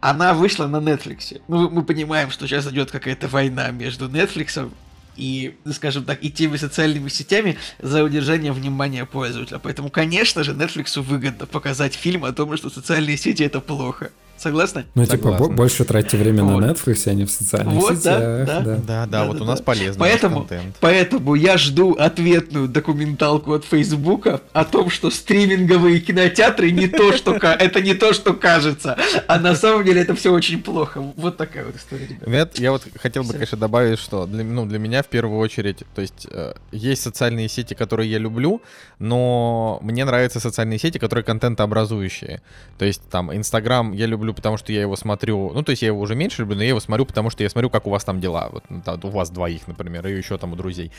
она 0.02 0.34
вышла 0.34 0.68
на 0.68 0.78
Netflix. 0.78 1.40
Ну, 1.48 1.70
мы 1.70 1.84
понимаем, 1.84 2.32
что 2.32 2.48
сейчас 2.48 2.68
идет 2.68 2.92
какая-то 2.92 3.28
война 3.28 3.70
между 3.70 4.10
Netflix 4.10 4.70
и, 5.16 5.56
скажем 5.72 6.04
так, 6.04 6.24
и 6.24 6.32
теми 6.32 6.58
социальными 6.58 7.08
сетями 7.08 7.58
за 7.80 8.04
удержание 8.04 8.52
внимания 8.52 9.06
пользователя. 9.06 9.60
Поэтому, 9.60 9.90
конечно 9.90 10.44
же, 10.44 10.54
Netflix 10.54 11.00
выгодно 11.00 11.46
показать 11.46 11.94
фильм 11.94 12.26
о 12.26 12.34
том, 12.34 12.58
что 12.58 12.70
социальные 12.70 13.18
сети 13.18 13.44
это 13.44 13.62
плохо. 13.62 14.12
Согласны? 14.42 14.86
Ну, 14.96 15.06
типа, 15.06 15.34
больше 15.50 15.86
тратьте 15.86 16.18
время 16.18 16.44
вот. 16.44 16.62
на 16.62 16.72
Netflix, 16.72 17.08
а 17.08 17.14
не 17.14 17.26
в 17.26 17.32
социальных 17.32 17.76
вот, 17.76 17.98
сетях. 17.98 18.20
Да, 18.20 18.46
да, 18.46 18.62
да, 18.62 18.76
да, 18.76 19.06
да, 19.06 19.26
вот 19.26 19.38
да, 19.38 19.44
у 19.44 19.46
нас 19.46 19.60
да. 19.60 19.66
полезный 19.66 20.00
поэтому, 20.00 20.40
контент. 20.40 20.76
Поэтому 20.80 21.36
я 21.36 21.60
жду 21.60 21.94
ответную 21.94 22.68
документалку 22.68 23.54
от 23.54 23.66
Фейсбука 23.66 24.42
о 24.52 24.66
том, 24.66 24.90
что 24.90 25.12
стриминговые 25.12 26.00
кинотеатры 26.00 26.72
не 26.72 26.88
то, 26.88 27.14
что 27.14 27.34
это 27.36 27.82
не 27.82 27.94
то, 27.94 28.14
что 28.14 28.34
кажется, 28.34 28.98
а 29.28 29.40
на 29.40 29.54
самом 29.54 29.86
деле 29.86 30.02
это 30.02 30.16
все 30.16 30.34
очень 30.34 30.64
плохо. 30.64 31.04
Вот 31.16 31.38
такая 31.38 31.64
вот 31.64 31.76
история, 31.76 32.08
ребят. 32.08 32.58
Я 32.58 32.72
вот 32.72 32.82
хотел 33.00 33.24
бы, 33.24 33.34
конечно, 33.34 33.60
добавить, 33.60 34.00
что 34.00 34.26
для, 34.26 34.44
ну, 34.44 34.66
для 34.66 34.80
меня 34.80 35.04
в 35.04 35.08
первую 35.08 35.40
очередь, 35.40 35.84
то 35.94 36.02
есть 36.02 36.26
э, 36.32 36.54
есть 36.72 37.04
социальные 37.04 37.48
сети, 37.48 37.76
которые 37.76 38.10
я 38.10 38.18
люблю, 38.18 38.62
но 39.02 39.80
мне 39.82 40.06
нравятся 40.06 40.40
социальные 40.40 40.78
сети, 40.78 41.00
которые 41.00 41.26
контентообразующие. 41.26 42.42
То 42.78 42.86
есть 42.86 43.02
там 43.10 43.36
Инстаграм 43.36 43.94
я 43.94 44.06
люблю 44.06 44.34
потому 44.36 44.58
что 44.58 44.72
я 44.72 44.82
его 44.82 44.96
смотрю, 44.96 45.52
ну, 45.54 45.64
то 45.64 45.72
есть 45.72 45.82
я 45.82 45.88
его 45.88 46.00
уже 46.00 46.16
меньше 46.16 46.44
люблю, 46.44 46.56
но 46.56 46.62
я 46.62 46.70
его 46.70 46.80
смотрю, 46.80 47.06
потому 47.08 47.32
что 47.32 47.42
я 47.42 47.50
смотрю, 47.50 47.72
как 47.72 47.88
у 47.88 47.90
вас 47.90 48.04
там 48.04 48.22
дела, 48.22 48.50
вот 48.52 48.64
у 49.04 49.10
вас 49.10 49.32
двоих, 49.32 49.68
например, 49.68 50.08
и 50.08 50.16
еще 50.16 50.38
там 50.38 50.54
у 50.54 50.56
друзей. 50.56 50.92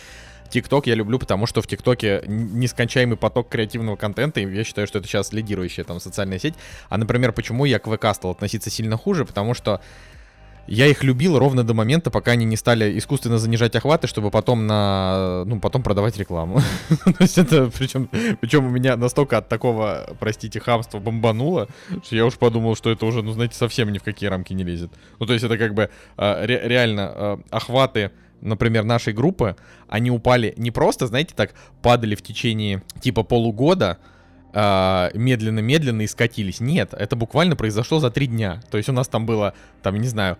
ТикТок 0.51 0.87
я 0.89 0.97
люблю, 0.97 1.19
потому 1.19 1.47
что 1.47 1.63
в 1.63 1.67
ТикТоке 1.69 2.25
нескончаемый 2.27 3.17
поток 3.17 3.49
креативного 3.49 3.97
контента, 3.97 4.41
и 4.41 4.53
я 4.53 4.65
считаю, 4.65 4.87
что 4.87 4.99
это 4.99 5.07
сейчас 5.07 5.33
лидирующая 5.33 5.85
там 5.85 6.01
социальная 6.01 6.41
сеть. 6.41 6.55
А, 6.89 6.99
например, 6.99 7.33
почему 7.33 7.65
я 7.65 7.79
к 7.79 7.87
ВК 7.87 8.15
стал 8.15 8.33
относиться 8.33 8.69
сильно 8.69 8.97
хуже, 8.99 9.25
потому 9.25 9.55
что 9.55 9.81
я 10.67 10.87
их 10.87 11.03
любил 11.03 11.39
ровно 11.39 11.65
до 11.65 11.75
момента, 11.75 12.11
пока 12.11 12.33
они 12.33 12.45
не 12.45 12.57
стали 12.57 12.97
искусственно 12.99 13.39
занижать 13.39 13.75
охваты, 13.75 14.07
чтобы 14.07 14.31
потом 14.31 14.67
на, 14.67 15.45
ну, 15.45 15.61
потом 15.61 15.83
продавать 15.83 16.17
рекламу. 16.17 16.61
То 17.05 17.15
есть 17.21 17.39
это, 17.39 17.71
причем, 17.77 18.09
причем 18.41 18.67
у 18.67 18.71
меня 18.71 18.97
настолько 18.97 19.39
от 19.39 19.49
такого, 19.49 20.17
простите, 20.21 20.61
хамства 20.61 20.99
бомбануло, 20.99 21.69
что 22.05 22.17
я 22.17 22.25
уж 22.25 22.35
подумал, 22.35 22.77
что 22.77 22.91
это 22.91 23.07
уже, 23.07 23.23
ну, 23.23 23.33
знаете, 23.33 23.57
совсем 23.57 23.91
ни 23.93 23.99
в 23.99 24.03
какие 24.03 24.29
рамки 24.29 24.53
не 24.53 24.65
лезет. 24.65 24.93
Ну, 25.19 25.27
то 25.27 25.33
есть 25.33 25.45
это 25.45 25.59
как 25.59 25.75
бы 25.75 25.91
ре- 26.17 26.63
реально 26.65 27.13
э, 27.15 27.37
охваты 27.51 28.13
например, 28.41 28.83
нашей 28.83 29.13
группы, 29.13 29.55
они 29.89 30.11
упали 30.11 30.53
не 30.57 30.73
просто, 30.73 31.07
знаете, 31.07 31.33
так 31.33 31.55
падали 31.81 32.17
в 32.17 32.23
течение 32.23 32.83
типа 33.01 33.23
полугода, 33.23 33.99
медленно-медленно 34.53 36.03
и 36.03 36.07
скатились. 36.07 36.61
Нет, 36.61 36.93
это 36.93 37.17
буквально 37.17 37.57
произошло 37.57 38.01
за 38.01 38.11
три 38.11 38.27
дня. 38.27 38.61
То 38.71 38.77
есть 38.77 38.89
у 38.89 38.93
нас 38.93 39.09
там 39.09 39.25
было, 39.25 39.55
там, 39.83 39.97
не 39.97 40.09
знаю, 40.09 40.37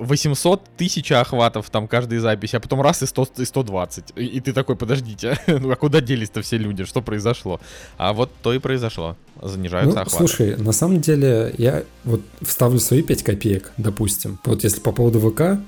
800 0.00 0.64
тысяч 0.76 1.12
охватов 1.12 1.70
там 1.70 1.86
каждой 1.86 2.18
записи, 2.18 2.56
а 2.56 2.60
потом 2.60 2.80
раз 2.80 3.02
и, 3.02 3.06
100, 3.06 3.28
и 3.38 3.44
120. 3.44 4.04
И, 4.16 4.24
и 4.24 4.40
ты 4.40 4.52
такой, 4.52 4.76
подождите, 4.76 5.38
ну 5.46 5.70
а 5.70 5.76
куда 5.76 6.00
делись-то 6.00 6.42
все 6.42 6.56
люди, 6.56 6.84
что 6.84 7.02
произошло? 7.02 7.60
А 7.98 8.12
вот 8.12 8.30
то 8.42 8.52
и 8.52 8.58
произошло, 8.58 9.16
занижаются 9.40 9.96
ну, 9.96 10.02
охваты. 10.02 10.16
Слушай, 10.16 10.56
на 10.56 10.72
самом 10.72 11.00
деле 11.00 11.54
я 11.58 11.84
вот 12.04 12.22
вставлю 12.40 12.78
свои 12.80 13.02
5 13.02 13.22
копеек, 13.22 13.72
допустим. 13.76 14.38
Вот 14.44 14.64
если 14.64 14.80
по 14.80 14.92
поводу 14.92 15.20
ВК, 15.20 15.40
а, 15.40 15.60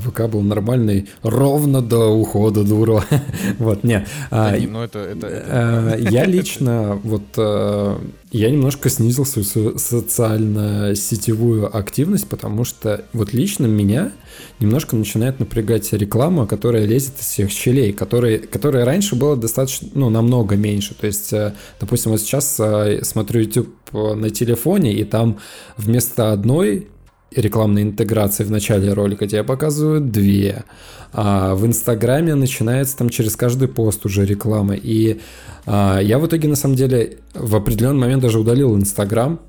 ВК 0.00 0.28
был 0.28 0.42
нормальный 0.42 1.08
ровно 1.22 1.82
до 1.82 2.08
ухода 2.08 2.64
дуро. 2.64 3.04
вот, 3.58 3.84
не. 3.84 4.06
А, 4.30 4.56
ну 4.56 4.82
это, 4.82 5.00
это, 5.00 5.26
это... 5.26 5.44
А, 5.48 5.96
я 5.96 6.24
лично 6.24 6.98
вот 7.02 7.38
я 8.32 8.48
немножко 8.48 8.88
снизил 8.88 9.26
свою 9.26 9.76
социально-сетевую 9.76 11.76
активность, 11.76 12.28
потому 12.28 12.64
что 12.64 13.04
вот 13.12 13.32
лично 13.32 13.66
меня 13.66 14.12
немножко 14.60 14.94
начинает 14.94 15.40
напрягать 15.40 15.92
реклама, 15.92 16.46
которая 16.46 16.84
лезет 16.84 17.18
из 17.18 17.26
всех 17.26 17.50
щелей, 17.50 17.92
которая, 17.92 18.38
которая 18.38 18.84
раньше 18.84 19.16
была 19.16 19.34
достаточно, 19.34 19.88
ну, 19.94 20.10
намного 20.10 20.54
меньше. 20.54 20.94
То 20.94 21.08
есть, 21.08 21.32
э, 21.32 21.54
допустим, 21.80 22.12
вот 22.12 22.20
сейчас 22.20 22.54
э, 22.60 23.00
смотрю 23.02 23.40
YouTube 23.40 23.74
на 23.92 24.30
телефоне, 24.30 24.92
и 24.92 25.02
там 25.02 25.40
вместо 25.76 26.32
одной 26.32 26.86
рекламной 27.34 27.82
интеграции 27.82 28.44
в 28.44 28.50
начале 28.50 28.92
ролика 28.92 29.26
тебе 29.26 29.44
показывают 29.44 30.10
две. 30.10 30.64
А 31.12 31.54
в 31.54 31.66
Инстаграме 31.66 32.34
начинается 32.34 32.96
там 32.96 33.10
через 33.10 33.36
каждый 33.36 33.68
пост 33.68 34.04
уже 34.06 34.24
реклама. 34.24 34.74
И 34.74 35.20
а, 35.66 35.98
я 36.00 36.18
в 36.18 36.26
итоге, 36.26 36.48
на 36.48 36.56
самом 36.56 36.76
деле, 36.76 37.18
в 37.34 37.56
определенный 37.56 38.00
момент 38.00 38.22
даже 38.22 38.38
удалил 38.38 38.76
Инстаграм. 38.76 39.40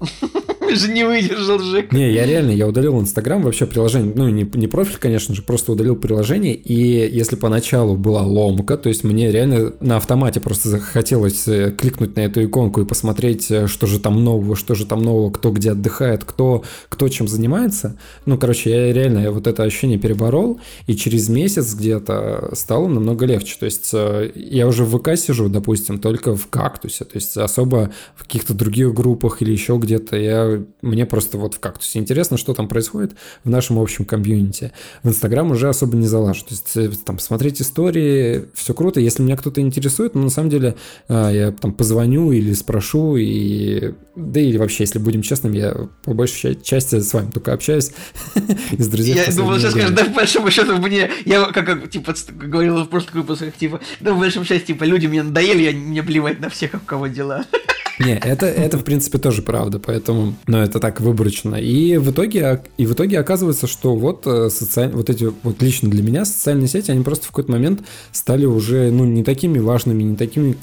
Же 0.75 0.91
не 0.91 1.03
выдержал, 1.03 1.59
Жек. 1.59 1.91
Не, 1.91 2.11
я 2.11 2.25
реально, 2.25 2.51
я 2.51 2.67
удалил 2.67 2.99
Инстаграм, 2.99 3.41
вообще 3.41 3.65
приложение, 3.65 4.13
ну, 4.15 4.29
не, 4.29 4.49
не 4.53 4.67
профиль, 4.67 4.97
конечно 4.99 5.35
же, 5.35 5.41
просто 5.41 5.71
удалил 5.71 5.95
приложение, 5.95 6.53
и 6.53 6.73
если 6.73 7.35
поначалу 7.35 7.95
была 7.95 8.21
ломка, 8.23 8.77
то 8.77 8.89
есть 8.89 9.03
мне 9.03 9.31
реально 9.31 9.73
на 9.79 9.97
автомате 9.97 10.39
просто 10.39 10.69
захотелось 10.69 11.47
э, 11.47 11.71
кликнуть 11.71 12.15
на 12.15 12.21
эту 12.21 12.43
иконку 12.43 12.81
и 12.81 12.85
посмотреть, 12.85 13.49
э, 13.51 13.67
что 13.67 13.87
же 13.87 13.99
там 13.99 14.23
нового, 14.23 14.55
что 14.55 14.75
же 14.75 14.85
там 14.85 15.03
нового, 15.03 15.31
кто 15.31 15.51
где 15.51 15.71
отдыхает, 15.71 16.23
кто, 16.23 16.63
кто 16.89 17.09
чем 17.09 17.27
занимается. 17.27 17.97
Ну, 18.25 18.37
короче, 18.37 18.69
я 18.69 18.93
реально 18.93 19.31
вот 19.31 19.47
это 19.47 19.63
ощущение 19.63 19.97
переборол, 19.97 20.59
и 20.87 20.95
через 20.95 21.29
месяц 21.29 21.73
где-то 21.73 22.51
стало 22.53 22.87
намного 22.87 23.25
легче. 23.25 23.55
То 23.59 23.65
есть 23.65 23.89
э, 23.93 24.31
я 24.35 24.67
уже 24.67 24.83
в 24.83 24.97
ВК 24.97 25.15
сижу, 25.15 25.49
допустим, 25.49 25.99
только 25.99 26.35
в 26.35 26.47
кактусе, 26.47 27.05
то 27.05 27.15
есть 27.15 27.37
особо 27.37 27.91
в 28.15 28.23
каких-то 28.23 28.53
других 28.53 28.93
группах 28.93 29.41
или 29.41 29.51
еще 29.51 29.77
где-то 29.77 30.17
я 30.17 30.60
мне 30.81 31.05
просто 31.05 31.37
вот 31.37 31.55
в 31.55 31.59
кактусе 31.59 31.99
интересно, 31.99 32.37
что 32.37 32.53
там 32.53 32.67
происходит 32.67 33.13
в 33.43 33.49
нашем 33.49 33.79
общем 33.79 34.05
комьюнити. 34.05 34.71
В 35.03 35.09
Инстаграм 35.09 35.49
уже 35.51 35.69
особо 35.69 35.95
не 35.97 36.07
залажу. 36.07 36.41
То 36.41 36.53
есть 36.53 36.77
э, 36.77 36.91
там 37.05 37.19
смотреть 37.19 37.61
истории, 37.61 38.45
все 38.53 38.73
круто. 38.73 38.99
Если 38.99 39.23
меня 39.23 39.37
кто-то 39.37 39.61
интересует, 39.61 40.15
но 40.15 40.21
на 40.23 40.29
самом 40.29 40.49
деле 40.49 40.75
а, 41.07 41.29
я 41.29 41.51
там 41.51 41.73
позвоню 41.73 42.31
или 42.31 42.53
спрошу, 42.53 43.17
и 43.17 43.93
да 44.15 44.39
или 44.39 44.57
вообще, 44.57 44.83
если 44.83 44.99
будем 44.99 45.21
честными, 45.21 45.57
я 45.57 45.75
по 46.03 46.13
большей 46.13 46.59
части 46.61 46.99
с 46.99 47.13
вами 47.13 47.31
только 47.31 47.53
общаюсь 47.53 47.91
с 48.77 48.87
друзьями. 48.87 49.23
Я 49.27 49.35
думал, 49.35 49.57
сейчас 49.57 49.71
скажешь, 49.71 49.91
да, 49.91 50.05
по 50.05 50.11
большому 50.11 50.51
счету 50.51 50.77
мне, 50.77 51.09
я 51.25 51.45
как, 51.45 51.89
типа, 51.89 52.13
говорил 52.31 52.83
в 52.83 52.89
прошлых 52.89 53.15
выпусках, 53.15 53.55
типа, 53.55 53.79
да, 53.99 54.13
в 54.13 54.19
большом 54.19 54.43
счете, 54.43 54.65
типа, 54.65 54.83
люди 54.83 55.07
мне 55.07 55.23
надоели, 55.23 55.63
я, 55.63 55.71
мне 55.71 56.03
плевать 56.03 56.39
на 56.39 56.49
всех, 56.49 56.73
у 56.73 56.79
кого 56.79 57.07
дела. 57.07 57.45
Не, 58.05 58.17
это, 58.17 58.47
это 58.47 58.77
в 58.77 58.83
принципе 58.83 59.19
тоже 59.19 59.41
правда, 59.41 59.79
поэтому, 59.79 60.33
но 60.47 60.63
это 60.63 60.79
так 60.79 61.01
выборочно. 61.01 61.55
И 61.55 61.97
в 61.97 62.11
итоге, 62.11 62.63
и 62.77 62.85
в 62.85 62.93
итоге 62.93 63.19
оказывается, 63.19 63.67
что 63.67 63.95
вот 63.95 64.25
э, 64.25 64.49
социаль, 64.49 64.91
вот 64.91 65.09
эти 65.09 65.31
вот 65.43 65.61
лично 65.61 65.89
для 65.89 66.01
меня 66.01 66.25
социальные 66.25 66.67
сети, 66.67 66.91
они 66.91 67.03
просто 67.03 67.25
в 67.25 67.27
какой-то 67.27 67.51
момент 67.51 67.81
стали 68.11 68.45
уже, 68.45 68.89
ну, 68.91 69.05
не 69.05 69.23
такими 69.23 69.59
важными, 69.59 70.03
не 70.03 70.15
такими 70.15 70.53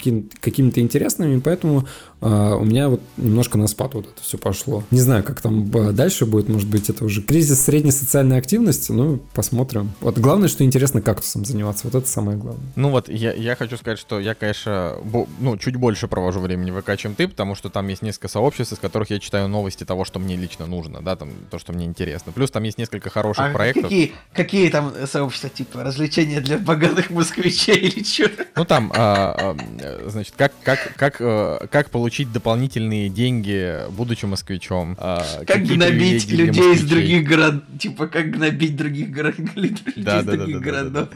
какими-то 0.41 0.81
интересными, 0.81 1.39
поэтому 1.39 1.87
у 2.21 2.65
меня 2.65 2.89
вот 2.89 3.01
немножко 3.17 3.57
на 3.57 3.67
спад 3.67 3.93
вот 3.93 4.05
это 4.07 4.21
все 4.21 4.37
пошло. 4.37 4.83
Не 4.91 4.99
знаю, 4.99 5.23
как 5.23 5.41
там 5.41 5.69
дальше 5.95 6.25
будет, 6.25 6.49
может 6.49 6.69
быть, 6.69 6.89
это 6.89 7.05
уже 7.05 7.21
кризис 7.21 7.61
средней 7.61 7.91
социальной 7.91 8.37
активности, 8.37 8.91
ну, 8.91 9.19
посмотрим. 9.33 9.91
Вот 10.01 10.17
главное, 10.17 10.47
что 10.49 10.63
интересно 10.63 11.01
кактусом 11.01 11.45
заниматься, 11.45 11.87
вот 11.87 11.95
это 11.95 12.07
самое 12.07 12.37
главное. 12.37 12.65
Ну 12.75 12.89
вот, 12.89 13.09
я, 13.09 13.33
я 13.33 13.55
хочу 13.55 13.77
сказать, 13.77 13.99
что 13.99 14.19
я, 14.19 14.35
конечно, 14.35 14.95
бо, 15.03 15.27
ну, 15.39 15.57
чуть 15.57 15.75
больше 15.75 16.07
провожу 16.07 16.39
времени 16.39 16.71
в 16.71 16.81
ВК, 16.81 16.97
чем 16.97 17.15
ты, 17.15 17.27
потому 17.27 17.55
что 17.55 17.69
там 17.69 17.87
есть 17.87 18.01
несколько 18.01 18.27
сообществ, 18.27 18.73
из 18.73 18.79
которых 18.79 19.09
я 19.09 19.19
читаю 19.19 19.47
новости 19.47 19.83
того, 19.83 20.05
что 20.05 20.19
мне 20.19 20.35
лично 20.35 20.65
нужно, 20.65 21.01
да, 21.01 21.15
там, 21.15 21.31
то, 21.49 21.59
что 21.59 21.73
мне 21.73 21.85
интересно. 21.85 22.31
Плюс 22.31 22.51
там 22.51 22.63
есть 22.63 22.77
несколько 22.77 23.09
хороших 23.09 23.45
а 23.45 23.53
проектов. 23.53 23.83
Какие, 23.83 24.13
какие 24.33 24.69
там 24.69 24.93
сообщества, 25.05 25.49
типа, 25.49 25.83
развлечения 25.83 26.41
для 26.41 26.57
богатых 26.57 27.09
москвичей 27.09 27.77
или 27.77 28.03
что? 28.03 28.29
Ну 28.55 28.65
там, 28.65 28.91
а, 28.95 29.55
а, 29.57 30.09
значит, 30.09 30.33
как, 30.37 30.51
как, 30.63 30.93
как, 30.95 31.17
э, 31.19 31.67
как 31.71 31.89
получить 31.89 32.08
получить 32.09 32.31
дополнительные 32.31 33.07
деньги, 33.07 33.87
будучи 33.91 34.25
москвичом. 34.25 34.97
А, 34.97 35.23
как 35.45 35.63
гнобить 35.63 36.27
людей 36.31 36.73
из 36.73 36.81
других 36.81 37.23
городов, 37.23 37.61
типа 37.79 38.07
как 38.07 38.31
гнобить 38.31 38.75
других 38.75 39.11
городов, 39.11 39.45
да, 39.95 40.23
да, 40.23 40.31
других 40.31 40.59
городов. 40.59 41.09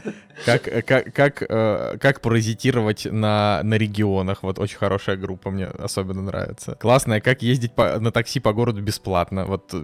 Как, 0.44 0.62
как, 0.86 1.12
как, 1.12 1.42
э, 1.48 1.98
как 1.98 2.20
паразитировать 2.20 3.06
на, 3.10 3.60
на 3.64 3.74
регионах, 3.74 4.44
вот 4.44 4.60
очень 4.60 4.78
хорошая 4.78 5.16
группа, 5.16 5.50
мне 5.50 5.66
особенно 5.66 6.22
нравится. 6.22 6.76
Классная, 6.76 7.20
как 7.20 7.42
ездить 7.42 7.72
по, 7.72 7.98
на 7.98 8.12
такси 8.12 8.38
по 8.38 8.52
городу 8.52 8.80
бесплатно, 8.80 9.46
вот 9.46 9.74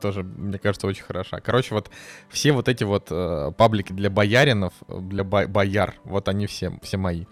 тоже, 0.00 0.22
мне 0.22 0.58
кажется, 0.60 0.86
очень 0.86 1.02
хороша. 1.02 1.40
Короче, 1.40 1.74
вот 1.74 1.90
все 2.28 2.52
вот 2.52 2.68
эти 2.68 2.84
вот 2.84 3.08
э, 3.10 3.50
паблики 3.56 3.92
для 3.92 4.08
бояринов, 4.08 4.72
для 4.86 5.24
бояр, 5.24 5.94
вот 6.04 6.28
они 6.28 6.46
все, 6.46 6.78
все 6.80 6.96
мои. 6.96 7.24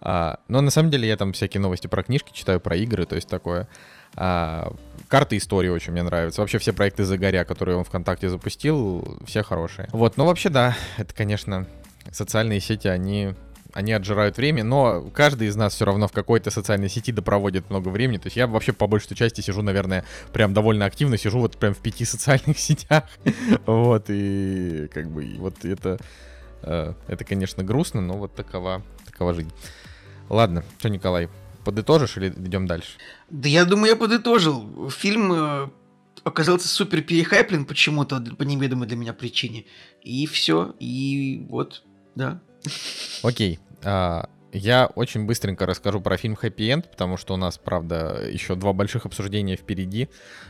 А, 0.00 0.40
но 0.48 0.60
на 0.60 0.70
самом 0.70 0.90
деле 0.90 1.08
я 1.08 1.16
там 1.16 1.32
всякие 1.32 1.60
новости 1.60 1.86
про 1.86 2.02
книжки 2.02 2.32
читаю, 2.32 2.60
про 2.60 2.76
игры, 2.76 3.06
то 3.06 3.16
есть 3.16 3.28
такое. 3.28 3.68
А, 4.16 4.72
карты 5.08 5.36
истории 5.36 5.68
очень 5.68 5.92
мне 5.92 6.02
нравятся. 6.02 6.40
Вообще 6.40 6.58
все 6.58 6.72
проекты 6.72 7.04
Загоря, 7.04 7.44
которые 7.44 7.76
он 7.76 7.84
ВКонтакте 7.84 8.28
запустил, 8.28 9.18
все 9.26 9.42
хорошие. 9.42 9.88
Вот, 9.92 10.16
но 10.16 10.26
вообще 10.26 10.48
да, 10.48 10.76
это, 10.96 11.14
конечно, 11.14 11.66
социальные 12.10 12.60
сети, 12.60 12.88
они 12.88 13.34
они 13.72 13.92
отжирают 13.92 14.36
время, 14.36 14.64
но 14.64 15.10
каждый 15.14 15.48
из 15.48 15.54
нас 15.54 15.74
все 15.74 15.84
равно 15.84 16.08
в 16.08 16.12
какой-то 16.12 16.50
социальной 16.50 16.88
сети 16.88 17.12
допроводит 17.12 17.70
много 17.70 17.88
времени. 17.88 18.18
То 18.18 18.26
есть 18.26 18.36
я 18.36 18.48
вообще 18.48 18.72
по 18.72 18.88
большей 18.88 19.14
части 19.14 19.40
сижу, 19.40 19.62
наверное, 19.62 20.04
прям 20.32 20.52
довольно 20.54 20.86
активно, 20.86 21.16
сижу 21.16 21.38
вот 21.38 21.56
прям 21.56 21.74
в 21.74 21.78
пяти 21.78 22.04
социальных 22.04 22.58
сетях. 22.58 23.04
Вот, 23.66 24.06
и 24.08 24.88
как 24.92 25.08
бы 25.08 25.36
вот 25.38 25.64
это, 25.64 25.98
э, 26.62 26.94
это, 27.06 27.24
конечно, 27.24 27.62
грустно, 27.62 28.00
но 28.00 28.14
вот 28.14 28.34
такова, 28.34 28.82
такова 29.06 29.34
жизнь. 29.34 29.52
Ладно, 30.30 30.64
что, 30.78 30.88
Николай, 30.88 31.28
подытожишь 31.64 32.16
или 32.16 32.28
идем 32.28 32.66
дальше? 32.66 32.92
Да 33.28 33.48
я 33.48 33.64
думаю, 33.64 33.90
я 33.90 33.96
подытожил. 33.96 34.88
Фильм 34.88 35.32
э, 35.32 35.68
оказался 36.22 36.68
супер 36.68 37.02
перехайплен 37.02 37.64
почему-то, 37.64 38.20
по 38.20 38.44
неведомой 38.44 38.86
для 38.86 38.96
меня 38.96 39.12
причине. 39.12 39.66
И 40.02 40.26
все, 40.26 40.74
и 40.78 41.44
вот, 41.50 41.82
да. 42.14 42.40
Окей. 43.22 43.58
А, 43.82 44.30
я 44.52 44.86
очень 44.94 45.26
быстренько 45.26 45.66
расскажу 45.66 46.00
про 46.00 46.16
фильм 46.16 46.34
«Хэппи 46.34 46.72
Энд», 46.72 46.90
потому 46.90 47.16
что 47.16 47.34
у 47.34 47.36
нас, 47.36 47.58
правда, 47.58 48.20
еще 48.30 48.54
два 48.54 48.72
больших 48.72 49.06
обсуждения 49.06 49.56
впереди. 49.56 50.08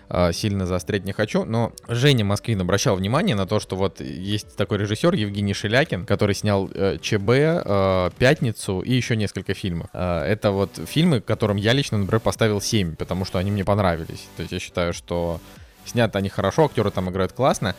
А, 0.09 0.32
сильно 0.32 0.66
заострять 0.66 1.05
не 1.05 1.12
хочу, 1.12 1.44
но 1.44 1.72
Женя 1.89 2.24
Москвин 2.24 2.60
обращал 2.60 2.97
внимание 2.97 3.36
на 3.36 3.47
то, 3.47 3.60
что 3.60 3.77
вот 3.77 4.01
есть 4.01 4.56
такой 4.56 4.78
режиссер 4.78 5.14
Евгений 5.14 5.55
Шелякин, 5.55 6.06
который 6.06 6.35
снял 6.35 6.68
э, 6.72 6.98
ЧБ, 7.01 7.28
э, 7.28 8.10
«Пятницу» 8.18 8.81
и 8.81 8.93
еще 8.93 9.16
несколько 9.16 9.55
фильмов. 9.55 9.89
Э, 9.93 10.22
это 10.22 10.51
вот 10.51 10.81
фильмы, 10.86 11.20
которым 11.20 11.56
я 11.56 11.72
лично, 11.72 11.98
например, 11.98 12.20
поставил 12.20 12.60
7, 12.60 12.97
потому 12.97 13.24
что 13.24 13.39
они 13.39 13.51
мне 13.51 13.64
понравились. 13.64 14.28
То 14.36 14.43
есть 14.43 14.52
я 14.52 14.59
считаю, 14.59 14.93
что 14.93 15.40
снято 15.85 16.18
они 16.18 16.28
хорошо, 16.28 16.64
актеры 16.64 16.90
там 16.90 17.10
играют 17.10 17.32
классно. 17.32 17.74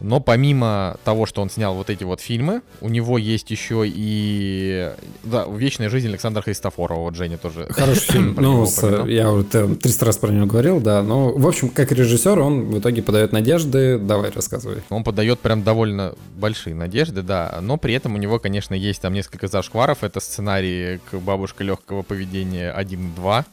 Но 0.00 0.20
помимо 0.20 0.96
того, 1.04 1.26
что 1.26 1.40
он 1.42 1.50
снял 1.50 1.74
вот 1.74 1.90
эти 1.90 2.04
вот 2.04 2.20
фильмы, 2.20 2.62
у 2.80 2.88
него 2.88 3.18
есть 3.18 3.50
еще 3.50 3.84
и 3.86 4.92
да, 5.22 5.46
«Вечная 5.48 5.88
жизнь» 5.88 6.08
Александра 6.08 6.42
Христофорова. 6.42 7.00
Вот 7.00 7.14
Женя 7.14 7.38
тоже. 7.38 7.66
Хороший 7.70 8.12
фильм. 8.12 8.36
Ну, 8.38 8.66
я 9.06 9.30
уже 9.30 9.44
300 9.44 10.04
раз 10.04 10.16
про 10.18 10.30
него 10.30 10.46
говорил, 10.46 10.80
да. 10.80 11.02
Но, 11.02 11.32
в 11.32 11.46
общем, 11.46 11.68
как 11.70 11.92
режиссер, 11.92 12.38
он 12.38 12.66
в 12.66 12.78
итоге 12.78 13.02
подает 13.02 13.32
надежды. 13.32 13.98
Давай, 13.98 14.30
рассказывай. 14.30 14.82
Он 14.90 15.04
подает 15.04 15.40
прям 15.40 15.62
довольно 15.62 16.14
большие 16.36 16.74
надежды, 16.74 17.22
да. 17.22 17.58
Но 17.62 17.76
при 17.76 17.94
этом 17.94 18.14
у 18.14 18.18
него, 18.18 18.38
конечно, 18.38 18.74
есть 18.74 19.00
там 19.00 19.14
несколько 19.14 19.48
зашкваров. 19.48 20.04
Это 20.04 20.20
сценарий 20.20 21.00
к 21.10 21.16
«Бабушка 21.16 21.64
легкого 21.64 22.02
поведения 22.02 22.74
1-2». 22.76 23.44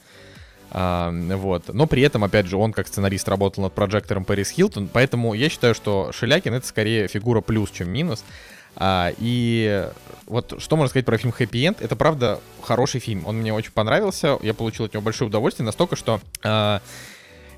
А, 0.71 1.11
вот. 1.11 1.73
Но 1.73 1.85
при 1.85 2.01
этом, 2.01 2.23
опять 2.23 2.47
же, 2.47 2.57
он 2.57 2.71
как 2.71 2.87
сценарист 2.87 3.27
работал 3.27 3.63
над 3.63 3.73
прожектором 3.73 4.25
Пэрис 4.25 4.49
Хилтон, 4.49 4.89
поэтому 4.91 5.33
я 5.33 5.49
считаю, 5.49 5.75
что 5.75 6.11
Шелякин 6.13 6.53
это 6.53 6.65
скорее 6.65 7.07
фигура 7.07 7.41
плюс, 7.41 7.69
чем 7.71 7.89
минус. 7.89 8.23
А, 8.77 9.11
и 9.17 9.89
вот 10.27 10.55
что 10.59 10.77
можно 10.77 10.89
сказать 10.89 11.05
про 11.05 11.17
фильм 11.17 11.33
«Хэппи 11.33 11.67
Энд»? 11.67 11.81
Это, 11.81 11.95
правда, 11.97 12.39
хороший 12.61 13.01
фильм. 13.01 13.25
Он 13.27 13.37
мне 13.37 13.53
очень 13.53 13.71
понравился. 13.71 14.37
Я 14.41 14.53
получил 14.53 14.85
от 14.85 14.93
него 14.93 15.03
большое 15.03 15.27
удовольствие. 15.27 15.65
Настолько, 15.65 15.97
что 15.97 16.21
а, 16.41 16.81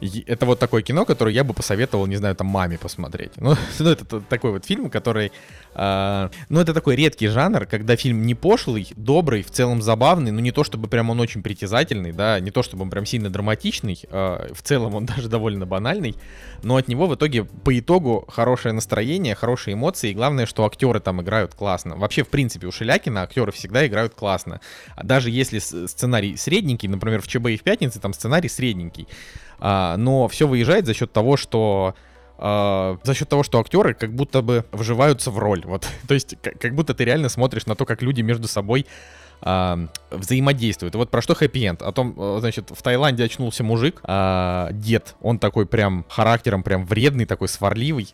это 0.01 0.45
вот 0.45 0.59
такое 0.59 0.81
кино, 0.81 1.05
которое 1.05 1.33
я 1.33 1.43
бы 1.43 1.53
посоветовал, 1.53 2.07
не 2.07 2.15
знаю, 2.15 2.35
там 2.35 2.47
маме 2.47 2.77
посмотреть. 2.77 3.31
Ну, 3.37 3.55
ну 3.79 3.89
это 3.89 4.21
такой 4.21 4.51
вот 4.51 4.65
фильм, 4.65 4.89
который... 4.89 5.31
Э, 5.75 6.29
ну, 6.49 6.59
это 6.59 6.73
такой 6.73 6.95
редкий 6.95 7.27
жанр, 7.27 7.65
когда 7.65 7.95
фильм 7.95 8.25
не 8.25 8.35
пошлый, 8.35 8.91
добрый, 8.95 9.43
в 9.43 9.51
целом 9.51 9.81
забавный, 9.81 10.31
но 10.31 10.39
не 10.39 10.51
то 10.51 10.63
чтобы 10.63 10.87
прям 10.87 11.09
он 11.09 11.19
очень 11.19 11.43
притязательный, 11.43 12.11
да, 12.11 12.39
не 12.39 12.51
то 12.51 12.63
чтобы 12.63 12.83
он 12.83 12.89
прям 12.89 13.05
сильно 13.05 13.29
драматичный, 13.29 13.99
э, 14.09 14.53
в 14.53 14.61
целом 14.61 14.95
он 14.95 15.05
даже 15.15 15.29
довольно 15.29 15.65
банальный, 15.65 16.15
но 16.63 16.77
от 16.77 16.87
него 16.87 17.07
в 17.07 17.15
итоге 17.15 17.43
по 17.43 17.77
итогу 17.77 18.25
хорошее 18.27 18.73
настроение, 18.73 19.35
хорошие 19.35 19.73
эмоции, 19.73 20.11
и 20.11 20.13
главное, 20.13 20.45
что 20.45 20.65
актеры 20.65 20.99
там 20.99 21.21
играют 21.21 21.53
классно. 21.55 21.95
Вообще, 21.95 22.23
в 22.23 22.29
принципе, 22.29 22.67
у 22.67 22.71
Шелякина 22.71 23.23
актеры 23.23 23.51
всегда 23.51 23.85
играют 23.87 24.13
классно. 24.13 24.61
Даже 25.01 25.29
если 25.29 25.59
сценарий 25.59 26.37
средненький, 26.37 26.87
например, 26.87 27.21
в 27.21 27.27
ЧБ 27.27 27.47
и 27.47 27.57
в 27.57 27.63
Пятнице 27.63 27.99
там 27.99 28.13
сценарий 28.13 28.49
средненький, 28.49 29.07
а, 29.59 29.97
но 29.97 30.27
все 30.27 30.47
выезжает 30.47 30.85
за 30.85 30.93
счет 30.93 31.11
того, 31.13 31.37
что 31.37 31.95
Uh, 32.35 32.99
за 33.03 33.13
счет 33.13 33.29
того, 33.29 33.43
что 33.43 33.59
актеры 33.59 33.93
как 33.93 34.11
будто 34.11 34.41
бы 34.41 34.65
вживаются 34.71 35.29
в 35.31 35.37
роль. 35.37 35.61
Вот. 35.65 35.87
то 36.07 36.13
есть, 36.13 36.35
как, 36.41 36.57
как 36.59 36.73
будто 36.73 36.93
ты 36.93 37.05
реально 37.05 37.29
смотришь 37.29 37.67
на 37.67 37.75
то, 37.75 37.85
как 37.85 38.01
люди 38.01 38.21
между 38.21 38.47
собой 38.47 38.85
uh, 39.41 39.87
взаимодействуют. 40.09 40.95
Вот 40.95 41.11
про 41.11 41.21
что 41.21 41.35
хэппи-энд? 41.35 41.81
О 41.81 41.91
том, 41.91 42.15
э, 42.17 42.37
значит, 42.39 42.71
в 42.71 42.81
Таиланде 42.81 43.23
очнулся 43.23 43.63
мужик, 43.63 44.01
uh, 44.03 44.73
дед, 44.73 45.15
он 45.21 45.37
такой 45.37 45.65
прям 45.65 46.05
характером 46.09 46.63
прям 46.63 46.85
вредный, 46.85 47.25
такой 47.25 47.47
сварливый. 47.47 48.09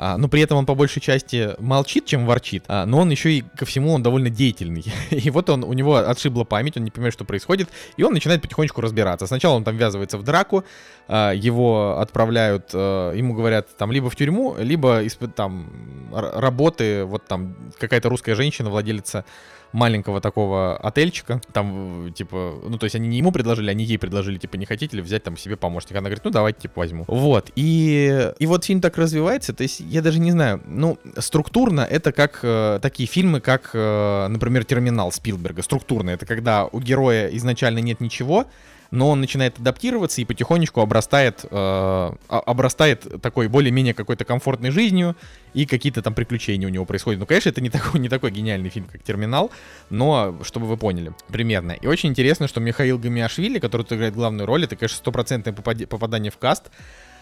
А, 0.00 0.16
но 0.16 0.28
при 0.28 0.40
этом 0.40 0.58
он 0.58 0.64
по 0.64 0.76
большей 0.76 1.02
части 1.02 1.56
молчит, 1.58 2.06
чем 2.06 2.24
ворчит, 2.24 2.62
а, 2.68 2.86
но 2.86 3.00
он 3.00 3.10
еще 3.10 3.32
и 3.32 3.40
ко 3.40 3.66
всему 3.66 3.92
он 3.92 4.02
довольно 4.02 4.30
деятельный. 4.30 4.84
И 5.10 5.28
вот 5.30 5.50
он, 5.50 5.64
у 5.64 5.72
него 5.72 5.96
отшибла 5.96 6.44
память, 6.44 6.76
он 6.76 6.84
не 6.84 6.92
понимает, 6.92 7.14
что 7.14 7.24
происходит, 7.24 7.68
и 7.96 8.04
он 8.04 8.12
начинает 8.12 8.40
потихонечку 8.40 8.80
разбираться. 8.80 9.26
Сначала 9.26 9.54
он 9.54 9.64
там 9.64 9.76
ввязывается 9.76 10.16
в 10.16 10.22
драку, 10.22 10.64
а, 11.08 11.32
его 11.32 11.98
отправляют, 11.98 12.70
а, 12.72 13.12
ему 13.12 13.34
говорят 13.34 13.76
там 13.76 13.90
либо 13.90 14.08
в 14.08 14.14
тюрьму, 14.14 14.54
либо 14.58 15.02
из 15.02 15.18
там 15.34 15.68
работы, 16.12 17.04
вот 17.04 17.26
там 17.26 17.56
какая-то 17.78 18.08
русская 18.08 18.36
женщина, 18.36 18.70
владелица 18.70 19.24
маленького 19.72 20.20
такого 20.20 20.76
отельчика, 20.76 21.40
там, 21.52 22.12
типа, 22.14 22.54
ну, 22.66 22.78
то 22.78 22.84
есть 22.84 22.96
они 22.96 23.08
не 23.08 23.18
ему 23.18 23.32
предложили, 23.32 23.70
они 23.70 23.84
ей 23.84 23.98
предложили, 23.98 24.38
типа, 24.38 24.56
не 24.56 24.66
хотите 24.66 24.96
ли 24.96 25.02
взять 25.02 25.22
там 25.22 25.36
себе 25.36 25.56
помощника? 25.56 25.98
Она 25.98 26.08
говорит, 26.08 26.24
ну, 26.24 26.30
давайте, 26.30 26.60
типа, 26.62 26.80
возьму. 26.80 27.04
Вот, 27.06 27.50
и, 27.56 28.32
и 28.38 28.46
вот 28.46 28.64
фильм 28.64 28.80
так 28.80 28.96
развивается, 28.98 29.52
то 29.52 29.62
есть 29.62 29.80
я 29.80 30.02
даже 30.02 30.20
не 30.20 30.32
знаю, 30.32 30.62
ну, 30.66 30.98
структурно 31.18 31.82
это 31.82 32.12
как 32.12 32.40
э, 32.42 32.78
такие 32.82 33.08
фильмы, 33.08 33.40
как, 33.40 33.70
э, 33.74 34.26
например, 34.28 34.64
«Терминал» 34.64 35.12
Спилберга, 35.12 35.62
структурно, 35.62 36.10
это 36.10 36.26
когда 36.26 36.66
у 36.66 36.80
героя 36.80 37.28
изначально 37.28 37.78
нет 37.78 38.00
ничего, 38.00 38.46
но 38.90 39.10
он 39.10 39.20
начинает 39.20 39.58
адаптироваться 39.58 40.20
и 40.20 40.24
потихонечку 40.24 40.80
обрастает, 40.80 41.44
э, 41.50 42.12
обрастает 42.28 43.20
такой 43.22 43.48
более-менее 43.48 43.94
какой-то 43.94 44.24
комфортной 44.24 44.70
жизнью, 44.70 45.16
и 45.54 45.66
какие-то 45.66 46.02
там 46.02 46.14
приключения 46.14 46.66
у 46.66 46.70
него 46.70 46.84
происходят. 46.84 47.20
Ну, 47.20 47.26
конечно, 47.26 47.48
это 47.48 47.60
не 47.60 47.70
такой, 47.70 48.00
не 48.00 48.08
такой 48.08 48.30
гениальный 48.30 48.70
фильм, 48.70 48.86
как 48.90 49.02
«Терминал», 49.02 49.50
но 49.90 50.38
чтобы 50.42 50.66
вы 50.66 50.76
поняли 50.76 51.12
примерно. 51.28 51.72
И 51.72 51.86
очень 51.86 52.10
интересно, 52.10 52.48
что 52.48 52.60
Михаил 52.60 52.98
Гамиашвили, 52.98 53.58
который 53.58 53.86
играет 53.90 54.14
главную 54.14 54.46
роль, 54.46 54.64
это, 54.64 54.76
конечно, 54.76 54.96
стопроцентное 54.96 55.54
попадание 55.54 56.30
в 56.30 56.38
каст, 56.38 56.70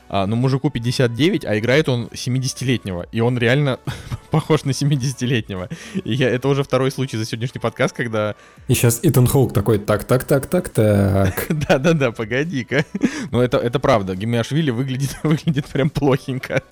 а, 0.08 0.26
ну, 0.26 0.36
мужику 0.36 0.70
59, 0.70 1.44
а 1.44 1.58
играет 1.58 1.88
он 1.88 2.06
70-летнего. 2.06 3.06
И 3.12 3.20
он 3.20 3.38
реально 3.38 3.78
похож 4.30 4.64
на 4.64 4.70
70-летнего. 4.70 5.68
И 6.04 6.14
я, 6.14 6.28
это 6.28 6.48
уже 6.48 6.62
второй 6.62 6.90
случай 6.90 7.16
за 7.16 7.24
сегодняшний 7.24 7.60
подкаст, 7.60 7.94
когда... 7.94 8.34
И 8.68 8.74
сейчас 8.74 9.00
Итан 9.02 9.26
Хоук 9.26 9.52
такой, 9.52 9.78
так, 9.78 10.04
так, 10.04 10.24
так, 10.24 10.46
так, 10.46 10.68
так. 10.68 11.46
Да-да-да, 11.68 12.12
погоди-ка. 12.12 12.84
Но 13.30 13.42
это, 13.42 13.58
это 13.58 13.78
правда, 13.78 14.14
Гимиашвили 14.14 14.70
выглядит, 14.70 15.16
выглядит 15.22 15.66
прям 15.66 15.90
плохенько. 15.90 16.62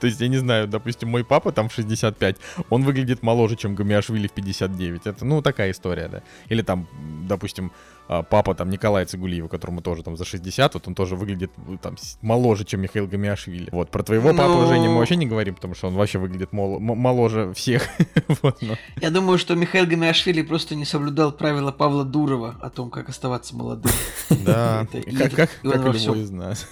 То 0.00 0.06
есть, 0.06 0.20
я 0.20 0.28
не 0.28 0.38
знаю, 0.38 0.68
допустим, 0.68 1.08
мой 1.08 1.24
папа 1.24 1.52
там 1.52 1.68
в 1.68 1.74
65, 1.74 2.36
он 2.70 2.84
выглядит 2.84 3.22
моложе, 3.22 3.56
чем 3.56 3.74
Гимиашвили 3.74 4.28
в 4.28 4.32
59. 4.32 5.06
Это, 5.06 5.24
ну, 5.24 5.42
такая 5.42 5.70
история, 5.70 6.08
да. 6.08 6.22
Или 6.48 6.62
там, 6.62 6.86
допустим, 7.28 7.72
папа 8.06 8.54
там 8.54 8.70
Николая 8.70 9.06
Цигулиева, 9.06 9.48
которому 9.48 9.80
тоже 9.80 10.02
там 10.02 10.16
за 10.16 10.24
60, 10.24 10.74
вот 10.74 10.88
он 10.88 10.94
тоже 10.94 11.16
выглядит 11.16 11.50
ну, 11.66 11.78
там 11.78 11.96
моложе, 12.22 12.64
чем 12.64 12.80
Михаил 12.80 13.06
Гамиашвили. 13.06 13.68
Вот, 13.72 13.90
про 13.90 14.02
твоего 14.02 14.32
но... 14.32 14.38
папу 14.38 14.66
Женя 14.66 14.90
мы 14.90 14.98
вообще 14.98 15.16
не 15.16 15.26
говорим, 15.26 15.54
потому 15.54 15.74
что 15.74 15.88
он 15.88 15.94
вообще 15.94 16.18
выглядит 16.18 16.52
мол... 16.52 16.78
моложе 16.80 17.52
всех. 17.54 17.88
вот, 18.42 18.60
но... 18.62 18.74
Я 19.00 19.10
думаю, 19.10 19.38
что 19.38 19.54
Михаил 19.54 19.86
Гамиашвили 19.86 20.42
просто 20.42 20.74
не 20.74 20.84
соблюдал 20.84 21.32
правила 21.32 21.72
Павла 21.72 22.04
Дурова 22.04 22.56
о 22.60 22.70
том, 22.70 22.90
как 22.90 23.08
оставаться 23.08 23.56
молодым. 23.56 23.92
Да, 24.44 24.86
как, 25.18 25.32
как, 25.32 25.50
любой 25.62 25.96
из 25.96 26.30
нас. 26.30 26.66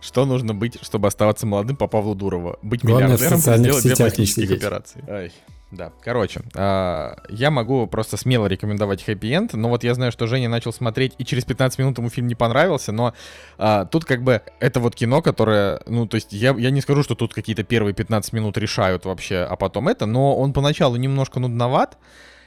Что 0.00 0.26
нужно 0.26 0.54
быть, 0.54 0.78
чтобы 0.82 1.08
оставаться 1.08 1.46
молодым 1.46 1.76
по 1.76 1.86
Павлу 1.86 2.14
Дурова? 2.14 2.58
Быть 2.62 2.84
миллиардером 2.84 3.38
и 3.38 3.40
сделать 3.40 3.82
две 3.82 3.96
пластических 3.96 4.50
операции. 4.50 5.32
Да, 5.74 5.92
короче, 6.02 6.40
э, 6.54 7.14
я 7.28 7.50
могу 7.50 7.88
просто 7.88 8.16
смело 8.16 8.46
рекомендовать 8.46 9.02
хэппи-энд, 9.02 9.54
но 9.54 9.68
вот 9.68 9.82
я 9.82 9.94
знаю, 9.94 10.12
что 10.12 10.28
Женя 10.28 10.48
начал 10.48 10.72
смотреть, 10.72 11.14
и 11.18 11.24
через 11.24 11.44
15 11.44 11.80
минут 11.80 11.98
ему 11.98 12.10
фильм 12.10 12.28
не 12.28 12.36
понравился, 12.36 12.92
но 12.92 13.12
э, 13.58 13.86
тут 13.90 14.04
как 14.04 14.22
бы 14.22 14.42
это 14.60 14.78
вот 14.78 14.94
кино, 14.94 15.20
которое, 15.20 15.80
ну, 15.86 16.06
то 16.06 16.14
есть 16.14 16.32
я, 16.32 16.54
я 16.56 16.70
не 16.70 16.80
скажу, 16.80 17.02
что 17.02 17.16
тут 17.16 17.34
какие-то 17.34 17.64
первые 17.64 17.92
15 17.92 18.32
минут 18.32 18.56
решают 18.56 19.04
вообще, 19.04 19.38
а 19.38 19.56
потом 19.56 19.88
это, 19.88 20.06
но 20.06 20.36
он 20.36 20.52
поначалу 20.52 20.94
немножко 20.94 21.40
нудноват, 21.40 21.98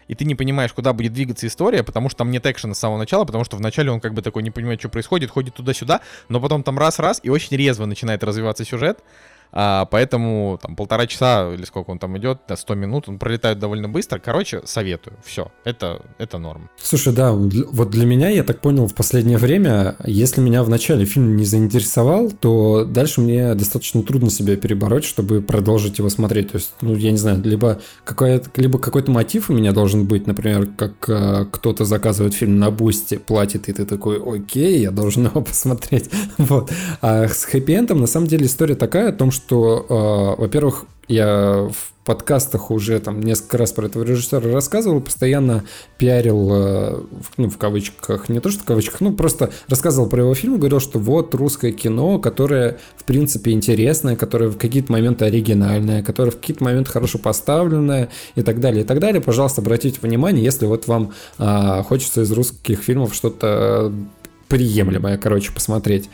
и 0.08 0.16
ты 0.16 0.24
не 0.24 0.36
понимаешь, 0.36 0.72
куда 0.72 0.94
будет 0.94 1.12
двигаться 1.12 1.48
история, 1.48 1.84
потому 1.84 2.08
что 2.08 2.20
там 2.20 2.32
нет 2.32 2.46
экшена 2.46 2.76
с 2.76 2.80
самого 2.80 2.98
начала, 2.98 3.26
потому 3.26 3.44
что 3.44 3.58
вначале 3.58 3.92
он 3.92 4.00
как 4.00 4.14
бы 4.14 4.22
такой 4.22 4.42
не 4.42 4.52
понимает, 4.52 4.80
что 4.80 4.88
происходит, 4.88 5.32
ходит 5.32 5.54
туда-сюда, 5.56 6.00
но 6.30 6.40
потом 6.40 6.64
там 6.64 6.80
раз-раз, 6.80 7.20
и 7.24 7.30
очень 7.30 7.58
резво 7.58 7.86
начинает 7.86 8.24
развиваться 8.24 8.64
сюжет, 8.64 9.00
а, 9.52 9.86
поэтому 9.86 10.60
там 10.62 10.76
полтора 10.76 11.08
часа 11.08 11.54
или 11.54 11.66
сколько 11.66 11.90
он 11.92 12.00
там 12.00 12.18
идет, 12.18 12.40
100 12.54 12.76
минут, 12.76 13.10
он 13.10 13.20
пролетает 13.20 13.60
довольно 13.60 13.90
быстро. 13.90 14.20
Короче, 14.20 14.62
советую. 14.66 15.18
Все, 15.24 15.52
это, 15.64 16.02
это 16.18 16.38
норм. 16.38 16.70
Слушай, 16.82 17.14
да, 17.14 17.32
вот 17.32 17.90
для 17.90 18.06
меня, 18.06 18.30
я 18.30 18.44
так 18.44 18.60
понял, 18.60 18.88
в 18.88 18.96
последнее 18.96 19.38
время, 19.38 19.96
если 20.06 20.42
меня 20.42 20.64
в 20.64 20.70
начале 20.70 21.06
фильм 21.06 21.36
не 21.36 21.46
заинтересовал, 21.46 22.32
то 22.32 22.86
дальше 22.86 23.22
мне 23.22 23.54
достаточно 23.56 24.04
трудно 24.04 24.30
себя 24.30 24.56
перебороть, 24.56 25.06
чтобы 25.06 25.42
продолжить 25.42 25.98
его 25.98 26.10
смотреть. 26.10 26.52
То 26.52 26.58
есть, 26.58 26.74
ну, 26.82 26.96
я 26.96 27.12
не 27.12 27.18
знаю, 27.18 27.42
либо, 27.44 27.82
какой-то, 28.04 28.50
либо 28.56 28.80
какой-то 28.80 29.12
мотив 29.12 29.50
у 29.50 29.54
меня 29.54 29.72
должен 29.72 30.06
быть, 30.06 30.28
например, 30.28 30.68
как 30.78 31.10
э, 31.10 31.46
кто-то 31.52 31.86
заказывает 31.86 32.34
фильм 32.34 32.60
на 32.60 32.72
бусте, 32.72 33.20
платит, 33.20 33.70
и 33.70 33.74
ты 33.74 33.86
такой, 33.86 34.22
окей, 34.22 34.80
я 34.80 34.92
должен 34.92 35.26
его 35.26 35.42
посмотреть. 35.48 36.10
вот. 36.38 36.72
А 37.02 37.28
с 37.28 37.46
хэппи-эндом, 37.46 38.00
на 38.00 38.08
самом 38.08 38.28
деле, 38.28 38.46
история 38.46 38.76
такая 38.76 39.10
о 39.10 39.14
том, 39.14 39.32
что, 39.32 39.37
э, 39.90 40.42
во-первых, 40.42 40.86
я 41.08 41.70
в 41.72 41.94
подкастах 42.08 42.72
уже 42.72 43.00
там 43.02 43.20
несколько 43.20 43.58
раз 43.58 43.74
про 43.74 43.88
этого 43.88 44.04
режиссера 44.04 44.40
рассказывал, 44.40 45.02
постоянно 45.02 45.66
пиарил, 45.98 46.50
э, 46.54 47.02
ну, 47.36 47.50
в 47.50 47.58
кавычках, 47.58 48.30
не 48.30 48.40
то 48.40 48.50
что 48.50 48.62
в 48.62 48.64
кавычках, 48.64 49.02
ну, 49.02 49.12
просто 49.12 49.52
рассказывал 49.68 50.08
про 50.08 50.22
его 50.22 50.34
фильм, 50.34 50.58
говорил, 50.58 50.80
что 50.80 51.00
вот 51.00 51.36
русское 51.36 51.74
кино, 51.74 52.18
которое, 52.18 52.78
в 52.96 53.04
принципе, 53.04 53.52
интересное, 53.52 54.16
которое 54.16 54.50
в 54.50 54.58
какие-то 54.58 54.90
моменты 54.92 55.26
оригинальное, 55.26 56.02
которое 56.02 56.32
в 56.32 56.38
какие-то 56.38 56.64
моменты 56.64 56.92
хорошо 56.92 57.20
поставленное 57.20 58.08
и 58.36 58.42
так 58.42 58.62
далее, 58.62 58.84
и 58.84 58.88
так 58.88 59.00
далее. 59.00 59.22
Пожалуйста, 59.22 59.60
обратите 59.60 60.00
внимание, 60.02 60.44
если 60.44 60.66
вот 60.66 60.88
вам 60.88 61.12
а, 61.38 61.84
хочется 61.84 62.22
из 62.22 62.32
русских 62.32 62.80
фильмов 62.80 63.14
что-то 63.14 63.92
приемлемое, 64.48 65.18
короче, 65.18 65.52
посмотреть. 65.52 66.10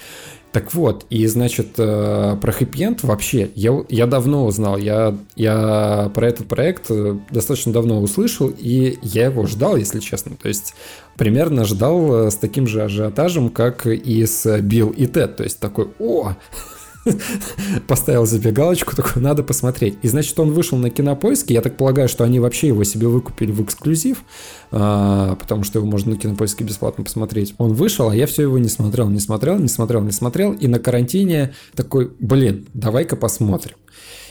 Так 0.53 0.71
вот, 0.75 1.07
и 1.09 1.25
значит, 1.25 1.80
э, 1.80 2.38
про 2.39 2.51
хэппи 2.51 2.97
вообще 3.01 3.49
я, 3.55 3.84
я 3.89 4.05
давно 4.05 4.45
узнал, 4.45 4.77
я, 4.77 5.17
я 5.35 6.11
про 6.13 6.27
этот 6.27 6.47
проект 6.47 6.91
э, 6.91 7.17
достаточно 7.31 7.73
давно 7.73 7.99
услышал, 7.99 8.53
и 8.55 8.99
я 9.01 9.25
его 9.25 9.47
ждал, 9.47 9.77
если 9.77 9.99
честно. 9.99 10.35
То 10.39 10.49
есть 10.49 10.75
примерно 11.17 11.65
ждал 11.65 12.27
э, 12.27 12.30
с 12.30 12.35
таким 12.35 12.67
же 12.67 12.84
ажиотажем, 12.84 13.49
как 13.49 13.88
и 13.88 14.25
с 14.27 14.61
Билл 14.61 14.91
и 14.91 15.07
Тед. 15.07 15.38
То 15.38 15.43
есть 15.43 15.59
такой, 15.59 15.88
о, 15.97 16.34
поставил 17.88 18.25
себе 18.25 18.51
галочку, 18.51 18.95
такой, 18.95 19.21
надо 19.21 19.43
посмотреть. 19.43 19.97
И 20.01 20.07
значит, 20.07 20.38
он 20.39 20.51
вышел 20.51 20.77
на 20.77 20.89
кинопоиске. 20.89 21.53
Я 21.53 21.61
так 21.61 21.77
полагаю, 21.77 22.07
что 22.07 22.23
они 22.23 22.39
вообще 22.39 22.67
его 22.67 22.84
себе 22.84 23.07
выкупили 23.07 23.51
в 23.51 23.61
эксклюзив, 23.61 24.23
а, 24.71 25.35
потому 25.35 25.63
что 25.63 25.80
его 25.80 25.88
можно 25.88 26.11
на 26.11 26.17
кинопоиске 26.17 26.63
бесплатно 26.63 27.03
посмотреть. 27.03 27.53
Он 27.57 27.73
вышел, 27.73 28.09
а 28.09 28.15
я 28.15 28.27
все 28.27 28.43
его 28.43 28.57
не 28.57 28.69
смотрел, 28.69 29.09
не 29.09 29.19
смотрел, 29.19 29.57
не 29.57 29.67
смотрел, 29.67 30.01
не 30.01 30.11
смотрел. 30.11 30.53
И 30.53 30.67
на 30.67 30.80
карантине 30.80 31.53
такой, 31.75 32.11
блин, 32.19 32.67
давай-ка 32.73 33.15
посмотрим. 33.15 33.75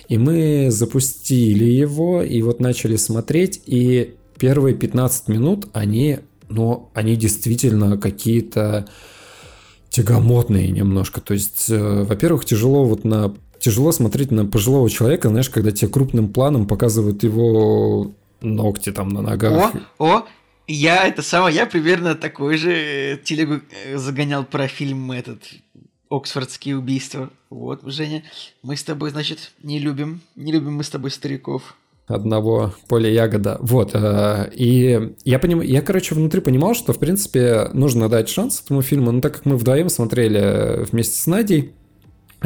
И 0.09 0.19
мы 0.19 0.69
запустили 0.71 1.65
его, 1.65 2.23
и 2.23 2.43
вот 2.43 2.61
начали 2.61 2.97
смотреть, 2.97 3.63
и 3.67 4.15
первые 4.39 4.75
15 4.75 5.29
минут, 5.29 5.69
они, 5.73 6.19
ну, 6.49 6.91
они 6.95 7.17
действительно 7.17 7.97
какие-то 7.97 8.87
тягомотные 9.93 10.71
немножко. 10.71 11.21
То 11.21 11.35
есть, 11.35 11.69
э, 11.69 12.03
во-первых, 12.05 12.45
тяжело 12.45 12.85
вот 12.85 13.05
на 13.05 13.35
тяжело 13.59 13.93
смотреть 13.93 14.33
на 14.33 14.45
пожилого 14.45 14.91
человека, 14.91 15.29
знаешь, 15.29 15.51
когда 15.51 15.71
тебе 15.71 15.89
крупным 15.89 16.33
планом 16.33 16.67
показывают 16.67 17.23
его 17.23 18.11
ногти 18.41 18.91
там 18.91 19.11
на 19.11 19.23
ногах. 19.23 19.73
О, 19.99 20.05
о, 20.05 20.27
я 20.67 21.07
это 21.07 21.23
самое, 21.23 21.55
я 21.55 21.67
примерно 21.67 22.17
такой 22.17 22.57
же 22.57 23.21
телегу 23.23 23.61
э, 23.85 23.99
загонял 23.99 24.45
про 24.45 24.67
фильм 24.67 25.13
этот 25.13 25.43
Оксфордские 26.11 26.77
убийства. 26.77 27.31
Вот, 27.51 27.83
Женя, 27.85 28.25
мы 28.63 28.77
с 28.77 28.83
тобой, 28.83 29.11
значит, 29.11 29.53
не 29.63 29.79
любим, 29.79 30.23
не 30.37 30.53
любим 30.53 30.75
мы 30.75 30.85
с 30.85 30.91
тобой 30.91 31.11
стариков 31.11 31.77
одного 32.07 32.75
поля 32.89 33.09
ягода. 33.09 33.59
Вот. 33.61 33.91
Э, 33.95 34.51
и 34.53 35.15
я 35.25 35.39
понимаю, 35.39 35.69
я, 35.69 35.83
короче, 35.83 36.15
внутри 36.15 36.41
понимал, 36.41 36.75
что, 36.75 36.93
в 36.93 36.99
принципе, 36.99 37.69
нужно 37.73 38.09
дать 38.09 38.29
шанс 38.29 38.63
этому 38.65 38.83
фильму, 38.83 39.13
но 39.13 39.21
так 39.21 39.35
как 39.35 39.47
мы 39.47 39.57
вдвоем 39.57 39.89
смотрели 39.89 40.85
вместе 40.91 41.17
с 41.17 41.27
Надей, 41.27 41.73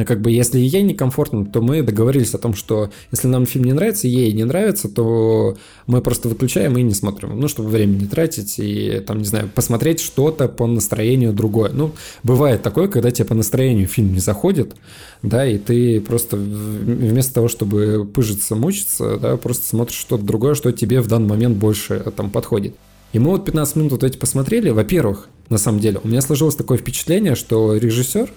как 0.05 0.21
бы 0.21 0.31
если 0.31 0.59
ей 0.59 0.83
некомфортно, 0.83 1.47
то 1.47 1.61
мы 1.61 1.83
договорились 1.83 2.35
о 2.35 2.39
том, 2.39 2.55
что 2.55 2.91
если 3.11 3.29
нам 3.29 3.47
фильм 3.47 3.65
не 3.65 3.73
нравится, 3.73 4.07
ей 4.07 4.33
не 4.33 4.45
нравится, 4.45 4.89
то 4.89 5.57
мы 5.87 6.03
просто 6.03 6.29
выключаем 6.29 6.77
и 6.77 6.83
не 6.83 6.95
смотрим. 6.95 7.39
Ну, 7.39 7.49
чтобы 7.49 7.71
время 7.71 7.97
не 7.97 8.07
тратить 8.07 8.59
и, 8.59 9.03
там, 9.07 9.19
не 9.19 9.25
знаю, 9.25 9.49
посмотреть 9.55 10.01
что-то 10.01 10.49
по 10.49 10.67
настроению 10.67 11.33
другое. 11.33 11.71
Ну, 11.73 11.93
бывает 12.23 12.63
такое, 12.63 12.89
когда 12.89 13.11
тебе 13.11 13.25
по 13.25 13.35
настроению 13.35 13.87
фильм 13.87 14.13
не 14.13 14.21
заходит, 14.21 14.77
да, 15.23 15.47
и 15.47 15.59
ты 15.59 16.01
просто 16.01 16.37
вместо 16.37 17.35
того, 17.35 17.49
чтобы 17.49 18.05
пыжиться, 18.05 18.55
мучиться, 18.55 19.17
да, 19.17 19.37
просто 19.37 19.67
смотришь 19.67 19.99
что-то 19.99 20.25
другое, 20.25 20.55
что 20.55 20.73
тебе 20.73 21.01
в 21.01 21.09
данный 21.09 21.29
момент 21.29 21.57
больше 21.57 22.13
там 22.17 22.31
подходит. 22.31 22.75
И 23.13 23.19
мы 23.19 23.31
вот 23.31 23.45
15 23.45 23.77
минут 23.77 23.93
вот 23.93 24.05
эти 24.05 24.19
посмотрели. 24.19 24.71
Во-первых, 24.71 25.29
на 25.49 25.59
самом 25.59 25.81
деле, 25.81 26.01
у 26.03 26.09
меня 26.09 26.21
сложилось 26.21 26.57
такое 26.57 26.77
впечатление, 26.77 27.35
что 27.35 27.77
режиссер, 27.77 28.31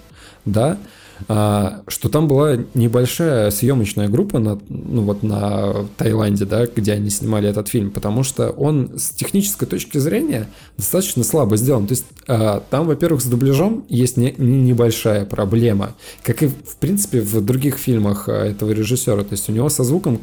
да, 0.44 0.72
а, 0.72 0.78
что 1.26 2.08
там 2.10 2.28
была 2.28 2.56
небольшая 2.74 3.50
съемочная 3.50 4.08
группа 4.08 4.38
на, 4.38 4.58
ну 4.68 5.02
вот 5.02 5.22
на 5.22 5.86
Таиланде, 5.96 6.44
да, 6.44 6.66
где 6.66 6.92
они 6.92 7.10
снимали 7.10 7.48
этот 7.48 7.68
фильм, 7.68 7.90
потому 7.90 8.22
что 8.22 8.50
он 8.50 8.98
с 8.98 9.10
технической 9.10 9.68
точки 9.68 9.98
зрения 9.98 10.48
достаточно 10.76 11.24
слабо 11.24 11.56
сделан. 11.56 11.86
То 11.86 11.92
есть 11.92 12.06
а, 12.26 12.62
там, 12.70 12.86
во-первых, 12.86 13.20
с 13.22 13.26
дубляжом 13.26 13.84
есть 13.88 14.16
не 14.16 14.34
небольшая 14.38 15.24
проблема, 15.24 15.94
как 16.22 16.42
и 16.42 16.48
в 16.48 16.76
принципе 16.78 17.20
в 17.20 17.44
других 17.44 17.76
фильмах 17.76 18.28
а, 18.28 18.46
этого 18.46 18.70
режиссера. 18.70 19.22
То 19.22 19.32
есть 19.32 19.48
у 19.48 19.52
него 19.52 19.68
со 19.68 19.84
звуком 19.84 20.20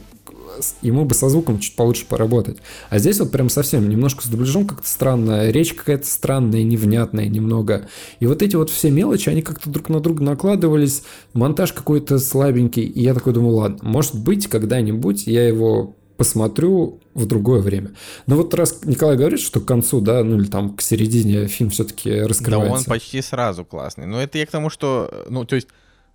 ему 0.82 1.06
бы 1.06 1.14
со 1.14 1.30
звуком 1.30 1.60
чуть 1.60 1.76
получше 1.76 2.06
поработать. 2.06 2.58
А 2.90 3.00
здесь 3.00 3.20
вот 3.20 3.32
прям 3.32 3.50
совсем 3.50 3.88
немножко 3.90 4.24
с 4.24 4.28
дубляжом 4.28 4.68
как-то 4.68 4.88
странно, 4.88 5.50
речь 5.50 5.74
какая-то 5.74 6.06
странная, 6.06 6.64
невнятная 6.64 7.28
немного. 7.28 7.88
И 8.20 8.26
вот 8.28 8.42
эти 8.42 8.56
вот 8.56 8.70
все 8.70 8.90
мелочи, 8.92 9.30
они 9.30 9.42
как-то 9.42 9.70
друг 9.70 9.90
на 9.90 10.00
друга 10.00 10.24
накладывались, 10.24 11.04
монтаж 11.34 11.74
какой-то 11.74 12.20
слабенький, 12.20 12.84
и 12.84 13.02
я 13.02 13.14
такой 13.14 13.34
думаю, 13.34 13.56
ладно, 13.56 13.80
может 13.82 14.16
быть, 14.16 14.48
когда-нибудь 14.48 15.28
я 15.28 15.48
его 15.48 15.96
посмотрю 16.18 17.00
в 17.14 17.26
другое 17.26 17.62
время. 17.62 17.92
Но 18.26 18.36
вот 18.36 18.54
раз 18.54 18.80
Николай 18.84 19.16
говорит, 19.18 19.40
что 19.40 19.60
к 19.60 19.66
концу, 19.66 20.02
да, 20.02 20.24
ну 20.24 20.38
или 20.40 20.48
там 20.48 20.76
к 20.76 20.82
середине 20.82 21.48
фильм 21.48 21.70
все-таки 21.70 22.12
раскрывается. 22.22 22.74
Да, 22.74 22.80
он 22.80 22.84
почти 23.00 23.22
сразу 23.22 23.64
классный. 23.64 24.08
Но 24.08 24.22
это 24.22 24.38
я 24.38 24.46
к 24.46 24.52
тому, 24.52 24.70
что, 24.70 25.26
ну, 25.30 25.46
то 25.46 25.56
есть 25.56 25.68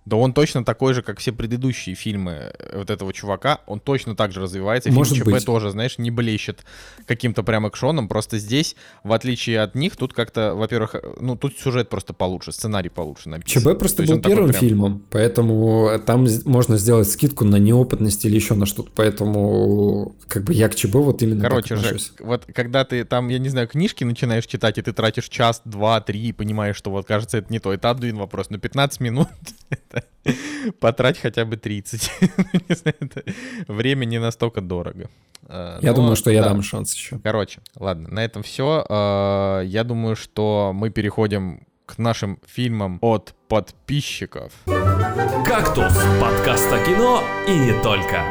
да 0.05 0.17
он 0.17 0.33
точно 0.33 0.65
такой 0.65 0.93
же, 0.93 1.01
как 1.01 1.19
все 1.19 1.31
предыдущие 1.31 1.95
фильмы 1.95 2.53
вот 2.73 2.89
этого 2.89 3.13
чувака. 3.13 3.59
Он 3.67 3.79
точно 3.79 4.15
так 4.15 4.31
же 4.31 4.41
развивается. 4.41 4.91
Может 4.91 5.13
Фильм 5.13 5.25
ЧП 5.25 5.33
быть. 5.33 5.45
тоже, 5.45 5.71
знаешь, 5.71 5.97
не 5.97 6.11
блещет 6.11 6.65
каким-то 7.05 7.43
прям 7.43 7.67
экшоном. 7.67 8.07
Просто 8.07 8.37
здесь, 8.37 8.75
в 9.03 9.13
отличие 9.13 9.61
от 9.61 9.75
них, 9.75 9.95
тут 9.95 10.13
как-то, 10.13 10.55
во-первых, 10.55 10.95
ну 11.19 11.37
тут 11.37 11.57
сюжет 11.57 11.89
просто 11.89 12.13
получше, 12.13 12.51
сценарий 12.51 12.89
получше 12.89 13.29
написан. 13.29 13.61
ЧБ 13.61 13.79
просто 13.79 14.03
был 14.03 14.19
первым 14.19 14.49
прям... 14.49 14.59
фильмом, 14.59 15.05
поэтому 15.09 15.89
там 16.05 16.27
можно 16.45 16.77
сделать 16.77 17.09
скидку 17.09 17.45
на 17.45 17.57
неопытность 17.57 18.25
или 18.25 18.35
еще 18.35 18.55
на 18.55 18.65
что-то. 18.65 18.91
Поэтому 18.95 20.15
как 20.27 20.43
бы 20.43 20.53
я 20.53 20.67
к 20.67 20.75
ЧБ 20.75 20.95
вот 20.95 21.21
именно 21.21 21.41
Короче, 21.41 21.75
так 21.75 21.77
отношусь. 21.77 22.07
Жек, 22.07 22.21
вот 22.21 22.45
когда 22.53 22.83
ты 22.83 23.05
там, 23.05 23.29
я 23.29 23.39
не 23.39 23.49
знаю, 23.49 23.67
книжки 23.67 24.03
начинаешь 24.03 24.45
читать, 24.45 24.77
и 24.77 24.81
ты 24.81 24.91
тратишь 24.91 25.29
час, 25.29 25.61
два, 25.65 26.01
три, 26.01 26.27
и 26.27 26.33
понимаешь, 26.33 26.75
что 26.75 26.91
вот 26.91 27.05
кажется 27.05 27.37
это 27.37 27.51
не 27.51 27.59
то. 27.59 27.73
Это 27.73 27.89
один 27.89 28.17
вопрос. 28.17 28.49
Но 28.49 28.57
15 28.57 28.99
минут 28.99 29.27
Потрать 30.79 31.19
хотя 31.19 31.45
бы 31.45 31.57
30. 31.57 32.11
не 32.69 32.75
знаю, 32.75 32.95
это 32.99 33.23
время 33.67 34.05
не 34.05 34.19
настолько 34.19 34.61
дорого. 34.61 35.09
А, 35.47 35.79
я 35.81 35.91
Но, 35.91 35.97
думаю, 35.97 36.15
что 36.15 36.31
я 36.31 36.41
да. 36.41 36.49
дам 36.49 36.61
шанс 36.61 36.93
еще. 36.93 37.19
Короче, 37.19 37.61
ладно, 37.75 38.09
на 38.09 38.23
этом 38.23 38.43
все. 38.43 38.85
А, 38.89 39.61
я 39.61 39.83
думаю, 39.83 40.15
что 40.15 40.71
мы 40.73 40.89
переходим 40.89 41.65
к 41.85 41.97
нашим 41.97 42.39
фильмам 42.45 42.97
от 43.01 43.33
подписчиков. 43.47 44.53
«Кактус»— 45.45 45.93
подкаст 46.21 46.71
о 46.71 46.83
кино 46.85 47.21
и 47.47 47.57
не 47.57 47.81
только. 47.81 48.23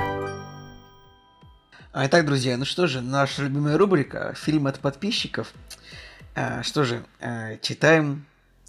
А 1.92 2.06
итак, 2.06 2.24
друзья, 2.24 2.56
ну 2.56 2.64
что 2.64 2.86
же, 2.86 3.02
наша 3.02 3.42
любимая 3.42 3.76
рубрика 3.76 4.34
«Фильм 4.34 4.66
от 4.66 4.78
подписчиков». 4.78 5.52
А, 6.34 6.62
что 6.62 6.84
же, 6.84 7.04
читаем 7.60 8.24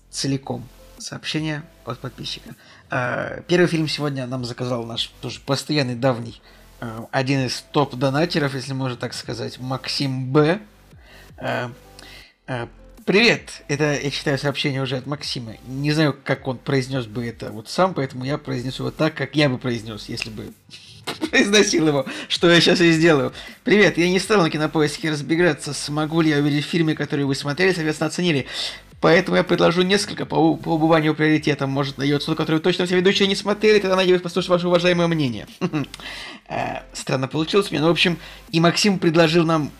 целиком 0.09 0.67
сообщение 1.03 1.63
от 1.85 1.99
подписчика. 1.99 2.55
А, 2.89 3.41
первый 3.47 3.67
фильм 3.67 3.87
сегодня 3.87 4.25
нам 4.25 4.45
заказал 4.45 4.85
наш 4.85 5.11
тоже 5.21 5.39
постоянный 5.45 5.95
давний 5.95 6.41
а, 6.79 7.07
один 7.11 7.45
из 7.45 7.63
топ-донатеров, 7.71 8.55
если 8.55 8.73
можно 8.73 8.97
так 8.97 9.13
сказать, 9.13 9.59
Максим 9.59 10.31
Б. 10.31 10.59
А, 11.37 11.71
привет! 13.05 13.63
Это 13.67 13.99
я 13.99 14.11
читаю 14.11 14.37
сообщение 14.37 14.81
уже 14.81 14.97
от 14.97 15.05
Максима. 15.05 15.55
Не 15.67 15.91
знаю, 15.91 16.17
как 16.23 16.47
он 16.47 16.57
произнес 16.57 17.05
бы 17.05 17.27
это 17.27 17.51
вот 17.51 17.69
сам, 17.69 17.93
поэтому 17.93 18.23
я 18.23 18.37
произнесу 18.37 18.83
его 18.83 18.91
так, 18.91 19.13
как 19.13 19.35
я 19.35 19.49
бы 19.49 19.57
произнес, 19.57 20.07
если 20.07 20.29
бы 20.29 20.53
произносил 21.29 21.87
его, 21.87 22.05
что 22.29 22.49
я 22.49 22.61
сейчас 22.61 22.79
и 22.79 22.91
сделаю. 22.91 23.33
Привет, 23.63 23.97
я 23.97 24.09
не 24.09 24.19
стал 24.19 24.41
на 24.41 24.49
кинопоиске 24.49 25.11
разбегаться, 25.11 25.73
смогу 25.73 26.21
ли 26.21 26.29
я 26.29 26.37
увидеть 26.37 26.65
фильмы, 26.65 26.95
которые 26.95 27.25
вы 27.25 27.35
смотрели, 27.35 27.73
соответственно, 27.73 28.07
оценили. 28.07 28.47
Поэтому 29.03 29.35
я 29.35 29.43
предложу 29.43 29.81
несколько 29.81 30.25
по, 30.25 30.55
по 30.55 30.75
убыванию 30.75 31.13
приоритета. 31.13 31.67
Может, 31.67 31.97
найдется, 31.97 32.35
который 32.35 32.61
точно 32.61 32.85
все 32.85 32.95
ведущие 32.95 33.27
не 33.27 33.35
смотрели, 33.35 33.79
тогда 33.79 33.97
надеюсь 33.97 34.21
послушать 34.21 34.49
ваше 34.49 34.67
уважаемое 34.67 35.07
мнение. 35.07 35.45
Э, 36.49 36.81
странно 36.93 37.27
получилось 37.27 37.71
меня. 37.71 37.81
Но, 37.81 37.87
в 37.87 37.91
общем, 37.91 38.17
и 38.51 38.59
Максим 38.59 38.99
предложил 38.99 39.45
нам 39.45 39.71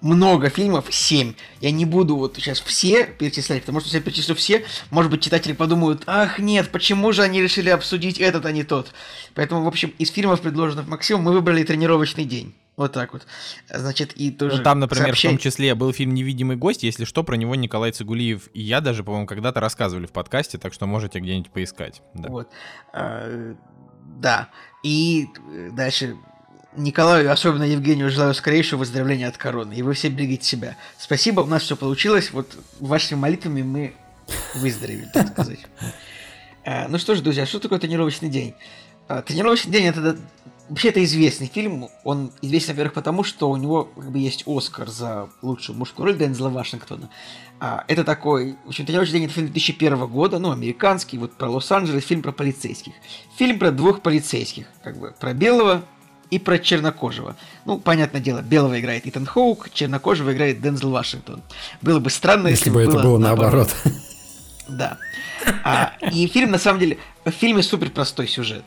много 0.00 0.48
фильмов, 0.48 0.86
7. 0.90 1.34
Я 1.60 1.70
не 1.70 1.84
буду 1.84 2.16
вот 2.16 2.36
сейчас 2.36 2.60
все 2.60 3.04
перечислять, 3.04 3.62
потому 3.62 3.80
что 3.80 3.88
если 3.88 3.98
я 3.98 4.02
перечислю 4.02 4.34
все, 4.34 4.64
может 4.90 5.10
быть, 5.10 5.22
читатели 5.22 5.52
подумают, 5.52 6.02
ах, 6.06 6.38
нет, 6.38 6.70
почему 6.70 7.12
же 7.12 7.22
они 7.22 7.42
решили 7.42 7.68
обсудить 7.68 8.18
этот, 8.18 8.46
а 8.46 8.52
не 8.52 8.62
тот. 8.62 8.92
Поэтому, 9.34 9.64
в 9.64 9.68
общем, 9.68 9.92
из 9.98 10.10
фильмов, 10.10 10.40
предложенных 10.40 10.86
Максимом, 10.88 11.24
мы 11.24 11.32
выбрали 11.32 11.62
тренировочный 11.62 12.24
день. 12.24 12.54
Вот 12.76 12.92
так 12.92 13.12
вот. 13.12 13.26
Значит, 13.72 14.14
и 14.14 14.30
тоже... 14.32 14.58
Ну, 14.58 14.62
там, 14.64 14.80
например, 14.80 15.06
сообщение... 15.06 15.38
в 15.38 15.42
том 15.42 15.50
числе 15.50 15.74
был 15.74 15.92
фильм 15.92 16.12
«Невидимый 16.12 16.56
гость», 16.56 16.82
если 16.82 17.04
что, 17.04 17.22
про 17.22 17.36
него 17.36 17.54
Николай 17.54 17.92
Цигулиев 17.92 18.48
и 18.52 18.62
я 18.62 18.80
даже, 18.80 19.04
по-моему, 19.04 19.26
когда-то 19.26 19.60
рассказывали 19.60 20.06
в 20.06 20.12
подкасте, 20.12 20.58
так 20.58 20.72
что 20.72 20.86
можете 20.86 21.20
где-нибудь 21.20 21.52
поискать. 21.52 22.02
Да. 22.14 22.28
Вот. 22.28 22.48
А, 22.92 23.54
да. 24.20 24.48
И 24.82 25.28
дальше 25.72 26.16
Николаю, 26.76 27.30
особенно 27.30 27.62
Евгению, 27.62 28.10
желаю 28.10 28.34
скорейшего 28.34 28.80
выздоровления 28.80 29.28
от 29.28 29.36
короны. 29.36 29.74
И 29.74 29.82
вы 29.82 29.94
все 29.94 30.08
берегите 30.08 30.44
себя. 30.44 30.76
Спасибо, 30.98 31.40
у 31.40 31.46
нас 31.46 31.62
все 31.62 31.76
получилось. 31.76 32.32
Вот 32.32 32.56
вашими 32.80 33.18
молитвами 33.18 33.62
мы 33.62 33.94
выздоровели, 34.54 35.08
так 35.12 35.28
сказать. 35.28 35.60
А, 36.66 36.88
ну 36.88 36.96
что 36.96 37.14
ж, 37.14 37.20
друзья, 37.20 37.44
что 37.44 37.60
такое 37.60 37.78
тренировочный 37.78 38.30
день? 38.30 38.54
А, 39.06 39.20
тренировочный 39.20 39.70
день 39.70 39.84
это 39.84 40.16
Вообще, 40.68 40.88
это 40.88 41.04
известный 41.04 41.46
фильм. 41.46 41.88
Он 42.04 42.32
известен, 42.40 42.72
во-первых, 42.72 42.94
потому, 42.94 43.22
что 43.22 43.50
у 43.50 43.56
него 43.56 43.84
как 43.84 44.10
бы 44.10 44.18
есть 44.18 44.44
Оскар 44.46 44.88
за 44.88 45.28
лучшую 45.42 45.76
мужскую 45.76 46.06
роль 46.06 46.16
Дензела 46.16 46.48
Вашингтона. 46.48 47.10
А, 47.60 47.84
это 47.86 48.02
такой, 48.02 48.56
в 48.64 48.68
общем, 48.68 48.86
«Тренировочный 48.86 49.20
день» 49.20 49.24
это 49.26 49.34
фильм 49.34 49.46
2001 49.46 50.06
года, 50.06 50.38
ну, 50.38 50.50
американский, 50.52 51.18
вот 51.18 51.34
про 51.34 51.50
Лос-Анджелес, 51.50 52.04
фильм 52.04 52.22
про 52.22 52.32
полицейских. 52.32 52.92
Фильм 53.36 53.58
про 53.58 53.70
двух 53.72 54.00
полицейских, 54.00 54.66
как 54.82 54.98
бы, 54.98 55.14
про 55.18 55.34
белого 55.34 55.82
и 56.30 56.38
про 56.38 56.58
чернокожего. 56.58 57.36
Ну, 57.64 57.78
понятное 57.78 58.20
дело, 58.20 58.40
белого 58.40 58.80
играет 58.80 59.06
Итан 59.06 59.26
Хоук, 59.26 59.70
чернокожего 59.70 60.32
играет 60.32 60.62
Дензел 60.62 60.90
Вашингтон. 60.90 61.42
Было 61.82 62.00
бы 62.00 62.10
странно, 62.10 62.48
если, 62.48 62.70
если 62.70 62.70
бы 62.70 62.82
это 62.82 63.02
было 63.02 63.18
наоборот. 63.18 63.68
наоборот. 63.82 63.94
Да. 64.66 64.96
А, 65.62 65.92
и 66.10 66.26
фильм, 66.26 66.50
на 66.50 66.58
самом 66.58 66.80
деле, 66.80 66.96
в 67.26 67.30
фильме 67.30 67.62
супер 67.62 67.90
простой 67.90 68.26
сюжет. 68.26 68.64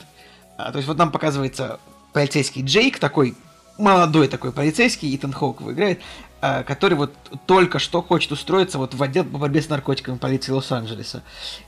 А, 0.57 0.71
то 0.71 0.77
есть 0.77 0.87
вот 0.87 0.97
нам 0.97 1.11
показывается 1.11 1.79
полицейский 2.13 2.63
Джейк, 2.63 2.99
такой 2.99 3.35
молодой 3.77 4.27
такой 4.27 4.51
полицейский, 4.51 5.15
Итан 5.15 5.31
Хоук 5.31 5.61
его 5.61 5.71
играет, 5.71 6.01
а, 6.41 6.63
который 6.63 6.95
вот 6.95 7.13
только 7.45 7.79
что 7.79 8.01
хочет 8.01 8.31
устроиться 8.31 8.77
вот 8.77 8.93
в 8.93 9.01
отдел 9.01 9.23
по 9.23 9.37
борьбе 9.37 9.61
с 9.61 9.69
наркотиками 9.69 10.17
полиции 10.17 10.51
Лос-Анджелеса. 10.51 11.23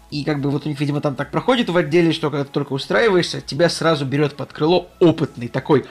И 0.09 0.23
как 0.23 0.41
бы 0.41 0.49
вот 0.49 0.65
у 0.65 0.69
них, 0.69 0.79
видимо, 0.79 1.01
там 1.01 1.15
так 1.15 1.31
проходит 1.31 1.69
в 1.69 1.77
отделе, 1.77 2.11
что 2.11 2.29
когда 2.29 2.45
ты 2.45 2.51
только 2.51 2.73
устраиваешься, 2.73 3.41
тебя 3.41 3.69
сразу 3.69 4.05
берет 4.05 4.35
под 4.35 4.51
крыло 4.51 4.89
опытный 4.99 5.47
такой 5.47 5.85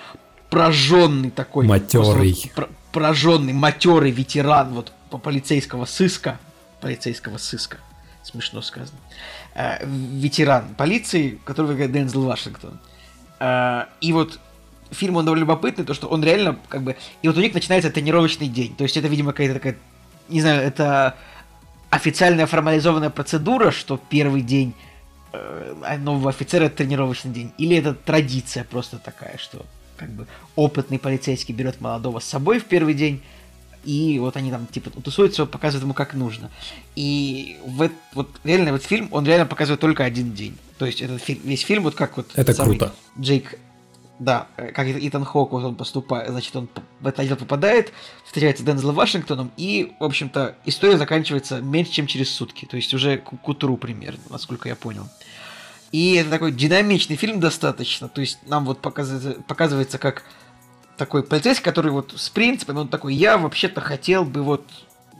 прожженный 0.50 1.30
такой. 1.30 1.66
Матерый. 1.66 2.52
Вот, 2.56 2.68
прожженный, 2.92 3.52
матерый 3.52 4.10
ветеран 4.10 4.72
вот 4.72 4.92
по 5.10 5.18
полицейского 5.18 5.84
сыска. 5.84 6.38
Полицейского 6.80 7.38
сыска. 7.38 7.78
Смешно 8.22 8.62
сказано. 8.62 8.98
Э, 9.54 9.84
ветеран 9.86 10.74
полиции, 10.76 11.38
которого 11.44 11.72
играет 11.72 11.92
Дензел 11.92 12.24
Вашингтон. 12.24 12.78
Э, 13.40 13.84
и 14.00 14.12
вот 14.12 14.38
фильм, 14.90 15.16
он 15.16 15.24
довольно 15.24 15.42
любопытный, 15.42 15.84
то, 15.84 15.94
что 15.94 16.08
он 16.08 16.24
реально, 16.24 16.58
как 16.68 16.82
бы... 16.82 16.96
И 17.22 17.28
вот 17.28 17.36
у 17.36 17.40
них 17.40 17.54
начинается 17.54 17.90
тренировочный 17.90 18.48
день. 18.48 18.74
То 18.74 18.84
есть 18.84 18.96
это, 18.96 19.08
видимо, 19.08 19.32
какая-то 19.32 19.54
такая... 19.54 19.76
Не 20.28 20.40
знаю, 20.40 20.62
это 20.62 21.16
официальная 21.90 22.46
формализованная 22.46 23.10
процедура, 23.10 23.70
что 23.70 23.98
первый 24.10 24.42
день 24.42 24.74
э, 25.32 25.96
нового 25.98 26.30
офицера 26.30 26.64
это 26.64 26.76
тренировочный 26.76 27.32
день. 27.32 27.52
Или 27.58 27.76
это 27.76 27.94
традиция 27.94 28.64
просто 28.64 28.98
такая, 28.98 29.36
что 29.38 29.64
как 29.96 30.10
бы 30.10 30.26
опытный 30.54 30.98
полицейский 30.98 31.54
берет 31.54 31.80
молодого 31.80 32.20
с 32.20 32.24
собой 32.24 32.60
в 32.60 32.64
первый 32.64 32.94
день, 32.94 33.22
и 33.88 34.18
вот 34.18 34.36
они 34.36 34.50
там 34.50 34.66
типа 34.66 34.90
тусуются, 34.90 35.46
показывают 35.46 35.82
ему 35.84 35.94
как 35.94 36.12
нужно. 36.12 36.50
И 36.94 37.56
в, 37.64 37.90
вот 38.12 38.28
реально 38.44 38.72
вот 38.72 38.82
фильм, 38.82 39.08
он 39.12 39.24
реально 39.24 39.46
показывает 39.46 39.80
только 39.80 40.04
один 40.04 40.34
день. 40.34 40.58
То 40.76 40.84
есть 40.84 41.00
этот 41.00 41.22
фильм, 41.22 41.40
весь 41.44 41.62
фильм 41.62 41.84
вот 41.84 41.94
как 41.94 42.18
вот 42.18 42.30
это 42.34 42.52
круто. 42.52 42.94
Джейк 43.18 43.58
да, 44.18 44.48
э, 44.58 44.72
как 44.72 44.86
Итан 44.88 45.24
Хок, 45.24 45.52
вот 45.52 45.64
он 45.64 45.74
поступает, 45.74 46.28
значит, 46.28 46.54
он 46.54 46.68
в 47.00 47.06
этот 47.06 47.20
отдел 47.20 47.36
попадает, 47.36 47.92
встречается 48.26 48.62
с 48.62 48.66
Дензелом 48.66 48.96
Вашингтоном, 48.96 49.52
и, 49.56 49.92
в 50.00 50.04
общем-то, 50.04 50.56
история 50.66 50.98
заканчивается 50.98 51.62
меньше, 51.62 51.92
чем 51.92 52.06
через 52.08 52.28
сутки, 52.28 52.66
то 52.66 52.76
есть 52.76 52.92
уже 52.92 53.18
к, 53.18 53.30
к 53.30 53.48
утру 53.48 53.76
примерно, 53.76 54.20
насколько 54.28 54.68
я 54.68 54.74
понял. 54.74 55.08
И 55.92 56.14
это 56.14 56.30
такой 56.30 56.50
динамичный 56.50 57.14
фильм 57.14 57.38
достаточно, 57.38 58.08
то 58.08 58.20
есть 58.20 58.40
нам 58.46 58.64
вот 58.64 58.80
показывается, 58.80 59.40
показывается 59.42 59.98
как 59.98 60.24
такой 60.98 61.22
полицейский, 61.22 61.64
который 61.64 61.92
вот 61.92 62.12
с 62.16 62.28
принципами, 62.28 62.78
он 62.78 62.88
такой, 62.88 63.14
я 63.14 63.38
вообще-то 63.38 63.80
хотел 63.80 64.24
бы 64.24 64.42
вот, 64.42 64.64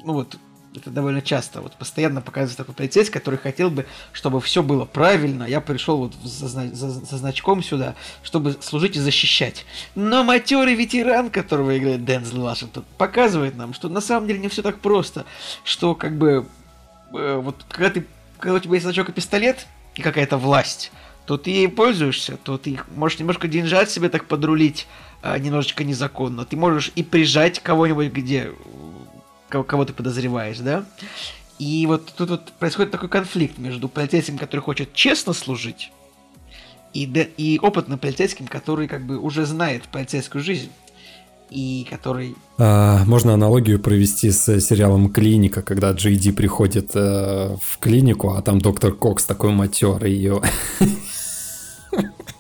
ну 0.05 0.13
вот, 0.13 0.37
это 0.77 0.91
довольно 0.91 1.23
часто, 1.23 1.61
вот 1.61 1.75
постоянно 1.75 2.21
показывается 2.21 2.59
такой 2.59 2.75
полицейский, 2.75 3.15
который 3.15 3.39
хотел 3.39 3.71
бы, 3.71 3.87
чтобы 4.13 4.41
все 4.41 4.63
было 4.63 4.85
правильно, 4.85 5.45
я 5.45 5.61
пришел 5.61 5.99
вот 5.99 6.15
за, 6.23 6.49
за, 6.49 6.91
за 6.91 7.17
значком 7.17 7.63
сюда, 7.63 7.95
чтобы 8.23 8.57
служить 8.61 8.97
и 8.97 9.01
защищать. 9.01 9.65
Но 9.95 10.25
матерый 10.25 10.75
ветеран, 10.75 11.31
которого 11.31 11.77
играет 11.77 12.05
Дензел 12.05 12.43
Вашингтон, 12.43 12.85
показывает 12.99 13.57
нам, 13.57 13.73
что 13.73 13.89
на 13.89 14.01
самом 14.01 14.27
деле 14.29 14.41
не 14.41 14.49
все 14.49 14.63
так 14.63 14.79
просто, 14.81 15.25
что 15.65 15.95
как 15.95 16.17
бы 16.17 16.47
э, 17.15 17.41
вот 17.43 17.65
когда 17.69 17.91
ты, 17.91 18.07
когда 18.39 18.57
у 18.57 18.61
тебя 18.61 18.75
есть 18.75 18.85
значок 18.85 19.09
и 19.09 19.13
пистолет, 19.13 19.67
и 19.95 20.03
какая-то 20.03 20.37
власть, 20.37 20.93
то 21.27 21.37
ты 21.37 21.51
ей 21.51 21.69
пользуешься, 21.69 22.39
то 22.43 22.57
ты 22.57 22.79
можешь 22.95 23.19
немножко 23.19 23.49
деньжат 23.49 23.91
себе 23.91 24.09
так 24.09 24.27
подрулить, 24.27 24.87
немножечко 25.23 25.85
незаконно. 25.85 26.45
Ты 26.45 26.57
можешь 26.57 26.93
и 26.95 27.03
прижать 27.03 27.61
кого-нибудь, 27.61 28.13
где 28.13 28.53
кого 29.49 29.85
ты 29.85 29.93
подозреваешь, 29.93 30.59
да? 30.59 30.85
И 31.59 31.87
вот 31.87 32.13
тут 32.17 32.31
вот 32.31 32.53
происходит 32.53 32.93
такой 32.93 33.09
конфликт 33.09 33.59
между 33.59 33.89
полицейским, 33.89 34.39
который 34.39 34.61
хочет 34.61 34.93
честно 34.93 35.33
служить, 35.33 35.91
и, 36.95 37.05
и 37.37 37.59
опытным 37.61 37.99
полицейским, 37.99 38.47
который 38.47 38.87
как 38.89 39.05
бы 39.05 39.19
уже 39.19 39.45
знает 39.45 39.85
полицейскую 39.85 40.43
жизнь 40.43 40.71
и 41.51 41.87
который... 41.89 42.37
А, 42.59 43.05
можно 43.07 43.35
аналогию 43.35 43.81
провести 43.81 44.31
с 44.31 44.61
сериалом 44.61 45.11
«Клиника», 45.11 45.63
когда 45.63 45.93
Джей 45.93 46.17
Ди 46.17 46.31
приходит 46.31 46.91
э, 46.95 47.57
в 47.61 47.79
клинику, 47.79 48.35
а 48.35 48.43
там 48.43 48.61
доктор 48.61 48.93
Кокс 48.93 49.25
такой 49.25 49.53
матерый 49.53 50.13
ее. 50.13 50.43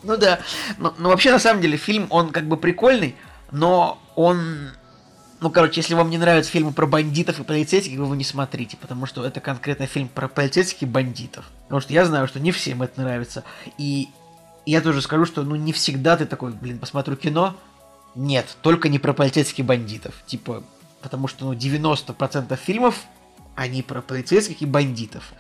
Ну 0.03 0.16
да, 0.16 0.41
но, 0.79 0.95
но 0.99 1.09
вообще 1.09 1.31
на 1.31 1.39
самом 1.39 1.61
деле 1.61 1.77
фильм, 1.77 2.07
он 2.11 2.31
как 2.31 2.47
бы 2.47 2.57
прикольный, 2.57 3.16
но 3.51 3.99
он 4.15 4.70
ну, 5.41 5.51
короче, 5.51 5.81
если 5.81 5.95
вам 5.95 6.11
не 6.11 6.19
нравятся 6.19 6.51
фильмы 6.51 6.73
про 6.73 6.87
бандитов 6.87 7.39
и 7.39 7.45
полицейских, 7.45 7.97
вы 7.97 8.05
его 8.05 8.15
не 8.15 8.25
смотрите, 8.25 8.77
потому 8.77 9.07
что 9.07 9.25
это 9.25 9.41
конкретно 9.41 9.87
фильм 9.87 10.09
про 10.09 10.27
полицейских 10.27 10.83
и 10.83 10.87
бандитов. 10.87 11.45
Потому 11.65 11.81
что 11.81 11.93
я 11.93 12.05
знаю, 12.05 12.27
что 12.27 12.41
не 12.41 12.51
всем 12.51 12.83
это 12.83 13.01
нравится. 13.01 13.45
И 13.77 14.09
я 14.66 14.81
тоже 14.81 15.01
скажу, 15.01 15.27
что 15.27 15.43
ну 15.45 15.55
не 15.55 15.73
всегда 15.73 16.16
ты 16.16 16.27
такой, 16.27 16.53
блин, 16.53 16.79
посмотрю 16.79 17.15
кино. 17.15 17.55
Нет, 18.16 18.57
только 18.62 18.89
не 18.89 18.99
про 18.99 19.12
полицейских 19.12 19.65
бандитов. 19.65 20.15
Типа, 20.27 20.65
потому 21.03 21.29
что 21.29 21.45
ну 21.45 21.53
90% 21.53 22.57
фильмов, 22.57 23.05
они 23.55 23.83
про 23.83 24.03
полицейских 24.03 24.61
и 24.61 24.66
бандитов. 24.66 25.33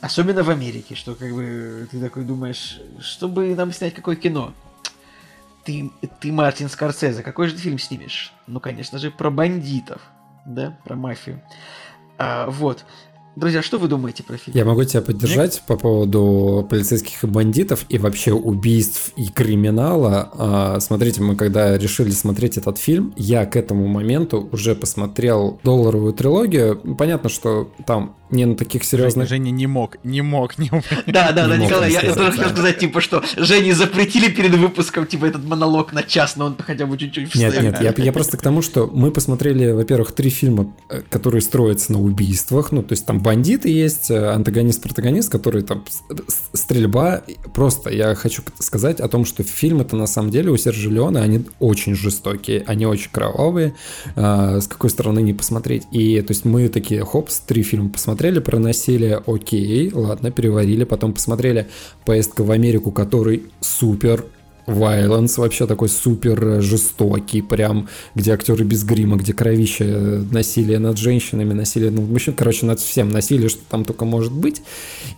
Особенно 0.00 0.42
в 0.42 0.50
Америке, 0.50 0.94
что 0.94 1.14
как 1.14 1.32
бы 1.32 1.86
ты 1.90 2.00
такой 2.00 2.24
думаешь, 2.24 2.80
чтобы 3.00 3.54
нам 3.54 3.72
снять 3.72 3.94
какое 3.94 4.16
кино? 4.16 4.54
Ты, 5.64 5.90
ты 6.20 6.32
Мартин 6.32 6.70
Скорсезе, 6.70 7.22
какой 7.22 7.48
же 7.48 7.54
ты 7.54 7.60
фильм 7.60 7.78
снимешь? 7.78 8.32
Ну, 8.46 8.60
конечно 8.60 8.98
же, 8.98 9.10
про 9.10 9.30
бандитов, 9.30 10.00
да, 10.46 10.78
про 10.84 10.96
мафию. 10.96 11.42
А, 12.16 12.48
вот. 12.48 12.84
Друзья, 13.36 13.62
что 13.62 13.78
вы 13.78 13.86
думаете 13.86 14.24
про 14.24 14.36
фильм? 14.36 14.56
Я 14.56 14.64
могу 14.64 14.82
тебя 14.82 15.02
поддержать 15.02 15.54
Нет? 15.54 15.62
по 15.66 15.76
поводу 15.76 16.66
полицейских 16.68 17.22
и 17.22 17.26
бандитов 17.28 17.86
и 17.88 17.96
вообще 17.96 18.32
убийств 18.32 19.12
и 19.16 19.28
криминала. 19.28 20.30
А, 20.34 20.80
смотрите, 20.80 21.22
мы 21.22 21.36
когда 21.36 21.78
решили 21.78 22.10
смотреть 22.10 22.56
этот 22.56 22.78
фильм, 22.78 23.14
я 23.16 23.46
к 23.46 23.54
этому 23.54 23.86
моменту 23.86 24.48
уже 24.50 24.74
посмотрел 24.74 25.60
долларовую 25.62 26.12
трилогию. 26.12 26.76
Понятно, 26.96 27.30
что 27.30 27.72
там 27.86 28.16
не 28.30 28.44
на 28.44 28.54
таких 28.54 28.84
серьезных... 28.84 29.28
Женя 29.28 29.50
не 29.50 29.66
мог, 29.66 29.96
не 30.04 30.22
мог, 30.22 30.58
не 30.58 30.68
мог. 30.70 30.84
Да, 31.06 31.32
да, 31.32 31.48
да, 31.48 31.56
Николай, 31.56 31.92
я 31.92 32.00
тоже 32.00 32.32
хотел 32.32 32.50
сказать, 32.50 32.78
типа, 32.78 33.00
что 33.00 33.22
Жене 33.36 33.74
запретили 33.74 34.30
перед 34.30 34.54
выпуском, 34.54 35.06
типа, 35.06 35.26
этот 35.26 35.44
монолог 35.44 35.92
на 35.92 36.02
час, 36.02 36.36
но 36.36 36.46
он 36.46 36.56
хотя 36.58 36.86
бы 36.86 36.96
чуть-чуть 36.96 37.34
Нет, 37.34 37.60
нет, 37.60 37.80
я, 37.80 37.92
я 37.96 38.12
просто 38.12 38.36
к 38.36 38.42
тому, 38.42 38.62
что 38.62 38.86
мы 38.86 39.10
посмотрели, 39.10 39.70
во-первых, 39.72 40.12
три 40.12 40.30
фильма, 40.30 40.72
э, 40.88 41.02
которые 41.08 41.42
строятся 41.42 41.92
на 41.92 42.00
убийствах, 42.00 42.72
ну, 42.72 42.82
то 42.82 42.92
есть 42.92 43.04
там 43.06 43.19
бандиты 43.20 43.68
есть, 43.68 44.10
э, 44.10 44.32
антагонист-протагонист, 44.32 45.30
который 45.30 45.62
там 45.62 45.84
стрельба, 46.52 47.22
просто 47.54 47.90
я 47.90 48.14
хочу 48.14 48.42
сказать 48.58 49.00
о 49.00 49.08
том, 49.08 49.24
что 49.24 49.42
фильм 49.42 49.80
это 49.80 49.96
на 49.96 50.06
самом 50.06 50.30
деле 50.30 50.50
у 50.50 50.56
Сержа 50.56 50.90
Леона, 50.90 51.22
они 51.22 51.44
очень 51.58 51.94
жестокие, 51.94 52.62
они 52.66 52.86
очень 52.86 53.10
кровавые, 53.10 53.74
э, 54.16 54.60
с 54.60 54.66
какой 54.66 54.90
стороны 54.90 55.20
не 55.20 55.34
посмотреть, 55.34 55.84
и 55.92 56.20
то 56.20 56.32
есть 56.32 56.44
мы 56.44 56.68
такие, 56.68 57.04
хопс, 57.04 57.40
три 57.40 57.62
фильма 57.62 57.88
посмотрели, 57.90 58.10
посмотрели 58.10 58.40
про 58.40 58.58
насилие, 58.58 59.22
окей, 59.26 59.90
ладно, 59.94 60.30
переварили, 60.30 60.84
потом 60.84 61.12
посмотрели 61.12 61.68
поездка 62.04 62.42
в 62.42 62.50
Америку, 62.50 62.92
который 62.92 63.44
супер 63.60 64.24
Violence 64.70 65.38
вообще 65.38 65.66
такой 65.66 65.88
супер 65.88 66.62
жестокий, 66.62 67.42
прям, 67.42 67.88
где 68.14 68.32
актеры 68.32 68.64
без 68.64 68.84
грима, 68.84 69.16
где 69.16 69.32
кровище, 69.32 70.24
насилие 70.30 70.78
над 70.78 70.98
женщинами, 70.98 71.52
насилие 71.52 71.90
над 71.90 72.08
мужчинами, 72.08 72.38
короче, 72.38 72.66
над 72.66 72.80
всем 72.80 73.10
насилие, 73.10 73.48
что 73.48 73.60
там 73.68 73.84
только 73.84 74.04
может 74.04 74.32
быть. 74.32 74.62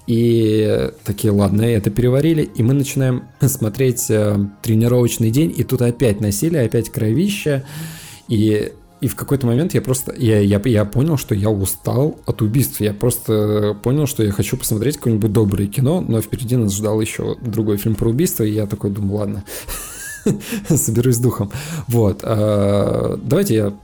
И 0.06 0.90
такие, 1.04 1.32
ладно, 1.32 1.62
это 1.62 1.90
переварили, 1.90 2.42
и 2.42 2.62
мы 2.62 2.74
начинаем 2.74 3.24
смотреть 3.40 4.10
э, 4.10 4.38
тренировочный 4.62 5.30
день, 5.30 5.52
и 5.56 5.64
тут 5.64 5.82
опять 5.82 6.20
насилие, 6.20 6.64
опять 6.64 6.90
кровище, 6.90 7.64
и 8.28 8.72
и 9.02 9.08
в 9.08 9.16
какой-то 9.16 9.48
момент 9.48 9.74
я 9.74 9.82
просто, 9.82 10.14
я, 10.16 10.38
я, 10.38 10.62
я 10.64 10.84
понял, 10.84 11.16
что 11.16 11.34
я 11.34 11.50
устал 11.50 12.20
от 12.24 12.40
убийств. 12.40 12.80
Я 12.80 12.94
просто 12.94 13.76
понял, 13.82 14.06
что 14.06 14.22
я 14.22 14.30
хочу 14.30 14.56
посмотреть 14.56 14.96
какое-нибудь 14.96 15.32
доброе 15.32 15.66
кино, 15.66 16.00
но 16.00 16.20
впереди 16.20 16.54
нас 16.54 16.72
ждал 16.72 17.00
еще 17.00 17.36
другой 17.40 17.78
фильм 17.78 17.96
про 17.96 18.10
убийство, 18.10 18.44
и 18.44 18.52
я 18.52 18.66
такой 18.66 18.90
думаю, 18.90 19.16
ладно, 19.16 19.44
соберусь 20.68 21.16
с 21.16 21.18
духом. 21.18 21.50
Вот. 21.88 22.20
А, 22.22 23.18
давайте 23.20 23.54
я 23.56 23.74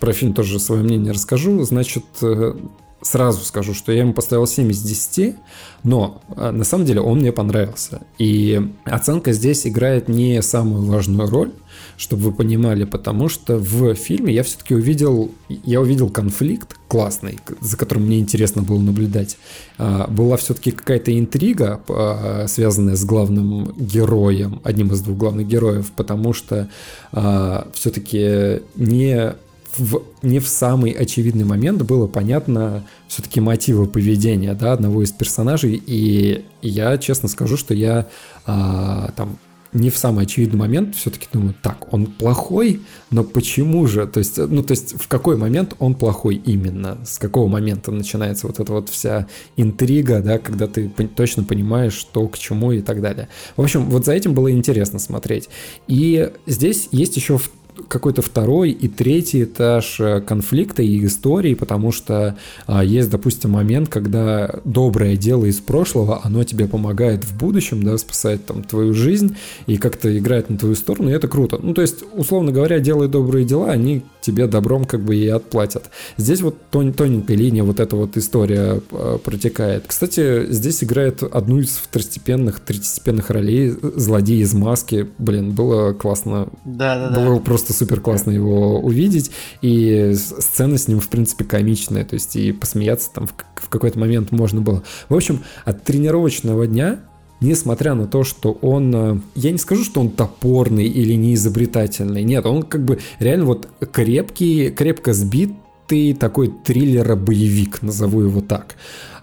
про 0.00 0.12
фильм 0.12 0.34
тоже 0.34 0.60
свое 0.60 0.82
мнение 0.82 1.12
расскажу. 1.12 1.62
Значит, 1.62 2.04
э, 2.20 2.54
сразу 3.00 3.46
скажу, 3.46 3.72
что 3.72 3.90
я 3.90 4.00
ему 4.00 4.12
поставил 4.12 4.46
7 4.46 4.70
из 4.70 4.82
10, 4.82 5.34
но 5.82 6.20
а, 6.36 6.52
на 6.52 6.64
самом 6.64 6.84
деле 6.84 7.00
он 7.00 7.20
мне 7.20 7.32
понравился. 7.32 8.02
И 8.18 8.70
оценка 8.84 9.32
здесь 9.32 9.66
играет 9.66 10.08
не 10.08 10.42
самую 10.42 10.82
важную 10.82 11.30
роль 11.30 11.52
чтобы 11.98 12.22
вы 12.22 12.32
понимали, 12.32 12.84
потому 12.84 13.28
что 13.28 13.58
в 13.58 13.94
фильме 13.96 14.32
я 14.32 14.44
все-таки 14.44 14.72
увидел, 14.72 15.32
я 15.48 15.80
увидел 15.80 16.08
конфликт 16.08 16.76
классный, 16.86 17.40
за 17.60 17.76
которым 17.76 18.06
мне 18.06 18.20
интересно 18.20 18.62
было 18.62 18.78
наблюдать. 18.78 19.36
А, 19.78 20.06
была 20.06 20.36
все-таки 20.36 20.70
какая-то 20.70 21.18
интрига, 21.18 21.80
а, 21.88 22.46
связанная 22.46 22.94
с 22.94 23.04
главным 23.04 23.74
героем, 23.76 24.60
одним 24.62 24.92
из 24.92 25.00
двух 25.00 25.18
главных 25.18 25.48
героев, 25.48 25.90
потому 25.96 26.32
что 26.32 26.68
а, 27.10 27.68
все-таки 27.74 28.62
не 28.76 29.34
в, 29.76 30.02
не 30.22 30.38
в 30.38 30.48
самый 30.48 30.92
очевидный 30.92 31.44
момент 31.44 31.82
было 31.82 32.06
понятно 32.06 32.84
все-таки 33.08 33.40
мотивы 33.40 33.86
поведения 33.86 34.54
да, 34.54 34.72
одного 34.72 35.02
из 35.02 35.10
персонажей. 35.10 35.82
И 35.84 36.44
я 36.62 36.96
честно 36.98 37.28
скажу, 37.28 37.56
что 37.56 37.74
я 37.74 38.06
а, 38.46 39.10
там 39.16 39.36
не 39.72 39.90
в 39.90 39.98
самый 39.98 40.24
очевидный 40.24 40.58
момент 40.58 40.96
все-таки 40.96 41.26
думаю, 41.32 41.54
так, 41.62 41.92
он 41.92 42.06
плохой, 42.06 42.80
но 43.10 43.24
почему 43.24 43.86
же? 43.86 44.06
То 44.06 44.18
есть, 44.18 44.38
ну, 44.38 44.62
то 44.62 44.72
есть, 44.72 45.00
в 45.00 45.08
какой 45.08 45.36
момент 45.36 45.74
он 45.78 45.94
плохой 45.94 46.36
именно? 46.36 46.98
С 47.04 47.18
какого 47.18 47.48
момента 47.48 47.90
начинается 47.90 48.46
вот 48.46 48.60
эта 48.60 48.72
вот 48.72 48.88
вся 48.88 49.26
интрига, 49.56 50.20
да, 50.20 50.38
когда 50.38 50.66
ты 50.66 50.88
точно 50.88 51.44
понимаешь, 51.44 51.92
что 51.92 52.26
к 52.28 52.38
чему 52.38 52.72
и 52.72 52.80
так 52.80 53.00
далее. 53.00 53.28
В 53.56 53.62
общем, 53.62 53.88
вот 53.90 54.04
за 54.04 54.12
этим 54.12 54.34
было 54.34 54.50
интересно 54.50 54.98
смотреть. 54.98 55.48
И 55.86 56.30
здесь 56.46 56.88
есть 56.92 57.16
еще 57.16 57.38
какой-то 57.88 58.22
второй 58.22 58.70
и 58.70 58.88
третий 58.88 59.44
этаж 59.44 60.00
э, 60.00 60.20
конфликта 60.20 60.82
и 60.82 61.04
истории, 61.04 61.54
потому 61.54 61.92
что 61.92 62.36
а, 62.66 62.84
есть, 62.84 63.10
допустим, 63.10 63.50
момент, 63.50 63.88
когда 63.88 64.60
доброе 64.64 65.16
дело 65.16 65.44
из 65.44 65.60
прошлого, 65.60 66.20
оно 66.24 66.44
тебе 66.44 66.66
помогает 66.66 67.24
в 67.24 67.36
будущем, 67.36 67.82
да, 67.82 67.96
спасает 67.98 68.44
там 68.46 68.62
твою 68.62 68.94
жизнь 68.94 69.36
и 69.66 69.76
как-то 69.76 70.16
играет 70.16 70.50
на 70.50 70.58
твою 70.58 70.74
сторону, 70.74 71.10
и 71.10 71.12
это 71.12 71.28
круто. 71.28 71.58
Ну, 71.62 71.74
то 71.74 71.82
есть, 71.82 72.04
условно 72.14 72.52
говоря, 72.52 72.80
делай 72.80 73.08
добрые 73.08 73.44
дела, 73.44 73.70
они 73.70 74.02
тебе 74.28 74.46
добром 74.46 74.84
как 74.84 75.00
бы 75.00 75.16
и 75.16 75.26
отплатят. 75.26 75.84
Здесь 76.18 76.42
вот 76.42 76.54
тон, 76.70 76.92
тоненькая 76.92 77.34
линия, 77.34 77.64
вот 77.64 77.80
эта 77.80 77.96
вот 77.96 78.18
история 78.18 78.82
э, 78.90 79.18
протекает. 79.24 79.84
Кстати, 79.86 80.52
здесь 80.52 80.84
играет 80.84 81.22
одну 81.22 81.60
из 81.60 81.70
второстепенных, 81.70 82.60
третьестепенных 82.60 83.30
ролей 83.30 83.74
злодей 83.82 84.42
из 84.42 84.52
маски. 84.52 85.08
Блин, 85.16 85.52
было 85.52 85.94
классно. 85.94 86.48
Да, 86.66 87.08
да, 87.08 87.18
было 87.18 87.36
да. 87.36 87.40
просто 87.40 87.72
супер 87.72 88.00
классно 88.00 88.30
его 88.30 88.78
увидеть. 88.80 89.30
И 89.62 90.12
сцена 90.14 90.76
с 90.76 90.88
ним, 90.88 91.00
в 91.00 91.08
принципе, 91.08 91.44
комичная. 91.44 92.04
То 92.04 92.14
есть 92.14 92.36
и 92.36 92.52
посмеяться 92.52 93.10
там 93.14 93.26
в, 93.26 93.32
в 93.54 93.68
какой-то 93.70 93.98
момент 93.98 94.30
можно 94.30 94.60
было. 94.60 94.82
В 95.08 95.14
общем, 95.14 95.40
от 95.64 95.84
тренировочного 95.84 96.66
дня 96.66 97.00
несмотря 97.40 97.94
на 97.94 98.06
то, 98.06 98.24
что 98.24 98.52
он, 98.62 98.94
э, 98.94 99.20
я 99.34 99.50
не 99.50 99.58
скажу, 99.58 99.84
что 99.84 100.00
он 100.00 100.10
топорный 100.10 100.86
или 100.86 101.14
неизобретательный, 101.14 102.22
нет, 102.22 102.46
он 102.46 102.62
как 102.62 102.84
бы 102.84 102.98
реально 103.18 103.44
вот 103.46 103.68
крепкий, 103.92 104.70
крепко 104.70 105.12
сбитый 105.12 106.14
такой 106.14 106.48
триллера-боевик, 106.48 107.82
назову 107.82 108.22
его 108.22 108.40
так. 108.40 108.76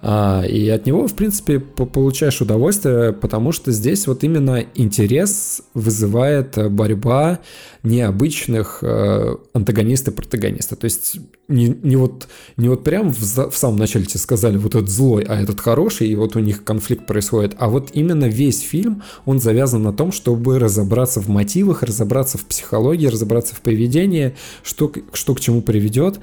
А, 0.08 0.44
и 0.44 0.70
от 0.70 0.86
него, 0.86 1.08
в 1.08 1.16
принципе, 1.16 1.60
получаешь 1.60 2.40
удовольствие, 2.40 3.12
потому 3.12 3.52
что 3.52 3.72
здесь 3.72 4.06
вот 4.06 4.24
именно 4.24 4.64
интерес 4.76 5.64
вызывает 5.74 6.72
борьба 6.72 7.40
необычных 7.82 8.84
э, 8.84 9.36
антагониста 9.54 10.12
и 10.12 10.14
протагониста. 10.14 10.76
То 10.76 10.86
есть 10.86 11.18
не, 11.48 11.76
не, 11.82 11.96
вот, 11.96 12.28
не 12.56 12.70
вот 12.70 12.84
прям 12.84 13.12
в, 13.12 13.20
в 13.20 13.58
самом 13.58 13.78
начале 13.78 14.06
тебе 14.06 14.20
сказали, 14.20 14.58
вот 14.58 14.76
этот 14.76 14.90
злой, 14.90 15.24
а 15.28 15.42
этот 15.42 15.60
хороший, 15.60 16.08
и 16.08 16.16
вот 16.16 16.36
у 16.36 16.40
них 16.40 16.64
конфликт 16.64 17.08
происходит, 17.08 17.56
а 17.58 17.68
вот 17.68 17.90
именно 17.94 18.26
весь 18.26 18.62
фильм, 18.62 19.02
он 19.26 19.40
завязан 19.40 19.82
на 19.82 19.92
том, 19.92 20.12
чтобы 20.12 20.60
разобраться 20.60 21.20
в 21.20 21.30
мотивах, 21.30 21.82
разобраться 21.82 22.38
в 22.38 22.46
психологии, 22.46 23.08
разобраться 23.08 23.56
в 23.56 23.62
поведении, 23.62 24.36
что, 24.62 24.92
что 25.14 25.34
к 25.34 25.40
чему 25.40 25.64
приведет. 25.64 26.20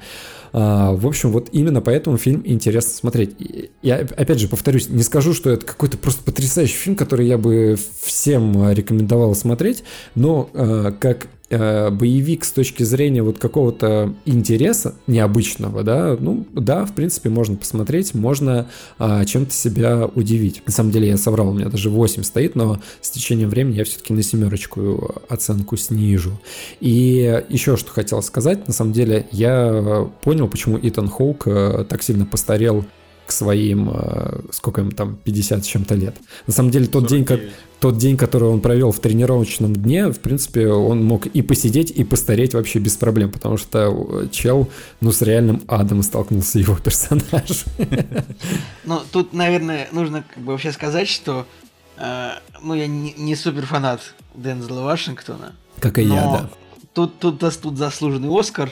А, 0.53 0.93
в 0.93 1.07
общем, 1.07 1.31
вот 1.31 1.49
именно 1.51 1.81
поэтому 1.81 2.17
фильм 2.17 2.43
интересно 2.45 2.91
смотреть. 2.91 3.35
Я, 3.81 3.97
опять 3.97 4.39
же, 4.39 4.47
повторюсь, 4.47 4.87
не 4.87 5.01
скажу, 5.01 5.33
что 5.33 5.49
это 5.49 5.65
какой-то 5.65 5.97
просто 5.97 6.23
потрясающий 6.23 6.75
фильм, 6.75 6.95
который 6.95 7.27
я 7.27 7.39
бы 7.39 7.75
всем 8.01 8.71
рекомендовал 8.71 9.33
смотреть, 9.35 9.83
но 10.13 10.49
а, 10.53 10.91
как 10.91 11.27
Э, 11.53 11.91
боевик 11.91 12.45
с 12.45 12.51
точки 12.51 12.81
зрения 12.81 13.21
вот 13.21 13.37
какого-то 13.37 14.15
интереса 14.25 14.95
необычного, 15.05 15.83
да, 15.83 16.17
ну 16.19 16.47
да, 16.51 16.83
в 16.83 16.93
принципе, 16.93 17.29
можно 17.29 17.57
посмотреть, 17.57 18.15
можно 18.15 18.67
а, 18.97 19.23
чем-то 19.23 19.53
себя 19.53 20.09
удивить. 20.15 20.63
На 20.65 20.71
самом 20.71 20.89
деле 20.89 21.09
я 21.09 21.17
соврал, 21.17 21.49
у 21.49 21.53
меня 21.53 21.69
даже 21.69 21.91
8 21.91 22.23
стоит, 22.23 22.55
но 22.55 22.79
с 23.01 23.11
течением 23.11 23.49
времени 23.49 23.75
я 23.75 23.83
все-таки 23.83 24.13
на 24.13 24.23
семерочку 24.23 25.21
оценку 25.29 25.77
снижу. 25.77 26.39
И 26.79 27.43
еще 27.49 27.77
что 27.77 27.91
хотел 27.91 28.23
сказать, 28.23 28.67
на 28.67 28.73
самом 28.73 28.93
деле 28.93 29.27
я 29.31 30.09
понял, 30.23 30.47
почему 30.47 30.79
Итан 30.81 31.07
Хоук 31.07 31.43
э, 31.45 31.85
так 31.87 32.01
сильно 32.01 32.25
постарел 32.25 32.83
к 33.25 33.31
своим, 33.31 33.89
э, 33.93 34.41
сколько 34.51 34.81
им 34.81 34.91
там, 34.91 35.15
50 35.23 35.63
с 35.63 35.67
чем-то 35.67 35.95
лет. 35.95 36.15
На 36.47 36.53
самом 36.53 36.71
деле 36.71 36.87
тот 36.87 37.09
49. 37.09 37.27
день, 37.27 37.51
тот 37.79 37.97
день, 37.97 38.17
который 38.17 38.49
он 38.49 38.61
провел 38.61 38.91
в 38.91 38.99
тренировочном 38.99 39.75
дне, 39.75 40.07
в 40.07 40.19
принципе, 40.19 40.67
он 40.67 41.03
мог 41.03 41.25
и 41.25 41.41
посидеть, 41.41 41.91
и 41.91 42.03
постареть 42.03 42.53
вообще 42.53 42.79
без 42.79 42.95
проблем, 42.95 43.31
потому 43.31 43.57
что 43.57 44.27
чел, 44.31 44.69
ну, 45.01 45.11
с 45.11 45.21
реальным 45.21 45.63
адом 45.67 46.03
столкнулся 46.03 46.59
его 46.59 46.75
персонаж. 46.83 47.65
Ну, 48.85 49.01
тут, 49.11 49.33
наверное, 49.33 49.87
нужно 49.91 50.23
как 50.23 50.43
бы 50.43 50.51
вообще 50.51 50.71
сказать, 50.71 51.07
что, 51.07 51.45
э, 51.97 52.29
ну, 52.61 52.73
я 52.73 52.87
не, 52.87 53.13
не 53.17 53.35
супер 53.35 53.65
фанат 53.65 54.13
Дензела 54.35 54.83
Вашингтона. 54.83 55.55
Как 55.79 55.99
и 55.99 56.03
я, 56.03 56.09
да. 56.09 56.49
Тут, 56.93 57.19
тут, 57.19 57.39
тут, 57.39 57.59
тут 57.61 57.77
заслуженный 57.77 58.29
Оскар. 58.29 58.71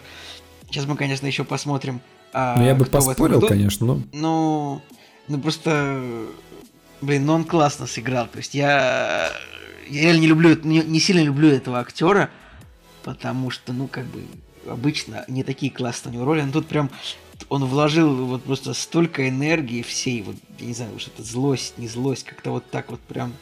Сейчас 0.69 0.85
мы, 0.85 0.95
конечно, 0.95 1.27
еще 1.27 1.43
посмотрим, 1.43 2.01
а, 2.33 2.55
ну, 2.57 2.65
я 2.65 2.75
бы 2.75 2.85
поспорил, 2.85 3.41
конечно, 3.41 3.85
но... 3.85 4.01
Ну, 4.13 4.81
ну 5.27 5.39
просто, 5.39 6.27
блин, 7.01 7.25
ну 7.25 7.33
он 7.33 7.43
классно 7.43 7.87
сыграл. 7.87 8.27
То 8.27 8.37
есть 8.37 8.53
я, 8.53 9.29
я 9.89 10.01
реально 10.01 10.21
не 10.21 10.27
люблю, 10.27 10.57
не, 10.63 10.79
не 10.79 10.99
сильно 10.99 11.21
люблю 11.21 11.49
этого 11.49 11.79
актера, 11.79 12.29
потому 13.03 13.49
что, 13.49 13.73
ну, 13.73 13.87
как 13.87 14.05
бы, 14.05 14.23
обычно 14.67 15.25
не 15.27 15.43
такие 15.43 15.71
классные 15.71 16.11
у 16.11 16.15
него 16.15 16.25
роли. 16.25 16.41
Но 16.41 16.51
тут 16.51 16.67
прям 16.67 16.89
он 17.49 17.65
вложил 17.65 18.25
вот 18.25 18.43
просто 18.43 18.73
столько 18.73 19.27
энергии 19.27 19.81
всей, 19.81 20.21
вот, 20.21 20.35
я 20.59 20.65
не 20.65 20.73
знаю, 20.73 20.99
что 20.99 21.11
это 21.11 21.23
злость, 21.23 21.77
не 21.77 21.87
злость, 21.87 22.23
как-то 22.23 22.51
вот 22.51 22.69
так 22.69 22.91
вот 22.91 22.99
прям 23.01 23.33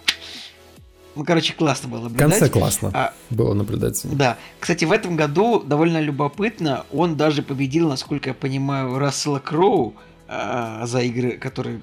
ну, 1.20 1.26
короче, 1.26 1.54
классно 1.54 1.90
было 1.90 2.04
наблюдать. 2.04 2.28
В 2.28 2.40
конце 2.40 2.50
классно 2.50 2.92
а, 2.94 3.14
было 3.30 3.54
наблюдать. 3.54 4.02
Да. 4.06 4.38
Кстати, 4.58 4.86
в 4.86 4.92
этом 4.94 5.18
году 5.18 5.60
довольно 5.60 6.00
любопытно, 6.00 6.86
он 6.94 7.18
даже 7.18 7.44
победил, 7.44 7.90
насколько 7.90 8.30
я 8.30 8.34
понимаю, 8.34 8.98
Рассела 8.98 9.40
Кроу 9.40 9.96
а, 10.30 10.86
за 10.86 11.02
игры, 11.02 11.32
который 11.32 11.82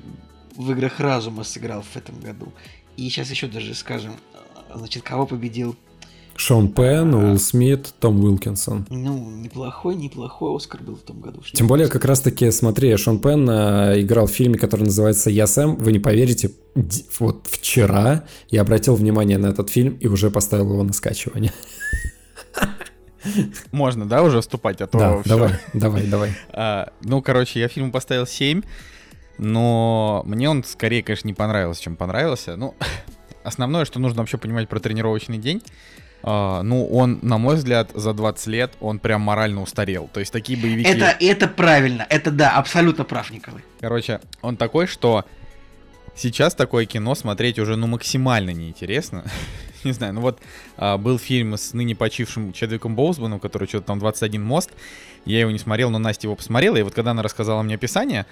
в 0.57 0.73
играх 0.73 1.01
разума 1.01 1.45
сыграл 1.45 1.83
в 1.83 1.97
этом 1.97 2.19
году. 2.19 2.51
И 2.97 3.11
сейчас 3.11 3.29
еще 3.29 3.47
даже 3.47 3.75
скажем, 3.75 4.15
значит, 4.75 5.03
кого 5.03 5.27
победил 5.27 5.77
Шон 6.37 6.69
Пен, 6.69 7.15
Уилл 7.15 7.39
Смит, 7.39 7.95
Том 7.99 8.23
Уилкинсон. 8.23 8.87
Ну, 8.91 9.31
неплохой, 9.31 9.95
неплохой 9.95 10.55
Оскар 10.55 10.83
был 10.83 10.97
в 10.97 11.01
том 11.03 11.21
году. 11.21 11.43
Тем 11.53 11.67
более, 11.67 11.89
как 11.89 12.05
раз-таки, 12.05 12.51
смотри, 12.51 12.95
Шон 12.97 13.19
Пен 13.21 13.49
э, 13.49 14.01
играл 14.03 14.27
в 14.27 14.31
фильме, 14.31 14.59
который 14.59 14.83
называется 14.85 15.31
«Я 15.31 15.47
Сэм». 15.47 15.77
Вы 15.77 15.93
не 15.93 15.99
поверите, 15.99 16.51
вот 17.19 17.47
вчера 17.51 18.25
я 18.51 18.61
обратил 18.61 18.95
внимание 18.97 19.39
на 19.39 19.47
этот 19.47 19.71
фильм 19.71 19.95
и 19.99 20.07
уже 20.09 20.31
поставил 20.31 20.73
его 20.73 20.83
на 20.83 20.93
скачивание. 20.93 21.53
Можно, 23.73 24.07
да, 24.07 24.23
уже 24.23 24.41
вступать, 24.41 24.81
а 24.81 24.87
то 24.87 24.99
Да, 24.99 25.21
всё. 25.23 25.29
давай, 25.31 25.53
давай, 25.73 26.07
давай. 26.07 26.31
А, 26.53 26.93
ну, 27.03 27.23
короче, 27.23 27.59
я 27.61 27.69
фильму 27.69 27.91
поставил 27.91 28.27
7, 28.27 28.63
но 29.39 30.23
мне 30.27 30.49
он 30.49 30.63
скорее, 30.65 31.03
конечно, 31.03 31.27
не 31.27 31.35
понравился, 31.35 31.83
чем 31.83 31.97
понравился. 31.97 32.57
Ну, 32.57 32.75
основное, 33.43 33.85
что 33.85 33.99
нужно 33.99 34.23
вообще 34.23 34.39
понимать 34.39 34.69
про 34.69 34.79
тренировочный 34.81 35.39
день, 35.39 35.61
Uh, 36.23 36.63
ну, 36.63 36.87
он, 36.87 37.21
на 37.23 37.39
мой 37.39 37.55
взгляд, 37.55 37.91
за 37.95 38.13
20 38.13 38.47
лет 38.49 38.73
он 38.81 38.99
прям 38.99 39.21
морально 39.21 39.63
устарел. 39.63 40.09
То 40.13 40.21
есть 40.21 40.33
такие 40.33 40.61
боевики... 40.61 40.89
Это, 40.89 41.17
это 41.21 41.47
правильно, 41.47 42.05
это 42.09 42.33
да, 42.33 42.57
абсолютно 42.57 43.05
прав, 43.05 43.31
Николай. 43.31 43.63
Короче, 43.81 44.21
он 44.43 44.57
такой, 44.57 44.89
что 44.89 45.25
сейчас 46.17 46.55
такое 46.55 46.87
кино 46.87 47.15
смотреть 47.15 47.61
уже, 47.61 47.77
ну, 47.77 47.87
максимально 47.87 48.51
неинтересно. 48.51 49.25
Не 49.85 49.93
знаю, 49.93 50.15
ну 50.15 50.21
вот 50.21 50.41
uh, 50.79 50.99
был 50.99 51.19
фильм 51.19 51.55
с 51.55 51.73
ныне 51.73 51.95
почившим 51.95 52.53
Чедвиком 52.53 52.97
Боузманом, 52.97 53.39
который 53.39 53.69
что-то 53.69 53.87
там 53.87 54.01
21 54.01 54.43
мост. 54.43 54.71
Я 55.25 55.41
его 55.41 55.51
не 55.51 55.59
смотрел, 55.59 55.91
но 55.91 55.99
Настя 55.99 56.27
его 56.27 56.35
посмотрела. 56.35 56.77
И 56.77 56.83
вот 56.83 56.95
когда 56.95 57.13
она 57.13 57.23
рассказала 57.23 57.63
мне 57.63 57.77
описание, 57.77 58.27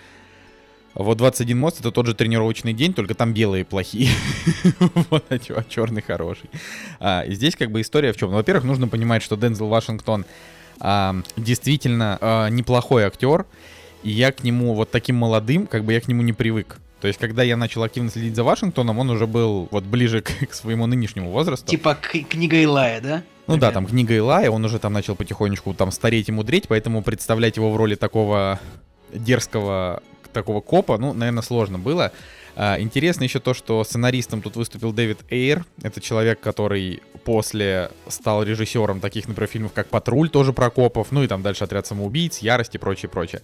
вот 0.95 1.19
21 1.19 1.59
мост 1.59 1.81
это 1.81 1.91
тот 1.91 2.07
же 2.07 2.15
тренировочный 2.15 2.73
день, 2.73 2.95
только 2.95 3.15
там 3.15 3.33
белые 3.33 3.65
плохие, 3.65 4.11
вот, 5.11 5.25
а, 5.29 5.35
а 5.35 5.65
черный 5.69 6.03
хороший. 6.03 6.49
А, 7.01 7.23
и 7.23 7.35
здесь 7.35 7.57
как 7.57 7.71
бы 7.71 7.81
история 7.81 8.13
в 8.13 8.17
чем? 8.17 8.31
Ну, 8.31 8.37
во-первых, 8.37 8.65
нужно 8.65 8.87
понимать, 8.87 9.23
что 9.23 9.37
Дензел 9.37 9.69
Вашингтон 9.69 10.25
а, 10.81 11.17
действительно 11.37 12.19
а, 12.21 12.49
неплохой 12.49 13.05
актер, 13.05 13.47
и 14.03 14.11
я 14.11 14.31
к 14.33 14.45
нему 14.45 14.75
вот 14.75 14.91
таким 14.91 15.17
молодым, 15.17 15.67
как 15.67 15.85
бы 15.85 15.93
я 15.93 16.01
к 16.01 16.09
нему 16.09 16.23
не 16.23 16.33
привык. 16.33 16.79
То 17.01 17.09
есть, 17.09 17.19
когда 17.19 17.43
я 17.43 17.57
начал 17.57 17.83
активно 17.83 18.09
следить 18.09 18.35
за 18.35 18.45
Вашингтоном, 18.45 18.99
он 18.99 19.11
уже 19.11 19.27
был 19.27 19.69
вот 19.71 19.85
ближе 19.85 20.23
к, 20.23 20.49
к 20.49 20.55
своему 20.55 20.87
нынешнему 20.87 21.31
возрасту. 21.31 21.67
Типа 21.67 21.95
книга 21.95 22.57
Илая, 22.57 23.01
да? 23.01 23.23
Ну 23.47 23.59
да, 23.59 23.73
там 23.73 23.85
книга 23.87 24.15
Илая, 24.15 24.51
он 24.51 24.65
уже 24.65 24.79
там 24.79 24.93
начал 24.95 25.15
потихонечку 25.15 25.75
там 25.75 25.91
стареть 25.91 26.29
и 26.31 26.33
мудреть, 26.33 26.67
поэтому 26.67 27.03
представлять 27.03 27.57
его 27.57 27.71
в 27.71 27.77
роли 27.77 27.95
такого 27.95 28.59
дерзкого 29.13 30.03
такого 30.35 30.61
копа, 30.61 30.99
ну, 30.99 31.15
наверное, 31.15 31.43
сложно 31.43 31.79
было. 31.79 32.13
А, 32.57 32.79
интересно 32.79 33.25
еще 33.25 33.41
то, 33.41 33.55
что 33.55 33.83
сценаристом 33.85 34.43
тут 34.43 34.57
выступил 34.57 34.93
Дэвид 34.93 35.21
Эйр. 35.31 35.65
Это 35.83 36.01
человек, 36.01 36.41
который 36.41 37.03
после 37.25 37.91
стал 38.09 38.43
режиссером 38.43 39.01
таких, 39.01 39.27
например, 39.27 39.49
фильмов, 39.49 39.73
как 39.73 39.89
«Патруль», 39.89 40.29
тоже 40.29 40.53
про 40.53 40.71
копов, 40.71 41.09
ну 41.11 41.23
и 41.23 41.27
там 41.27 41.43
дальше 41.43 41.65
«Отряд 41.65 41.87
самоубийц», 41.87 42.39
«Ярость» 42.39 42.75
и 42.75 42.79
прочее, 42.79 43.09
прочее. 43.09 43.43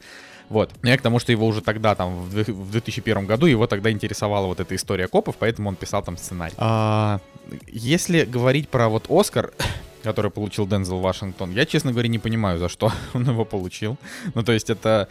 Вот. 0.51 0.73
Я 0.83 0.99
к 0.99 1.03
тому, 1.03 1.21
что 1.21 1.33
его 1.33 1.47
уже 1.47 1.61
тогда, 1.63 1.95
там, 1.95 2.23
в 2.23 2.71
2001 2.73 3.27
году, 3.27 3.47
его 3.47 3.67
тогда 3.67 3.91
интересовала 3.91 4.47
вот 4.47 4.61
эта 4.61 4.75
история 4.75 5.07
копов, 5.07 5.37
поэтому 5.39 5.69
он 5.69 5.77
писал 5.77 6.03
там 6.03 6.17
сценарий. 6.17 6.55
А, 6.59 7.21
если 7.69 8.25
говорить 8.25 8.69
про 8.69 8.89
вот 8.89 9.07
Оскар, 9.09 9.53
который 10.03 10.31
получил 10.31 10.67
Дензел 10.67 10.99
Вашингтон, 10.99 11.53
я, 11.53 11.67
честно 11.67 11.93
говоря, 11.93 12.09
не 12.09 12.19
понимаю, 12.19 12.59
за 12.59 12.69
что 12.69 12.93
он 13.15 13.29
его 13.29 13.45
получил. 13.45 13.97
Ну, 14.35 14.43
то 14.43 14.53
есть 14.53 14.71
это 14.71 15.09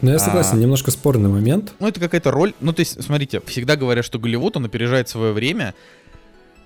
ну, 0.00 0.10
я 0.12 0.18
согласен, 0.18 0.54
а, 0.54 0.60
немножко 0.60 0.90
спорный 0.90 1.28
момент. 1.28 1.72
Ну, 1.80 1.88
это 1.88 1.98
какая-то 1.98 2.30
роль. 2.30 2.54
Ну, 2.60 2.72
то 2.72 2.80
есть, 2.80 3.02
смотрите, 3.02 3.40
всегда 3.46 3.76
говорят, 3.76 4.04
что 4.04 4.18
Голливуд, 4.18 4.56
он 4.56 4.64
опережает 4.64 5.08
свое 5.08 5.32
время 5.32 5.74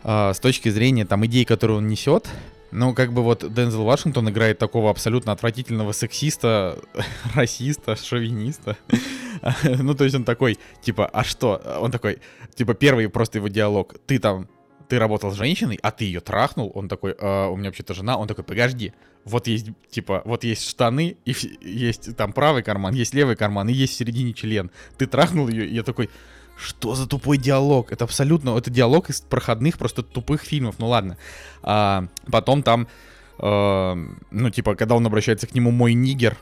а, 0.04 0.34
с 0.34 0.40
точки 0.40 0.68
зрения 0.68 1.04
там 1.04 1.24
идей, 1.26 1.44
которые 1.44 1.78
он 1.78 1.88
несет. 1.88 2.28
Ну, 2.72 2.94
как 2.94 3.12
бы 3.12 3.22
вот 3.22 3.52
Дензел 3.52 3.84
Вашингтон 3.84 4.30
играет 4.30 4.58
такого 4.58 4.90
абсолютно 4.90 5.32
отвратительного 5.32 5.92
сексиста, 5.92 6.78
расиста, 7.34 7.96
шовиниста. 7.96 8.76
ну, 9.62 9.94
то 9.94 10.04
есть 10.04 10.16
он 10.16 10.24
такой, 10.24 10.58
типа, 10.82 11.06
а 11.06 11.24
что? 11.24 11.60
Он 11.80 11.90
такой, 11.90 12.18
типа, 12.54 12.74
первый 12.74 13.08
просто 13.08 13.38
его 13.38 13.48
диалог. 13.48 13.94
Ты 14.06 14.18
там, 14.18 14.48
ты 14.92 14.98
работал 14.98 15.30
с 15.30 15.36
женщиной, 15.36 15.78
а 15.80 15.90
ты 15.90 16.04
ее 16.04 16.20
трахнул. 16.20 16.70
Он 16.74 16.86
такой, 16.86 17.16
а, 17.18 17.48
у 17.48 17.56
меня 17.56 17.70
вообще-то 17.70 17.94
жена. 17.94 18.18
Он 18.18 18.28
такой, 18.28 18.44
подожди, 18.44 18.92
вот 19.24 19.46
есть, 19.46 19.68
типа, 19.90 20.20
вот 20.26 20.44
есть 20.44 20.68
штаны, 20.68 21.16
и 21.24 21.34
есть 21.62 22.14
там 22.14 22.34
правый 22.34 22.62
карман, 22.62 22.92
есть 22.92 23.14
левый 23.14 23.34
карман, 23.34 23.70
и 23.70 23.72
есть 23.72 23.94
в 23.94 23.96
середине 23.96 24.34
член. 24.34 24.70
Ты 24.98 25.06
трахнул 25.06 25.48
ее, 25.48 25.66
и 25.66 25.74
я 25.74 25.82
такой, 25.82 26.10
что 26.58 26.94
за 26.94 27.06
тупой 27.06 27.38
диалог? 27.38 27.90
Это 27.90 28.04
абсолютно, 28.04 28.58
это 28.58 28.70
диалог 28.70 29.08
из 29.08 29.22
проходных, 29.22 29.78
просто 29.78 30.02
тупых 30.02 30.42
фильмов, 30.42 30.74
ну 30.78 30.88
ладно. 30.88 31.16
А, 31.62 32.04
потом 32.30 32.62
там, 32.62 32.86
э, 33.38 33.94
ну, 34.30 34.50
типа, 34.50 34.74
когда 34.74 34.94
он 34.94 35.06
обращается 35.06 35.46
к 35.46 35.54
нему 35.54 35.70
«мой 35.70 35.94
нигер», 35.94 36.36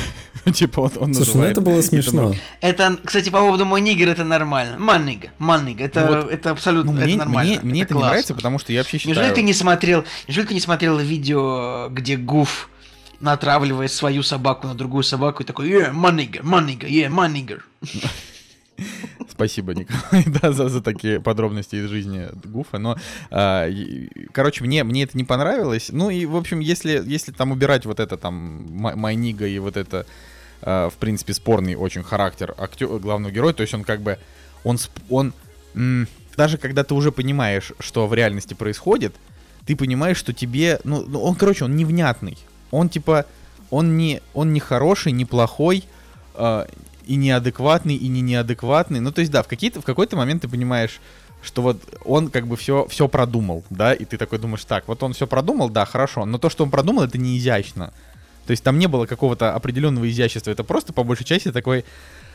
типа 0.54 0.82
вот 0.82 0.96
он 0.96 1.14
Слушай, 1.14 1.36
ну 1.36 1.42
это 1.44 1.60
было 1.60 1.82
смешно. 1.82 2.34
Это, 2.60 2.98
кстати, 3.04 3.30
по 3.30 3.38
поводу 3.38 3.64
мой 3.64 3.80
нигер, 3.80 4.08
это 4.08 4.24
нормально. 4.24 4.78
Маннига, 4.78 5.30
маннига, 5.38 5.84
это, 5.84 6.26
это 6.30 6.50
абсолютно 6.50 6.92
ну, 6.92 7.00
это 7.00 7.16
нормально. 7.16 7.60
Мне, 7.60 7.60
мне 7.62 7.82
это, 7.82 7.94
не 7.94 8.00
нравится, 8.00 8.34
потому 8.34 8.58
что 8.58 8.72
я 8.72 8.80
вообще 8.80 8.98
считаю... 8.98 9.16
Неужели 9.16 9.34
ты 9.34 9.42
не 9.42 9.54
смотрел, 9.54 10.04
неужели 10.26 10.46
ты 10.46 10.54
не 10.54 10.60
смотрел 10.60 10.98
видео, 10.98 11.88
где 11.90 12.16
Гуф 12.16 12.68
натравливает 13.20 13.92
свою 13.92 14.22
собаку 14.22 14.66
на 14.66 14.74
другую 14.74 15.04
собаку 15.04 15.42
и 15.42 15.46
такой, 15.46 15.70
yeah, 15.70 15.92
маннига, 15.92 16.40
маннига, 16.42 16.88
yeah, 16.88 17.08
маннигер. 17.08 17.64
Спасибо, 19.28 19.74
Николай, 19.74 20.24
да, 20.42 20.52
за, 20.52 20.68
за 20.68 20.82
такие 20.82 21.20
подробности 21.20 21.76
из 21.76 21.88
жизни 21.88 22.28
Гуфа. 22.44 22.78
Но, 22.78 22.96
а, 23.30 23.68
короче, 24.32 24.64
мне, 24.64 24.84
мне 24.84 25.04
это 25.04 25.16
не 25.16 25.24
понравилось. 25.24 25.90
Ну 25.92 26.10
и, 26.10 26.26
в 26.26 26.36
общем, 26.36 26.60
если, 26.60 27.02
если 27.04 27.32
там 27.32 27.52
убирать 27.52 27.86
вот 27.86 28.00
это 28.00 28.16
там 28.16 28.66
Майнига 28.72 29.46
и 29.46 29.58
вот 29.58 29.76
это, 29.76 30.06
а, 30.62 30.90
в 30.90 30.94
принципе, 30.94 31.32
спорный 31.34 31.74
очень 31.74 32.02
характер 32.02 32.54
актер, 32.58 32.88
главного 32.98 33.32
героя, 33.32 33.52
то 33.52 33.62
есть 33.62 33.74
он 33.74 33.84
как 33.84 34.00
бы, 34.00 34.18
он, 34.64 34.78
он 35.08 35.32
даже 36.36 36.58
когда 36.58 36.84
ты 36.84 36.94
уже 36.94 37.12
понимаешь, 37.12 37.72
что 37.78 38.06
в 38.06 38.14
реальности 38.14 38.54
происходит, 38.54 39.14
ты 39.66 39.76
понимаешь, 39.76 40.16
что 40.16 40.32
тебе, 40.32 40.80
ну, 40.84 41.04
ну 41.06 41.22
он, 41.22 41.34
короче, 41.34 41.64
он 41.64 41.76
невнятный. 41.76 42.38
Он 42.70 42.88
типа, 42.88 43.26
он 43.70 43.96
не, 43.96 44.20
он 44.34 44.52
не 44.52 44.60
хороший, 44.60 45.12
не 45.12 45.24
плохой, 45.24 45.84
э, 46.34 46.66
и 47.06 47.16
неадекватный, 47.16 47.96
и 47.96 48.08
не 48.08 48.20
неадекватный. 48.20 49.00
Ну, 49.00 49.12
то 49.12 49.20
есть, 49.20 49.30
да, 49.30 49.42
в, 49.42 49.48
какие-то, 49.48 49.80
в 49.80 49.84
какой-то 49.84 50.16
момент 50.16 50.42
ты 50.42 50.48
понимаешь, 50.48 51.00
что 51.42 51.62
вот 51.62 51.82
он 52.04 52.28
как 52.28 52.46
бы 52.46 52.56
все, 52.56 52.86
все 52.88 53.08
продумал, 53.08 53.64
да, 53.70 53.92
и 53.92 54.04
ты 54.04 54.16
такой 54.16 54.38
думаешь, 54.38 54.64
так, 54.64 54.86
вот 54.86 55.02
он 55.02 55.12
все 55.12 55.26
продумал, 55.26 55.68
да, 55.68 55.84
хорошо, 55.84 56.24
но 56.24 56.38
то, 56.38 56.48
что 56.48 56.64
он 56.64 56.70
продумал, 56.70 57.04
это 57.04 57.18
не 57.18 57.36
изящно. 57.38 57.92
То 58.46 58.52
есть 58.52 58.62
там 58.62 58.78
не 58.78 58.86
было 58.86 59.06
какого-то 59.06 59.54
определенного 59.54 60.08
изящества, 60.08 60.50
это 60.50 60.64
просто 60.64 60.92
по 60.92 61.04
большей 61.04 61.24
части 61.24 61.50
такой, 61.50 61.84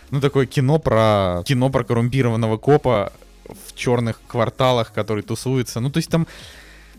ну, 0.10 0.22
такое 0.22 0.45
кино 0.45 0.80
про, 0.80 1.44
кино 1.45 1.69
про 1.69 1.84
коррумпированного 1.84 2.57
копа 2.57 3.14
в 3.45 3.76
черных 3.76 4.19
кварталах, 4.27 4.91
который 4.94 5.23
тусуется. 5.23 5.80
Ну, 5.80 5.89
то 5.89 5.98
есть 5.98 6.10
там 6.10 6.27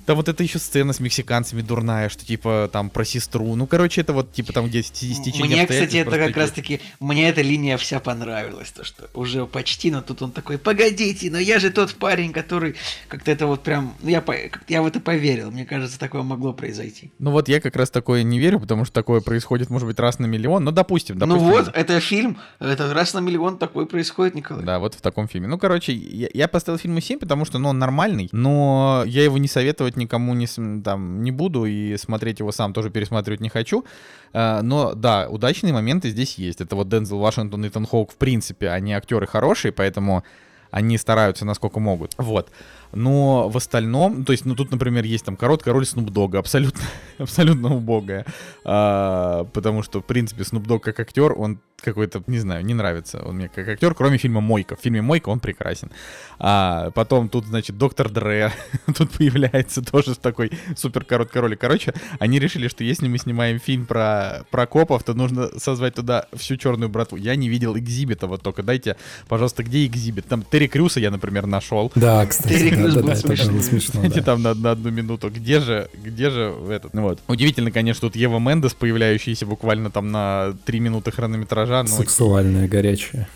да 0.08 0.14
вот 0.14 0.26
это 0.26 0.42
еще 0.42 0.58
сцена 0.58 0.94
с 0.94 1.00
мексиканцами 1.00 1.60
дурная, 1.60 2.08
что 2.08 2.24
типа 2.24 2.70
там 2.72 2.88
про 2.88 3.04
сестру. 3.04 3.54
Ну, 3.56 3.66
короче, 3.66 4.00
это 4.00 4.14
вот 4.14 4.32
типа 4.32 4.54
там 4.54 4.66
где 4.66 4.82
стечение 4.82 5.44
Мне, 5.44 5.66
кстати, 5.66 5.98
это 5.98 6.16
как 6.16 6.34
раз 6.34 6.50
таки, 6.50 6.80
мне 6.98 7.28
эта 7.28 7.42
линия 7.42 7.76
вся 7.76 8.00
понравилась, 8.00 8.70
то 8.70 8.84
что 8.84 9.10
уже 9.12 9.44
почти, 9.44 9.90
но 9.90 10.00
тут 10.00 10.22
он 10.22 10.32
такой, 10.32 10.56
погодите, 10.56 11.30
но 11.30 11.38
я 11.38 11.58
же 11.58 11.68
тот 11.68 11.94
парень, 11.94 12.32
который 12.32 12.74
как-то 13.08 13.30
это 13.30 13.46
вот 13.46 13.62
прям, 13.62 13.94
ну 14.00 14.08
я, 14.08 14.24
я 14.68 14.80
в 14.80 14.86
это 14.86 14.98
поверил, 14.98 15.50
мне 15.50 15.66
кажется, 15.66 15.98
такое 15.98 16.22
могло 16.22 16.54
произойти. 16.54 17.12
Ну 17.18 17.30
вот 17.30 17.50
я 17.50 17.60
как 17.60 17.76
раз 17.76 17.90
такое 17.90 18.22
не 18.22 18.38
верю, 18.38 18.60
потому 18.60 18.86
что 18.86 18.94
такое 18.94 19.20
происходит, 19.20 19.68
может 19.68 19.86
быть, 19.86 20.00
раз 20.00 20.18
на 20.20 20.24
миллион, 20.24 20.64
но 20.64 20.70
допустим, 20.70 21.18
допустим. 21.18 21.46
Ну 21.46 21.52
вот, 21.52 21.68
это 21.74 22.00
фильм, 22.00 22.38
это 22.60 22.94
раз 22.94 23.12
на 23.12 23.18
миллион 23.18 23.58
такое 23.58 23.84
происходит, 23.84 24.34
Николай. 24.34 24.64
Да, 24.64 24.78
вот 24.78 24.94
в 24.94 25.02
таком 25.02 25.28
фильме. 25.28 25.48
Ну, 25.48 25.58
короче, 25.58 25.92
я, 25.92 26.28
я 26.32 26.48
поставил 26.48 26.78
фильму 26.78 27.02
7, 27.02 27.18
потому 27.18 27.44
что, 27.44 27.58
ну, 27.58 27.68
он 27.68 27.78
нормальный, 27.78 28.30
но 28.32 29.02
я 29.06 29.22
его 29.22 29.36
не 29.36 29.48
советовать 29.48 29.97
никому 29.98 30.34
не, 30.34 30.46
там, 30.82 31.22
не 31.22 31.30
буду 31.30 31.64
и 31.66 31.96
смотреть 31.96 32.38
его 32.38 32.52
сам 32.52 32.72
тоже 32.72 32.90
пересматривать 32.90 33.40
не 33.40 33.48
хочу. 33.48 33.84
А, 34.32 34.62
но 34.62 34.94
да, 34.94 35.28
удачные 35.28 35.72
моменты 35.72 36.10
здесь 36.10 36.38
есть. 36.38 36.60
Это 36.60 36.76
вот 36.76 36.88
Дензел 36.88 37.18
Вашингтон 37.18 37.64
и 37.64 37.68
Тон 37.68 37.86
Хоук 37.86 38.12
в 38.12 38.16
принципе, 38.16 38.70
они 38.70 38.94
актеры 38.94 39.26
хорошие, 39.26 39.72
поэтому 39.72 40.24
они 40.70 40.98
стараются 40.98 41.44
насколько 41.44 41.80
могут. 41.80 42.14
Вот 42.18 42.50
но 42.92 43.48
в 43.48 43.56
остальном, 43.56 44.24
то 44.24 44.32
есть, 44.32 44.44
ну 44.44 44.54
тут, 44.54 44.70
например, 44.70 45.04
есть 45.04 45.24
там 45.24 45.36
короткая 45.36 45.74
роль 45.74 45.86
Снупдога, 45.86 46.38
абсолютно, 46.38 46.82
абсолютно 47.18 47.74
убогая, 47.74 48.24
а, 48.64 49.44
потому 49.52 49.82
что, 49.82 50.00
в 50.00 50.04
принципе, 50.04 50.44
Снупдог 50.44 50.82
как 50.82 51.00
актер, 51.00 51.32
он 51.32 51.60
какой-то, 51.80 52.22
не 52.26 52.38
знаю, 52.38 52.64
не 52.64 52.74
нравится 52.74 53.22
он 53.24 53.36
мне 53.36 53.48
как 53.48 53.68
актер, 53.68 53.94
кроме 53.94 54.18
фильма 54.18 54.40
«Мойка». 54.40 54.76
В 54.76 54.80
фильме 54.80 55.00
«Мойка» 55.00 55.28
он 55.28 55.38
прекрасен. 55.38 55.90
А 56.38 56.90
потом 56.90 57.28
тут, 57.28 57.46
значит, 57.46 57.78
доктор 57.78 58.08
Дре 58.08 58.52
тут 58.96 59.10
появляется 59.12 59.82
тоже 59.82 60.14
в 60.14 60.18
такой 60.18 60.50
супер 60.76 61.04
короткой 61.04 61.42
роли. 61.42 61.54
Короче, 61.54 61.94
они 62.18 62.38
решили, 62.38 62.68
что 62.68 62.84
если 62.84 63.06
мы 63.06 63.18
снимаем 63.18 63.60
фильм 63.60 63.86
про, 63.86 64.44
про 64.50 64.66
копов, 64.66 65.04
то 65.04 65.14
нужно 65.14 65.48
созвать 65.58 65.94
туда 65.94 66.26
всю 66.34 66.56
черную 66.56 66.88
братву. 66.88 67.16
Я 67.16 67.36
не 67.36 67.48
видел 67.48 67.76
экзибита, 67.76 68.26
вот 68.26 68.42
только 68.42 68.62
дайте, 68.62 68.96
пожалуйста, 69.28 69.62
где 69.62 69.86
экзибит? 69.86 70.26
Там 70.26 70.42
Терри 70.42 70.66
Крюса 70.66 71.00
я, 71.00 71.10
например, 71.10 71.46
нашел. 71.46 71.92
Да, 71.94 72.26
кстати 72.26 72.77
да, 72.78 73.14
смешно. 73.16 73.60
смешно 73.60 74.02
да. 74.02 74.22
там 74.22 74.42
на, 74.42 74.50
одну 74.50 74.90
минуту. 74.90 75.30
Где 75.30 75.60
же, 75.60 75.88
где 75.94 76.30
же 76.30 76.54
этот? 76.70 76.94
Ну, 76.94 77.02
вот. 77.02 77.20
Удивительно, 77.28 77.70
конечно, 77.70 78.08
тут 78.08 78.16
Ева 78.16 78.38
Мендес, 78.38 78.74
появляющаяся 78.74 79.46
буквально 79.46 79.90
там 79.90 80.10
на 80.10 80.54
три 80.64 80.80
минуты 80.80 81.10
хронометража. 81.10 81.82
Но... 81.82 81.88
Сексуальная, 81.88 82.68
горячая. 82.68 83.28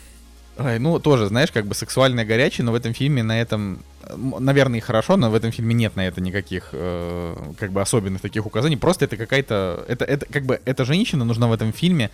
Ай, 0.59 0.79
ну, 0.79 0.99
тоже, 0.99 1.27
знаешь, 1.29 1.51
как 1.51 1.67
бы 1.67 1.75
сексуальная 1.75 2.25
горячая, 2.27 2.67
но 2.67 2.73
в 2.73 2.75
этом 2.75 2.93
фильме 2.93 3.23
на 3.23 3.41
этом, 3.41 3.79
наверное, 4.15 4.79
и 4.79 4.83
хорошо, 4.83 5.17
но 5.17 5.31
в 5.31 5.35
этом 5.35 5.51
фильме 5.51 5.75
нет 5.75 5.97
на 5.97 6.07
это 6.07 6.21
никаких, 6.21 6.69
э, 6.73 7.37
как 7.59 7.73
бы, 7.73 7.81
особенных 7.81 8.21
таких 8.21 8.45
указаний. 8.45 8.77
Просто 8.77 9.07
это 9.07 9.17
какая-то, 9.17 9.85
это, 9.89 10.05
это, 10.05 10.27
как 10.27 10.45
бы, 10.45 10.61
эта 10.65 10.85
женщина 10.85 11.25
нужна 11.25 11.49
в 11.49 11.53
этом 11.53 11.73
фильме 11.73 12.11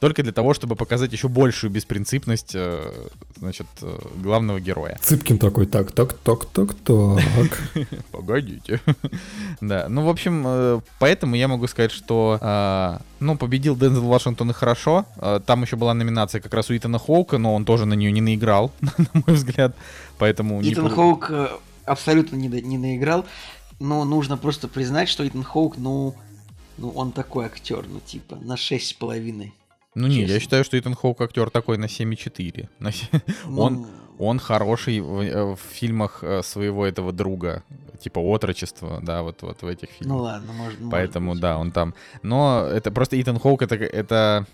только 0.00 0.22
для 0.22 0.32
того, 0.32 0.54
чтобы 0.54 0.76
показать 0.76 1.12
еще 1.12 1.28
большую 1.28 1.70
беспринципность, 1.70 2.52
э, 2.54 3.08
значит, 3.36 3.66
э, 3.82 3.98
главного 4.16 4.60
героя. 4.60 4.98
Цыпкин 5.02 5.38
такой, 5.38 5.66
так, 5.66 5.92
так, 5.92 6.12
так, 6.12 6.44
так, 6.46 6.74
так. 6.74 7.62
Погодите. 8.10 8.80
Да, 9.60 9.86
ну, 9.88 10.04
в 10.04 10.08
общем, 10.08 10.44
э, 10.46 10.80
поэтому 10.98 11.34
я 11.34 11.48
могу 11.48 11.66
сказать, 11.66 11.90
что, 11.90 13.00
ну, 13.20 13.36
победил 13.36 13.76
Дензел 13.76 14.06
Вашингтон 14.06 14.50
и 14.50 14.52
хорошо. 14.52 15.06
Там 15.46 15.62
еще 15.62 15.76
была 15.76 15.94
номинация 15.94 16.40
как 16.40 16.52
раз 16.52 16.70
у 16.70 16.76
Итана 16.76 16.98
Хоука, 16.98 17.38
но 17.38 17.54
он 17.54 17.64
тоже 17.64 17.86
на 17.86 17.94
нее 17.94 18.12
не 18.12 18.20
наиграл, 18.20 18.72
на 18.80 19.22
мой 19.26 19.36
взгляд. 19.36 19.74
Поэтому... 20.18 20.60
Итан 20.62 20.90
Хоук 20.90 21.30
абсолютно 21.84 22.36
не, 22.36 22.48
не 22.48 22.78
наиграл, 22.78 23.24
но 23.80 24.04
нужно 24.04 24.36
просто 24.36 24.68
признать, 24.68 25.08
что 25.08 25.26
Итан 25.26 25.42
Хоук, 25.42 25.78
ну, 25.78 26.14
ну, 26.78 26.90
он 26.90 27.12
такой 27.12 27.46
актер, 27.46 27.86
ну, 27.88 28.00
типа, 28.00 28.36
на 28.36 28.54
6,5. 28.54 29.52
Ну 29.96 30.08
честно. 30.08 30.20
не, 30.20 30.26
я 30.26 30.40
считаю, 30.40 30.62
что 30.62 30.78
Итан 30.78 30.94
Хоук 30.94 31.22
актер 31.22 31.48
такой 31.48 31.78
на 31.78 31.86
7,4. 31.86 32.68
На 32.78 32.92
7... 32.92 33.08
Ну... 33.46 33.60
Он, 33.62 33.86
он 34.18 34.38
хороший 34.38 35.00
в, 35.00 35.20
э, 35.20 35.54
в 35.54 35.58
фильмах 35.72 36.18
э, 36.22 36.42
своего 36.42 36.84
этого 36.84 37.12
друга, 37.12 37.62
типа 37.98 38.18
отрочества, 38.18 39.00
да, 39.02 39.22
вот, 39.22 39.40
вот 39.40 39.62
в 39.62 39.66
этих 39.66 39.88
ну 39.88 39.94
фильмах. 39.98 40.16
Ну 40.18 40.22
ладно, 40.22 40.52
может, 40.52 40.78
Поэтому, 40.90 41.26
может 41.28 41.40
да, 41.40 41.56
он 41.56 41.72
там. 41.72 41.94
Но 42.22 42.68
это 42.70 42.90
просто 42.90 43.20
Итан 43.20 43.38
Хоук, 43.38 43.62
это, 43.62 43.74
это 43.76 44.46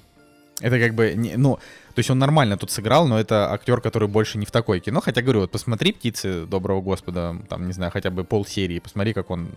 это 0.60 0.78
как 0.78 0.94
бы, 0.94 1.14
не, 1.16 1.36
ну, 1.36 1.56
то 1.56 1.98
есть 1.98 2.10
он 2.10 2.20
нормально 2.20 2.56
тут 2.56 2.70
сыграл, 2.70 3.08
но 3.08 3.18
это 3.18 3.52
актер, 3.52 3.80
который 3.80 4.06
больше 4.06 4.38
не 4.38 4.46
в 4.46 4.52
такое 4.52 4.78
кино. 4.78 5.00
Хотя, 5.00 5.22
говорю, 5.22 5.40
вот 5.40 5.50
посмотри 5.50 5.92
«Птицы 5.92 6.46
доброго 6.46 6.80
господа», 6.80 7.36
там, 7.48 7.66
не 7.66 7.72
знаю, 7.72 7.90
хотя 7.90 8.10
бы 8.10 8.22
пол 8.22 8.46
серии 8.46 8.78
посмотри, 8.78 9.12
как 9.12 9.30
он 9.30 9.48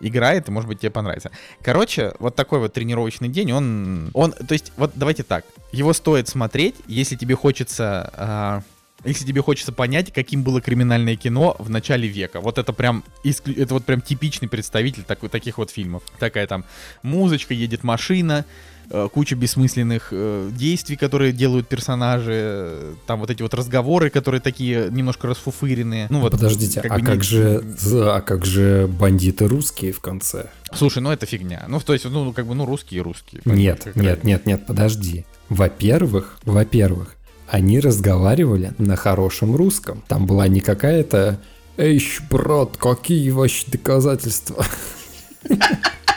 играет, 0.00 0.48
и, 0.48 0.50
может 0.50 0.68
быть, 0.68 0.80
тебе 0.80 0.90
понравится. 0.90 1.30
Короче, 1.62 2.14
вот 2.18 2.34
такой 2.34 2.58
вот 2.58 2.72
тренировочный 2.72 3.28
день, 3.28 3.52
он... 3.52 4.10
он 4.14 4.32
то 4.32 4.52
есть, 4.52 4.72
вот 4.76 4.92
давайте 4.94 5.22
так, 5.22 5.44
его 5.72 5.92
стоит 5.92 6.28
смотреть, 6.28 6.76
если 6.86 7.16
тебе 7.16 7.34
хочется... 7.34 8.12
Э, 8.16 8.60
если 9.04 9.24
тебе 9.24 9.42
хочется 9.42 9.72
понять, 9.72 10.12
каким 10.12 10.42
было 10.42 10.60
криминальное 10.60 11.14
кино 11.14 11.54
в 11.60 11.70
начале 11.70 12.08
века. 12.08 12.40
Вот 12.40 12.58
это 12.58 12.72
прям, 12.72 13.04
это 13.24 13.74
вот 13.74 13.84
прям 13.84 14.00
типичный 14.00 14.48
представитель 14.48 15.04
такой, 15.04 15.28
таких 15.28 15.58
вот 15.58 15.70
фильмов. 15.70 16.02
Такая 16.18 16.48
там 16.48 16.64
музычка, 17.02 17.54
едет 17.54 17.84
машина, 17.84 18.44
куча 19.12 19.36
бессмысленных 19.36 20.08
э, 20.12 20.50
действий, 20.52 20.96
которые 20.96 21.32
делают 21.32 21.68
персонажи, 21.68 22.32
э, 22.34 22.94
там 23.06 23.20
вот 23.20 23.30
эти 23.30 23.42
вот 23.42 23.54
разговоры, 23.54 24.10
которые 24.10 24.40
такие 24.40 24.88
немножко 24.90 25.26
расфуфыренные. 25.26 26.06
Ну 26.10 26.20
вот. 26.20 26.32
Подождите, 26.32 26.80
как 26.80 26.92
а 26.92 27.00
как 27.00 27.16
не... 27.16 27.22
же, 27.22 27.62
а 27.94 28.20
как 28.20 28.44
же 28.46 28.88
бандиты 28.88 29.46
русские 29.46 29.92
в 29.92 30.00
конце? 30.00 30.46
Слушай, 30.72 31.02
ну 31.02 31.10
это 31.10 31.26
фигня. 31.26 31.64
Ну 31.68 31.80
то 31.80 31.92
есть, 31.92 32.04
ну 32.06 32.32
как 32.32 32.46
бы, 32.46 32.54
ну 32.54 32.64
русские 32.64 33.02
русские. 33.02 33.42
Нет, 33.44 33.88
нет, 33.94 34.24
нет, 34.24 34.46
нет, 34.46 34.66
подожди. 34.66 35.26
Во-первых, 35.48 36.38
во-первых, 36.44 37.16
они 37.48 37.80
разговаривали 37.80 38.72
на 38.78 38.96
хорошем 38.96 39.56
русском. 39.56 40.02
Там 40.06 40.26
была 40.26 40.48
не 40.48 40.60
какая-то 40.60 41.40
«Эй, 41.76 42.02
брат, 42.30 42.76
какие 42.76 43.30
вообще 43.30 43.64
доказательства?» 43.70 44.64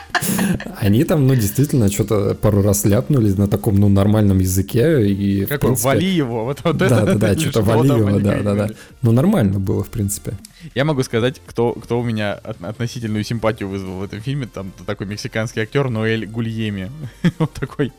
Они 0.78 1.04
там, 1.04 1.28
ну, 1.28 1.36
действительно, 1.36 1.92
что-то 1.92 2.36
пару 2.36 2.62
раз 2.62 2.86
ляпнули 2.86 3.32
на 3.34 3.48
таком, 3.48 3.76
ну, 3.76 3.90
нормальном 3.90 4.40
языке. 4.40 5.08
И, 5.08 5.46
Какой? 5.46 5.60
принципе... 5.60 5.88
Вали 5.88 6.10
его. 6.10 6.46
Вот, 6.46 6.60
вот 6.64 6.78
да, 6.78 6.86
это, 6.86 7.06
да, 7.06 7.16
да, 7.16 7.40
что-то 7.40 7.62
вали 7.62 7.90
его, 7.90 8.20
да, 8.20 8.42
да, 8.42 8.56
да. 8.56 8.70
Ну, 9.02 9.12
нормально 9.12 9.60
было, 9.60 9.84
в 9.84 9.90
принципе. 9.90 10.34
Я 10.76 10.86
могу 10.86 11.04
сказать, 11.04 11.42
кто, 11.46 11.74
кто 11.74 12.00
у 12.00 12.04
меня 12.04 12.34
относительную 12.34 13.24
симпатию 13.24 13.70
вызвал 13.70 14.00
в 14.00 14.04
этом 14.04 14.22
фильме. 14.22 14.48
Там 14.48 14.72
такой 14.86 15.08
мексиканский 15.08 15.62
актер 15.62 15.90
Ноэль 15.90 16.26
Гульеми. 16.26 16.92
вот 17.40 17.52
такой. 17.54 17.92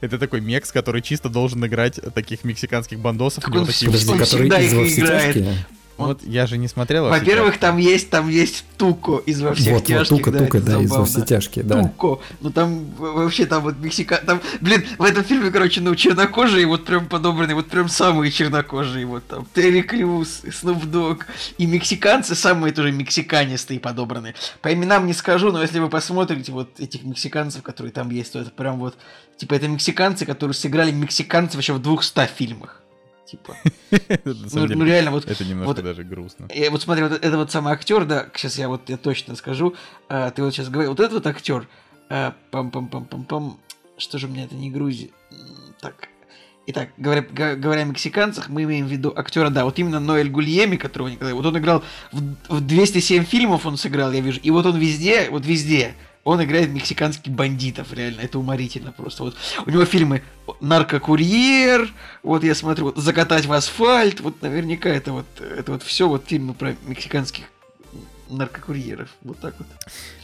Это 0.00 0.18
такой 0.18 0.40
мекс, 0.40 0.72
который 0.72 1.02
чисто 1.02 1.28
должен 1.28 1.64
играть 1.64 2.00
таких 2.14 2.44
мексиканских 2.44 2.98
бандосов. 2.98 3.44
Так 3.44 3.54
он, 3.54 3.66
такие, 3.66 3.90
он, 3.90 4.18
который 4.18 4.48
из 4.48 4.98
играет. 4.98 5.36
Вот 6.06 6.22
я 6.24 6.46
же 6.46 6.58
не 6.58 6.68
смотрел. 6.68 7.08
Во-первых, 7.08 7.58
там 7.58 7.76
есть, 7.76 8.10
там 8.10 8.28
есть 8.28 8.64
Туко 8.76 9.18
из 9.26 9.40
во 9.40 9.54
всех 9.54 9.74
вот, 9.74 9.84
тяжких. 9.84 10.10
Вот, 10.10 10.18
Туко, 10.18 10.30
да, 10.30 10.38
Туко, 10.38 10.60
да, 10.60 10.80
из 10.80 10.90
во 10.90 11.04
все 11.04 11.24
тяжкие, 11.24 11.64
да. 11.64 11.82
Туко. 11.82 12.22
Ну 12.40 12.50
там 12.50 12.84
вообще 12.96 13.46
там 13.46 13.62
вот 13.62 13.78
Мексика, 13.78 14.16
там, 14.24 14.40
блин, 14.60 14.84
в 14.98 15.04
этом 15.04 15.24
фильме, 15.24 15.50
короче, 15.50 15.80
ну 15.80 15.94
чернокожие 15.94 16.66
вот 16.66 16.84
прям 16.84 17.06
подобранные, 17.06 17.54
вот 17.54 17.68
прям 17.68 17.88
самые 17.88 18.30
чернокожие, 18.32 19.06
вот 19.06 19.26
там 19.26 19.46
Терри 19.54 19.82
Крюс, 19.82 20.42
Снуп 20.52 20.84
Дог 20.84 21.26
и 21.58 21.66
мексиканцы 21.66 22.34
самые 22.34 22.72
тоже 22.72 22.92
мексиканистые 22.92 23.80
подобранные. 23.80 24.34
По 24.62 24.72
именам 24.72 25.06
не 25.06 25.12
скажу, 25.12 25.52
но 25.52 25.62
если 25.62 25.78
вы 25.78 25.88
посмотрите 25.88 26.52
вот 26.52 26.80
этих 26.80 27.04
мексиканцев, 27.04 27.62
которые 27.62 27.92
там 27.92 28.10
есть, 28.10 28.32
то 28.32 28.40
это 28.40 28.50
прям 28.50 28.78
вот, 28.78 28.96
типа 29.36 29.54
это 29.54 29.68
мексиканцы, 29.68 30.26
которые 30.26 30.54
сыграли 30.54 30.90
мексиканцев 30.90 31.56
вообще 31.56 31.72
в 31.72 31.82
200 31.82 32.28
фильмах 32.36 32.79
типа. 33.30 33.56
ну, 34.24 34.66
ну 34.66 34.84
реально 34.84 35.10
вот. 35.10 35.30
Это 35.30 35.44
немножко 35.44 35.82
даже 35.82 36.02
грустно. 36.02 36.48
Я 36.52 36.70
вот 36.70 36.82
смотри, 36.82 37.04
вот 37.04 37.12
это 37.12 37.36
вот 37.36 37.50
самый 37.50 37.72
актер, 37.72 38.04
да, 38.04 38.26
сейчас 38.34 38.58
я 38.58 38.68
вот 38.68 38.88
я 38.88 38.96
точно 38.96 39.36
скажу, 39.36 39.74
а, 40.08 40.30
ты 40.30 40.42
вот 40.42 40.52
сейчас 40.52 40.68
говорил, 40.68 40.90
вот 40.90 41.00
этот 41.00 41.12
вот 41.12 41.26
актер, 41.26 41.68
а, 42.08 42.34
пам-пам-пам-пам-пам, 42.50 43.58
что 43.98 44.18
же 44.18 44.26
у 44.26 44.30
меня 44.30 44.44
это 44.44 44.54
не 44.54 44.70
грузи, 44.70 45.12
так. 45.80 46.08
Итак, 46.66 46.90
говоря, 46.98 47.22
говоря 47.22 47.80
о 47.80 47.84
мексиканцах, 47.84 48.48
мы 48.48 48.62
имеем 48.62 48.86
в 48.86 48.90
виду 48.90 49.12
актера, 49.16 49.50
да, 49.50 49.64
вот 49.64 49.78
именно 49.78 49.98
Ноэль 49.98 50.30
Гульеми, 50.30 50.76
которого 50.76 51.08
никогда... 51.08 51.34
Вот 51.34 51.46
он 51.46 51.58
играл 51.58 51.82
в, 52.12 52.36
в 52.48 52.60
207 52.60 53.24
фильмов 53.24 53.66
он 53.66 53.76
сыграл, 53.76 54.12
я 54.12 54.20
вижу, 54.20 54.40
и 54.40 54.50
вот 54.50 54.66
он 54.66 54.76
везде, 54.76 55.28
вот 55.30 55.44
везде, 55.46 55.94
он 56.24 56.42
играет 56.42 56.68
мексиканских 56.70 57.32
бандитов, 57.32 57.92
реально, 57.92 58.20
это 58.20 58.38
уморительно 58.38 58.92
просто. 58.92 59.24
Вот 59.24 59.36
у 59.66 59.70
него 59.70 59.84
фильмы 59.84 60.22
«Наркокурьер», 60.60 61.92
вот 62.22 62.44
я 62.44 62.54
смотрю, 62.54 62.86
вот 62.86 62.96
«Закатать 62.96 63.46
в 63.46 63.52
асфальт», 63.52 64.20
вот 64.20 64.42
наверняка 64.42 64.90
это 64.90 65.12
вот, 65.12 65.26
это 65.40 65.72
вот 65.72 65.82
все 65.82 66.08
вот 66.08 66.24
фильмы 66.26 66.54
про 66.54 66.74
мексиканских 66.86 67.44
наркокурьеров. 68.30 69.08
Вот 69.22 69.38
так 69.40 69.54
вот. 69.58 69.66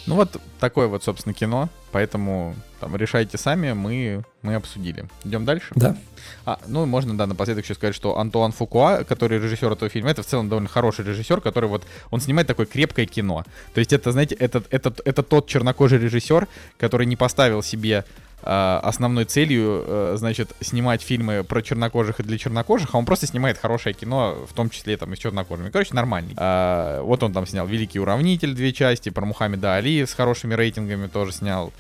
Ну 0.07 0.15
вот 0.15 0.41
такое 0.61 0.87
вот, 0.87 1.03
собственно, 1.05 1.35
кино. 1.35 1.69
Поэтому 1.93 2.55
там 2.81 2.95
решайте 2.97 3.39
сами, 3.39 3.73
мы, 3.73 4.23
мы 4.43 4.55
обсудили. 4.55 5.07
Идем 5.25 5.45
дальше? 5.45 5.73
Да. 5.75 5.97
А, 6.45 6.59
ну, 6.67 6.87
можно, 6.87 7.17
да, 7.17 7.27
напоследок 7.27 7.65
еще 7.65 7.75
сказать, 7.75 7.95
что 7.95 8.19
Антуан 8.19 8.53
Фукуа, 8.53 9.05
который 9.05 9.39
режиссер 9.39 9.73
этого 9.73 9.89
фильма, 9.89 10.11
это 10.11 10.23
в 10.23 10.27
целом 10.27 10.49
довольно 10.49 10.69
хороший 10.69 11.05
режиссер, 11.05 11.41
который 11.41 11.69
вот, 11.69 11.85
он 12.11 12.21
снимает 12.21 12.47
такое 12.47 12.67
крепкое 12.67 13.07
кино. 13.07 13.45
То 13.75 13.81
есть 13.81 13.93
это, 13.93 14.13
знаете, 14.13 14.35
это, 14.35 14.63
это, 14.71 14.95
это 15.05 15.23
тот 15.23 15.49
чернокожий 15.49 15.99
режиссер, 15.99 16.49
который 16.79 17.07
не 17.07 17.17
поставил 17.17 17.63
себе 17.63 18.05
Э, 18.43 18.79
основной 18.83 19.25
целью, 19.25 19.83
э, 19.87 20.15
значит, 20.19 20.55
снимать 20.61 21.03
фильмы 21.03 21.43
про 21.43 21.63
чернокожих 21.63 22.21
и 22.21 22.23
для 22.23 22.39
чернокожих, 22.39 22.95
а 22.95 22.99
он 22.99 23.05
просто 23.05 23.27
снимает 23.27 23.59
хорошее 23.59 23.95
кино, 23.95 24.37
в 24.49 24.53
том 24.53 24.71
числе 24.71 24.97
там 24.97 25.13
и 25.13 25.17
с 25.17 25.19
чернокожими. 25.19 25.71
Короче, 25.71 25.95
нормальный. 25.95 26.35
А, 26.37 27.03
вот 27.03 27.23
он 27.23 27.33
там 27.33 27.47
снял 27.47 27.67
«Великий 27.67 27.99
уравнитель» 27.99 28.55
две 28.55 28.73
части, 28.73 29.09
про 29.09 29.25
Мухаммеда 29.25 29.75
Али 29.75 30.05
с 30.05 30.15
хорошими 30.15 30.55
рейтингами 30.55 31.09
тоже 31.09 31.33
снял. 31.33 31.73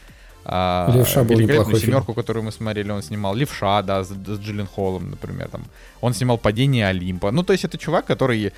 А, 0.48 0.90
Левша 0.94 1.24
был 1.24 1.40
неплохой 1.40 1.80
семерку, 1.80 2.12
фильм. 2.12 2.14
которую 2.14 2.44
мы 2.44 2.52
смотрели, 2.52 2.90
он 2.90 3.02
снимал. 3.02 3.34
Левша, 3.34 3.82
да, 3.82 4.04
с, 4.04 4.08
с 4.08 4.38
Джиллен 4.38 4.66
Холлом, 4.66 5.10
например. 5.10 5.48
Там. 5.48 5.64
Он 6.00 6.14
снимал 6.14 6.38
«Падение 6.38 6.86
Олимпа». 6.86 7.32
Ну, 7.32 7.42
то 7.42 7.52
есть 7.52 7.64
это 7.64 7.76
чувак, 7.78 8.06
который 8.06 8.52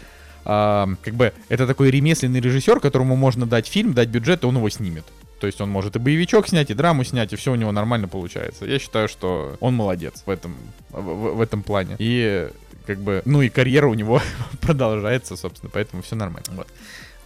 а, 0.44 0.89
как 1.02 1.15
бы 1.15 1.32
это 1.48 1.66
такой 1.66 1.90
ремесленный 1.90 2.40
режиссер, 2.40 2.81
которому 2.81 3.16
можно 3.16 3.47
дать 3.47 3.66
фильм, 3.66 3.94
дать 3.94 4.09
бюджет, 4.09 4.43
и 4.43 4.47
он 4.47 4.56
его 4.56 4.69
снимет. 4.69 5.05
То 5.40 5.47
есть 5.47 5.60
он 5.60 5.70
может 5.70 5.97
и 5.97 5.98
боевичок 5.98 6.48
снять, 6.48 6.70
и 6.70 6.74
драму 6.74 7.05
снять, 7.05 7.32
и 7.32 7.36
все 7.36 7.52
у 7.52 7.55
него 7.55 7.73
нормально 7.73 8.09
получается. 8.09 8.66
Я 8.66 8.78
считаю, 8.78 9.09
что 9.09 9.56
он 9.60 9.74
молодец 9.74 10.23
в 10.27 10.31
этом, 10.31 10.56
в, 10.90 11.36
в 11.36 11.40
этом 11.40 11.62
плане. 11.62 11.97
И 11.98 12.48
как 12.86 12.98
бы, 12.98 13.23
ну 13.24 13.43
и 13.43 13.48
карьера 13.48 13.86
у 13.86 13.94
него 13.94 14.20
продолжается, 14.60 15.36
собственно, 15.36 15.70
поэтому 15.73 16.02
все 16.02 16.16
нормально. 16.16 16.48
Вот. 16.52 16.69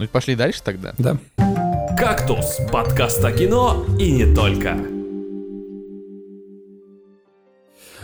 Ну 0.02 0.08
пошли 0.08 0.34
дальше 0.34 0.60
тогда. 0.64 0.94
Да. 0.98 1.16
«Кактус»— 1.96 2.58
подкаст 2.72 3.24
о 3.24 3.30
кино 3.30 3.86
и 4.00 4.10
не 4.10 4.34
только. 4.34 4.76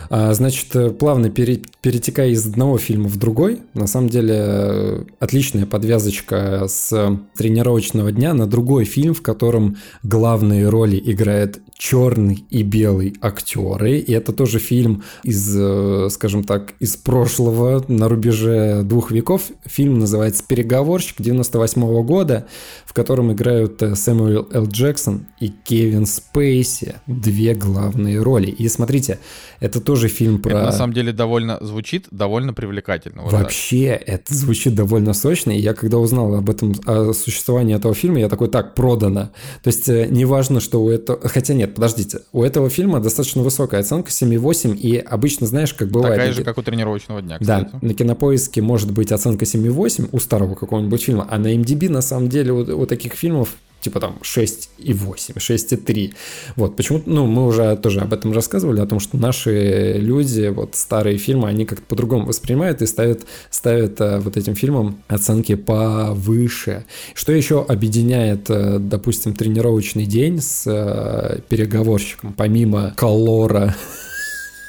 А, 0.09 0.33
значит, 0.33 0.73
э, 0.77 0.91
плавно 0.91 1.29
пере, 1.29 1.61
перетекая 1.81 2.29
из 2.29 2.47
одного 2.47 2.77
фильма 2.77 3.09
в 3.09 3.17
другой, 3.17 3.59
на 3.73 3.85
самом 3.85 4.07
деле 4.07 4.33
э, 4.37 5.03
отличная 5.19 5.65
подвязочка 5.65 6.69
с 6.69 7.19
тренировочного 7.35 8.13
дня 8.13 8.33
на 8.33 8.47
другой 8.47 8.85
фильм, 8.85 9.13
в 9.13 9.21
котором 9.21 9.75
главные 10.01 10.69
роли 10.69 10.99
играет 11.03 11.59
черный 11.79 12.43
и 12.49 12.61
белый 12.61 13.15
актеры. 13.21 13.99
И 13.99 14.11
это 14.11 14.33
тоже 14.33 14.59
фильм 14.59 15.03
из, 15.23 15.55
э, 15.57 16.09
скажем 16.11 16.43
так, 16.43 16.73
из 16.79 16.97
прошлого, 16.97 17.85
на 17.87 18.09
рубеже 18.09 18.81
двух 18.83 19.11
веков. 19.11 19.43
Фильм 19.65 19.97
называется 19.97 20.43
«Переговорщик» 20.45 21.15
98 21.19 21.81
-го 21.81 22.03
года, 22.03 22.47
в 22.85 22.91
котором 22.91 23.31
играют 23.31 23.81
Сэмюэл 23.95 24.49
Л. 24.51 24.67
Джексон 24.67 25.27
и 25.39 25.47
Кевин 25.47 26.05
Спейси. 26.05 26.95
Две 27.07 27.53
главные 27.53 28.21
роли. 28.21 28.47
И 28.47 28.67
смотрите, 28.67 29.19
это 29.61 29.79
тоже 29.79 30.09
фильм 30.09 30.41
про... 30.41 30.51
Это 30.51 30.63
на 30.63 30.71
самом 30.73 30.93
деле 30.93 31.13
довольно 31.13 31.59
звучит, 31.61 32.07
довольно 32.11 32.53
привлекательно. 32.53 33.21
Вот 33.21 33.31
Вообще, 33.31 34.01
так. 34.05 34.15
это 34.15 34.33
звучит 34.33 34.75
довольно 34.75 35.13
сочно. 35.13 35.51
И 35.51 35.59
я 35.61 35.73
когда 35.73 35.97
узнал 35.97 36.35
об 36.35 36.49
этом, 36.49 36.73
о 36.85 37.13
существовании 37.13 37.75
этого 37.75 37.93
фильма, 37.93 38.19
я 38.19 38.27
такой, 38.27 38.49
так, 38.49 38.75
продано. 38.75 39.29
То 39.63 39.67
есть, 39.69 39.87
э, 39.87 40.07
неважно, 40.09 40.59
что 40.59 40.83
у 40.83 40.89
этого... 40.89 41.19
Хотя 41.29 41.53
нет, 41.53 41.68
подождите. 41.75 42.21
У 42.31 42.43
этого 42.43 42.69
фильма 42.69 42.99
достаточно 42.99 43.41
высокая 43.41 43.81
оценка, 43.81 44.09
7,8. 44.09 44.75
И 44.75 44.97
обычно, 44.97 45.47
знаешь, 45.47 45.73
как 45.73 45.89
бывает... 45.89 46.15
Такая 46.15 46.33
же, 46.33 46.43
как 46.43 46.57
у 46.57 46.61
тренировочного 46.61 47.21
дня, 47.21 47.39
кстати. 47.39 47.69
Да, 47.71 47.79
на 47.81 47.93
Кинопоиске 47.93 48.61
может 48.61 48.91
быть 48.91 49.11
оценка 49.11 49.45
7,8 49.45 50.09
у 50.11 50.19
старого 50.19 50.55
какого-нибудь 50.55 51.01
фильма, 51.01 51.27
а 51.29 51.37
на 51.37 51.55
MDB 51.55 51.89
на 51.89 52.01
самом 52.01 52.29
деле 52.29 52.51
у, 52.51 52.81
у 52.81 52.85
таких 52.85 53.13
фильмов 53.13 53.55
типа 53.81 53.99
там 53.99 54.17
6,8, 54.21 55.37
6,3. 55.37 56.13
Вот, 56.55 56.75
почему 56.75 57.01
ну, 57.05 57.25
мы 57.25 57.45
уже 57.45 57.75
тоже 57.77 58.01
об 58.01 58.13
этом 58.13 58.33
рассказывали, 58.33 58.79
о 58.81 58.85
том, 58.85 58.99
что 58.99 59.17
наши 59.17 59.93
люди, 59.97 60.47
вот 60.47 60.75
старые 60.75 61.17
фильмы, 61.17 61.47
они 61.47 61.65
как-то 61.65 61.85
по-другому 61.85 62.25
воспринимают 62.25 62.81
и 62.81 62.85
ставят, 62.85 63.21
ставят 63.49 63.99
э, 64.01 64.19
вот 64.19 64.37
этим 64.37 64.55
фильмам 64.55 65.01
оценки 65.07 65.55
повыше. 65.55 66.85
Что 67.13 67.31
еще 67.31 67.63
объединяет, 67.63 68.49
э, 68.49 68.77
допустим, 68.79 69.33
тренировочный 69.33 70.05
день 70.05 70.41
с 70.41 70.63
э, 70.65 71.39
переговорщиком, 71.47 72.33
помимо 72.33 72.93
колора 72.97 73.75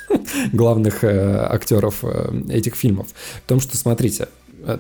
главных 0.52 1.02
актеров 1.04 2.04
этих 2.48 2.74
фильмов? 2.74 3.08
В 3.44 3.48
том, 3.48 3.60
что, 3.60 3.76
смотрите, 3.76 4.28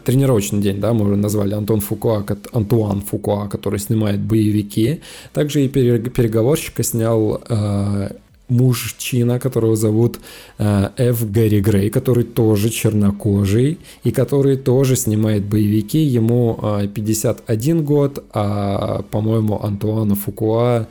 тренировочный 0.04 0.60
день, 0.60 0.80
да, 0.80 0.92
мы 0.92 1.06
уже 1.06 1.16
назвали 1.16 1.54
Антон 1.54 1.80
Фукуа, 1.80 2.24
Антуан 2.52 3.00
Фукуа, 3.02 3.48
который 3.48 3.78
снимает 3.78 4.20
боевики. 4.20 5.00
Также 5.32 5.64
и 5.64 5.68
переговорщика 5.68 6.82
снял 6.82 7.42
э, 7.48 8.10
мужчина, 8.50 9.38
которого 9.38 9.76
зовут 9.76 10.18
э, 10.58 10.88
Ф. 10.98 11.30
Гэри 11.30 11.60
Грей, 11.60 11.90
который 11.90 12.24
тоже 12.24 12.68
чернокожий 12.68 13.78
и 14.04 14.10
который 14.10 14.56
тоже 14.56 14.96
снимает 14.96 15.44
боевики. 15.44 15.98
Ему 15.98 16.58
э, 16.62 16.88
51 16.92 17.84
год, 17.84 18.24
а, 18.32 19.02
по-моему, 19.10 19.62
Антуана 19.62 20.14
Фукуа 20.14 20.86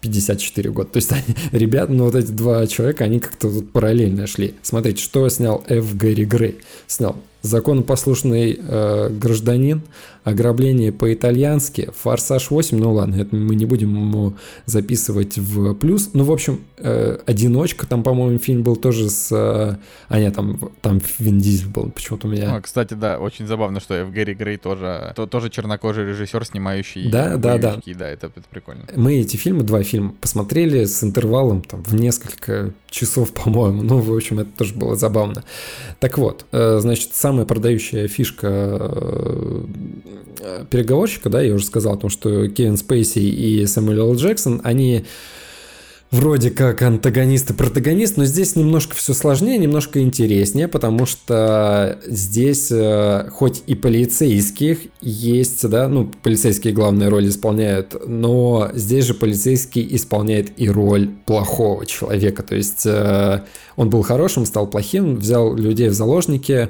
54 0.00 0.70
года. 0.70 0.88
То 0.90 0.96
есть 0.96 1.12
они, 1.12 1.22
ребята, 1.52 1.92
ну 1.92 2.04
вот 2.04 2.14
эти 2.14 2.30
два 2.32 2.66
человека, 2.66 3.04
они 3.04 3.20
как-то 3.20 3.50
тут 3.50 3.70
параллельно 3.72 4.26
шли. 4.26 4.54
Смотрите, 4.62 5.02
что 5.02 5.28
снял 5.28 5.62
Ф. 5.68 5.96
Гэри 5.96 6.24
Грей. 6.24 6.58
Снял 6.86 7.16
законопослушный 7.42 8.58
э, 8.58 9.08
гражданин, 9.10 9.82
ограбление 10.24 10.92
по-итальянски, 10.92 11.90
Форсаж 11.96 12.50
8, 12.50 12.78
ну 12.78 12.92
ладно, 12.92 13.16
это 13.16 13.34
мы 13.34 13.54
не 13.54 13.66
будем 13.66 13.94
ему 13.94 14.34
записывать 14.66 15.38
в 15.38 15.74
плюс. 15.74 16.10
Ну, 16.12 16.24
в 16.24 16.30
общем, 16.30 16.60
э, 16.78 17.18
Одиночка, 17.26 17.86
там, 17.86 18.02
по-моему, 18.02 18.38
фильм 18.38 18.62
был 18.62 18.76
тоже 18.76 19.10
с... 19.10 19.32
Э, 19.32 19.76
а 20.08 20.18
нет, 20.18 20.34
там, 20.34 20.70
там 20.80 21.00
Вин 21.18 21.38
Дизель 21.38 21.68
был 21.68 21.90
почему-то 21.90 22.28
у 22.28 22.30
меня. 22.30 22.54
А, 22.54 22.60
кстати, 22.60 22.94
да, 22.94 23.18
очень 23.18 23.46
забавно, 23.46 23.80
что 23.80 24.04
в 24.04 24.12
Гэри 24.12 24.34
Грей 24.34 24.56
тоже, 24.56 25.12
то, 25.16 25.26
тоже 25.26 25.50
чернокожий 25.50 26.06
режиссер, 26.06 26.44
снимающий 26.44 27.10
Да, 27.10 27.36
да, 27.36 27.58
да. 27.58 27.78
Да, 27.84 28.08
это, 28.08 28.26
это 28.26 28.42
прикольно. 28.50 28.84
Мы 28.96 29.20
эти 29.20 29.36
фильмы, 29.36 29.62
два 29.62 29.82
фильма, 29.82 30.14
посмотрели 30.20 30.84
с 30.84 31.02
интервалом 31.02 31.62
там 31.62 31.82
в 31.82 31.94
несколько 31.94 32.72
часов, 32.90 33.32
по-моему. 33.34 33.82
Ну, 33.82 33.98
в 33.98 34.14
общем, 34.14 34.40
это 34.40 34.50
тоже 34.56 34.74
было 34.74 34.96
забавно. 34.96 35.42
Так 36.00 36.18
вот, 36.18 36.46
э, 36.52 36.78
значит, 36.80 37.14
самая 37.14 37.46
продающая 37.46 38.08
фишка 38.08 38.48
э, 38.50 39.64
переговорщика, 40.70 41.28
да, 41.28 41.40
я 41.40 41.54
уже 41.54 41.64
сказал 41.64 41.94
о 41.94 41.98
том, 41.98 42.10
что 42.10 42.48
Кевин 42.48 42.76
Спейси 42.76 43.18
и 43.18 43.66
Сэмюэл. 43.66 44.14
Джексон, 44.14 44.60
они 44.64 45.04
вроде 46.12 46.50
как 46.50 46.82
антагонист 46.82 47.50
и 47.50 47.54
протагонист, 47.54 48.18
но 48.18 48.26
здесь 48.26 48.54
немножко 48.54 48.94
все 48.94 49.14
сложнее, 49.14 49.56
немножко 49.56 50.00
интереснее, 50.00 50.68
потому 50.68 51.06
что 51.06 51.98
здесь 52.06 52.68
э, 52.70 53.30
хоть 53.30 53.62
и 53.66 53.74
полицейских 53.74 54.78
есть, 55.00 55.66
да, 55.68 55.88
ну, 55.88 56.10
полицейские 56.22 56.74
главные 56.74 57.08
роли 57.08 57.30
исполняют, 57.30 57.96
но 58.06 58.70
здесь 58.74 59.06
же 59.06 59.14
полицейский 59.14 59.88
исполняет 59.96 60.52
и 60.58 60.68
роль 60.68 61.08
плохого 61.24 61.86
человека, 61.86 62.42
то 62.42 62.54
есть 62.54 62.84
э, 62.84 63.40
он 63.76 63.88
был 63.88 64.02
хорошим, 64.02 64.44
стал 64.44 64.66
плохим, 64.66 65.16
взял 65.16 65.56
людей 65.56 65.88
в 65.88 65.94
заложники, 65.94 66.68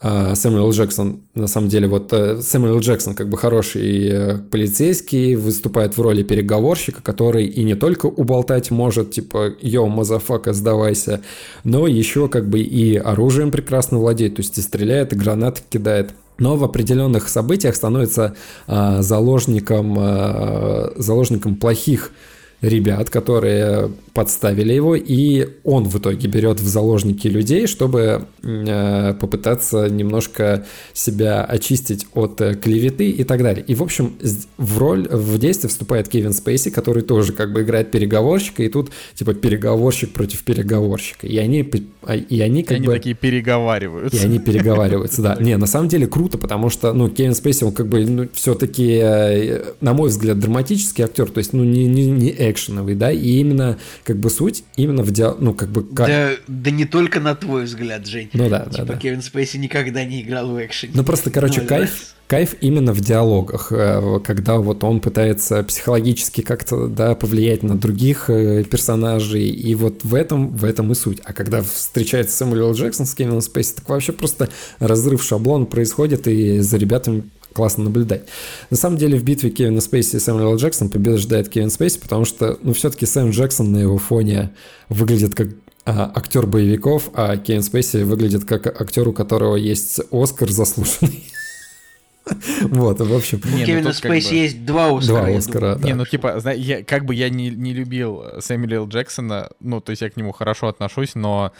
Сэмюэл 0.00 0.70
Джексон, 0.70 1.22
на 1.34 1.46
самом 1.46 1.68
деле, 1.68 1.86
вот 1.86 2.12
э, 2.12 2.40
Сэмюэл 2.42 2.80
Джексон 2.80 3.14
как 3.14 3.30
бы 3.30 3.38
хороший 3.38 4.08
э, 4.08 4.38
полицейский, 4.50 5.34
выступает 5.34 5.96
в 5.96 6.02
роли 6.02 6.22
переговорщика, 6.22 7.00
который 7.02 7.46
и 7.46 7.64
не 7.64 7.74
только 7.74 8.06
уболтать 8.06 8.70
может, 8.70 9.12
типа, 9.12 9.54
yo, 9.62 9.86
motherfucker, 9.86 10.52
сдавайся, 10.52 11.22
но 11.62 11.86
еще 11.86 12.28
как 12.28 12.48
бы 12.48 12.60
и 12.60 12.96
оружием 12.96 13.50
прекрасно 13.50 13.98
владеет, 13.98 14.36
то 14.36 14.42
есть 14.42 14.58
и 14.58 14.60
стреляет, 14.60 15.12
и 15.12 15.16
гранаты 15.16 15.62
кидает. 15.70 16.14
Но 16.38 16.56
в 16.56 16.64
определенных 16.64 17.28
событиях 17.28 17.76
становится 17.76 18.34
а, 18.66 19.02
заложником, 19.02 19.96
а, 19.98 20.92
заложником 20.96 21.54
плохих 21.54 22.10
ребят, 22.60 23.08
которые 23.08 23.92
подставили 24.14 24.72
его, 24.72 24.94
и 24.94 25.48
он 25.64 25.88
в 25.88 25.98
итоге 25.98 26.28
берет 26.28 26.60
в 26.60 26.66
заложники 26.66 27.26
людей, 27.26 27.66
чтобы 27.66 28.26
э, 28.42 29.14
попытаться 29.14 29.88
немножко 29.88 30.64
себя 30.92 31.42
очистить 31.42 32.06
от 32.14 32.40
э, 32.40 32.54
клеветы 32.54 33.10
и 33.10 33.24
так 33.24 33.42
далее. 33.42 33.64
И, 33.66 33.74
в 33.74 33.82
общем, 33.82 34.14
в 34.56 34.78
роль, 34.78 35.08
в 35.08 35.36
действие 35.38 35.68
вступает 35.68 36.08
Кевин 36.08 36.32
Спейси, 36.32 36.70
который 36.70 37.02
тоже 37.02 37.32
как 37.32 37.52
бы 37.52 37.62
играет 37.62 37.90
переговорщика, 37.90 38.62
и 38.62 38.68
тут 38.68 38.90
типа 39.14 39.34
переговорщик 39.34 40.12
против 40.12 40.44
переговорщика. 40.44 41.26
И 41.26 41.36
они, 41.36 41.68
а, 42.02 42.14
и 42.14 42.40
они 42.40 42.62
как 42.62 42.72
и 42.72 42.74
они 42.76 42.86
бы... 42.86 42.92
такие 42.92 43.16
переговариваются. 43.16 44.16
И 44.16 44.24
они 44.24 44.38
переговариваются, 44.38 45.22
да. 45.22 45.36
Не, 45.40 45.56
на 45.56 45.66
самом 45.66 45.88
деле 45.88 46.06
круто, 46.06 46.38
потому 46.38 46.70
что, 46.70 46.92
ну, 46.92 47.08
Кевин 47.08 47.34
Спейси, 47.34 47.64
он 47.64 47.72
как 47.72 47.88
бы, 47.88 48.06
ну, 48.06 48.28
все-таки, 48.32 49.00
э, 49.02 49.72
на 49.80 49.92
мой 49.92 50.10
взгляд, 50.10 50.38
драматический 50.38 51.02
актер, 51.02 51.28
то 51.28 51.38
есть, 51.38 51.52
ну, 51.52 51.64
не, 51.64 51.86
не, 51.88 52.06
не 52.06 52.30
экшеновый, 52.30 52.94
да, 52.94 53.10
и 53.10 53.40
именно 53.40 53.76
как 54.04 54.18
бы 54.18 54.28
суть 54.28 54.64
именно 54.76 55.02
в 55.02 55.10
диалоге, 55.10 55.38
ну, 55.40 55.54
как 55.54 55.70
бы... 55.70 55.82
Как... 55.82 56.06
Да, 56.06 56.30
да 56.46 56.70
не 56.70 56.84
только 56.84 57.20
на 57.20 57.34
твой 57.34 57.64
взгляд, 57.64 58.06
Жень. 58.06 58.28
Ну 58.34 58.50
да, 58.50 58.66
типа, 58.66 58.76
да, 58.76 58.84
да. 58.84 58.96
Кевин 58.98 59.22
Спейси 59.22 59.56
никогда 59.56 60.04
не 60.04 60.20
играл 60.20 60.50
в 60.50 60.64
экшене. 60.64 60.92
Ну 60.94 61.04
просто, 61.04 61.30
короче, 61.30 61.60
Ноль 61.60 61.68
кайф, 61.68 61.90
раз. 61.90 62.14
кайф 62.26 62.54
именно 62.60 62.92
в 62.92 63.00
диалогах, 63.00 63.72
э, 63.72 64.20
когда 64.22 64.58
вот 64.58 64.84
он 64.84 65.00
пытается 65.00 65.62
психологически 65.64 66.42
как-то, 66.42 66.86
да, 66.86 67.14
повлиять 67.14 67.62
на 67.62 67.78
других 67.78 68.28
э, 68.28 68.62
персонажей, 68.64 69.48
и 69.48 69.74
вот 69.74 70.04
в 70.04 70.14
этом, 70.14 70.54
в 70.54 70.64
этом 70.66 70.92
и 70.92 70.94
суть. 70.94 71.20
А 71.24 71.32
когда 71.32 71.62
встречается 71.62 72.36
Сэмюэл. 72.36 72.74
Джексон 72.74 73.06
с 73.06 73.14
Кевином 73.14 73.40
Спейси, 73.40 73.76
так 73.76 73.88
вообще 73.88 74.12
просто 74.12 74.50
разрыв 74.80 75.22
шаблона 75.24 75.64
происходит, 75.64 76.28
и 76.28 76.58
за 76.58 76.76
ребятами 76.76 77.24
классно 77.54 77.84
наблюдать. 77.84 78.24
На 78.70 78.76
самом 78.76 78.98
деле 78.98 79.18
в 79.18 79.24
битве 79.24 79.50
Кевина 79.50 79.80
Спейси 79.80 80.16
и 80.16 80.18
Сэмюэла 80.18 80.56
Джексон 80.56 80.90
побеждает 80.90 81.48
Кевин 81.48 81.70
Спейси, 81.70 81.98
потому 82.00 82.24
что, 82.24 82.58
ну, 82.62 82.74
все-таки 82.74 83.06
Сэм 83.06 83.30
Джексон 83.30 83.72
на 83.72 83.78
его 83.78 83.96
фоне 83.96 84.52
выглядит 84.88 85.34
как 85.34 85.48
а, 85.86 86.10
актер 86.14 86.46
боевиков, 86.46 87.10
а 87.14 87.36
Кевин 87.36 87.62
Спейси 87.62 87.98
выглядит 87.98 88.44
как 88.44 88.66
актер, 88.80 89.08
у 89.08 89.12
которого 89.12 89.56
есть 89.56 90.00
Оскар 90.10 90.50
заслуженный. 90.50 91.24
Вот, 92.62 93.00
в 93.00 93.14
общем. 93.14 93.40
У 93.44 93.48
Не, 93.48 93.60
ну 93.60 93.66
Кевина 93.66 93.92
тут 93.92 94.00
как 94.00 94.10
Спейси 94.10 94.30
бы- 94.30 94.34
есть 94.36 94.64
два 94.64 94.96
Оскара. 94.96 95.26
Два 95.26 95.36
Оскара, 95.36 95.74
да. 95.76 95.86
Не, 95.86 95.94
ну 95.94 96.06
типа, 96.06 96.40
я, 96.54 96.82
как 96.82 97.04
бы 97.04 97.14
я 97.14 97.28
не, 97.28 97.50
не 97.50 97.74
любил 97.74 98.22
Сэмюэля 98.40 98.78
Л. 98.78 98.88
Джексона, 98.88 99.50
ну, 99.60 99.82
то 99.82 99.90
есть 99.90 100.00
я 100.00 100.08
к 100.08 100.16
нему 100.16 100.32
хорошо 100.32 100.68
отношусь, 100.68 101.14
но 101.14 101.52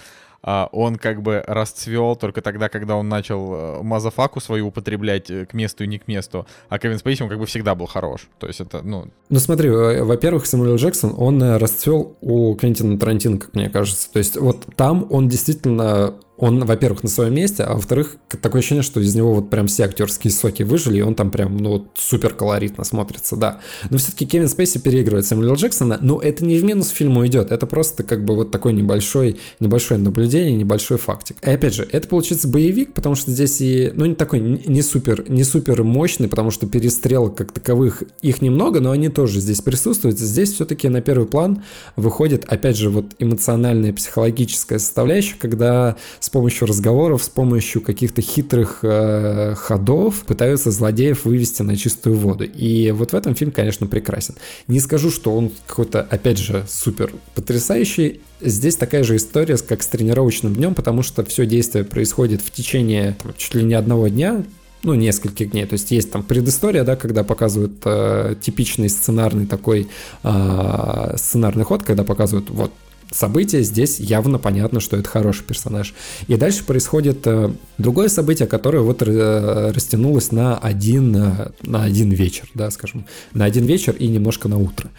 он 0.44 0.96
как 0.96 1.22
бы 1.22 1.42
расцвел 1.46 2.16
только 2.16 2.42
тогда, 2.42 2.68
когда 2.68 2.96
он 2.96 3.08
начал 3.08 3.54
э, 3.54 3.82
мазафаку 3.82 4.40
свою 4.40 4.68
употреблять 4.68 5.30
э, 5.30 5.46
к 5.46 5.54
месту 5.54 5.84
и 5.84 5.86
не 5.86 5.98
к 5.98 6.06
месту, 6.06 6.46
а 6.68 6.78
Кевин 6.78 6.98
Спейси, 6.98 7.22
он 7.22 7.30
как 7.30 7.38
бы 7.38 7.46
всегда 7.46 7.74
был 7.74 7.86
хорош. 7.86 8.28
То 8.38 8.46
есть 8.46 8.60
это, 8.60 8.82
ну, 8.82 9.06
Ну 9.30 9.38
смотри, 9.38 9.70
э, 9.70 10.02
во-первых, 10.02 10.44
Сэмюэл 10.46 10.76
Джексон, 10.76 11.14
он 11.16 11.42
расцвел 11.56 12.16
у 12.20 12.54
Квентина 12.56 12.98
Тарантино, 12.98 13.38
как 13.38 13.54
мне 13.54 13.70
кажется. 13.70 14.12
То 14.12 14.18
есть 14.18 14.36
вот 14.36 14.66
там 14.76 15.06
он 15.10 15.28
действительно, 15.28 16.14
он, 16.36 16.64
во-первых, 16.64 17.02
на 17.04 17.08
своем 17.08 17.34
месте, 17.34 17.62
а 17.62 17.74
во-вторых, 17.74 18.16
такое 18.42 18.60
ощущение, 18.60 18.82
что 18.82 19.00
из 19.00 19.14
него 19.14 19.34
вот 19.34 19.50
прям 19.50 19.68
все 19.68 19.84
актерские 19.84 20.32
соки 20.32 20.64
выжили, 20.64 20.98
и 20.98 21.00
он 21.00 21.14
там 21.14 21.30
прям, 21.30 21.56
ну, 21.56 21.70
вот 21.70 21.86
супер 21.94 22.34
колоритно 22.34 22.82
смотрится, 22.84 23.36
да. 23.36 23.60
Но 23.90 23.98
все-таки 23.98 24.26
Кевин 24.26 24.48
Спейси 24.48 24.78
переигрывает 24.78 25.26
Сэмюэла 25.26 25.54
Джексона, 25.54 25.98
но 26.00 26.20
это 26.20 26.44
не 26.44 26.58
в 26.58 26.64
минус 26.64 26.88
фильму 26.88 27.24
идет, 27.26 27.52
это 27.52 27.66
просто 27.66 28.02
как 28.02 28.24
бы 28.24 28.34
вот 28.34 28.50
такой 28.50 28.72
небольшой, 28.72 29.38
небольшое 29.60 30.00
наблюдение, 30.00 30.56
небольшой 30.56 30.98
фактик. 30.98 31.36
И 31.40 31.50
опять 31.50 31.74
же, 31.74 31.86
это 31.90 32.08
получится 32.08 32.48
боевик, 32.48 32.94
потому 32.94 33.14
что 33.14 33.30
здесь 33.30 33.60
и, 33.60 33.92
ну, 33.94 34.06
не 34.06 34.16
такой, 34.16 34.40
не 34.40 34.82
супер, 34.82 35.24
не 35.28 35.44
супер 35.44 35.84
мощный, 35.84 36.26
потому 36.26 36.50
что 36.50 36.66
перестрелок 36.66 37.36
как 37.36 37.52
таковых 37.52 38.02
их 38.22 38.42
немного, 38.42 38.80
но 38.80 38.90
они 38.90 39.08
тоже 39.08 39.38
здесь 39.38 39.60
присутствуют. 39.60 40.18
Здесь 40.18 40.52
все-таки 40.52 40.88
на 40.88 41.00
первый 41.00 41.26
план 41.26 41.62
выходит, 41.94 42.44
опять 42.48 42.76
же, 42.76 42.90
вот 42.90 43.14
эмоциональная, 43.20 43.92
психологическая 43.92 44.80
составляющая, 44.80 45.36
когда 45.38 45.96
с 46.24 46.30
помощью 46.30 46.66
разговоров, 46.66 47.22
с 47.22 47.28
помощью 47.28 47.82
каких-то 47.82 48.22
хитрых 48.22 48.78
э, 48.80 49.54
ходов 49.56 50.24
пытаются 50.24 50.70
злодеев 50.70 51.26
вывести 51.26 51.60
на 51.60 51.76
чистую 51.76 52.16
воду. 52.16 52.44
И 52.44 52.92
вот 52.92 53.12
в 53.12 53.14
этом 53.14 53.34
фильм, 53.34 53.50
конечно, 53.50 53.86
прекрасен. 53.86 54.34
Не 54.66 54.80
скажу, 54.80 55.10
что 55.10 55.36
он 55.36 55.52
какой-то, 55.66 56.00
опять 56.00 56.38
же, 56.38 56.64
супер 56.66 57.12
потрясающий. 57.34 58.22
Здесь 58.40 58.76
такая 58.76 59.04
же 59.04 59.16
история, 59.16 59.58
как 59.58 59.82
с 59.82 59.86
тренировочным 59.86 60.54
днем, 60.54 60.74
потому 60.74 61.02
что 61.02 61.22
все 61.26 61.44
действие 61.44 61.84
происходит 61.84 62.40
в 62.40 62.50
течение 62.50 63.16
там, 63.22 63.34
чуть 63.36 63.54
ли 63.54 63.62
не 63.62 63.74
одного 63.74 64.08
дня, 64.08 64.44
ну, 64.82 64.94
нескольких 64.94 65.50
дней. 65.50 65.66
То 65.66 65.74
есть 65.74 65.90
есть 65.90 66.10
там 66.10 66.22
предыстория, 66.22 66.84
да, 66.84 66.96
когда 66.96 67.22
показывают 67.22 67.74
э, 67.84 68.34
типичный 68.40 68.88
сценарный 68.88 69.44
такой 69.44 69.88
э, 70.22 71.14
сценарный 71.18 71.64
ход, 71.64 71.82
когда 71.82 72.02
показывают 72.02 72.48
вот 72.48 72.70
событие, 73.14 73.62
здесь 73.62 74.00
явно 74.00 74.38
понятно, 74.38 74.80
что 74.80 74.96
это 74.96 75.08
хороший 75.08 75.44
персонаж. 75.44 75.94
И 76.26 76.36
дальше 76.36 76.64
происходит 76.64 77.26
э, 77.26 77.50
другое 77.78 78.08
событие, 78.08 78.48
которое 78.48 78.80
вот 78.80 79.02
э, 79.02 79.72
растянулось 79.72 80.32
на 80.32 80.58
один, 80.58 81.16
э, 81.16 81.50
на 81.62 81.84
один 81.84 82.10
вечер, 82.10 82.48
да, 82.54 82.70
скажем, 82.70 83.06
на 83.32 83.44
один 83.44 83.64
вечер 83.64 83.94
и 83.98 84.08
немножко 84.08 84.48
на 84.48 84.58
утро. 84.58 84.90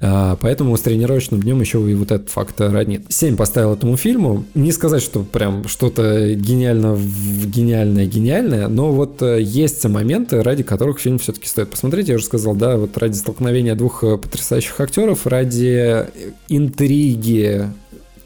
Поэтому 0.00 0.76
с 0.76 0.82
тренировочным 0.82 1.40
днем 1.40 1.60
еще 1.60 1.78
и 1.90 1.94
вот 1.94 2.12
этот 2.12 2.28
факт 2.28 2.60
роднит. 2.60 3.06
7 3.08 3.36
поставил 3.36 3.72
этому 3.72 3.96
фильму. 3.96 4.44
Не 4.54 4.70
сказать, 4.72 5.02
что 5.02 5.22
прям 5.22 5.66
что-то 5.68 6.34
гениально, 6.34 6.98
гениальное, 7.46 8.06
гениальное, 8.06 8.68
но 8.68 8.92
вот 8.92 9.22
есть 9.22 9.84
моменты, 9.86 10.42
ради 10.42 10.62
которых 10.62 10.98
фильм 10.98 11.18
все-таки 11.18 11.48
стоит 11.48 11.70
посмотреть. 11.70 12.08
Я 12.08 12.16
уже 12.16 12.24
сказал, 12.24 12.54
да, 12.54 12.76
вот 12.76 12.98
ради 12.98 13.16
столкновения 13.16 13.74
двух 13.74 14.00
потрясающих 14.00 14.78
актеров, 14.80 15.26
ради 15.26 16.06
э, 16.06 16.06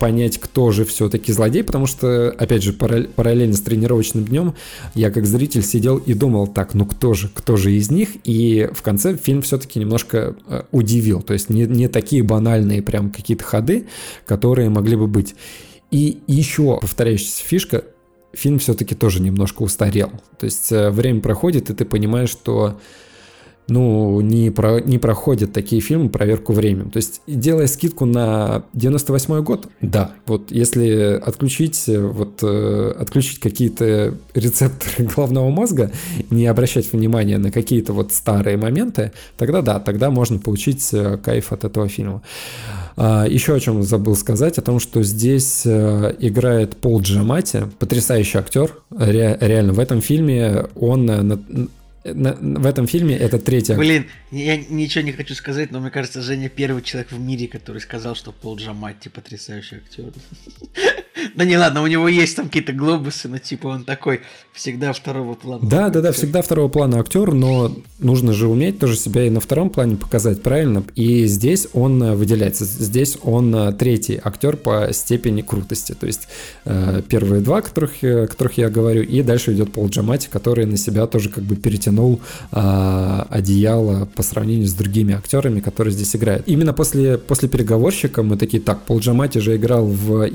понять, 0.01 0.39
кто 0.39 0.71
же 0.73 0.87
все-таки 0.87 1.31
злодей, 1.31 1.63
потому 1.63 1.87
что, 1.87 2.31
опять 2.31 2.63
же, 2.63 2.73
параллель- 2.73 3.09
параллельно 3.09 3.55
с 3.55 3.61
тренировочным 3.61 4.25
днем 4.25 4.55
я 4.95 5.11
как 5.11 5.27
зритель 5.27 5.63
сидел 5.63 5.99
и 5.99 6.15
думал, 6.15 6.47
так, 6.47 6.73
ну 6.73 6.87
кто 6.87 7.13
же, 7.13 7.29
кто 7.33 7.57
же 7.57 7.73
из 7.73 7.91
них? 7.91 8.09
И 8.25 8.71
в 8.73 8.81
конце 8.81 9.15
фильм 9.15 9.43
все-таки 9.43 9.79
немножко 9.79 10.35
э, 10.47 10.63
удивил, 10.73 11.21
то 11.21 11.35
есть 11.35 11.51
не, 11.51 11.67
не 11.67 11.87
такие 11.87 12.23
банальные 12.23 12.81
прям 12.81 13.11
какие-то 13.11 13.45
ходы, 13.45 13.89
которые 14.25 14.71
могли 14.71 14.97
бы 14.97 15.07
быть. 15.07 15.35
И 15.91 16.21
еще 16.27 16.79
повторяющаяся 16.81 17.45
фишка, 17.45 17.85
фильм 18.33 18.59
все-таки 18.59 18.95
тоже 18.95 19.21
немножко 19.21 19.63
устарел. 19.63 20.11
То 20.39 20.47
есть 20.47 20.73
э, 20.73 20.89
время 20.91 21.21
проходит, 21.21 21.69
и 21.69 21.75
ты 21.75 21.85
понимаешь, 21.85 22.31
что 22.31 22.81
ну, 23.71 24.21
не, 24.21 24.51
про, 24.51 24.81
не 24.81 24.99
проходят 24.99 25.53
такие 25.53 25.81
фильмы 25.81 26.09
проверку 26.09 26.53
временем. 26.53 26.91
То 26.91 26.99
есть, 26.99 27.23
делая 27.27 27.67
скидку 27.67 28.05
на 28.05 28.65
98 28.75 29.43
год, 29.43 29.69
да, 29.81 30.13
вот 30.27 30.51
если 30.51 31.21
отключить, 31.25 31.85
вот, 31.87 32.41
э, 32.43 32.95
отключить 32.99 33.39
какие-то 33.39 34.15
рецепторы 34.35 35.09
головного 35.17 35.51
мозга, 35.51 35.91
не 36.31 36.47
обращать 36.47 36.93
внимания 36.93 37.39
на 37.39 37.51
какие-то 37.51 37.93
вот 37.93 38.13
старые 38.13 38.57
моменты, 38.57 39.13
тогда 39.39 39.63
да, 39.63 39.81
тогда 39.81 40.11
можно 40.11 40.39
получить 40.39 40.89
э, 40.93 41.17
кайф 41.23 41.53
от 41.53 41.65
этого 41.65 41.89
фильма. 41.89 42.23
А, 42.97 43.25
еще 43.27 43.55
о 43.55 43.61
чем 43.61 43.83
забыл 43.83 44.17
сказать, 44.17 44.59
о 44.59 44.63
том, 44.63 44.81
что 44.81 45.03
здесь 45.03 45.63
э, 45.65 46.15
играет 46.19 46.77
Пол 46.77 47.01
Джамати, 47.01 47.65
потрясающий 47.79 48.39
актер. 48.39 48.75
Ре, 48.91 49.39
реально, 49.41 49.73
в 49.73 49.79
этом 49.79 50.01
фильме 50.01 50.67
он 50.75 51.71
в 52.05 52.67
этом 52.67 52.87
фильме 52.87 53.17
это 53.17 53.39
третья. 53.39 53.77
Блин, 53.77 54.07
я 54.31 54.57
ничего 54.57 55.05
не 55.05 55.13
хочу 55.13 55.35
сказать, 55.35 55.71
но 55.71 55.81
мне 55.81 55.91
кажется, 55.91 56.23
Женя 56.23 56.49
первый 56.49 56.83
человек 56.83 57.13
в 57.13 57.21
мире, 57.21 57.47
который 57.47 57.81
сказал, 57.81 58.15
что 58.15 58.33
Пол 58.33 58.57
Джаматти 58.57 59.09
потрясающий 59.09 59.77
актер. 59.77 60.13
Да 61.35 61.45
не 61.45 61.59
ладно, 61.59 61.83
у 61.83 61.87
него 61.87 62.09
есть 62.09 62.37
там 62.37 62.47
какие-то 62.47 62.73
глобусы, 62.73 63.29
но 63.29 63.39
типа 63.39 63.69
он 63.69 63.85
такой 63.85 64.21
всегда 64.53 64.93
второго 64.93 65.35
плана. 65.35 65.67
Да, 65.69 65.89
да, 65.89 66.01
да, 66.01 66.13
всегда 66.13 66.43
второго 66.43 66.69
плана 66.69 67.01
актер, 67.01 67.33
но 67.33 67.75
нужно 67.99 68.33
же 68.33 68.47
уметь 68.47 68.79
тоже 68.79 68.97
себя 68.97 69.27
и 69.27 69.31
на 69.31 69.41
втором 69.41 69.71
плане 69.71 69.97
показать 69.97 70.43
правильно. 70.43 70.85
И 70.95 71.27
здесь 71.27 71.69
он 71.73 72.03
э, 72.03 72.15
выделяется. 72.15 72.65
Здесь 72.65 73.19
он 73.23 73.55
э, 73.55 73.73
третий 73.73 74.21
актер 74.23 74.57
по 74.57 74.89
степени 74.93 75.43
крутости. 75.43 75.93
То 75.93 76.07
есть 76.07 76.29
э, 76.65 77.03
первые 77.09 77.41
два, 77.43 77.61
которых, 77.63 78.01
которых 78.01 78.59
я 78.59 78.71
говорю, 78.71 79.03
и 79.03 79.23
дальше 79.23 79.53
идет 79.53 79.73
Пол 79.73 79.89
Джамати, 79.89 80.29
который 80.31 80.67
на 80.67 80.77
себя 80.77 81.07
тоже 81.07 81.29
как 81.29 81.45
бы 81.45 81.57
перетянул 81.57 82.21
одеяло 82.51 84.07
по 84.07 84.23
сравнению 84.23 84.67
с 84.67 84.73
другими 84.73 85.15
актерами, 85.15 85.61
которые 85.61 85.93
здесь 85.93 86.15
играют. 86.17 86.47
Именно 86.47 86.73
после, 86.73 87.19
после 87.19 87.49
переговорщика 87.49 88.23
мы 88.23 88.37
такие, 88.37 88.63
так, 88.63 88.83
Пол 88.83 89.01
Джамати 89.01 89.39
же 89.39 89.57
играл 89.57 89.87
в 89.87 90.29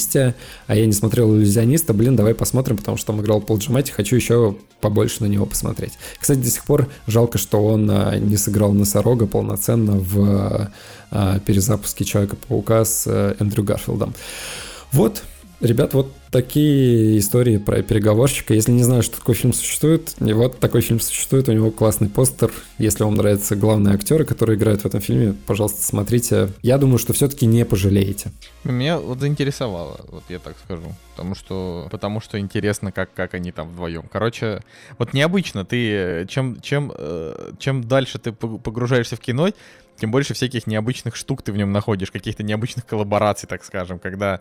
«Иллюзионисте», 0.00 0.34
а 0.66 0.74
я 0.74 0.86
не 0.86 0.92
смотрел 0.92 1.34
«Иллюзиониста», 1.34 1.92
блин, 1.92 2.16
давай 2.16 2.34
посмотрим, 2.34 2.76
потому 2.78 2.96
что 2.96 3.08
там 3.08 3.20
играл 3.20 3.40
Пол 3.40 3.58
Джамати, 3.58 3.90
хочу 3.90 4.16
еще 4.16 4.56
побольше 4.80 5.22
на 5.22 5.26
него 5.26 5.46
посмотреть. 5.46 5.92
Кстати, 6.18 6.38
до 6.38 6.50
сих 6.50 6.64
пор 6.64 6.88
жалко, 7.06 7.38
что 7.38 7.64
он 7.64 7.88
а, 7.90 8.16
не 8.16 8.36
сыграл 8.36 8.72
носорога 8.72 9.26
полноценно 9.26 9.92
в 9.92 10.70
а, 11.10 11.38
перезапуске 11.40 12.04
Человека-паука 12.04 12.84
с 12.84 13.04
э, 13.06 13.34
Эндрю 13.38 13.64
Гарфилдом. 13.64 14.14
Вот, 14.92 15.22
ребят, 15.60 15.94
вот 15.94 16.12
такие 16.30 17.18
истории 17.18 17.58
про 17.58 17.82
переговорщика. 17.82 18.54
Если 18.54 18.72
не 18.72 18.82
знаю, 18.82 19.02
что 19.02 19.18
такой 19.18 19.34
фильм 19.34 19.52
существует, 19.52 20.14
и 20.20 20.32
вот 20.32 20.58
такой 20.58 20.80
фильм 20.80 21.00
существует, 21.00 21.48
у 21.48 21.52
него 21.52 21.70
классный 21.70 22.08
постер. 22.08 22.50
Если 22.78 23.02
вам 23.02 23.14
нравятся 23.14 23.56
главные 23.56 23.94
актеры, 23.94 24.24
которые 24.24 24.56
играют 24.56 24.82
в 24.82 24.86
этом 24.86 25.00
фильме, 25.00 25.34
пожалуйста, 25.46 25.82
смотрите. 25.82 26.50
Я 26.62 26.78
думаю, 26.78 26.98
что 26.98 27.12
все-таки 27.12 27.46
не 27.46 27.64
пожалеете. 27.64 28.32
Меня 28.64 28.98
вот 28.98 29.20
заинтересовало, 29.20 30.00
вот 30.08 30.24
я 30.28 30.38
так 30.38 30.56
скажу. 30.64 30.94
Потому 31.16 31.34
что, 31.34 31.88
потому 31.90 32.20
что 32.20 32.38
интересно, 32.38 32.92
как, 32.92 33.12
как 33.12 33.34
они 33.34 33.52
там 33.52 33.68
вдвоем. 33.70 34.04
Короче, 34.10 34.62
вот 34.98 35.12
необычно. 35.12 35.64
Ты 35.64 36.26
чем, 36.28 36.60
чем, 36.60 36.92
э, 36.96 37.52
чем 37.58 37.84
дальше 37.84 38.18
ты 38.18 38.32
погружаешься 38.32 39.16
в 39.16 39.20
кино, 39.20 39.50
тем 39.96 40.10
больше 40.10 40.32
всяких 40.32 40.66
необычных 40.66 41.14
штук 41.14 41.42
ты 41.42 41.52
в 41.52 41.56
нем 41.56 41.72
находишь, 41.72 42.10
каких-то 42.10 42.42
необычных 42.42 42.86
коллабораций, 42.86 43.46
так 43.46 43.62
скажем, 43.64 43.98
когда 43.98 44.40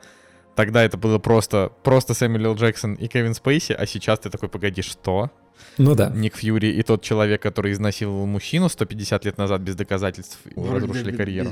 Тогда 0.60 0.84
это 0.84 0.98
было 0.98 1.20
просто, 1.20 1.72
просто 1.84 2.14
Сэмюэл 2.14 2.56
Джексон 2.56 2.96
и 2.96 3.08
Кевин 3.08 3.34
Спейси, 3.34 3.72
а 3.72 3.86
сейчас 3.86 4.20
ты 4.20 4.30
такой, 4.30 4.50
погоди, 4.50 4.82
что? 4.82 5.32
Ну 5.78 5.96
да. 5.96 6.10
Ник 6.10 6.36
Фьюри 6.36 6.70
и 6.70 6.84
тот 6.84 7.02
человек, 7.02 7.42
который 7.42 7.72
изнасиловал 7.72 8.26
мужчину 8.26 8.68
150 8.68 9.24
лет 9.24 9.38
назад 9.38 9.62
без 9.62 9.76
доказательств, 9.76 10.38
разрушили 10.58 11.16
карьеру. 11.16 11.52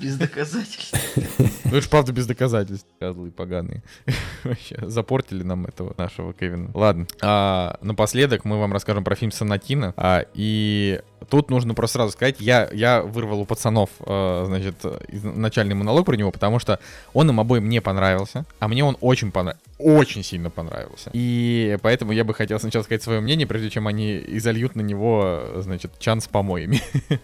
Без 0.00 0.16
доказательств. 0.16 0.98
Ну 1.64 1.78
это 1.78 1.80
ж 1.80 1.88
правда 1.88 2.12
без 2.12 2.26
доказательств, 2.26 2.88
козлы 3.00 3.30
поганые. 3.30 3.82
Вообще, 4.44 4.76
запортили 4.82 5.44
нам 5.44 5.66
этого 5.66 5.94
нашего 5.96 6.32
Кевина. 6.32 6.70
Ладно, 6.74 7.06
а, 7.22 7.78
напоследок 7.82 8.44
мы 8.44 8.58
вам 8.58 8.72
расскажем 8.72 9.02
про 9.02 9.14
фильм 9.14 9.32
«Сонатина». 9.32 9.94
А, 9.96 10.24
и 10.34 11.00
тут 11.28 11.50
нужно 11.50 11.74
просто 11.74 11.98
сразу 11.98 12.12
сказать, 12.12 12.36
я, 12.40 12.68
я 12.72 13.02
вырвал 13.02 13.40
у 13.40 13.44
пацанов, 13.44 13.90
э, 14.00 14.44
значит, 14.46 14.74
начальный 15.12 15.74
монолог 15.74 16.06
про 16.06 16.16
него, 16.16 16.30
потому 16.30 16.58
что 16.58 16.78
он 17.12 17.30
им 17.30 17.40
обоим 17.40 17.68
не 17.68 17.80
понравился, 17.80 18.44
а 18.58 18.68
мне 18.68 18.84
он 18.84 18.96
очень 19.00 19.30
понравился, 19.30 19.64
очень 19.78 20.22
сильно 20.22 20.50
понравился. 20.50 21.10
И 21.12 21.78
поэтому 21.82 22.12
я 22.12 22.24
бы 22.24 22.34
хотел 22.34 22.60
сначала 22.60 22.82
сказать 22.82 23.02
свое 23.02 23.20
мнение, 23.20 23.46
прежде 23.46 23.70
чем 23.70 23.86
они 23.86 24.22
изольют 24.28 24.76
на 24.76 24.80
него, 24.80 25.44
значит, 25.56 25.92
чан 25.98 26.20
с 26.20 26.28
помоями. 26.28 26.80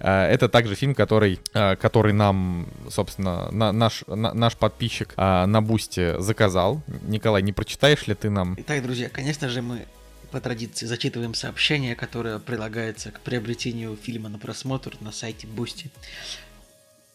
А, 0.00 0.28
это 0.28 0.48
также 0.48 0.74
фильм, 0.74 0.94
который, 0.94 1.40
а, 1.54 1.76
который 1.76 2.12
нам, 2.12 2.66
собственно, 2.90 3.50
наш, 3.50 4.04
наш 4.06 4.56
подписчик 4.56 5.14
а, 5.16 5.46
на 5.46 5.62
Бусте 5.62 6.20
заказал. 6.20 6.82
Николай, 7.02 7.42
не 7.42 7.52
прочитаешь 7.52 8.06
ли 8.06 8.14
ты 8.14 8.28
нам? 8.28 8.54
Итак, 8.58 8.82
друзья, 8.82 9.08
конечно 9.08 9.48
же, 9.48 9.62
мы 9.62 9.86
по 10.34 10.40
традиции 10.40 10.84
зачитываем 10.86 11.32
сообщение, 11.32 11.94
которое 11.94 12.40
прилагается 12.40 13.12
к 13.12 13.20
приобретению 13.20 13.96
фильма 13.96 14.28
на 14.28 14.36
просмотр 14.36 14.96
на 14.98 15.12
сайте 15.12 15.46
Boosty. 15.46 15.90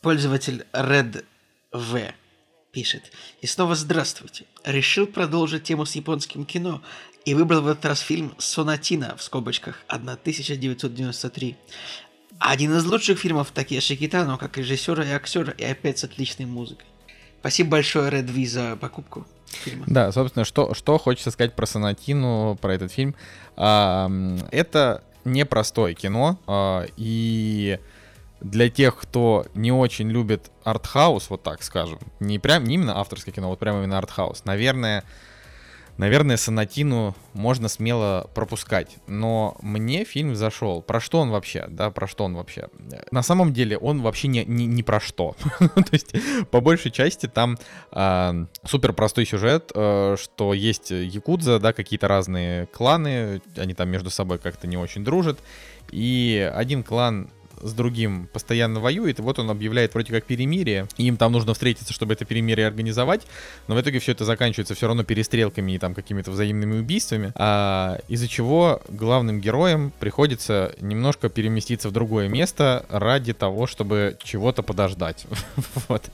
Пользователь 0.02 0.66
Red 0.72 1.26
V 1.74 2.14
пишет. 2.72 3.12
И 3.42 3.46
снова 3.46 3.76
здравствуйте. 3.76 4.46
Решил 4.64 5.06
продолжить 5.06 5.64
тему 5.64 5.86
с 5.86 5.96
японским 5.96 6.46
кино 6.46 6.82
и 7.26 7.34
выбрал 7.34 7.62
в 7.62 7.68
этот 7.68 7.88
раз 7.88 8.00
фильм 8.00 8.34
«Сонатина» 8.38 9.18
в 9.18 9.22
скобочках 9.22 9.84
1993. 9.90 11.58
Один 12.40 12.74
из 12.78 12.86
лучших 12.86 13.20
фильмов 13.20 13.52
Такеши 13.52 13.98
Китано, 13.98 14.38
как 14.38 14.58
режиссера 14.58 15.04
и 15.04 15.10
актера, 15.10 15.52
и 15.58 15.66
опять 15.66 16.00
с 16.00 16.06
отличной 16.06 16.46
музыкой. 16.46 16.88
Спасибо 17.42 17.72
большое, 17.72 18.10
Red 18.10 18.32
V, 18.32 18.46
за 18.48 18.78
покупку 18.78 19.28
фильма. 19.52 19.86
Да, 19.88 20.12
собственно, 20.12 20.46
что, 20.46 20.74
что 20.74 20.98
хочется 20.98 21.32
сказать 21.32 21.56
про 21.56 21.66
Сонатину, 21.66 22.58
про 22.62 22.74
этот 22.74 22.92
фильм. 22.92 23.16
А, 23.56 24.10
это 24.52 25.04
непростое 25.26 25.96
кино, 25.96 26.40
а, 26.48 26.86
и 26.98 27.80
для 28.42 28.70
тех, 28.70 28.96
кто 28.96 29.46
не 29.54 29.72
очень 29.72 30.10
любит 30.10 30.50
артхаус, 30.64 31.30
вот 31.30 31.44
так 31.44 31.62
скажем, 31.64 32.00
не 32.20 32.40
прям 32.40 32.64
не 32.64 32.76
именно 32.76 33.00
авторское 33.00 33.34
кино, 33.34 33.50
вот 33.50 33.60
прямо 33.60 33.80
именно 33.80 33.98
артхаус, 33.98 34.46
наверное, 34.46 35.04
Наверное, 36.00 36.38
Сонатину 36.38 37.14
можно 37.34 37.68
смело 37.68 38.30
пропускать. 38.34 38.96
Но 39.08 39.58
мне 39.62 40.06
фильм 40.06 40.34
зашел. 40.34 40.82
Про 40.82 41.02
что 41.02 41.20
он 41.20 41.30
вообще? 41.30 41.66
Да, 41.68 41.92
про 41.92 42.08
что 42.08 42.24
он 42.24 42.36
вообще? 42.36 42.70
На 43.12 43.22
самом 43.22 43.52
деле 43.52 43.78
он 43.78 44.02
вообще 44.02 44.30
не, 44.30 44.46
не, 44.46 44.66
не 44.66 44.82
про 44.82 45.02
что. 45.02 45.36
То 45.60 45.92
есть, 45.92 46.16
по 46.52 46.62
большей 46.62 46.92
части 46.92 47.26
там 47.26 47.58
э, 47.92 48.46
супер 48.64 48.94
простой 48.94 49.26
сюжет, 49.26 49.74
э, 49.76 50.16
что 50.18 50.54
есть 50.54 50.92
якудза, 50.92 51.60
да, 51.60 51.74
какие-то 51.74 52.08
разные 52.08 52.68
кланы, 52.68 53.42
они 53.58 53.74
там 53.74 53.90
между 53.90 54.10
собой 54.10 54.38
как-то 54.38 54.68
не 54.68 54.78
очень 54.78 55.04
дружат. 55.04 55.40
И 55.92 56.50
один 56.56 56.84
клан 56.84 57.30
с 57.62 57.74
другим 57.74 58.28
постоянно 58.32 58.80
воюет, 58.80 59.20
и 59.20 59.22
вот 59.22 59.40
он 59.40 59.50
объявляет 59.50 59.94
вроде 59.94 60.12
как 60.14 60.26
перемирие, 60.26 60.88
и 60.98 61.06
им 61.06 61.18
там 61.18 61.32
нужно 61.32 61.54
встретиться, 61.54 61.94
чтобы 61.94 62.14
это 62.14 62.26
перемирие 62.26 62.68
организовать, 62.68 63.26
но 63.68 63.76
в 63.76 63.82
итоге 63.82 64.00
все 64.00 64.12
это 64.14 64.26
заканчивается 64.26 64.76
все 64.76 64.88
равно 64.88 65.04
перестрелками 65.04 65.74
и 65.74 65.78
там 65.78 65.94
какими-то 65.94 66.32
взаимными 66.32 66.80
убийствами, 66.80 67.32
а, 67.36 68.00
из-за 68.08 68.28
чего 68.28 68.82
главным 68.90 69.42
героям 69.42 69.92
приходится 70.00 70.76
немножко 70.80 71.30
переместиться 71.30 71.90
в 71.90 71.92
другое 71.92 72.28
место 72.28 72.86
ради 72.90 73.34
того, 73.34 73.68
чтобы 73.68 74.18
чего-то 74.24 74.64
подождать. 74.64 75.26
вот 75.88 76.10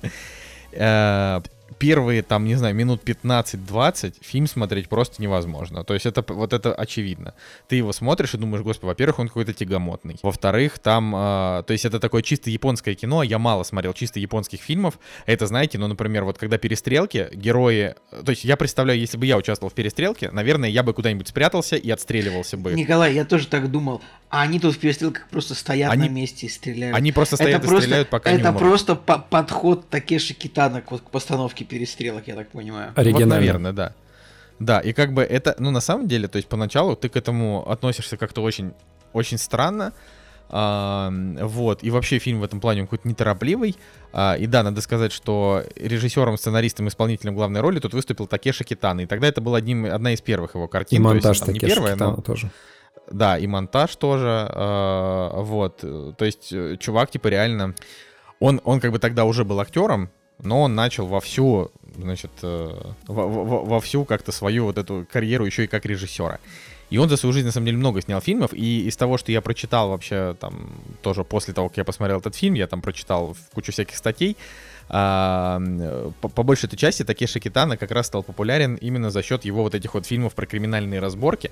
э, 0.71 1.41
первые, 1.77 2.21
там, 2.21 2.45
не 2.45 2.55
знаю, 2.55 2.75
минут 2.75 3.01
15-20 3.03 4.15
фильм 4.21 4.47
смотреть 4.47 4.89
просто 4.89 5.21
невозможно. 5.21 5.83
То 5.83 5.93
есть 5.93 6.05
это 6.05 6.23
вот 6.27 6.53
это 6.53 6.73
очевидно. 6.73 7.33
Ты 7.67 7.75
его 7.77 7.91
смотришь 7.91 8.33
и 8.33 8.37
думаешь, 8.37 8.63
господи, 8.63 8.87
во-первых, 8.87 9.19
он 9.19 9.27
какой-то 9.27 9.53
тягомотный. 9.53 10.17
Во-вторых, 10.21 10.79
там, 10.79 11.13
э, 11.15 11.63
то 11.65 11.71
есть 11.71 11.85
это 11.85 11.99
такое 11.99 12.21
чисто 12.21 12.49
японское 12.49 12.95
кино. 12.95 13.23
Я 13.23 13.39
мало 13.39 13.63
смотрел 13.63 13.93
чисто 13.93 14.19
японских 14.19 14.61
фильмов. 14.61 14.99
Это, 15.25 15.47
знаете, 15.47 15.77
ну, 15.77 15.87
например, 15.87 16.23
вот 16.23 16.37
когда 16.37 16.57
перестрелки, 16.57 17.29
герои... 17.33 17.95
То 18.11 18.29
есть 18.29 18.45
я 18.45 18.57
представляю, 18.57 18.99
если 18.99 19.17
бы 19.17 19.25
я 19.25 19.37
участвовал 19.37 19.71
в 19.71 19.73
перестрелке, 19.73 20.31
наверное, 20.31 20.69
я 20.69 20.83
бы 20.83 20.93
куда-нибудь 20.93 21.27
спрятался 21.27 21.75
и 21.75 21.89
отстреливался 21.89 22.57
бы. 22.57 22.73
Николай, 22.73 23.13
я 23.13 23.25
тоже 23.25 23.47
так 23.47 23.71
думал. 23.71 24.01
А 24.29 24.41
они 24.41 24.59
тут 24.59 24.75
в 24.75 24.79
перестрелках 24.79 25.27
просто 25.29 25.55
стоят 25.55 25.93
они, 25.93 26.09
на 26.09 26.11
месте 26.11 26.47
и 26.47 26.49
стреляют. 26.49 26.97
Они 26.97 27.11
просто 27.11 27.37
стоят 27.37 27.59
это 27.59 27.67
и 27.67 27.69
просто, 27.69 27.83
стреляют, 27.83 28.09
пока 28.09 28.31
это 28.31 28.41
не 28.41 28.49
Это 28.49 28.57
просто 28.57 28.95
по 28.95 29.17
подход 29.17 29.87
Такеши 29.89 30.33
Китана 30.33 30.81
к, 30.81 30.91
вот, 30.91 31.01
к 31.01 31.09
постановке 31.09 31.54
перестрелок, 31.63 32.27
я 32.27 32.35
так 32.35 32.49
понимаю. 32.49 32.91
Оригинально. 32.95 33.25
Вот, 33.25 33.35
наверное, 33.35 33.73
да. 33.73 33.93
Да, 34.59 34.79
и 34.79 34.93
как 34.93 35.13
бы 35.13 35.21
это, 35.21 35.55
ну, 35.59 35.71
на 35.71 35.81
самом 35.81 36.07
деле, 36.07 36.27
то 36.27 36.37
есть 36.37 36.47
поначалу 36.47 36.95
ты 36.95 37.09
к 37.09 37.17
этому 37.17 37.69
относишься 37.69 38.17
как-то 38.17 38.41
очень, 38.41 38.73
очень 39.11 39.37
странно, 39.37 39.93
а, 40.49 41.11
вот, 41.41 41.83
и 41.83 41.89
вообще 41.89 42.19
фильм 42.19 42.39
в 42.39 42.43
этом 42.43 42.59
плане 42.59 42.81
какой-то 42.81 43.07
неторопливый. 43.07 43.75
А, 44.13 44.35
и 44.35 44.45
да, 44.45 44.63
надо 44.63 44.81
сказать, 44.81 45.11
что 45.11 45.63
режиссером, 45.75 46.37
сценаристом, 46.37 46.87
исполнителем 46.87 47.35
главной 47.35 47.61
роли 47.61 47.79
тут 47.79 47.93
выступил 47.93 48.27
Такеши 48.27 48.63
Китана. 48.63 49.01
И 49.01 49.05
тогда 49.05 49.27
это 49.27 49.41
был 49.41 49.55
одним, 49.55 49.85
одна 49.85 50.13
из 50.13 50.21
первых 50.21 50.55
его 50.55 50.67
картин. 50.67 51.01
И 51.01 51.03
монтаж 51.03 51.39
то 51.39 51.51
есть, 51.51 51.61
не 51.61 51.67
первая, 51.67 51.95
Китана 51.95 52.15
но... 52.17 52.21
тоже. 52.21 52.51
Да, 53.11 53.37
и 53.37 53.47
монтаж 53.47 53.95
тоже. 53.95 54.49
Э, 54.51 55.41
вот. 55.41 55.81
То 56.17 56.25
есть, 56.25 56.51
э, 56.51 56.77
чувак, 56.79 57.11
типа, 57.11 57.27
реально. 57.27 57.75
Он, 58.39 58.61
он 58.63 58.79
как 58.79 58.91
бы 58.91 58.99
тогда 58.99 59.25
уже 59.25 59.45
был 59.45 59.59
актером, 59.59 60.09
но 60.41 60.61
он 60.61 60.75
начал 60.75 61.07
вовсю, 61.07 61.71
значит, 61.97 62.31
э, 62.41 62.91
вовсю 63.07 64.05
как-то 64.05 64.31
свою 64.31 64.65
вот 64.65 64.77
эту 64.77 65.05
карьеру 65.11 65.45
еще 65.45 65.63
и 65.65 65.67
как 65.67 65.85
режиссера. 65.85 66.39
И 66.91 66.97
он 66.97 67.09
за 67.09 67.17
свою 67.17 67.33
жизнь, 67.33 67.47
на 67.47 67.51
самом 67.51 67.65
деле, 67.65 67.77
много 67.77 68.01
снял 68.01 68.21
фильмов. 68.21 68.53
И 68.53 68.87
из 68.87 68.95
того, 68.95 69.17
что 69.17 69.31
я 69.31 69.41
прочитал 69.41 69.89
вообще 69.89 70.35
там, 70.39 70.69
тоже 71.01 71.23
после 71.23 71.53
того, 71.53 71.69
как 71.69 71.77
я 71.77 71.83
посмотрел 71.83 72.19
этот 72.19 72.35
фильм, 72.35 72.53
я 72.53 72.67
там 72.67 72.81
прочитал 72.81 73.35
кучу 73.53 73.71
всяких 73.71 73.97
статей, 73.97 74.37
а, 74.87 75.59
по, 76.21 76.29
по 76.29 76.43
большей 76.43 76.67
этой 76.67 76.77
части 76.77 77.03
Такеши 77.03 77.39
Китана 77.39 77.75
как 77.75 77.91
раз 77.91 78.07
стал 78.07 78.21
популярен 78.21 78.75
именно 78.75 79.09
за 79.09 79.23
счет 79.23 79.43
его 79.45 79.63
вот 79.63 79.73
этих 79.73 79.95
вот 79.95 80.05
фильмов 80.05 80.35
про 80.35 80.45
криминальные 80.45 80.99
разборки. 80.99 81.51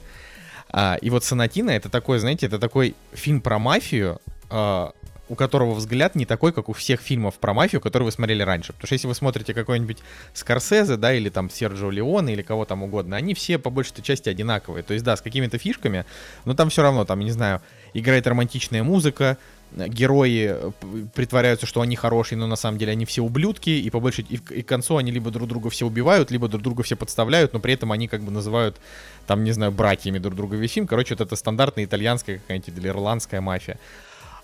А, 0.69 0.97
и 1.01 1.09
вот 1.09 1.23
Санатина 1.23 1.71
это 1.71 1.89
такой, 1.89 2.19
знаете, 2.19 2.45
это 2.45 2.59
такой 2.59 2.95
фильм 3.13 3.41
про 3.41 3.57
мафию, 3.57 4.19
а, 4.49 4.91
у 5.29 5.35
которого 5.35 5.73
взгляд 5.73 6.15
не 6.15 6.25
такой, 6.25 6.51
как 6.51 6.69
у 6.69 6.73
всех 6.73 6.99
фильмов 6.99 7.35
про 7.35 7.53
мафию, 7.53 7.81
которые 7.81 8.05
вы 8.05 8.11
смотрели 8.11 8.43
раньше. 8.43 8.73
Потому 8.73 8.87
что 8.87 8.93
если 8.95 9.07
вы 9.07 9.15
смотрите 9.15 9.53
какой-нибудь 9.53 9.99
Скорсезе, 10.33 10.97
да, 10.97 11.13
или 11.13 11.29
там 11.29 11.49
Серджио 11.49 11.89
Леоне, 11.89 12.33
или 12.33 12.41
кого 12.41 12.65
там 12.65 12.83
угодно, 12.83 13.15
они 13.15 13.33
все 13.33 13.57
по 13.57 13.69
большей 13.69 14.01
части 14.01 14.29
одинаковые. 14.29 14.83
То 14.83 14.93
есть, 14.93 15.05
да, 15.05 15.15
с 15.15 15.21
какими-то 15.21 15.57
фишками, 15.57 16.05
но 16.45 16.53
там 16.53 16.69
все 16.69 16.81
равно, 16.81 17.05
там, 17.05 17.19
не 17.21 17.31
знаю, 17.31 17.61
играет 17.93 18.27
романтичная 18.27 18.83
музыка, 18.83 19.37
герои 19.71 20.55
э, 20.55 20.71
притворяются, 21.13 21.65
что 21.65 21.81
они 21.81 21.95
хорошие, 21.95 22.37
но 22.37 22.47
на 22.47 22.55
самом 22.55 22.77
деле 22.77 22.91
они 22.91 23.05
все 23.05 23.21
ублюдки, 23.21 23.69
и 23.69 23.89
по 23.89 23.99
большей 23.99 24.25
и, 24.29 24.35
и 24.35 24.61
к 24.61 24.67
концу 24.67 24.97
они 24.97 25.11
либо 25.11 25.31
друг 25.31 25.47
друга 25.47 25.69
все 25.69 25.85
убивают, 25.85 26.31
либо 26.31 26.47
друг 26.47 26.61
друга 26.61 26.83
все 26.83 26.95
подставляют, 26.95 27.53
но 27.53 27.59
при 27.59 27.73
этом 27.73 27.91
они 27.91 28.07
как 28.07 28.21
бы 28.21 28.31
называют, 28.31 28.77
там, 29.25 29.43
не 29.43 29.51
знаю, 29.51 29.71
братьями 29.71 30.19
друг 30.19 30.35
друга 30.35 30.57
весь 30.57 30.73
фильм. 30.73 30.87
Короче, 30.87 31.15
вот 31.15 31.21
это 31.21 31.35
стандартная 31.35 31.85
итальянская 31.85 32.39
какая-нибудь 32.39 32.77
или 32.77 32.87
ирландская 32.87 33.41
мафия. 33.41 33.79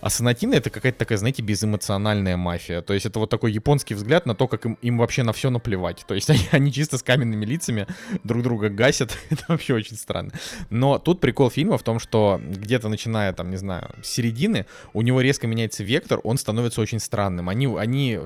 А 0.02 0.10
Санатина 0.10 0.56
это 0.56 0.70
какая-то 0.70 0.98
такая, 0.98 1.18
знаете, 1.18 1.42
безэмоциональная 1.42 2.38
мафия. 2.38 2.82
То 2.82 2.94
есть 2.94 3.06
это 3.06 3.20
вот 3.20 3.30
такой 3.30 3.52
японский 3.52 3.96
взгляд 3.96 4.26
на 4.26 4.34
то, 4.36 4.48
как 4.48 4.66
им, 4.66 4.78
им 4.82 4.98
вообще 4.98 5.24
на 5.24 5.34
все 5.34 5.50
наплевать. 5.50 6.06
То 6.08 6.14
есть 6.14 6.30
они, 6.30 6.48
они 6.52 6.72
чисто 6.72 6.98
с 6.98 7.04
каменными 7.04 7.46
лицами 7.46 7.88
друг 8.24 8.44
друга 8.44 8.70
гасят. 8.70 9.18
это 9.30 9.44
вообще 9.48 9.74
очень 9.74 9.98
странно. 9.98 10.32
Но 10.70 11.00
тут 11.00 11.20
прикол 11.20 11.50
фильма 11.50 11.78
в 11.78 11.84
том, 11.84 12.00
что 12.00 12.42
где-то 12.44 12.88
начиная, 12.88 13.34
там, 13.34 13.50
не 13.50 13.58
знаю, 13.58 13.90
с 14.02 14.08
середины, 14.08 14.66
у 14.94 15.02
него 15.02 15.22
резко 15.22 15.48
меняется 15.48 15.84
вектор, 15.84 16.20
он 16.24 16.38
становится 16.38 16.82
очень 16.82 17.00
странным. 17.00 17.50
Они, 17.50 17.68
они 17.68 18.20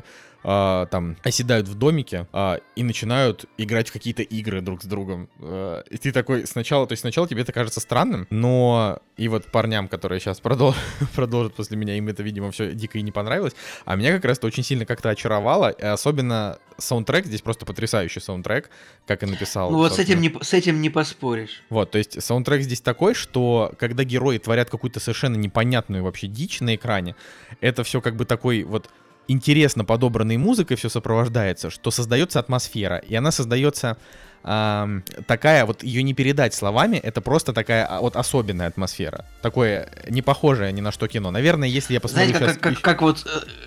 э, 0.43 0.87
там 0.89 1.17
оседают 1.23 1.67
в 1.67 1.75
домике 1.75 2.27
э, 2.33 2.57
и 2.75 2.83
начинают 2.83 3.45
играть 3.57 3.89
в 3.89 3.93
какие-то 3.93 4.21
игры 4.21 4.61
друг 4.61 4.81
с 4.81 4.85
другом. 4.85 5.29
Э, 5.39 5.83
и 5.89 5.97
ты 5.97 6.11
такой 6.11 6.45
сначала, 6.47 6.87
то 6.87 6.93
есть 6.93 7.01
сначала 7.01 7.27
тебе 7.27 7.41
это 7.41 7.51
кажется 7.51 7.79
странным, 7.79 8.27
но 8.29 8.99
и 9.17 9.27
вот 9.27 9.45
парням, 9.51 9.87
которые 9.87 10.19
сейчас 10.19 10.39
продол 10.39 10.75
продолжат 11.15 11.53
после 11.55 11.77
меня, 11.77 11.97
им 11.97 12.07
это, 12.07 12.23
видимо, 12.23 12.51
все 12.51 12.73
дико 12.73 12.97
и 12.97 13.01
не 13.01 13.11
понравилось. 13.11 13.53
А 13.85 13.95
меня 13.95 14.13
как 14.13 14.25
раз 14.25 14.37
это 14.37 14.47
очень 14.47 14.63
сильно 14.63 14.85
как-то 14.85 15.09
очаровало, 15.09 15.69
и 15.69 15.83
особенно 15.83 16.57
саундтрек 16.77 17.25
здесь 17.25 17.41
просто 17.41 17.65
потрясающий 17.65 18.19
саундтрек, 18.19 18.69
как 19.05 19.23
и 19.23 19.25
написал. 19.25 19.71
Ну 19.71 19.77
вот 19.77 19.93
с 19.93 19.99
этим, 19.99 20.21
не, 20.21 20.33
с 20.41 20.53
этим 20.53 20.81
не 20.81 20.89
поспоришь. 20.89 21.63
Вот, 21.69 21.91
то 21.91 21.97
есть 21.97 22.21
саундтрек 22.21 22.61
здесь 22.61 22.81
такой, 22.81 23.13
что 23.13 23.73
когда 23.77 24.03
герои 24.03 24.37
творят 24.37 24.69
какую-то 24.69 24.99
совершенно 24.99 25.35
непонятную 25.35 26.03
вообще 26.03 26.27
дичь 26.27 26.61
на 26.61 26.75
экране, 26.75 27.15
это 27.61 27.83
все 27.83 28.01
как 28.01 28.15
бы 28.15 28.25
такой 28.25 28.63
вот 28.63 28.89
интересно 29.27 29.85
подобранной 29.85 30.37
музыкой 30.37 30.77
все 30.77 30.89
сопровождается, 30.89 31.69
что 31.69 31.91
создается 31.91 32.39
атмосфера, 32.39 32.97
и 32.97 33.15
она 33.15 33.31
создается 33.31 33.97
э, 34.43 35.01
такая, 35.27 35.65
вот 35.65 35.83
ее 35.83 36.03
не 36.03 36.13
передать 36.13 36.53
словами, 36.53 36.97
это 36.97 37.21
просто 37.21 37.53
такая 37.53 37.85
а, 37.85 38.01
вот 38.01 38.15
особенная 38.15 38.67
атмосфера, 38.67 39.25
такое 39.41 39.89
не 40.09 40.21
похожее 40.21 40.71
ни 40.71 40.81
на 40.81 40.91
что 40.91 41.07
кино. 41.07 41.31
Наверное, 41.31 41.67
если 41.67 41.93
я 41.93 41.99
посмотрю 41.99 42.37
Знаете, 42.37 42.53
как, 42.53 42.61
как, 42.61 42.73
как, 42.73 42.83
как 42.83 43.01
вот 43.01 43.25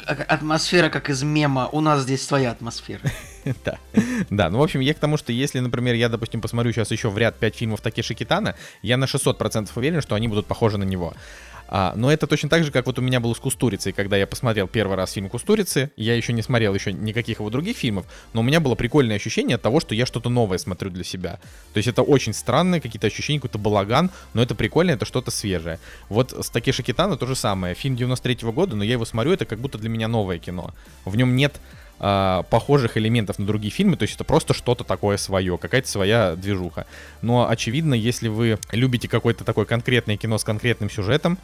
э, 0.09 0.13
атмосфера, 0.13 0.89
как 0.91 1.11
из 1.11 1.23
мема, 1.23 1.69
у 1.73 1.81
нас 1.81 2.03
здесь 2.03 2.27
своя 2.27 2.51
атмосфера. 2.51 3.01
Да, 3.65 3.79
да, 4.29 4.51
ну 4.51 4.59
в 4.59 4.63
общем, 4.65 4.81
я 4.81 4.93
к 4.93 4.99
тому, 4.99 5.17
что 5.17 5.33
если, 5.33 5.61
например, 5.61 5.95
я, 5.95 6.09
допустим, 6.09 6.41
посмотрю 6.41 6.73
сейчас 6.73 6.91
еще 6.91 7.11
в 7.11 7.17
ряд 7.17 7.37
5 7.39 7.55
фильмов 7.55 7.81
Такеши 7.81 8.15
Китана, 8.15 8.57
я 8.83 8.97
на 8.97 9.05
600% 9.05 9.71
уверен, 9.77 10.03
что 10.03 10.17
они 10.17 10.27
будут 10.27 10.47
похожи 10.47 10.79
на 10.79 10.83
него. 10.83 11.15
А, 11.69 11.95
но 11.97 12.13
это 12.13 12.27
точно 12.27 12.49
так 12.49 12.65
же, 12.65 12.71
как 12.71 12.87
вот 12.87 12.99
у 12.99 13.03
меня 13.03 13.21
было 13.21 13.35
с 13.35 13.39
Кустурицей, 13.39 13.93
когда 13.93 14.17
я 14.17 14.27
посмотрел 14.27 14.69
первый 14.69 14.97
раз 14.97 15.13
фильм 15.13 15.29
Кустурицы. 15.29 15.91
Я 15.97 16.15
еще 16.15 16.33
не 16.33 16.43
смотрел 16.43 16.75
еще 16.75 16.93
никаких 16.93 17.41
его 17.41 17.51
других 17.51 17.77
фильмов, 17.77 18.07
но 18.33 18.41
у 18.41 18.45
меня 18.45 18.61
было 18.61 18.75
прикольное 18.75 19.17
ощущение 19.17 19.57
от 19.57 19.63
того, 19.63 19.81
что 19.81 19.95
я 19.95 20.07
что-то 20.07 20.29
новое 20.29 20.59
смотрю 20.59 20.91
для 20.91 21.05
себя. 21.05 21.39
То 21.73 21.79
есть 21.79 21.89
это 21.89 22.03
очень 22.03 22.33
странные 22.33 22.81
какие-то 22.81 23.07
ощущения, 23.07 23.41
какой-то 23.41 23.59
балаган, 23.59 24.11
но 24.35 24.43
это 24.43 24.55
прикольно, 24.55 24.93
это 24.93 25.05
что-то 25.05 25.31
свежее. 25.31 25.79
Вот 26.09 26.33
с 26.33 26.51
Такеши 26.51 26.83
Китано 26.83 27.17
то 27.17 27.27
же 27.27 27.35
самое. 27.35 27.75
Фильм 27.75 27.97
93 27.97 28.35
-го 28.47 28.53
года, 28.53 28.77
но 28.77 28.85
я 28.85 28.93
его 28.93 29.05
смотрю, 29.05 29.33
это 29.33 29.45
как 29.45 29.59
будто 29.59 29.79
для 29.79 29.89
меня 29.89 30.09
новое 30.09 30.39
кино. 30.39 30.75
В 31.05 31.17
нем 31.17 31.37
нет 31.37 31.61
э, 32.01 32.43
похожих 32.51 32.97
элементов 32.97 33.39
на 33.39 33.47
другие 33.47 33.71
фильмы, 33.71 33.97
то 33.97 34.03
есть 34.03 34.15
это 34.15 34.25
просто 34.25 34.55
что-то 34.55 34.85
такое 34.85 35.17
свое, 35.17 35.59
какая-то 35.59 35.89
своя 35.89 36.37
движуха. 36.37 36.87
Но 37.23 37.49
очевидно, 37.49 37.95
если 37.95 38.29
вы 38.29 38.59
любите 38.73 39.09
какое-то 39.09 39.45
такое 39.45 39.65
конкретное 39.65 40.17
кино 40.17 40.39
с 40.39 40.45
конкретным 40.45 40.91
сюжетом, 40.91 41.39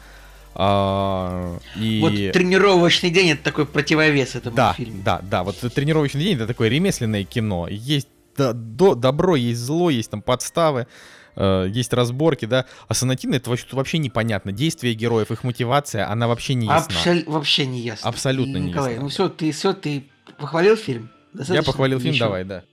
а, 0.55 1.57
и... 1.75 1.99
Вот 1.99 2.11
тренировочный 2.11 3.09
день 3.09 3.31
это 3.31 3.43
такой 3.43 3.65
противовес 3.65 4.35
этому 4.35 4.55
да, 4.55 4.73
фильму. 4.73 5.01
Да, 5.03 5.19
да, 5.23 5.43
вот 5.43 5.57
тренировочный 5.57 6.21
день 6.21 6.35
это 6.35 6.45
такое 6.45 6.69
ремесленное 6.69 7.23
кино. 7.23 7.67
Есть 7.67 8.07
да, 8.37 8.53
до, 8.53 8.95
добро, 8.95 9.35
есть 9.35 9.59
зло, 9.59 9.89
есть 9.89 10.11
там 10.11 10.21
подставы, 10.21 10.87
э, 11.35 11.67
есть 11.69 11.93
разборки, 11.93 12.45
да. 12.45 12.65
А 12.87 12.93
Санатина 12.93 13.35
это 13.35 13.49
вообще, 13.49 13.65
вообще 13.71 13.97
непонятно. 13.97 14.51
Действия 14.51 14.93
героев, 14.93 15.31
их 15.31 15.43
мотивация, 15.43 16.09
она 16.09 16.27
вообще 16.27 16.53
не 16.53 16.67
ясна. 16.67 16.95
Абсол- 16.95 17.23
вообще 17.29 17.65
не 17.65 17.79
ясно. 17.79 18.09
Абсолютно 18.09 18.57
и, 18.57 18.61
не 18.61 18.67
Николай, 18.69 18.91
ясна. 18.91 19.03
ну 19.03 19.09
все, 19.09 19.29
ты 19.29 19.51
все, 19.51 19.73
ты 19.73 20.05
Похвалил 20.37 20.75
фильм? 20.75 21.09
Достаточно? 21.33 21.53
Я 21.53 21.63
похвалил 21.63 21.99
фильм, 21.99 22.13
Еще. 22.13 22.23
давай, 22.23 22.43
да. 22.43 22.63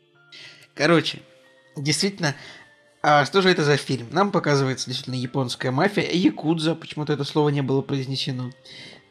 Короче, 0.74 1.20
действительно, 1.76 2.34
а 3.02 3.24
что 3.24 3.40
же 3.40 3.48
это 3.48 3.64
за 3.64 3.76
фильм? 3.76 4.08
Нам 4.10 4.30
показывается 4.30 4.86
действительно 4.86 5.14
японская 5.14 5.72
мафия, 5.72 6.10
якудза, 6.10 6.74
почему-то 6.74 7.12
это 7.12 7.24
слово 7.24 7.48
не 7.48 7.62
было 7.62 7.80
произнесено. 7.80 8.50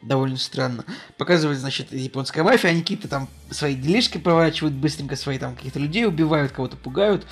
Довольно 0.02 0.38
странно. 0.38 0.84
Показывает, 1.18 1.58
значит, 1.58 1.92
японская 1.92 2.42
мафия, 2.42 2.70
они 2.70 2.80
какие-то 2.80 3.08
там 3.08 3.28
свои 3.50 3.74
делишки 3.74 4.16
проворачивают, 4.18 4.74
быстренько 4.74 5.16
свои 5.16 5.38
там 5.38 5.56
каких-то 5.56 5.78
людей 5.78 6.06
убивают, 6.06 6.52
кого-то 6.52 6.76
пугают. 6.76 7.26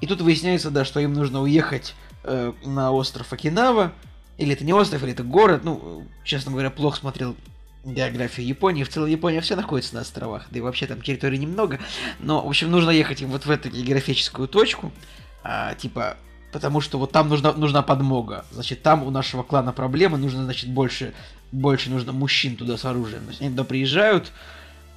И 0.00 0.06
тут 0.06 0.20
выясняется, 0.20 0.70
да, 0.70 0.84
что 0.84 1.00
им 1.00 1.14
нужно 1.14 1.40
уехать 1.42 1.94
э, 2.24 2.52
на 2.64 2.92
остров 2.92 3.32
Окинава. 3.32 3.92
Или 4.38 4.52
это 4.52 4.64
не 4.64 4.72
остров, 4.72 5.02
или 5.02 5.12
это 5.12 5.24
город. 5.24 5.62
Ну, 5.64 6.06
честно 6.24 6.52
говоря, 6.52 6.70
плохо 6.70 6.98
смотрел 6.98 7.36
географию 7.84 8.46
Японии. 8.46 8.84
В 8.84 8.88
целом 8.88 9.08
Япония 9.08 9.40
все 9.40 9.56
находится 9.56 9.94
на 9.94 10.02
островах, 10.02 10.46
да 10.50 10.58
и 10.58 10.62
вообще 10.62 10.86
там 10.86 11.02
территории 11.02 11.36
немного. 11.36 11.78
Но, 12.20 12.44
в 12.44 12.48
общем, 12.48 12.70
нужно 12.70 12.90
ехать 12.90 13.22
вот 13.22 13.46
в 13.46 13.50
эту 13.50 13.70
географическую 13.70 14.48
точку, 14.48 14.92
а, 15.42 15.74
типа, 15.74 16.16
потому 16.52 16.80
что 16.80 16.98
вот 16.98 17.12
там 17.12 17.28
нужна, 17.28 17.52
нужна 17.52 17.82
подмога. 17.82 18.44
Значит, 18.50 18.82
там 18.82 19.02
у 19.02 19.10
нашего 19.10 19.42
клана 19.42 19.72
проблемы, 19.72 20.18
нужно, 20.18 20.44
значит, 20.44 20.70
больше, 20.70 21.14
больше 21.50 21.90
нужно 21.90 22.12
мужчин 22.12 22.56
туда 22.56 22.76
с 22.76 22.84
оружием. 22.84 23.22
Есть 23.28 23.40
они 23.40 23.50
туда 23.50 23.64
приезжают, 23.64 24.32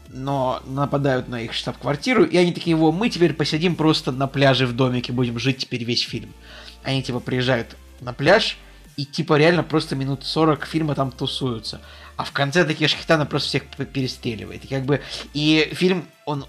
но 0.10 0.62
нападают 0.66 1.28
на 1.28 1.42
их 1.42 1.54
штаб-квартиру, 1.54 2.24
и 2.24 2.38
они 2.38 2.54
такие, 2.54 2.76
его, 2.76 2.92
мы 2.92 3.10
теперь 3.10 3.34
посидим 3.34 3.76
просто 3.76 4.12
на 4.12 4.28
пляже 4.28 4.68
в 4.68 4.74
домике, 4.74 5.14
будем 5.14 5.40
жить 5.40 5.60
теперь 5.60 5.84
весь 5.84 6.02
фильм. 6.02 6.32
Они, 6.84 7.02
типа, 7.02 7.20
приезжают 7.20 7.76
на 8.02 8.14
пляж, 8.14 8.58
и, 8.98 9.06
типа, 9.06 9.38
реально 9.38 9.64
просто 9.64 9.96
минут 9.96 10.24
40 10.24 10.66
фильма 10.66 10.96
там 10.96 11.12
тусуются. 11.12 11.82
А 12.18 12.24
в 12.24 12.32
конце 12.32 12.64
Такеши 12.64 12.98
Хитана 12.98 13.26
просто 13.26 13.50
всех 13.50 13.64
перестреливает. 13.88 14.64
И 14.66 14.68
как 14.68 14.84
бы 14.84 15.02
и 15.34 15.70
фильм, 15.74 16.08
он 16.26 16.46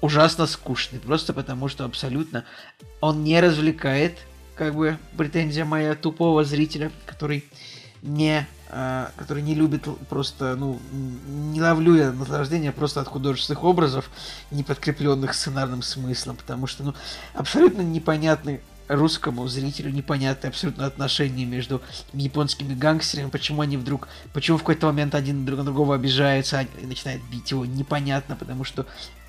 ужасно 0.00 0.46
скучный, 0.46 1.00
просто 1.00 1.32
потому 1.32 1.68
что 1.68 1.84
абсолютно 1.84 2.44
он 3.00 3.24
не 3.24 3.40
развлекает, 3.40 4.18
как 4.54 4.74
бы 4.74 4.98
претензия 5.16 5.64
моя 5.64 5.94
тупого 5.94 6.44
зрителя, 6.44 6.92
который 7.06 7.44
не, 8.02 8.46
э, 8.68 9.06
который 9.16 9.42
не 9.42 9.54
любит 9.54 9.86
просто, 10.08 10.54
ну, 10.56 10.80
не 10.92 11.60
ловлю 11.60 11.96
я 11.96 12.12
наслаждение 12.12 12.70
просто 12.70 13.00
от 13.00 13.08
художественных 13.08 13.64
образов, 13.64 14.10
не 14.52 14.62
подкрепленных 14.62 15.34
сценарным 15.34 15.82
смыслом, 15.82 16.36
потому 16.36 16.68
что, 16.68 16.84
ну, 16.84 16.94
абсолютно 17.34 17.80
непонятный 17.80 18.60
русскому 18.88 19.46
зрителю 19.48 19.90
непонятное 19.90 20.50
абсолютно 20.50 20.86
отношение 20.86 21.46
между 21.46 21.82
японскими 22.12 22.74
гангстерами, 22.74 23.30
почему 23.30 23.62
они 23.62 23.76
вдруг, 23.76 24.08
почему 24.32 24.56
в 24.56 24.60
какой-то 24.60 24.86
момент 24.86 25.14
один 25.14 25.44
друг 25.44 25.58
на 25.58 25.64
другого 25.64 25.94
обижается 25.94 26.66
и 26.80 26.86
начинает 26.86 27.20
бить 27.30 27.50
его, 27.50 27.64
непонятно, 27.64 28.36
потому 28.36 28.64
что 28.64 28.86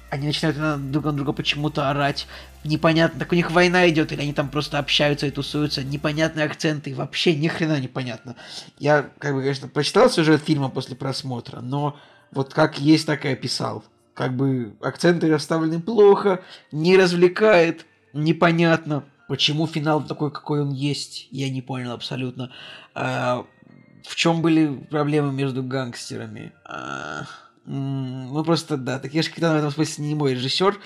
они 0.10 0.26
начинают 0.26 0.91
друг 0.91 1.06
на 1.06 1.14
друга 1.14 1.34
почему-то 1.34 1.90
орать, 1.90 2.27
непонятно, 2.64 3.19
так 3.19 3.31
у 3.31 3.36
них 3.36 3.52
война 3.52 3.88
идет, 3.90 4.11
или 4.11 4.22
они 4.22 4.34
там 4.34 4.49
просто 4.49 4.80
общаются 4.80 5.27
и 5.27 5.31
тусуются, 5.31 5.84
непонятные 5.84 6.45
акценты, 6.45 6.95
вообще 6.95 7.36
ни 7.36 7.48
хрена 7.48 7.80
непонятно. 7.80 8.36
Я, 8.80 9.10
как 9.19 9.36
бы, 9.36 9.41
конечно, 9.41 9.68
прочитал 9.68 10.10
сюжет 10.10 10.41
фильма 10.44 10.69
после 10.69 10.95
просмотра, 10.95 11.61
но 11.61 11.99
вот 12.31 12.53
как 12.53 12.80
есть, 12.80 13.06
так 13.06 13.26
и 13.26 13.30
описал. 13.30 13.84
Как 14.15 14.36
бы 14.36 14.73
акценты 14.81 15.30
расставлены 15.30 15.80
плохо, 15.80 16.44
не 16.72 16.98
развлекает, 16.98 17.86
непонятно 18.14 19.03
почему 19.30 19.68
финал 19.68 20.04
такой, 20.04 20.32
какой 20.32 20.62
он 20.62 20.72
есть, 20.72 21.28
я 21.32 21.50
не 21.50 21.62
понял 21.62 21.92
абсолютно. 21.92 22.52
А, 22.96 23.46
в 24.04 24.16
чем 24.16 24.42
были 24.42 24.76
проблемы 24.90 25.32
между 25.32 25.64
гангстерами? 25.64 26.52
А, 26.66 27.26
ну, 27.66 28.44
просто, 28.44 28.76
да, 28.76 29.00
Такеши 29.00 29.32
Китано 29.32 29.54
в 29.54 29.58
этом 29.60 29.72
смысле 29.72 30.06
не 30.06 30.16
мой 30.16 30.34
режиссер. 30.34 30.80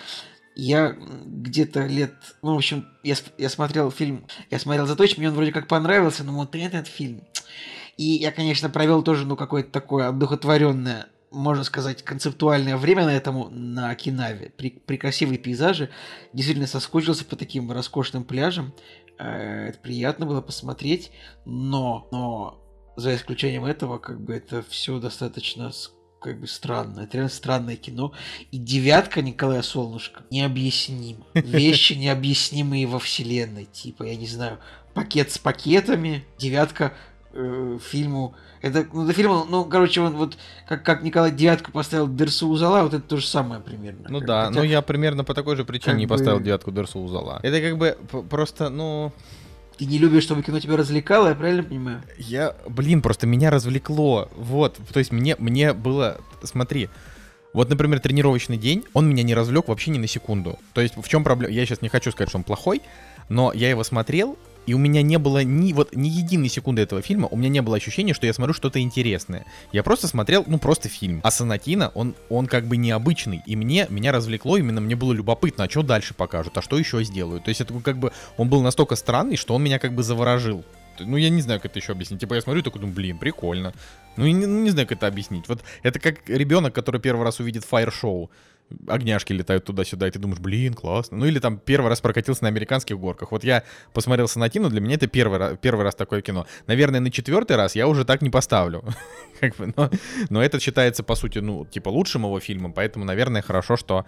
Я 0.55 0.95
где-то 1.25 1.87
лет... 1.87 2.13
Ну, 2.41 2.53
в 2.53 2.57
общем, 2.57 2.85
я, 3.01 3.15
я 3.37 3.49
смотрел 3.49 3.89
фильм... 3.89 4.27
Я 4.51 4.59
смотрел 4.59 4.85
«Заточь», 4.85 5.17
мне 5.17 5.29
он 5.29 5.35
вроде 5.35 5.51
как 5.53 5.67
понравился, 5.67 6.23
но 6.23 6.33
вот 6.33 6.53
этот 6.53 6.87
фильм... 6.87 7.23
И 7.95 8.03
я, 8.03 8.31
конечно, 8.31 8.69
провел 8.69 9.03
тоже, 9.03 9.25
ну, 9.25 9.35
какое-то 9.35 9.71
такое 9.71 10.09
одухотворенное, 10.09 11.07
можно 11.33 11.63
сказать, 11.63 12.03
концептуальное 12.03 12.77
время 12.77 13.05
на 13.05 13.13
этому, 13.13 13.49
на 13.49 13.89
Окинаве. 13.89 14.51
При, 14.55 14.69
при 14.69 14.97
красивые 14.97 15.37
пейзажи. 15.37 15.89
Действительно 16.31 16.67
соскучился 16.67 17.25
по 17.25 17.35
таким 17.35 17.71
роскошным 17.71 18.23
пляжам. 18.23 18.73
Э, 19.17 19.69
это 19.69 19.79
приятно 19.79 20.25
было 20.25 20.41
посмотреть. 20.41 21.11
Но, 21.45 22.07
но 22.11 22.63
за 22.95 23.15
исключением 23.15 23.65
этого, 23.65 23.97
как 23.97 24.21
бы 24.21 24.33
это 24.33 24.61
все 24.61 24.99
достаточно 24.99 25.71
как 26.21 26.39
бы 26.39 26.47
странно. 26.47 27.01
Это 27.01 27.17
реально 27.17 27.29
странное 27.29 27.75
кино. 27.75 28.13
И 28.51 28.57
девятка 28.57 29.21
Николая 29.21 29.61
Солнышко 29.61 30.23
необъяснимо. 30.29 31.25
Вещи 31.33 31.93
необъяснимые 31.93 32.87
во 32.87 32.99
вселенной. 32.99 33.65
Типа, 33.65 34.03
я 34.03 34.15
не 34.15 34.27
знаю, 34.27 34.59
пакет 34.93 35.31
с 35.31 35.37
пакетами, 35.37 36.23
девятка 36.37 36.93
э, 37.33 37.77
фильму. 37.81 38.35
Это, 38.61 38.85
ну, 38.93 39.05
до 39.05 39.13
фильма, 39.13 39.45
ну, 39.49 39.65
короче, 39.65 40.01
он 40.01 40.15
вот, 40.15 40.37
как, 40.67 40.83
как 40.83 41.03
Николай 41.03 41.31
Девятку 41.31 41.71
поставил 41.71 42.07
Дерсу 42.07 42.47
Узала, 42.47 42.83
вот 42.83 42.93
это 42.93 43.03
то 43.03 43.17
же 43.17 43.27
самое 43.27 43.61
примерно. 43.61 44.07
Ну 44.09 44.19
да, 44.21 44.45
хотя, 44.45 44.59
ну 44.59 44.63
я 44.63 44.81
примерно 44.81 45.23
по 45.23 45.33
такой 45.33 45.55
же 45.55 45.65
причине 45.65 45.95
не 45.95 46.07
поставил 46.07 46.37
бы... 46.37 46.45
Девятку 46.45 46.71
Дерсу 46.71 46.99
Узала. 46.99 47.39
Это 47.43 47.61
как 47.61 47.77
бы 47.77 47.97
просто, 48.29 48.69
ну... 48.69 49.11
Ты 49.77 49.85
не 49.85 49.97
любишь, 49.97 50.23
чтобы 50.23 50.43
кино 50.43 50.59
тебя 50.59 50.77
развлекало, 50.77 51.29
я 51.29 51.35
правильно 51.35 51.63
понимаю? 51.63 52.03
Я, 52.17 52.55
блин, 52.67 53.01
просто 53.01 53.25
меня 53.25 53.49
развлекло. 53.49 54.29
Вот, 54.37 54.77
то 54.93 54.99
есть 54.99 55.11
мне, 55.11 55.35
мне 55.39 55.73
было, 55.73 56.21
смотри, 56.43 56.89
вот, 57.53 57.69
например, 57.69 57.99
тренировочный 57.99 58.57
день, 58.57 58.83
он 58.93 59.07
меня 59.09 59.23
не 59.23 59.35
развлек 59.35 59.67
вообще 59.67 59.91
ни 59.91 59.97
на 59.97 60.07
секунду. 60.07 60.57
То 60.73 60.81
есть 60.81 60.95
в 60.95 61.07
чем 61.07 61.23
проблема? 61.23 61.53
Я 61.53 61.65
сейчас 61.65 61.81
не 61.81 61.89
хочу 61.89 62.11
сказать, 62.11 62.29
что 62.29 62.37
он 62.37 62.43
плохой, 62.43 62.81
но 63.29 63.51
я 63.53 63.69
его 63.69 63.83
смотрел, 63.83 64.37
и 64.65 64.73
у 64.73 64.77
меня 64.77 65.01
не 65.01 65.17
было 65.17 65.43
ни, 65.43 65.73
вот, 65.73 65.95
ни 65.95 66.07
единой 66.07 66.49
секунды 66.49 66.81
этого 66.81 67.01
фильма, 67.01 67.27
у 67.29 67.35
меня 67.35 67.49
не 67.49 67.61
было 67.61 67.77
ощущения, 67.77 68.13
что 68.13 68.25
я 68.25 68.33
смотрю 68.33 68.53
что-то 68.53 68.79
интересное. 68.79 69.45
Я 69.71 69.83
просто 69.83 70.07
смотрел, 70.07 70.43
ну, 70.47 70.57
просто 70.57 70.89
фильм. 70.89 71.21
А 71.23 71.31
Санатина, 71.31 71.91
он, 71.95 72.15
он 72.29 72.47
как 72.47 72.65
бы 72.65 72.77
необычный. 72.77 73.41
И 73.45 73.55
мне, 73.55 73.87
меня 73.89 74.11
развлекло, 74.11 74.57
именно 74.57 74.81
мне 74.81 74.95
было 74.95 75.13
любопытно, 75.13 75.65
а 75.65 75.69
что 75.69 75.83
дальше 75.83 76.13
покажут, 76.13 76.57
а 76.57 76.61
что 76.61 76.77
еще 76.77 77.03
сделают. 77.03 77.43
То 77.45 77.49
есть 77.49 77.61
это 77.61 77.73
как 77.79 77.97
бы, 77.97 78.11
он 78.37 78.49
был 78.49 78.61
настолько 78.61 78.95
странный, 78.95 79.35
что 79.35 79.55
он 79.55 79.63
меня 79.63 79.79
как 79.79 79.93
бы 79.93 80.03
заворожил. 80.03 80.63
Ну, 80.99 81.17
я 81.17 81.29
не 81.29 81.41
знаю, 81.41 81.59
как 81.59 81.71
это 81.71 81.79
еще 81.79 81.93
объяснить. 81.93 82.19
Типа, 82.19 82.35
я 82.35 82.41
смотрю 82.41 82.61
и 82.61 82.63
такой, 82.63 82.79
думаю, 82.79 82.95
блин, 82.95 83.17
прикольно. 83.17 83.73
Ну, 84.15 84.27
не, 84.27 84.45
ну, 84.45 84.61
не 84.61 84.69
знаю, 84.69 84.87
как 84.87 84.97
это 84.99 85.07
объяснить. 85.07 85.47
Вот 85.47 85.63
это 85.81 85.99
как 85.99 86.29
ребенок, 86.29 86.73
который 86.73 87.01
первый 87.01 87.23
раз 87.23 87.39
увидит 87.39 87.65
фаер-шоу 87.65 88.29
огняшки 88.87 89.33
летают 89.33 89.65
туда-сюда, 89.65 90.07
и 90.07 90.11
ты 90.11 90.19
думаешь, 90.19 90.39
блин, 90.39 90.73
классно. 90.73 91.17
Ну 91.17 91.25
или 91.25 91.39
там 91.39 91.57
первый 91.57 91.89
раз 91.89 92.01
прокатился 92.01 92.43
на 92.43 92.49
американских 92.49 92.99
горках. 92.99 93.31
Вот 93.31 93.43
я 93.43 93.63
посмотрел 93.93 94.27
Сонатину, 94.27 94.69
для 94.69 94.81
меня 94.81 94.95
это 94.95 95.07
первый 95.07 95.39
раз, 95.39 95.57
первый 95.61 95.83
раз 95.83 95.95
такое 95.95 96.21
кино. 96.21 96.45
Наверное, 96.67 96.99
на 96.99 97.11
четвертый 97.11 97.55
раз 97.55 97.75
я 97.75 97.87
уже 97.87 98.05
так 98.05 98.21
не 98.21 98.29
поставлю. 98.29 98.83
как 99.39 99.55
бы, 99.55 99.73
но, 99.75 99.89
но 100.29 100.43
это 100.43 100.59
считается, 100.59 101.03
по 101.03 101.15
сути, 101.15 101.39
ну, 101.39 101.65
типа 101.65 101.89
лучшим 101.89 102.23
его 102.23 102.39
фильмом, 102.39 102.73
поэтому, 102.73 103.05
наверное, 103.05 103.41
хорошо, 103.41 103.77
что 103.77 104.05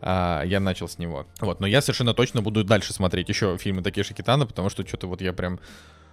а, 0.00 0.42
я 0.44 0.60
начал 0.60 0.88
с 0.88 0.98
него. 0.98 1.26
Вот, 1.40 1.60
но 1.60 1.66
я 1.66 1.80
совершенно 1.80 2.14
точно 2.14 2.42
буду 2.42 2.64
дальше 2.64 2.92
смотреть 2.92 3.28
еще 3.28 3.56
фильмы 3.58 3.82
такие 3.82 4.04
Китана, 4.04 4.46
потому 4.46 4.70
что 4.70 4.86
что-то 4.86 5.06
вот 5.06 5.20
я 5.20 5.32
прям 5.32 5.60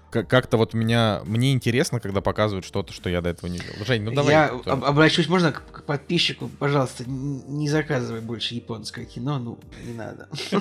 как-то 0.09 0.57
вот 0.57 0.73
меня, 0.73 1.21
мне 1.25 1.53
интересно, 1.53 1.99
когда 1.99 2.21
показывают 2.21 2.65
что-то, 2.65 2.93
что 2.93 3.09
я 3.09 3.21
до 3.21 3.29
этого 3.29 3.49
не 3.49 3.59
видел. 3.59 3.73
Жень, 3.85 4.03
ну 4.03 4.11
давай. 4.11 4.33
Я 4.33 4.47
об, 4.47 4.83
обращусь, 4.83 5.27
можно 5.27 5.51
к 5.51 5.83
подписчику, 5.83 6.49
пожалуйста, 6.59 7.03
не 7.07 7.69
заказывай 7.69 8.21
больше 8.21 8.55
японское 8.55 9.05
кино, 9.05 9.39
ну, 9.39 9.59
не 9.85 9.93
надо. 9.93 10.29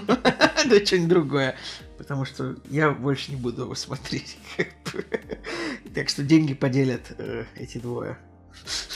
Да 0.68 0.84
что-нибудь 0.84 1.08
другое, 1.08 1.54
потому 1.96 2.24
что 2.24 2.56
я 2.70 2.90
больше 2.90 3.30
не 3.30 3.36
буду 3.36 3.62
его 3.62 3.74
смотреть. 3.74 4.36
Так 5.94 6.10
что 6.10 6.22
деньги 6.22 6.52
поделят 6.52 7.14
э, 7.16 7.44
эти 7.56 7.78
двое. 7.78 8.18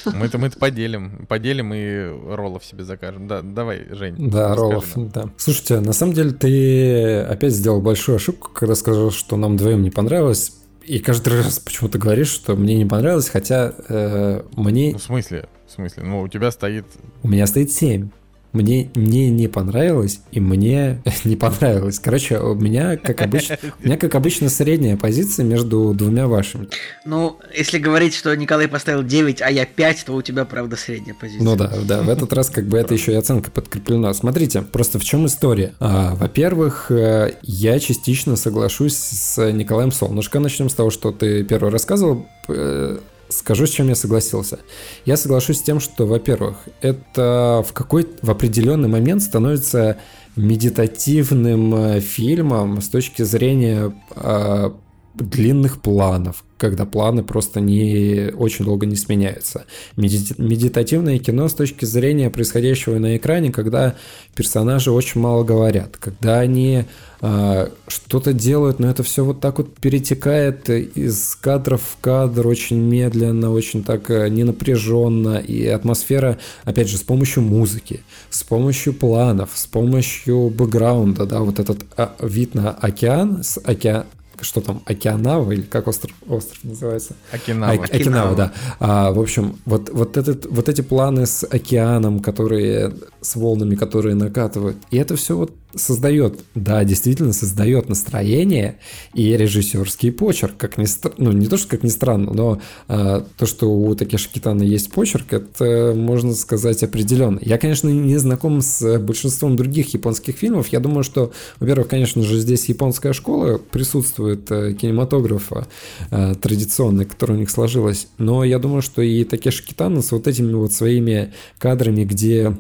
Мы-то 0.05 0.39
мы 0.39 0.51
поделим. 0.51 1.27
Поделим 1.29 1.73
и 1.75 2.09
роллов 2.35 2.65
себе 2.65 2.85
закажем. 2.85 3.29
Да, 3.29 3.43
давай, 3.43 3.87
Жень. 3.91 4.17
Да, 4.31 4.55
роллов, 4.55 4.97
нам. 4.97 5.09
да. 5.09 5.31
Слушайте, 5.37 5.81
на 5.81 5.93
самом 5.93 6.15
деле 6.15 6.31
ты 6.31 7.21
опять 7.21 7.53
сделал 7.53 7.81
большую 7.81 8.17
ошибку, 8.17 8.51
когда 8.53 8.75
сказал, 8.75 9.11
что 9.11 9.37
нам 9.37 9.57
двоим 9.57 9.83
не 9.83 9.91
понравилось. 9.91 10.53
И 10.85 10.99
каждый 10.99 11.43
раз 11.43 11.59
почему-то 11.59 11.99
говоришь, 11.99 12.29
что 12.29 12.57
мне 12.57 12.75
не 12.75 12.87
понравилось, 12.87 13.29
хотя 13.29 13.75
э, 13.89 14.43
мне... 14.57 14.93
Ну, 14.93 14.99
в 14.99 15.03
смысле? 15.03 15.49
В 15.69 15.73
смысле? 15.73 16.03
Ну, 16.03 16.23
у 16.23 16.29
тебя 16.29 16.51
стоит... 16.51 16.87
У 17.23 17.29
меня 17.29 17.47
стоит 17.47 17.71
7. 17.71 18.09
Мне, 18.53 18.91
мне 18.95 19.31
не 19.31 19.49
понравилось, 19.49 20.21
и 20.33 20.41
мне 20.41 21.03
не 21.25 21.37
понравилось. 21.37 21.99
Короче, 21.99 22.39
у 22.39 22.55
меня, 22.55 22.97
как 22.97 23.23
обычно, 23.23 23.59
у 23.83 23.87
меня, 23.87 23.97
как 23.97 24.15
обычно, 24.15 24.49
средняя 24.49 24.97
позиция 24.97 25.45
между 25.45 25.95
двумя 25.95 26.27
вашими. 26.27 26.69
Ну, 27.05 27.39
если 27.57 27.79
говорить, 27.79 28.15
что 28.15 28.35
Николай 28.35 28.69
поставил 28.69 29.03
9, 29.03 29.43
а 29.43 29.51
я 29.51 29.67
5, 29.67 30.05
то 30.07 30.15
у 30.15 30.23
тебя, 30.23 30.45
правда, 30.45 30.77
средняя 30.77 31.15
позиция. 31.15 31.45
Ну 31.45 31.57
да, 31.57 31.73
да, 31.87 32.03
в 32.03 32.09
этот 32.09 32.33
раз 32.33 32.51
как 32.51 32.67
бы 32.67 32.79
это 32.79 32.95
еще 32.95 33.13
и 33.13 33.17
оценка 33.17 33.51
подкреплена. 33.51 34.13
Смотрите, 34.15 34.63
просто 34.63 34.99
в 34.99 35.05
чем 35.05 35.27
история? 35.27 35.75
А, 35.79 36.15
во-первых, 36.17 36.91
э, 36.91 37.35
я 37.43 37.79
частично 37.79 38.37
соглашусь 38.37 38.97
с 38.97 39.53
Николаем 39.53 39.93
Солнышко. 39.93 40.41
Начнем 40.41 40.69
с 40.69 40.75
того, 40.75 40.91
что 40.91 41.13
ты 41.13 41.45
первый 41.45 41.71
рассказывал 41.71 42.27
э, 42.49 42.99
Скажу, 43.31 43.67
с 43.67 43.71
чем 43.71 43.89
я 43.89 43.95
согласился. 43.95 44.59
Я 45.05 45.17
соглашусь 45.17 45.59
с 45.59 45.63
тем, 45.63 45.81
что, 45.81 46.07
во-первых, 46.07 46.57
это 46.81 47.65
в 47.67 47.73
какой 47.73 48.07
в 48.23 48.31
определенный 48.31 48.89
момент 48.89 49.23
становится 49.23 49.99
медитативным 50.37 51.75
э, 51.75 52.01
фильмом 52.01 52.81
с 52.81 52.89
точки 52.89 53.23
зрения 53.23 53.93
э, 54.15 54.71
длинных 55.15 55.81
планов, 55.81 56.45
когда 56.61 56.85
планы 56.85 57.23
просто 57.23 57.59
не 57.61 58.31
очень 58.37 58.67
долго 58.67 58.85
не 58.85 58.97
сменяются. 58.97 59.65
Медитативное 59.97 61.19
кино 61.19 61.49
с 61.49 61.55
точки 61.55 61.87
зрения 61.87 62.29
происходящего 62.29 62.99
на 62.99 63.17
экране, 63.17 63.51
когда 63.51 63.97
персонажи 64.35 64.93
очень 64.93 65.23
мало 65.23 65.43
говорят, 65.43 65.97
когда 65.97 66.39
они 66.41 66.85
э, 67.23 67.69
что-то 67.89 68.35
делают, 68.35 68.79
но 68.79 68.91
это 68.91 69.03
все 69.03 69.25
вот 69.25 69.41
так 69.41 69.57
вот 69.57 69.75
перетекает 69.77 70.69
из 70.69 71.35
кадров 71.37 71.81
в 71.81 72.01
кадр 72.03 72.47
очень 72.47 72.79
медленно, 72.79 73.51
очень 73.51 73.83
так 73.83 74.11
э, 74.11 74.29
ненапряженно, 74.29 75.39
и 75.39 75.67
атмосфера, 75.67 76.37
опять 76.65 76.89
же, 76.89 76.99
с 76.99 77.03
помощью 77.03 77.43
музыки, 77.43 78.01
с 78.29 78.43
помощью 78.43 78.93
планов, 78.93 79.51
с 79.55 79.67
помощью 79.67 80.51
бэкграунда, 80.51 81.25
да, 81.25 81.41
вот 81.41 81.59
этот 81.59 81.87
а, 81.97 82.15
вид 82.21 82.55
на 82.55 82.71
океан 82.71 83.43
с 83.43 83.59
океан, 83.65 84.05
что 84.45 84.61
там, 84.61 84.83
Океанава, 84.87 85.53
или 85.53 85.63
как 85.63 85.89
остров, 85.89 86.15
остров 86.29 86.59
называется? 86.63 87.17
Окинава. 87.33 87.73
Окинава, 87.73 88.01
Окинава 88.01 88.37
да. 88.37 88.53
А, 88.79 89.13
в 89.13 89.21
общем, 89.21 89.57
вот, 89.65 89.91
вот, 89.91 90.17
этот, 90.17 90.47
вот 90.47 90.69
эти 90.69 90.81
планы 90.81 91.27
с 91.27 91.45
океаном, 91.45 92.21
которые, 92.21 92.95
с 93.21 93.37
волнами, 93.37 93.75
которые 93.75 94.15
накатывают, 94.15 94.77
и 94.91 94.97
это 94.97 95.17
все 95.17 95.37
вот 95.37 95.53
создает, 95.75 96.41
да, 96.55 96.85
действительно 96.85 97.33
создает 97.33 97.89
настроение 97.89 98.79
и 99.15 99.37
режиссерский 99.37 100.13
почерк, 100.13 100.57
как 100.57 100.79
ни 100.79 100.85
стр... 100.85 101.13
ну 101.19 101.33
не 101.33 101.47
то 101.47 101.57
что 101.57 101.69
как 101.69 101.83
ни 101.83 101.89
странно, 101.89 102.33
но 102.33 102.61
э, 102.89 103.23
то, 103.37 103.47
что 103.47 103.71
у 103.71 103.95
Такеши 103.95 104.29
Китана 104.33 104.63
есть 104.63 104.91
почерк, 104.91 105.33
это 105.33 105.93
можно 105.97 106.35
сказать 106.35 106.83
определенно. 106.83 107.39
Я, 107.43 107.59
конечно, 107.59 107.89
не 107.89 108.17
знаком 108.17 108.63
с 108.63 108.99
большинством 108.99 109.57
других 109.57 109.95
японских 109.95 110.37
фильмов. 110.37 110.69
Я 110.69 110.81
думаю, 110.81 111.05
что, 111.05 111.33
во-первых, 111.59 111.89
конечно 111.89 112.23
же, 112.23 112.39
здесь 112.39 112.65
японская 112.67 113.13
школа 113.13 113.59
присутствует 113.59 114.30
э, 114.35 114.75
кинематографа 114.75 115.67
э, 116.11 116.35
традиционной, 116.35 117.05
которая 117.05 117.39
у 117.39 117.41
них 117.41 117.51
сложилась, 117.51 118.09
но 118.19 118.45
я 118.45 118.59
думаю, 118.59 118.83
что 118.83 119.03
и 119.03 119.25
Такеши 119.25 119.65
Китана 119.65 120.03
с 120.03 120.13
вот 120.13 120.27
этими 120.27 120.53
вот 120.53 120.73
своими 120.73 121.33
кадрами, 121.59 122.05
где 122.05 122.57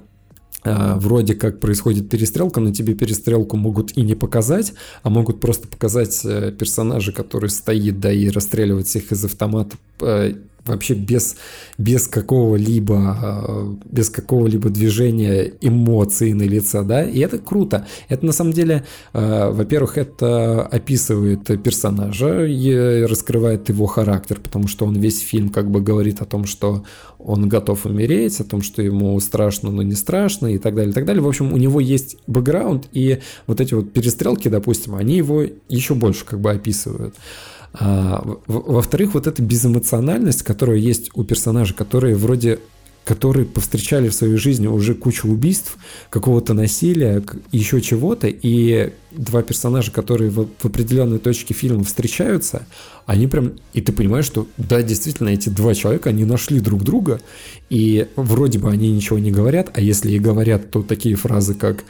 а, 0.63 0.97
вроде 0.99 1.35
как 1.35 1.59
происходит 1.59 2.11
перестрелка, 2.11 2.61
но 2.61 2.71
тебе 2.73 2.95
перестрелку 2.95 3.57
могут 3.57 3.97
и 3.97 4.03
не 4.03 4.15
показать, 4.15 4.75
а 5.03 5.09
могут 5.09 5.41
просто 5.41 5.67
показать 5.67 6.21
э, 6.25 6.53
персонажа, 6.53 7.13
который 7.13 7.49
стоит, 7.49 7.99
да, 7.99 8.13
и 8.13 8.29
расстреливает 8.29 8.87
всех 8.87 9.11
из 9.11 9.25
автомата, 9.25 9.77
э, 10.01 10.35
вообще 10.65 10.95
без, 10.95 11.37
без 11.79 12.07
какого-либо 12.07 13.17
э, 13.23 13.75
без 13.85 14.11
какого-либо 14.11 14.71
движения 14.71 15.53
эмоций 15.61 16.33
на 16.33 16.43
лица, 16.43 16.83
да, 16.83 17.03
и 17.03 17.19
это 17.21 17.39
круто. 17.39 17.87
Это 18.09 18.27
на 18.27 18.33
самом 18.33 18.53
деле, 18.53 18.85
э, 19.13 19.51
во-первых, 19.51 19.99
это 19.99 20.63
описывает 20.63 21.45
персонажа 21.63 22.47
и 22.47 23.05
раскрывает 23.05 23.69
его 23.69 23.87
характер, 23.87 24.39
потому 24.43 24.69
что 24.69 24.87
он 24.87 24.95
весь 24.97 25.21
фильм 25.21 25.49
как 25.49 25.71
бы 25.71 25.81
говорит 25.81 26.21
о 26.21 26.27
том, 26.27 26.45
что 26.45 26.85
он 27.19 27.49
готов 27.49 27.87
умереть, 27.87 28.41
о 28.41 28.45
том, 28.45 28.63
что 28.63 28.83
ему 28.83 29.19
страшно, 29.21 29.71
но 29.71 29.83
не 29.83 29.95
страшно 29.95 30.49
и 30.49 30.59
так 30.59 30.75
далее, 30.75 30.91
и 30.91 30.95
так 30.95 31.05
далее. 31.05 31.23
В 31.23 31.29
общем, 31.29 31.53
у 31.53 31.57
него 31.57 31.81
есть 31.81 32.17
бэкграунд, 32.27 32.89
и 32.93 33.19
вот 33.47 33.61
эти 33.61 33.75
вот 33.75 33.93
перестрелки, 33.93 34.49
допустим, 34.49 34.95
они 34.95 35.17
его 35.17 35.45
еще 35.69 35.95
больше 35.95 36.25
как 36.25 36.41
бы 36.41 36.51
описывают. 36.51 37.15
А, 37.73 38.25
во-вторых, 38.47 39.15
вот 39.15 39.27
эта 39.27 39.43
безэмоциональность, 39.43 40.43
которая 40.43 40.79
есть 40.79 41.11
у 41.15 41.25
персонажа, 41.25 41.75
которые 41.75 42.17
вроде 42.17 42.59
которые 43.05 43.47
повстречали 43.47 44.09
в 44.09 44.15
своей 44.15 44.37
жизни 44.37 44.67
уже 44.67 44.95
кучу 44.95 45.27
убийств, 45.27 45.79
какого-то 46.11 46.55
насилия, 46.55 47.23
еще 47.51 47.81
чего-то, 47.81 48.29
и 48.29 48.93
два 49.11 49.43
персонажа, 49.43 49.91
которые 49.91 50.31
в, 50.31 50.47
в 50.59 50.65
определенной 50.65 51.19
точке 51.19 51.55
фильма 51.55 51.83
встречаются, 51.83 52.67
они 53.07 53.27
прям, 53.27 53.53
и 53.73 53.81
ты 53.81 53.93
понимаешь, 53.93 54.25
что 54.25 54.47
да, 54.57 54.83
действительно, 54.83 55.29
эти 55.29 55.49
два 55.49 55.75
человека, 55.75 56.11
они 56.11 56.25
нашли 56.25 56.61
друг 56.61 56.83
друга, 56.83 57.21
и 57.69 58.07
вроде 58.17 58.59
бы 58.59 58.71
они 58.71 58.91
ничего 58.93 59.19
не 59.19 59.31
говорят, 59.31 59.71
а 59.75 59.81
если 59.81 60.13
и 60.13 60.19
говорят, 60.19 60.71
то 60.71 60.83
такие 60.83 61.17
фразы, 61.17 61.55
как 61.55 61.85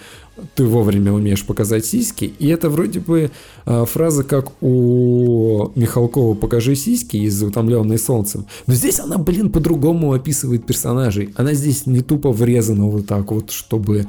ты 0.55 0.65
вовремя 0.65 1.13
умеешь 1.13 1.45
показать 1.45 1.85
сиськи. 1.85 2.25
И 2.39 2.49
это 2.49 2.71
вроде 2.71 3.01
бы 3.01 3.31
э, 3.67 3.85
фраза, 3.85 4.25
как 4.25 4.63
у 4.63 5.71
Михалкова 5.75 6.35
«покажи 6.35 6.75
сиськи» 6.75 7.17
из 7.17 7.43
«Утомленной 7.43 7.99
солнцем». 7.99 8.47
Но 8.67 8.75
здесь 8.75 9.01
она, 9.01 9.19
блин, 9.19 9.51
по-другому 9.51 10.13
описывает 10.13 10.67
персонажей. 10.67 11.33
Она 11.37 11.55
здесь 11.55 11.87
не 11.87 12.01
тупо 12.01 12.33
врезана 12.33 12.87
вот 12.87 13.07
так 13.07 13.31
вот, 13.33 13.51
чтобы... 13.51 14.07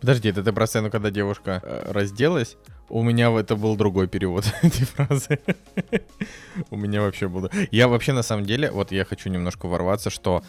Подожди, 0.00 0.28
это 0.28 0.42
ты 0.42 0.52
про 0.52 0.66
сцену, 0.66 0.90
когда 0.90 1.10
девушка 1.10 1.60
э, 1.62 1.92
разделась? 1.92 2.56
У 2.90 3.02
меня 3.02 3.30
это 3.30 3.54
был 3.54 3.76
другой 3.76 4.08
перевод 4.08 4.44
этой 4.62 4.84
фразы. 4.84 5.38
У 6.70 6.76
меня 6.76 7.00
вообще 7.00 7.28
было... 7.28 7.48
Я 7.70 7.86
вообще, 7.86 8.12
на 8.12 8.22
самом 8.22 8.44
деле, 8.44 8.70
вот 8.70 8.92
я 8.92 9.04
хочу 9.04 9.30
немножко 9.30 9.66
ворваться, 9.68 10.10
что... 10.10 10.42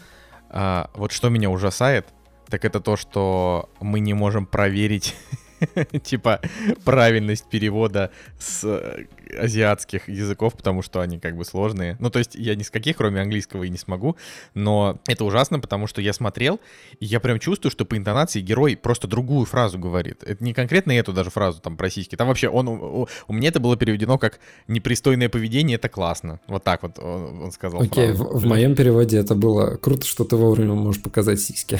А, 0.50 0.90
вот 0.94 1.12
что 1.12 1.30
меня 1.30 1.48
ужасает, 1.48 2.06
так 2.48 2.64
это 2.64 2.80
то, 2.80 2.96
что 2.96 3.70
мы 3.80 4.00
не 4.00 4.12
можем 4.12 4.44
проверить 4.44 5.14
типа 6.02 6.40
правильность 6.84 7.48
перевода 7.48 8.10
с 8.38 9.06
азиатских 9.38 10.08
языков, 10.08 10.54
потому 10.54 10.82
что 10.82 11.00
они 11.00 11.18
как 11.18 11.36
бы 11.36 11.44
сложные. 11.44 11.96
Ну, 12.00 12.10
то 12.10 12.18
есть 12.18 12.34
я 12.34 12.54
ни 12.54 12.62
с 12.62 12.70
каких, 12.70 12.96
кроме 12.96 13.20
английского, 13.20 13.64
и 13.64 13.68
не 13.68 13.78
смогу, 13.78 14.16
но 14.54 15.00
это 15.06 15.24
ужасно, 15.24 15.60
потому 15.60 15.86
что 15.86 16.00
я 16.00 16.12
смотрел, 16.12 16.60
и 17.00 17.06
я 17.06 17.20
прям 17.20 17.38
чувствую, 17.38 17.70
что 17.70 17.84
по 17.84 17.96
интонации 17.96 18.40
герой 18.40 18.76
просто 18.76 19.06
другую 19.06 19.46
фразу 19.46 19.78
говорит. 19.78 20.22
Это 20.24 20.42
не 20.42 20.54
конкретно 20.54 20.92
эту 20.92 21.12
даже 21.12 21.30
фразу 21.30 21.60
там 21.60 21.76
про 21.76 21.90
сиськи. 21.90 22.16
Там 22.16 22.28
вообще 22.28 22.48
он, 22.48 22.68
у, 22.68 23.08
у 23.28 23.32
меня 23.32 23.48
это 23.48 23.60
было 23.60 23.76
переведено 23.76 24.18
как 24.18 24.40
«непристойное 24.68 25.28
поведение— 25.28 25.74
это 25.76 25.88
классно». 25.88 26.40
Вот 26.46 26.64
так 26.64 26.82
вот 26.82 26.98
он, 26.98 27.42
он 27.42 27.52
сказал 27.52 27.82
Окей, 27.82 28.10
okay, 28.10 28.12
в, 28.12 28.40
в 28.40 28.46
моем 28.46 28.74
переводе 28.74 29.18
это 29.18 29.34
было 29.34 29.76
«круто, 29.76 30.06
что 30.06 30.24
ты 30.24 30.36
вовремя 30.36 30.74
можешь 30.74 31.02
показать 31.02 31.40
сиськи». 31.40 31.78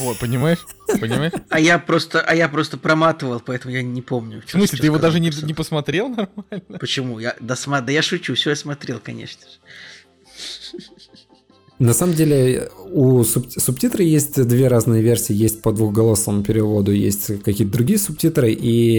Вот, 0.00 0.18
понимаешь? 0.18 0.66
Понимаешь? 1.00 1.32
А 1.48 1.58
я 1.60 1.78
просто, 1.78 2.20
а 2.20 2.34
я 2.34 2.48
просто 2.48 2.78
проматывал, 2.78 3.40
поэтому 3.40 3.74
я 3.74 3.82
не 3.82 4.02
помню. 4.02 4.42
В 4.46 4.50
смысле, 4.50 4.78
ты 4.78 4.86
его 4.86 4.98
даже 4.98 5.20
не, 5.20 5.30
не 5.42 5.54
посмотрел 5.54 6.08
нормально? 6.08 6.69
Почему? 6.78 7.18
Я 7.18 7.36
досма... 7.40 7.80
Да 7.80 7.92
я 7.92 8.02
шучу, 8.02 8.34
все 8.34 8.50
я 8.50 8.56
смотрел, 8.56 9.00
конечно 9.02 9.42
же. 9.42 9.58
На 11.78 11.94
самом 11.94 12.14
деле 12.14 12.70
у 12.92 13.20
суб- 13.22 13.58
субтитры 13.58 14.04
есть 14.04 14.46
две 14.46 14.68
разные 14.68 15.02
версии. 15.02 15.32
Есть 15.32 15.62
по 15.62 15.72
двухголосому 15.72 16.42
переводу, 16.42 16.92
есть 16.92 17.42
какие-то 17.42 17.72
другие 17.72 17.98
субтитры. 17.98 18.52
И 18.52 18.96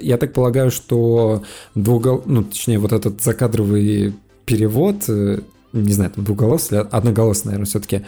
я 0.00 0.16
так 0.16 0.32
полагаю, 0.32 0.70
что 0.70 1.42
двухгол... 1.74 2.22
ну, 2.26 2.44
точнее, 2.44 2.78
вот 2.78 2.92
этот 2.92 3.20
закадровый 3.20 4.14
перевод 4.46 5.08
э, 5.08 5.40
не 5.72 5.92
знаю, 5.92 6.10
там 6.10 6.24
двуголос 6.24 6.72
или 6.72 6.78
одноголос, 6.90 7.44
наверное, 7.44 7.66
все-таки. 7.66 8.02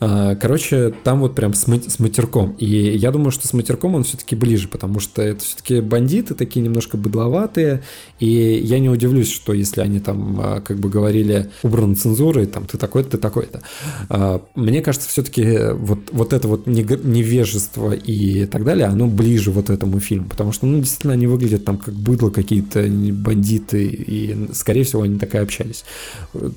А, 0.00 0.36
короче, 0.36 0.94
там 1.04 1.20
вот 1.20 1.34
прям 1.34 1.54
с, 1.54 1.66
матерком. 1.66 2.52
И 2.58 2.66
я 2.66 3.10
думаю, 3.10 3.30
что 3.30 3.48
с 3.48 3.52
матерком 3.52 3.94
он 3.94 4.04
все-таки 4.04 4.36
ближе, 4.36 4.68
потому 4.68 5.00
что 5.00 5.22
это 5.22 5.42
все-таки 5.42 5.80
бандиты 5.80 6.34
такие 6.34 6.62
немножко 6.62 6.96
быдловатые. 6.96 7.82
И 8.20 8.60
я 8.62 8.78
не 8.78 8.88
удивлюсь, 8.88 9.32
что 9.32 9.52
если 9.52 9.80
они 9.80 10.00
там 10.00 10.40
а, 10.40 10.60
как 10.60 10.78
бы 10.78 10.88
говорили 10.88 11.50
убраны 11.62 11.94
цензурой, 11.94 12.46
там 12.46 12.66
ты 12.66 12.78
такой-то, 12.78 13.10
ты 13.10 13.18
такой-то. 13.18 13.62
А, 14.08 14.42
мне 14.54 14.82
кажется, 14.82 15.08
все-таки 15.08 15.72
вот, 15.72 16.10
вот 16.12 16.32
это 16.32 16.46
вот 16.48 16.66
невежество 16.66 17.92
и 17.92 18.46
так 18.46 18.64
далее, 18.64 18.86
оно 18.86 19.06
ближе 19.06 19.50
вот 19.50 19.70
этому 19.70 20.00
фильму, 20.00 20.28
потому 20.28 20.52
что, 20.52 20.66
ну, 20.66 20.78
действительно, 20.78 21.14
они 21.14 21.26
выглядят 21.26 21.64
там 21.64 21.78
как 21.78 21.94
быдло 21.94 22.30
какие-то 22.30 22.82
бандиты, 22.82 23.86
и, 23.86 24.48
скорее 24.52 24.84
всего, 24.84 25.02
они 25.02 25.18
так 25.18 25.34
и 25.34 25.38
общались. 25.38 25.84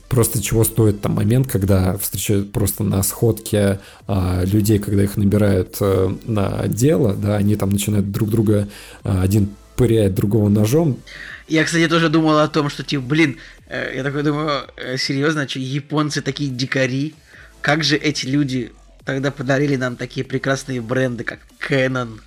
Просто 0.09 0.41
чего 0.41 0.63
стоит 0.63 1.01
там 1.01 1.13
момент, 1.13 1.47
когда 1.47 1.97
встречают 1.97 2.51
просто 2.51 2.83
на 2.83 3.01
сходке 3.31 3.79
а, 4.07 4.43
людей, 4.43 4.79
когда 4.79 5.03
их 5.03 5.17
набирают 5.17 5.77
а, 5.79 6.15
на 6.25 6.67
дело, 6.67 7.13
да, 7.13 7.37
они 7.37 7.55
там 7.55 7.69
начинают 7.69 8.11
друг 8.11 8.29
друга, 8.29 8.67
а, 9.03 9.21
один 9.21 9.49
пыряет 9.75 10.13
другого 10.13 10.49
ножом. 10.49 10.99
Я, 11.47 11.63
кстати, 11.63 11.87
тоже 11.87 12.09
думал 12.09 12.39
о 12.39 12.47
том, 12.47 12.69
что, 12.69 12.83
типа, 12.83 13.03
блин, 13.03 13.37
э, 13.67 13.93
я 13.95 14.03
такой 14.03 14.23
думаю, 14.23 14.67
э, 14.77 14.97
серьезно, 14.97 15.47
что 15.49 15.59
японцы 15.59 16.21
такие 16.21 16.49
дикари, 16.49 17.13
как 17.61 17.83
же 17.83 17.97
эти 17.97 18.25
люди 18.25 18.71
тогда 19.05 19.31
подарили 19.31 19.75
нам 19.75 19.95
такие 19.95 20.25
прекрасные 20.25 20.81
бренды, 20.81 21.23
как 21.23 21.39
Canon, 21.67 22.19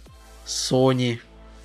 Sony, 0.46 1.20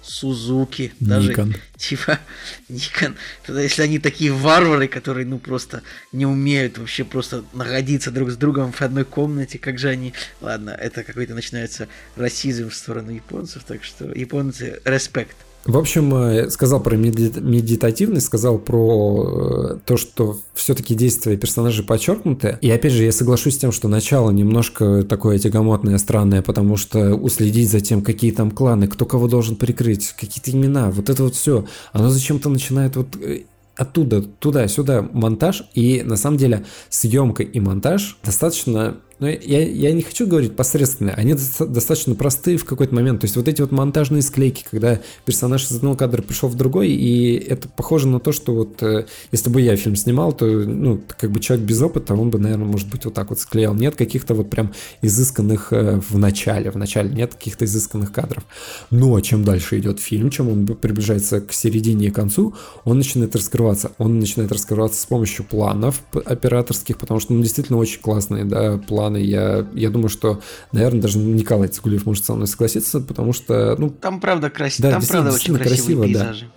Сузуки, 0.09 0.91
даже 0.99 1.33
Nikon. 1.33 1.55
типа 1.77 2.19
Никон. 2.67 3.15
Тогда 3.45 3.61
если 3.61 3.83
они 3.83 3.99
такие 3.99 4.31
варвары, 4.31 4.87
которые 4.87 5.27
ну 5.27 5.37
просто 5.37 5.83
не 6.11 6.25
умеют 6.25 6.79
вообще 6.79 7.03
просто 7.03 7.45
находиться 7.53 8.09
друг 8.09 8.31
с 8.31 8.35
другом 8.35 8.71
в 8.71 8.81
одной 8.81 9.05
комнате, 9.05 9.59
как 9.59 9.77
же 9.77 9.87
они... 9.89 10.15
Ладно, 10.41 10.71
это 10.71 11.03
какой-то 11.03 11.35
начинается 11.35 11.87
расизм 12.15 12.69
в 12.69 12.75
сторону 12.75 13.11
японцев, 13.11 13.63
так 13.65 13.83
что 13.83 14.05
японцы 14.05 14.81
респект. 14.83 15.37
В 15.65 15.77
общем, 15.77 16.13
э, 16.15 16.49
сказал 16.49 16.81
про 16.81 16.95
медитативность, 16.95 18.25
сказал 18.27 18.57
про 18.57 19.75
э, 19.75 19.79
то, 19.85 19.97
что 19.97 20.39
все-таки 20.53 20.95
действия 20.95 21.35
персонажей 21.35 21.83
подчеркнуты. 21.83 22.57
И 22.61 22.71
опять 22.71 22.93
же, 22.93 23.03
я 23.03 23.11
соглашусь 23.11 23.55
с 23.55 23.57
тем, 23.57 23.71
что 23.71 23.87
начало 23.87 24.31
немножко 24.31 25.03
такое 25.03 25.37
тягомотное, 25.37 25.97
странное, 25.97 26.41
потому 26.41 26.77
что 26.77 27.13
уследить 27.13 27.69
за 27.69 27.81
тем, 27.81 28.01
какие 28.01 28.31
там 28.31 28.51
кланы, 28.51 28.87
кто 28.87 29.05
кого 29.05 29.27
должен 29.27 29.57
прикрыть, 29.57 30.13
какие-то 30.17 30.51
имена, 30.51 30.91
вот 30.91 31.09
это 31.09 31.23
вот 31.23 31.35
все, 31.35 31.65
оно 31.91 32.09
зачем-то 32.09 32.49
начинает 32.49 32.95
вот 32.95 33.17
э, 33.21 33.41
оттуда, 33.75 34.21
туда-сюда 34.21 35.07
монтаж. 35.11 35.63
И 35.73 36.03
на 36.03 36.15
самом 36.15 36.37
деле 36.37 36.65
съемка 36.89 37.43
и 37.43 37.59
монтаж 37.59 38.17
достаточно 38.23 38.97
но 39.19 39.27
я, 39.27 39.67
я 39.67 39.91
не 39.91 40.01
хочу 40.01 40.25
говорить 40.27 40.55
посредственные, 40.55 41.13
они 41.13 41.33
достаточно 41.33 42.15
простые 42.15 42.57
в 42.57 42.65
какой-то 42.65 42.95
момент. 42.95 43.21
То 43.21 43.25
есть 43.25 43.35
вот 43.35 43.47
эти 43.47 43.61
вот 43.61 43.71
монтажные 43.71 44.21
склейки, 44.21 44.65
когда 44.69 44.99
персонаж 45.25 45.65
из 45.65 45.77
одного 45.77 45.95
кадра 45.95 46.21
пришел 46.21 46.47
в 46.47 46.55
другой, 46.55 46.89
и 46.89 47.35
это 47.35 47.67
похоже 47.67 48.07
на 48.07 48.19
то, 48.19 48.31
что 48.31 48.53
вот 48.53 48.81
э, 48.81 49.05
если 49.31 49.49
бы 49.49 49.61
я 49.61 49.75
фильм 49.75 49.95
снимал, 49.95 50.31
то, 50.31 50.45
ну, 50.45 51.01
как 51.17 51.31
бы 51.31 51.39
человек 51.39 51.65
без 51.65 51.81
опыта, 51.81 52.13
он 52.15 52.29
бы, 52.29 52.39
наверное, 52.39 52.65
может 52.65 52.89
быть, 52.89 53.05
вот 53.05 53.13
так 53.13 53.29
вот 53.29 53.39
склеил. 53.39 53.73
Нет 53.73 53.95
каких-то 53.95 54.33
вот 54.33 54.49
прям 54.49 54.73
изысканных 55.01 55.73
э, 55.73 55.99
в 56.09 56.17
начале, 56.17 56.71
в 56.71 56.77
начале 56.77 57.09
нет 57.09 57.35
каких-то 57.35 57.65
изысканных 57.65 58.13
кадров. 58.13 58.45
Но 58.89 59.19
чем 59.19 59.43
дальше 59.43 59.79
идет 59.79 59.99
фильм, 59.99 60.29
чем 60.29 60.49
он 60.49 60.65
приближается 60.65 61.41
к 61.41 61.51
середине 61.51 62.07
и 62.07 62.11
концу, 62.11 62.55
он 62.85 62.97
начинает 62.97 63.35
раскрываться. 63.35 63.91
Он 63.97 64.19
начинает 64.19 64.51
раскрываться 64.51 65.01
с 65.01 65.05
помощью 65.05 65.43
планов 65.43 66.01
операторских, 66.13 66.97
потому 66.97 67.19
что, 67.19 67.33
ну, 67.33 67.41
действительно 67.41 67.77
очень 67.77 67.99
классные, 67.99 68.45
да, 68.45 68.77
планы 68.77 69.08
планы. 69.09 69.17
Я, 69.17 69.65
я 69.73 69.89
думаю, 69.89 70.09
что, 70.09 70.41
наверное, 70.71 71.01
даже 71.01 71.17
Николай 71.17 71.67
Цигулев 71.67 72.05
может 72.05 72.25
со 72.25 72.33
мной 72.33 72.47
согласиться, 72.47 73.01
потому 73.01 73.33
что... 73.33 73.75
Ну, 73.77 73.89
там 73.89 74.19
правда 74.19 74.49
красиво, 74.49 74.89
да, 74.89 74.99
там 74.99 75.07
правда 75.07 75.33
очень 75.33 75.57
красиво, 75.57 76.03
пейзажи. 76.05 76.45
Да 76.45 76.51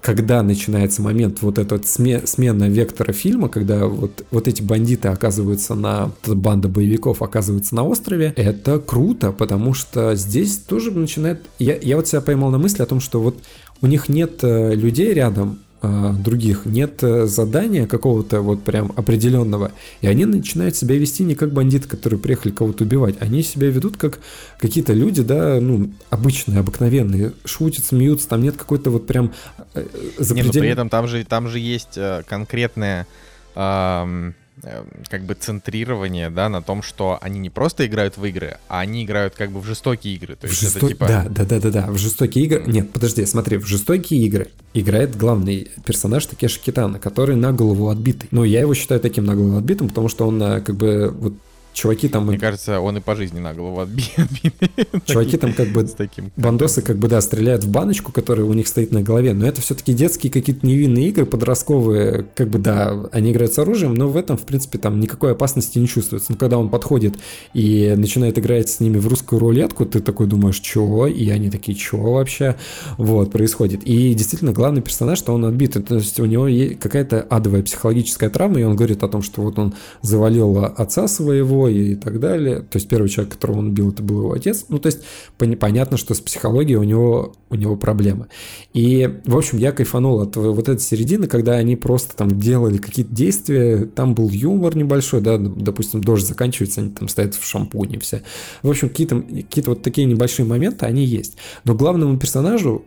когда 0.00 0.42
начинается 0.42 1.00
момент 1.00 1.40
вот 1.40 1.56
этот 1.56 1.86
сме, 1.86 2.26
смена 2.26 2.68
вектора 2.68 3.14
фильма, 3.14 3.48
когда 3.48 3.86
вот, 3.86 4.26
вот 4.30 4.46
эти 4.46 4.60
бандиты 4.60 5.08
оказываются 5.08 5.74
на, 5.74 6.10
банда 6.26 6.68
боевиков 6.68 7.22
оказывается 7.22 7.74
на 7.74 7.84
острове, 7.84 8.34
это 8.36 8.78
круто, 8.80 9.32
потому 9.32 9.72
что 9.72 10.14
здесь 10.14 10.58
тоже 10.58 10.90
начинает... 10.90 11.46
Я, 11.58 11.78
я 11.80 11.96
вот 11.96 12.06
себя 12.06 12.20
поймал 12.20 12.50
на 12.50 12.58
мысли 12.58 12.82
о 12.82 12.86
том, 12.86 13.00
что 13.00 13.18
вот 13.18 13.38
у 13.80 13.86
них 13.86 14.10
нет 14.10 14.40
э, 14.42 14.74
людей 14.74 15.14
рядом, 15.14 15.60
а, 15.86 16.14
других, 16.14 16.64
нет 16.64 17.02
э, 17.02 17.26
задания 17.26 17.86
какого-то 17.86 18.40
вот 18.40 18.62
прям 18.62 18.90
определенного, 18.96 19.70
и 20.00 20.06
они 20.06 20.24
начинают 20.24 20.74
себя 20.74 20.96
вести 20.96 21.24
не 21.24 21.34
как 21.34 21.52
бандиты, 21.52 21.86
которые 21.88 22.18
приехали 22.18 22.52
кого-то 22.52 22.84
убивать, 22.84 23.16
они 23.20 23.42
себя 23.42 23.68
ведут 23.68 23.98
как 23.98 24.18
какие-то 24.58 24.94
люди, 24.94 25.20
да, 25.20 25.60
ну, 25.60 25.92
обычные, 26.08 26.60
обыкновенные, 26.60 27.34
шутят, 27.44 27.84
смеются, 27.84 28.30
там 28.30 28.40
нет 28.40 28.56
какой-то 28.56 28.88
вот 28.88 29.06
прям 29.06 29.34
запредельной... 30.16 30.40
Э, 30.40 30.44
нет, 30.44 30.54
но 30.54 30.60
при 30.60 30.68
этом 30.70 30.88
там 30.88 31.06
же, 31.06 31.22
там 31.22 31.48
же 31.48 31.58
есть 31.58 31.98
э, 31.98 32.22
конкретная... 32.26 33.06
Э, 33.54 34.32
как 35.08 35.22
бы 35.22 35.34
центрирование, 35.34 36.30
да, 36.30 36.48
на 36.48 36.62
том, 36.62 36.82
что 36.82 37.18
они 37.20 37.38
не 37.38 37.50
просто 37.50 37.86
играют 37.86 38.16
в 38.16 38.24
игры, 38.24 38.58
а 38.68 38.80
они 38.80 39.04
играют 39.04 39.34
как 39.34 39.50
бы 39.50 39.60
в 39.60 39.66
жестокие 39.66 40.14
игры. 40.14 40.36
То 40.36 40.46
есть 40.46 40.60
жесто... 40.60 40.78
это 40.78 40.88
типа... 40.88 41.06
Да, 41.06 41.26
да, 41.28 41.44
да, 41.44 41.60
да, 41.60 41.70
да, 41.70 41.86
в 41.90 41.98
жестокие 41.98 42.44
игры. 42.44 42.64
Нет, 42.66 42.90
подожди, 42.90 43.24
смотри, 43.26 43.58
в 43.58 43.66
жестокие 43.66 44.20
игры 44.22 44.50
играет 44.72 45.16
главный 45.16 45.70
персонаж 45.84 46.26
Такеши 46.26 46.60
Китана, 46.60 46.98
который 46.98 47.36
на 47.36 47.52
голову 47.52 47.88
отбитый. 47.88 48.28
Но 48.30 48.44
я 48.44 48.60
его 48.60 48.74
считаю 48.74 49.00
таким 49.00 49.24
на 49.24 49.34
голову 49.34 49.58
отбитым, 49.58 49.88
потому 49.88 50.08
что 50.08 50.26
он 50.26 50.42
э, 50.42 50.60
как 50.60 50.76
бы 50.76 51.14
вот 51.16 51.34
чуваки 51.74 52.08
там... 52.08 52.26
Мне 52.26 52.38
кажется, 52.38 52.80
он 52.80 52.96
и 52.96 53.00
по 53.00 53.14
жизни 53.14 53.40
на 53.40 53.52
голову 53.52 53.80
отбит. 53.80 54.10
Чуваки 55.04 55.36
там 55.36 55.52
как 55.52 55.68
бы... 55.68 55.84
таким 55.84 56.32
бандосы 56.36 56.80
как 56.80 56.96
бы, 56.96 57.08
да, 57.08 57.20
стреляют 57.20 57.64
в 57.64 57.70
баночку, 57.70 58.12
которая 58.12 58.46
у 58.46 58.52
них 58.54 58.68
стоит 58.68 58.92
на 58.92 59.02
голове, 59.02 59.34
но 59.34 59.46
это 59.46 59.60
все-таки 59.60 59.92
детские 59.92 60.32
какие-то 60.32 60.66
невинные 60.66 61.08
игры, 61.08 61.26
подростковые, 61.26 62.26
как 62.34 62.48
бы, 62.48 62.58
да, 62.58 63.08
они 63.12 63.32
играют 63.32 63.52
с 63.52 63.58
оружием, 63.58 63.94
но 63.94 64.08
в 64.08 64.16
этом, 64.16 64.36
в 64.36 64.42
принципе, 64.42 64.78
там 64.78 65.00
никакой 65.00 65.32
опасности 65.32 65.78
не 65.78 65.88
чувствуется. 65.88 66.32
Но 66.32 66.38
когда 66.38 66.58
он 66.58 66.68
подходит 66.68 67.16
и 67.52 67.94
начинает 67.96 68.38
играть 68.38 68.68
с 68.68 68.80
ними 68.80 68.98
в 68.98 69.08
русскую 69.08 69.38
рулетку, 69.38 69.84
ты 69.84 70.00
такой 70.00 70.26
думаешь, 70.26 70.60
чего? 70.60 71.06
И 71.06 71.28
они 71.28 71.50
такие, 71.50 71.76
чего 71.76 72.14
вообще? 72.14 72.56
Вот, 72.96 73.32
происходит. 73.32 73.82
И 73.84 74.14
действительно, 74.14 74.52
главный 74.52 74.80
персонаж, 74.80 75.18
что 75.18 75.34
он 75.34 75.44
отбитый, 75.44 75.82
то 75.82 75.96
есть 75.96 76.18
у 76.20 76.24
него 76.24 76.46
есть 76.46 76.78
какая-то 76.78 77.20
адовая 77.22 77.62
психологическая 77.62 78.30
травма, 78.30 78.60
и 78.60 78.62
он 78.62 78.76
говорит 78.76 79.02
о 79.02 79.08
том, 79.08 79.22
что 79.22 79.42
вот 79.42 79.58
он 79.58 79.74
завалил 80.02 80.64
отца 80.64 81.08
своего, 81.08 81.63
и 81.68 81.94
так 81.94 82.20
далее. 82.20 82.60
То 82.60 82.76
есть 82.76 82.88
первый 82.88 83.08
человек, 83.08 83.34
которого 83.34 83.58
он 83.58 83.68
убил, 83.68 83.90
это 83.90 84.02
был 84.02 84.20
его 84.20 84.32
отец. 84.32 84.66
Ну, 84.68 84.78
то 84.78 84.86
есть 84.86 85.00
понятно, 85.58 85.96
что 85.96 86.14
с 86.14 86.20
психологией 86.20 86.76
у 86.76 86.82
него, 86.82 87.34
у 87.50 87.54
него 87.54 87.76
проблемы. 87.76 88.26
И, 88.72 89.20
в 89.24 89.36
общем, 89.36 89.58
я 89.58 89.72
кайфанул 89.72 90.20
от 90.20 90.36
вот 90.36 90.68
этой 90.68 90.80
середины, 90.80 91.26
когда 91.26 91.52
они 91.52 91.76
просто 91.76 92.16
там 92.16 92.38
делали 92.38 92.78
какие-то 92.78 93.14
действия, 93.14 93.86
там 93.86 94.14
был 94.14 94.28
юмор 94.30 94.76
небольшой, 94.76 95.20
да, 95.20 95.38
допустим, 95.38 96.02
дождь 96.02 96.26
заканчивается, 96.26 96.80
они 96.80 96.90
там 96.90 97.08
стоят 97.08 97.34
в 97.34 97.46
шампуне 97.46 97.98
все. 97.98 98.22
В 98.62 98.70
общем, 98.70 98.88
какие-то 98.88 99.20
какие 99.20 99.64
вот 99.64 99.82
такие 99.82 100.06
небольшие 100.06 100.46
моменты, 100.46 100.86
они 100.86 101.04
есть. 101.04 101.36
Но 101.64 101.74
главному 101.74 102.18
персонажу 102.18 102.84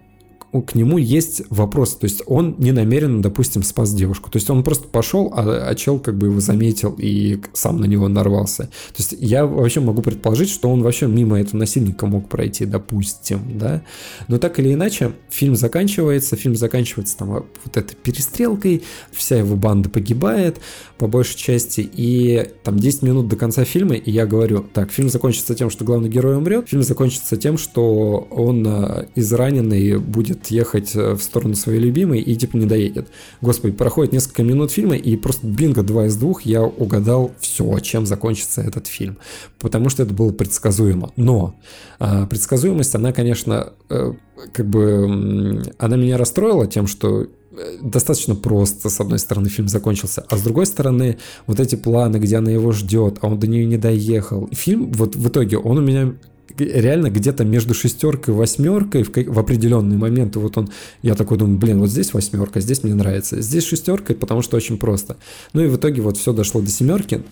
к 0.52 0.76
нему 0.76 0.98
есть 0.98 1.44
вопрос. 1.50 1.96
То 1.96 2.06
есть 2.06 2.24
он 2.26 2.56
не 2.58 2.72
намеренно, 2.72 3.22
допустим, 3.22 3.64
спас 3.64 3.94
девушку. 3.94 4.30
То 4.30 4.38
есть 4.38 4.50
он 4.50 4.64
просто 4.64 4.88
пошел, 4.88 5.32
а, 5.36 5.68
а 5.70 5.76
чел 5.76 6.00
как 6.00 6.18
бы 6.18 6.28
его 6.28 6.40
заметил 6.40 6.96
и 6.98 7.40
сам 7.54 7.80
на 7.80 7.86
него 7.86 8.08
нарвался. 8.08 8.64
То 8.64 8.98
есть 8.98 9.16
я 9.20 9.46
вообще 9.46 9.80
могу 9.80 10.02
предположить, 10.02 10.50
что 10.50 10.70
он 10.70 10.84
вообще 10.84 11.08
мимо 11.08 11.40
этого 11.40 11.58
насильника 11.58 12.06
мог 12.06 12.30
пройти, 12.30 12.66
допустим, 12.66 13.58
да. 13.58 13.84
Но 14.28 14.38
так 14.38 14.60
или 14.60 14.74
иначе, 14.74 15.12
фильм 15.30 15.56
заканчивается, 15.56 16.36
фильм 16.36 16.56
заканчивается 16.56 17.18
там 17.18 17.30
вот 17.30 17.78
этой 17.78 17.96
перестрелкой, 17.96 18.84
вся 19.12 19.38
его 19.38 19.56
банда 19.56 19.90
погибает 19.90 20.60
по 20.98 21.08
большей 21.08 21.38
части, 21.38 21.88
и 21.92 22.50
там 22.64 22.78
10 22.80 23.04
минут 23.04 23.28
до 23.28 23.36
конца 23.36 23.64
фильма, 23.66 23.96
и 23.96 24.10
я 24.10 24.26
говорю, 24.26 24.66
так, 24.74 24.92
фильм 24.92 25.10
закончится 25.10 25.54
тем, 25.56 25.70
что 25.70 25.86
главный 25.86 26.10
герой 26.10 26.38
умрет, 26.38 26.70
фильм 26.70 26.82
закончится 26.82 27.38
тем, 27.38 27.58
что 27.58 28.28
он 28.32 28.66
а, 28.68 29.06
израненный 29.16 29.98
будет 30.00 30.37
ехать 30.48 30.96
э, 30.96 31.14
в 31.14 31.22
сторону 31.22 31.56
своей 31.56 31.80
любимой 31.80 32.20
и 32.20 32.36
типа 32.36 32.58
не 32.58 32.66
доедет. 32.66 33.08
Господи, 33.42 33.74
проходит 33.76 34.14
несколько 34.14 34.44
минут 34.44 34.72
фильма, 34.72 34.96
и 34.96 35.16
просто 35.16 35.48
бинго, 35.48 35.84
два 35.84 36.06
из 36.06 36.16
двух, 36.16 36.44
я 36.44 36.64
угадал 36.64 37.32
все, 37.40 37.80
чем 37.80 38.06
закончится 38.06 38.62
этот 38.62 38.88
фильм. 38.88 39.18
Потому 39.60 39.90
что 39.90 40.04
это 40.04 40.14
было 40.14 40.32
предсказуемо. 40.32 41.12
Но 41.16 41.56
э, 42.00 42.26
предсказуемость, 42.28 42.96
она, 42.96 43.12
конечно, 43.12 43.74
э, 43.90 44.14
как 44.54 44.66
бы, 44.68 45.64
она 45.78 45.98
меня 45.98 46.18
расстроила 46.18 46.68
тем, 46.68 46.88
что 46.88 47.24
э, 47.24 47.28
достаточно 47.82 48.36
просто, 48.36 48.90
с 48.90 49.00
одной 49.00 49.20
стороны, 49.20 49.50
фильм 49.50 49.68
закончился, 49.68 50.26
а 50.30 50.38
с 50.38 50.42
другой 50.42 50.66
стороны, 50.66 51.18
вот 51.48 51.60
эти 51.60 51.76
планы, 51.76 52.18
где 52.18 52.38
она 52.38 52.52
его 52.52 52.72
ждет, 52.72 53.18
а 53.22 53.28
он 53.28 53.40
до 53.40 53.48
нее 53.48 53.66
не 53.66 53.78
доехал. 53.78 54.48
Фильм, 54.52 54.92
вот 54.92 55.16
в 55.16 55.28
итоге, 55.28 55.58
он 55.58 55.80
у 55.80 55.82
меня 55.82 56.14
реально 56.58 57.10
где-то 57.10 57.46
между 57.46 57.74
шестеркой 57.74 58.34
и 58.34 58.38
восьмеркой 58.38 59.04
в, 59.04 59.10
в 59.10 59.40
определенный 59.40 59.98
момент. 59.98 60.36
Вот 60.36 60.58
он, 60.58 60.70
я 61.02 61.16
такой 61.16 61.38
думаю, 61.38 61.58
блин, 61.58 61.80
вот 61.80 61.90
здесь 61.90 62.14
восьмерка, 62.14 62.60
здесь 62.60 62.84
мне 62.84 62.94
нравится. 62.94 63.42
Здесь 63.42 63.66
шестерка, 63.66 64.14
потому 64.14 64.42
что 64.42 64.58
очень 64.58 64.78
просто. 64.78 65.18
Ну 65.54 65.62
и 65.62 65.68
в 65.68 65.78
итоге 65.78 66.02
вот 66.02 66.18
все 66.18 66.34
дошло 66.34 66.62
до 66.62 66.70
семерки. 66.70 67.24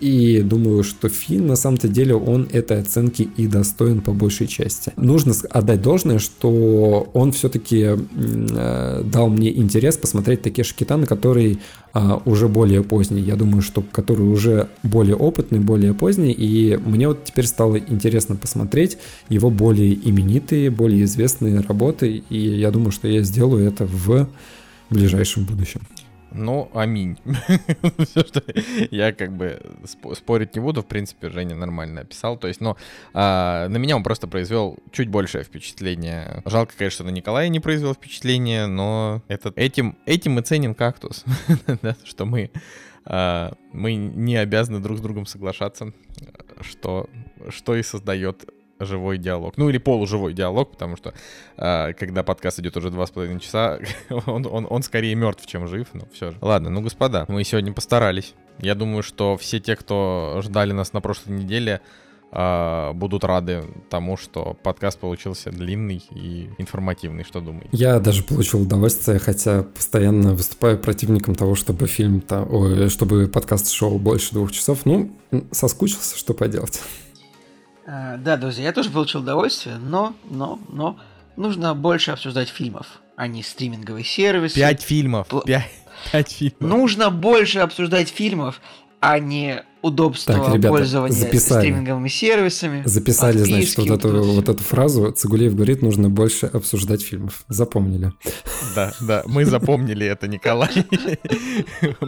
И 0.00 0.42
думаю, 0.42 0.82
что 0.82 1.08
фильм 1.08 1.46
на 1.46 1.56
самом-то 1.56 1.88
деле 1.88 2.14
он 2.14 2.48
этой 2.52 2.80
оценки 2.80 3.28
и 3.36 3.46
достоин 3.46 4.00
по 4.00 4.12
большей 4.12 4.46
части. 4.46 4.92
Нужно 4.96 5.34
отдать 5.50 5.82
должное, 5.82 6.18
что 6.18 7.08
он 7.14 7.32
все-таки 7.32 7.90
э, 7.90 9.02
дал 9.04 9.28
мне 9.28 9.56
интерес 9.56 9.96
посмотреть 9.96 10.42
такие 10.42 10.64
Китана, 10.64 11.06
который 11.06 11.60
э, 11.94 12.18
уже 12.24 12.48
более 12.48 12.82
поздний. 12.82 13.22
Я 13.22 13.36
думаю, 13.36 13.62
что 13.62 13.82
который 13.82 14.26
уже 14.26 14.68
более 14.82 15.16
опытный, 15.16 15.60
более 15.60 15.94
поздний. 15.94 16.32
И 16.32 16.76
мне 16.76 17.08
вот 17.08 17.24
теперь 17.24 17.46
стало 17.46 17.78
интересно 17.78 18.36
посмотреть 18.36 18.98
его 19.28 19.50
более 19.50 19.94
именитые, 19.94 20.70
более 20.70 21.04
известные 21.04 21.60
работы. 21.60 22.22
И 22.28 22.38
я 22.38 22.70
думаю, 22.70 22.90
что 22.90 23.08
я 23.08 23.22
сделаю 23.22 23.66
это 23.66 23.86
в 23.86 24.28
ближайшем 24.90 25.44
будущем. 25.44 25.80
Ну, 26.34 26.68
аминь. 26.74 27.16
Я 28.90 29.12
как 29.12 29.32
бы 29.32 29.60
спорить 30.14 30.54
не 30.56 30.60
буду, 30.60 30.82
в 30.82 30.86
принципе, 30.86 31.30
Женя 31.30 31.54
нормально 31.54 32.00
описал. 32.00 32.36
То 32.36 32.48
есть, 32.48 32.60
ну, 32.60 32.76
а, 33.12 33.68
на 33.68 33.76
меня 33.76 33.96
он 33.96 34.02
просто 34.02 34.26
произвел 34.26 34.76
чуть 34.90 35.08
большее 35.08 35.44
впечатление. 35.44 36.42
Жалко, 36.44 36.74
конечно, 36.76 37.04
на 37.04 37.10
Николая 37.10 37.48
не 37.48 37.60
произвел 37.60 37.94
впечатление, 37.94 38.66
но 38.66 39.22
это, 39.28 39.52
этим, 39.54 39.96
этим 40.06 40.32
мы 40.32 40.42
ценим 40.42 40.74
кактус. 40.74 41.24
что 42.04 42.24
мы, 42.24 42.50
а, 43.04 43.52
мы 43.72 43.94
не 43.94 44.36
обязаны 44.36 44.80
друг 44.80 44.98
с 44.98 45.00
другом 45.00 45.26
соглашаться, 45.26 45.92
что, 46.60 47.08
что 47.50 47.76
и 47.76 47.82
создает 47.84 48.44
живой 48.80 49.18
диалог. 49.18 49.56
Ну 49.56 49.68
или 49.68 49.78
полуживой 49.78 50.32
диалог, 50.32 50.72
потому 50.72 50.96
что 50.96 51.14
э, 51.56 51.92
когда 51.94 52.22
подкаст 52.22 52.58
идет 52.60 52.76
уже 52.76 52.90
два 52.90 53.06
с 53.06 53.10
половиной 53.10 53.40
часа, 53.40 53.78
он, 54.26 54.46
он, 54.46 54.66
он 54.68 54.82
скорее 54.82 55.14
мертв, 55.14 55.46
чем 55.46 55.68
жив, 55.68 55.88
но 55.92 56.02
все 56.12 56.32
же. 56.32 56.38
Ладно, 56.40 56.70
ну 56.70 56.80
господа, 56.80 57.24
мы 57.28 57.44
сегодня 57.44 57.72
постарались. 57.72 58.34
Я 58.58 58.74
думаю, 58.74 59.02
что 59.02 59.36
все 59.36 59.60
те, 59.60 59.76
кто 59.76 60.40
ждали 60.42 60.72
нас 60.72 60.92
на 60.92 61.00
прошлой 61.00 61.38
неделе, 61.38 61.80
э, 62.32 62.92
будут 62.94 63.24
рады 63.24 63.64
тому, 63.90 64.16
что 64.16 64.56
подкаст 64.62 64.98
получился 64.98 65.50
длинный 65.50 66.02
и 66.10 66.50
информативный. 66.58 67.24
Что 67.24 67.40
думаете? 67.40 67.68
Я 67.72 68.00
даже 68.00 68.22
получил 68.22 68.62
удовольствие, 68.62 69.18
хотя 69.18 69.62
постоянно 69.62 70.34
выступаю 70.34 70.78
противником 70.78 71.34
того, 71.34 71.54
чтобы 71.54 71.86
фильм, 71.86 72.18
-то, 72.18 72.46
ой, 72.48 72.88
чтобы 72.90 73.28
подкаст 73.28 73.70
шел 73.70 73.98
больше 73.98 74.32
двух 74.32 74.52
часов. 74.52 74.84
Ну, 74.84 75.12
соскучился, 75.52 76.16
что 76.18 76.34
поделать. 76.34 76.80
А, 77.86 78.16
да, 78.16 78.36
друзья, 78.36 78.64
я 78.64 78.72
тоже 78.72 78.90
получил 78.90 79.20
удовольствие, 79.20 79.76
но, 79.76 80.14
но, 80.30 80.58
но 80.70 80.98
нужно 81.36 81.74
больше 81.74 82.12
обсуждать 82.12 82.48
фильмов, 82.48 83.00
а 83.16 83.26
не 83.26 83.42
стриминговые 83.42 84.04
сервисы. 84.04 84.56
Пять 84.56 84.82
фильмов. 84.82 85.28
Пять, 85.44 85.70
пять 86.12 86.32
фильмов. 86.32 86.60
Нужно 86.60 87.10
больше 87.10 87.58
обсуждать 87.58 88.08
фильмов, 88.08 88.60
а 89.04 89.18
не 89.18 89.62
удобство 89.82 90.32
так, 90.32 90.54
ребята, 90.54 90.68
пользования 90.68 91.14
записали. 91.14 91.60
стриминговыми 91.60 92.08
сервисами. 92.08 92.82
Записали, 92.86 93.36
значит, 93.36 93.76
вот 93.76 93.90
эту, 93.90 94.22
вот 94.22 94.48
эту 94.48 94.62
фразу. 94.62 95.12
Цигулеев 95.12 95.54
говорит, 95.54 95.82
нужно 95.82 96.08
больше 96.08 96.46
обсуждать 96.46 97.02
фильмов. 97.02 97.44
Запомнили. 97.48 98.12
Да, 98.74 98.94
да, 99.02 99.22
мы 99.26 99.44
запомнили 99.44 100.06
это, 100.06 100.26
Николай. 100.26 100.70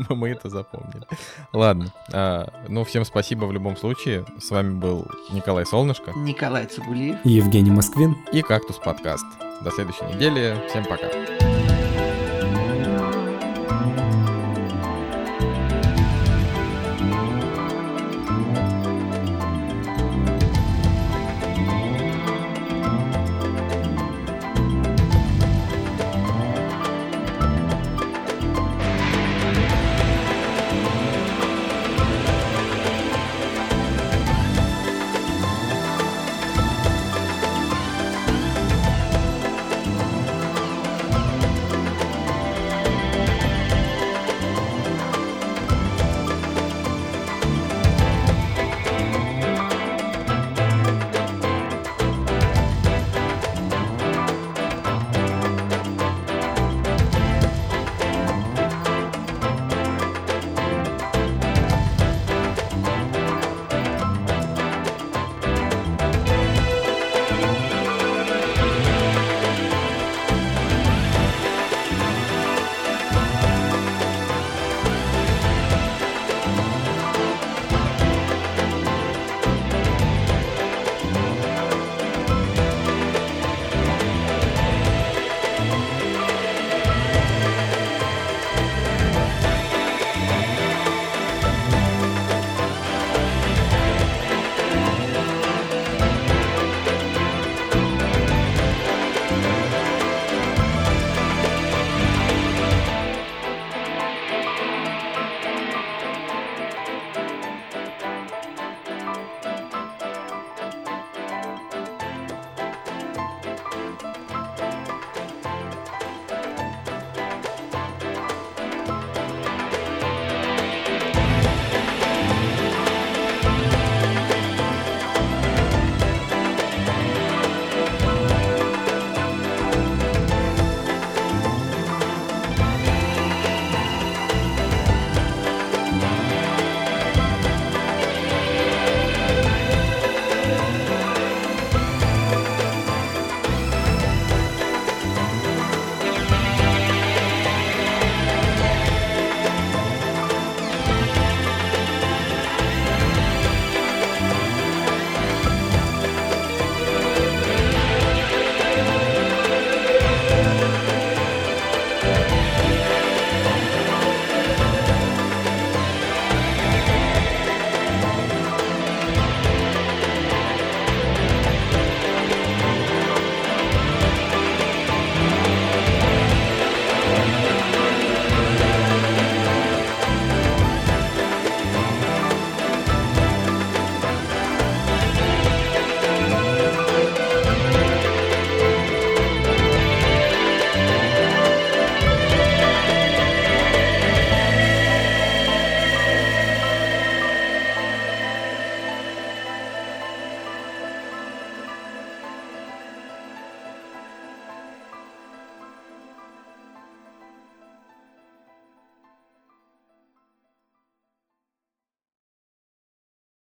Мы 0.09 0.31
это 0.31 0.49
запомнили. 0.49 1.05
Ладно, 1.53 1.93
а, 2.13 2.51
ну 2.69 2.85
всем 2.85 3.05
спасибо 3.05 3.45
в 3.45 3.53
любом 3.53 3.77
случае. 3.77 4.25
С 4.41 4.51
вами 4.51 4.79
был 4.79 5.07
Николай 5.33 5.67
Солнышко. 5.67 6.13
Николай 6.17 6.65
Цигулиев. 6.65 7.17
И 7.25 7.31
Евгений 7.33 7.71
Москвин. 7.71 8.17
И 8.33 8.41
Кактус 8.41 8.77
подкаст. 8.83 9.27
До 9.63 9.71
следующей 9.71 10.05
недели. 10.15 10.57
Всем 10.71 10.85
пока. 10.87 11.09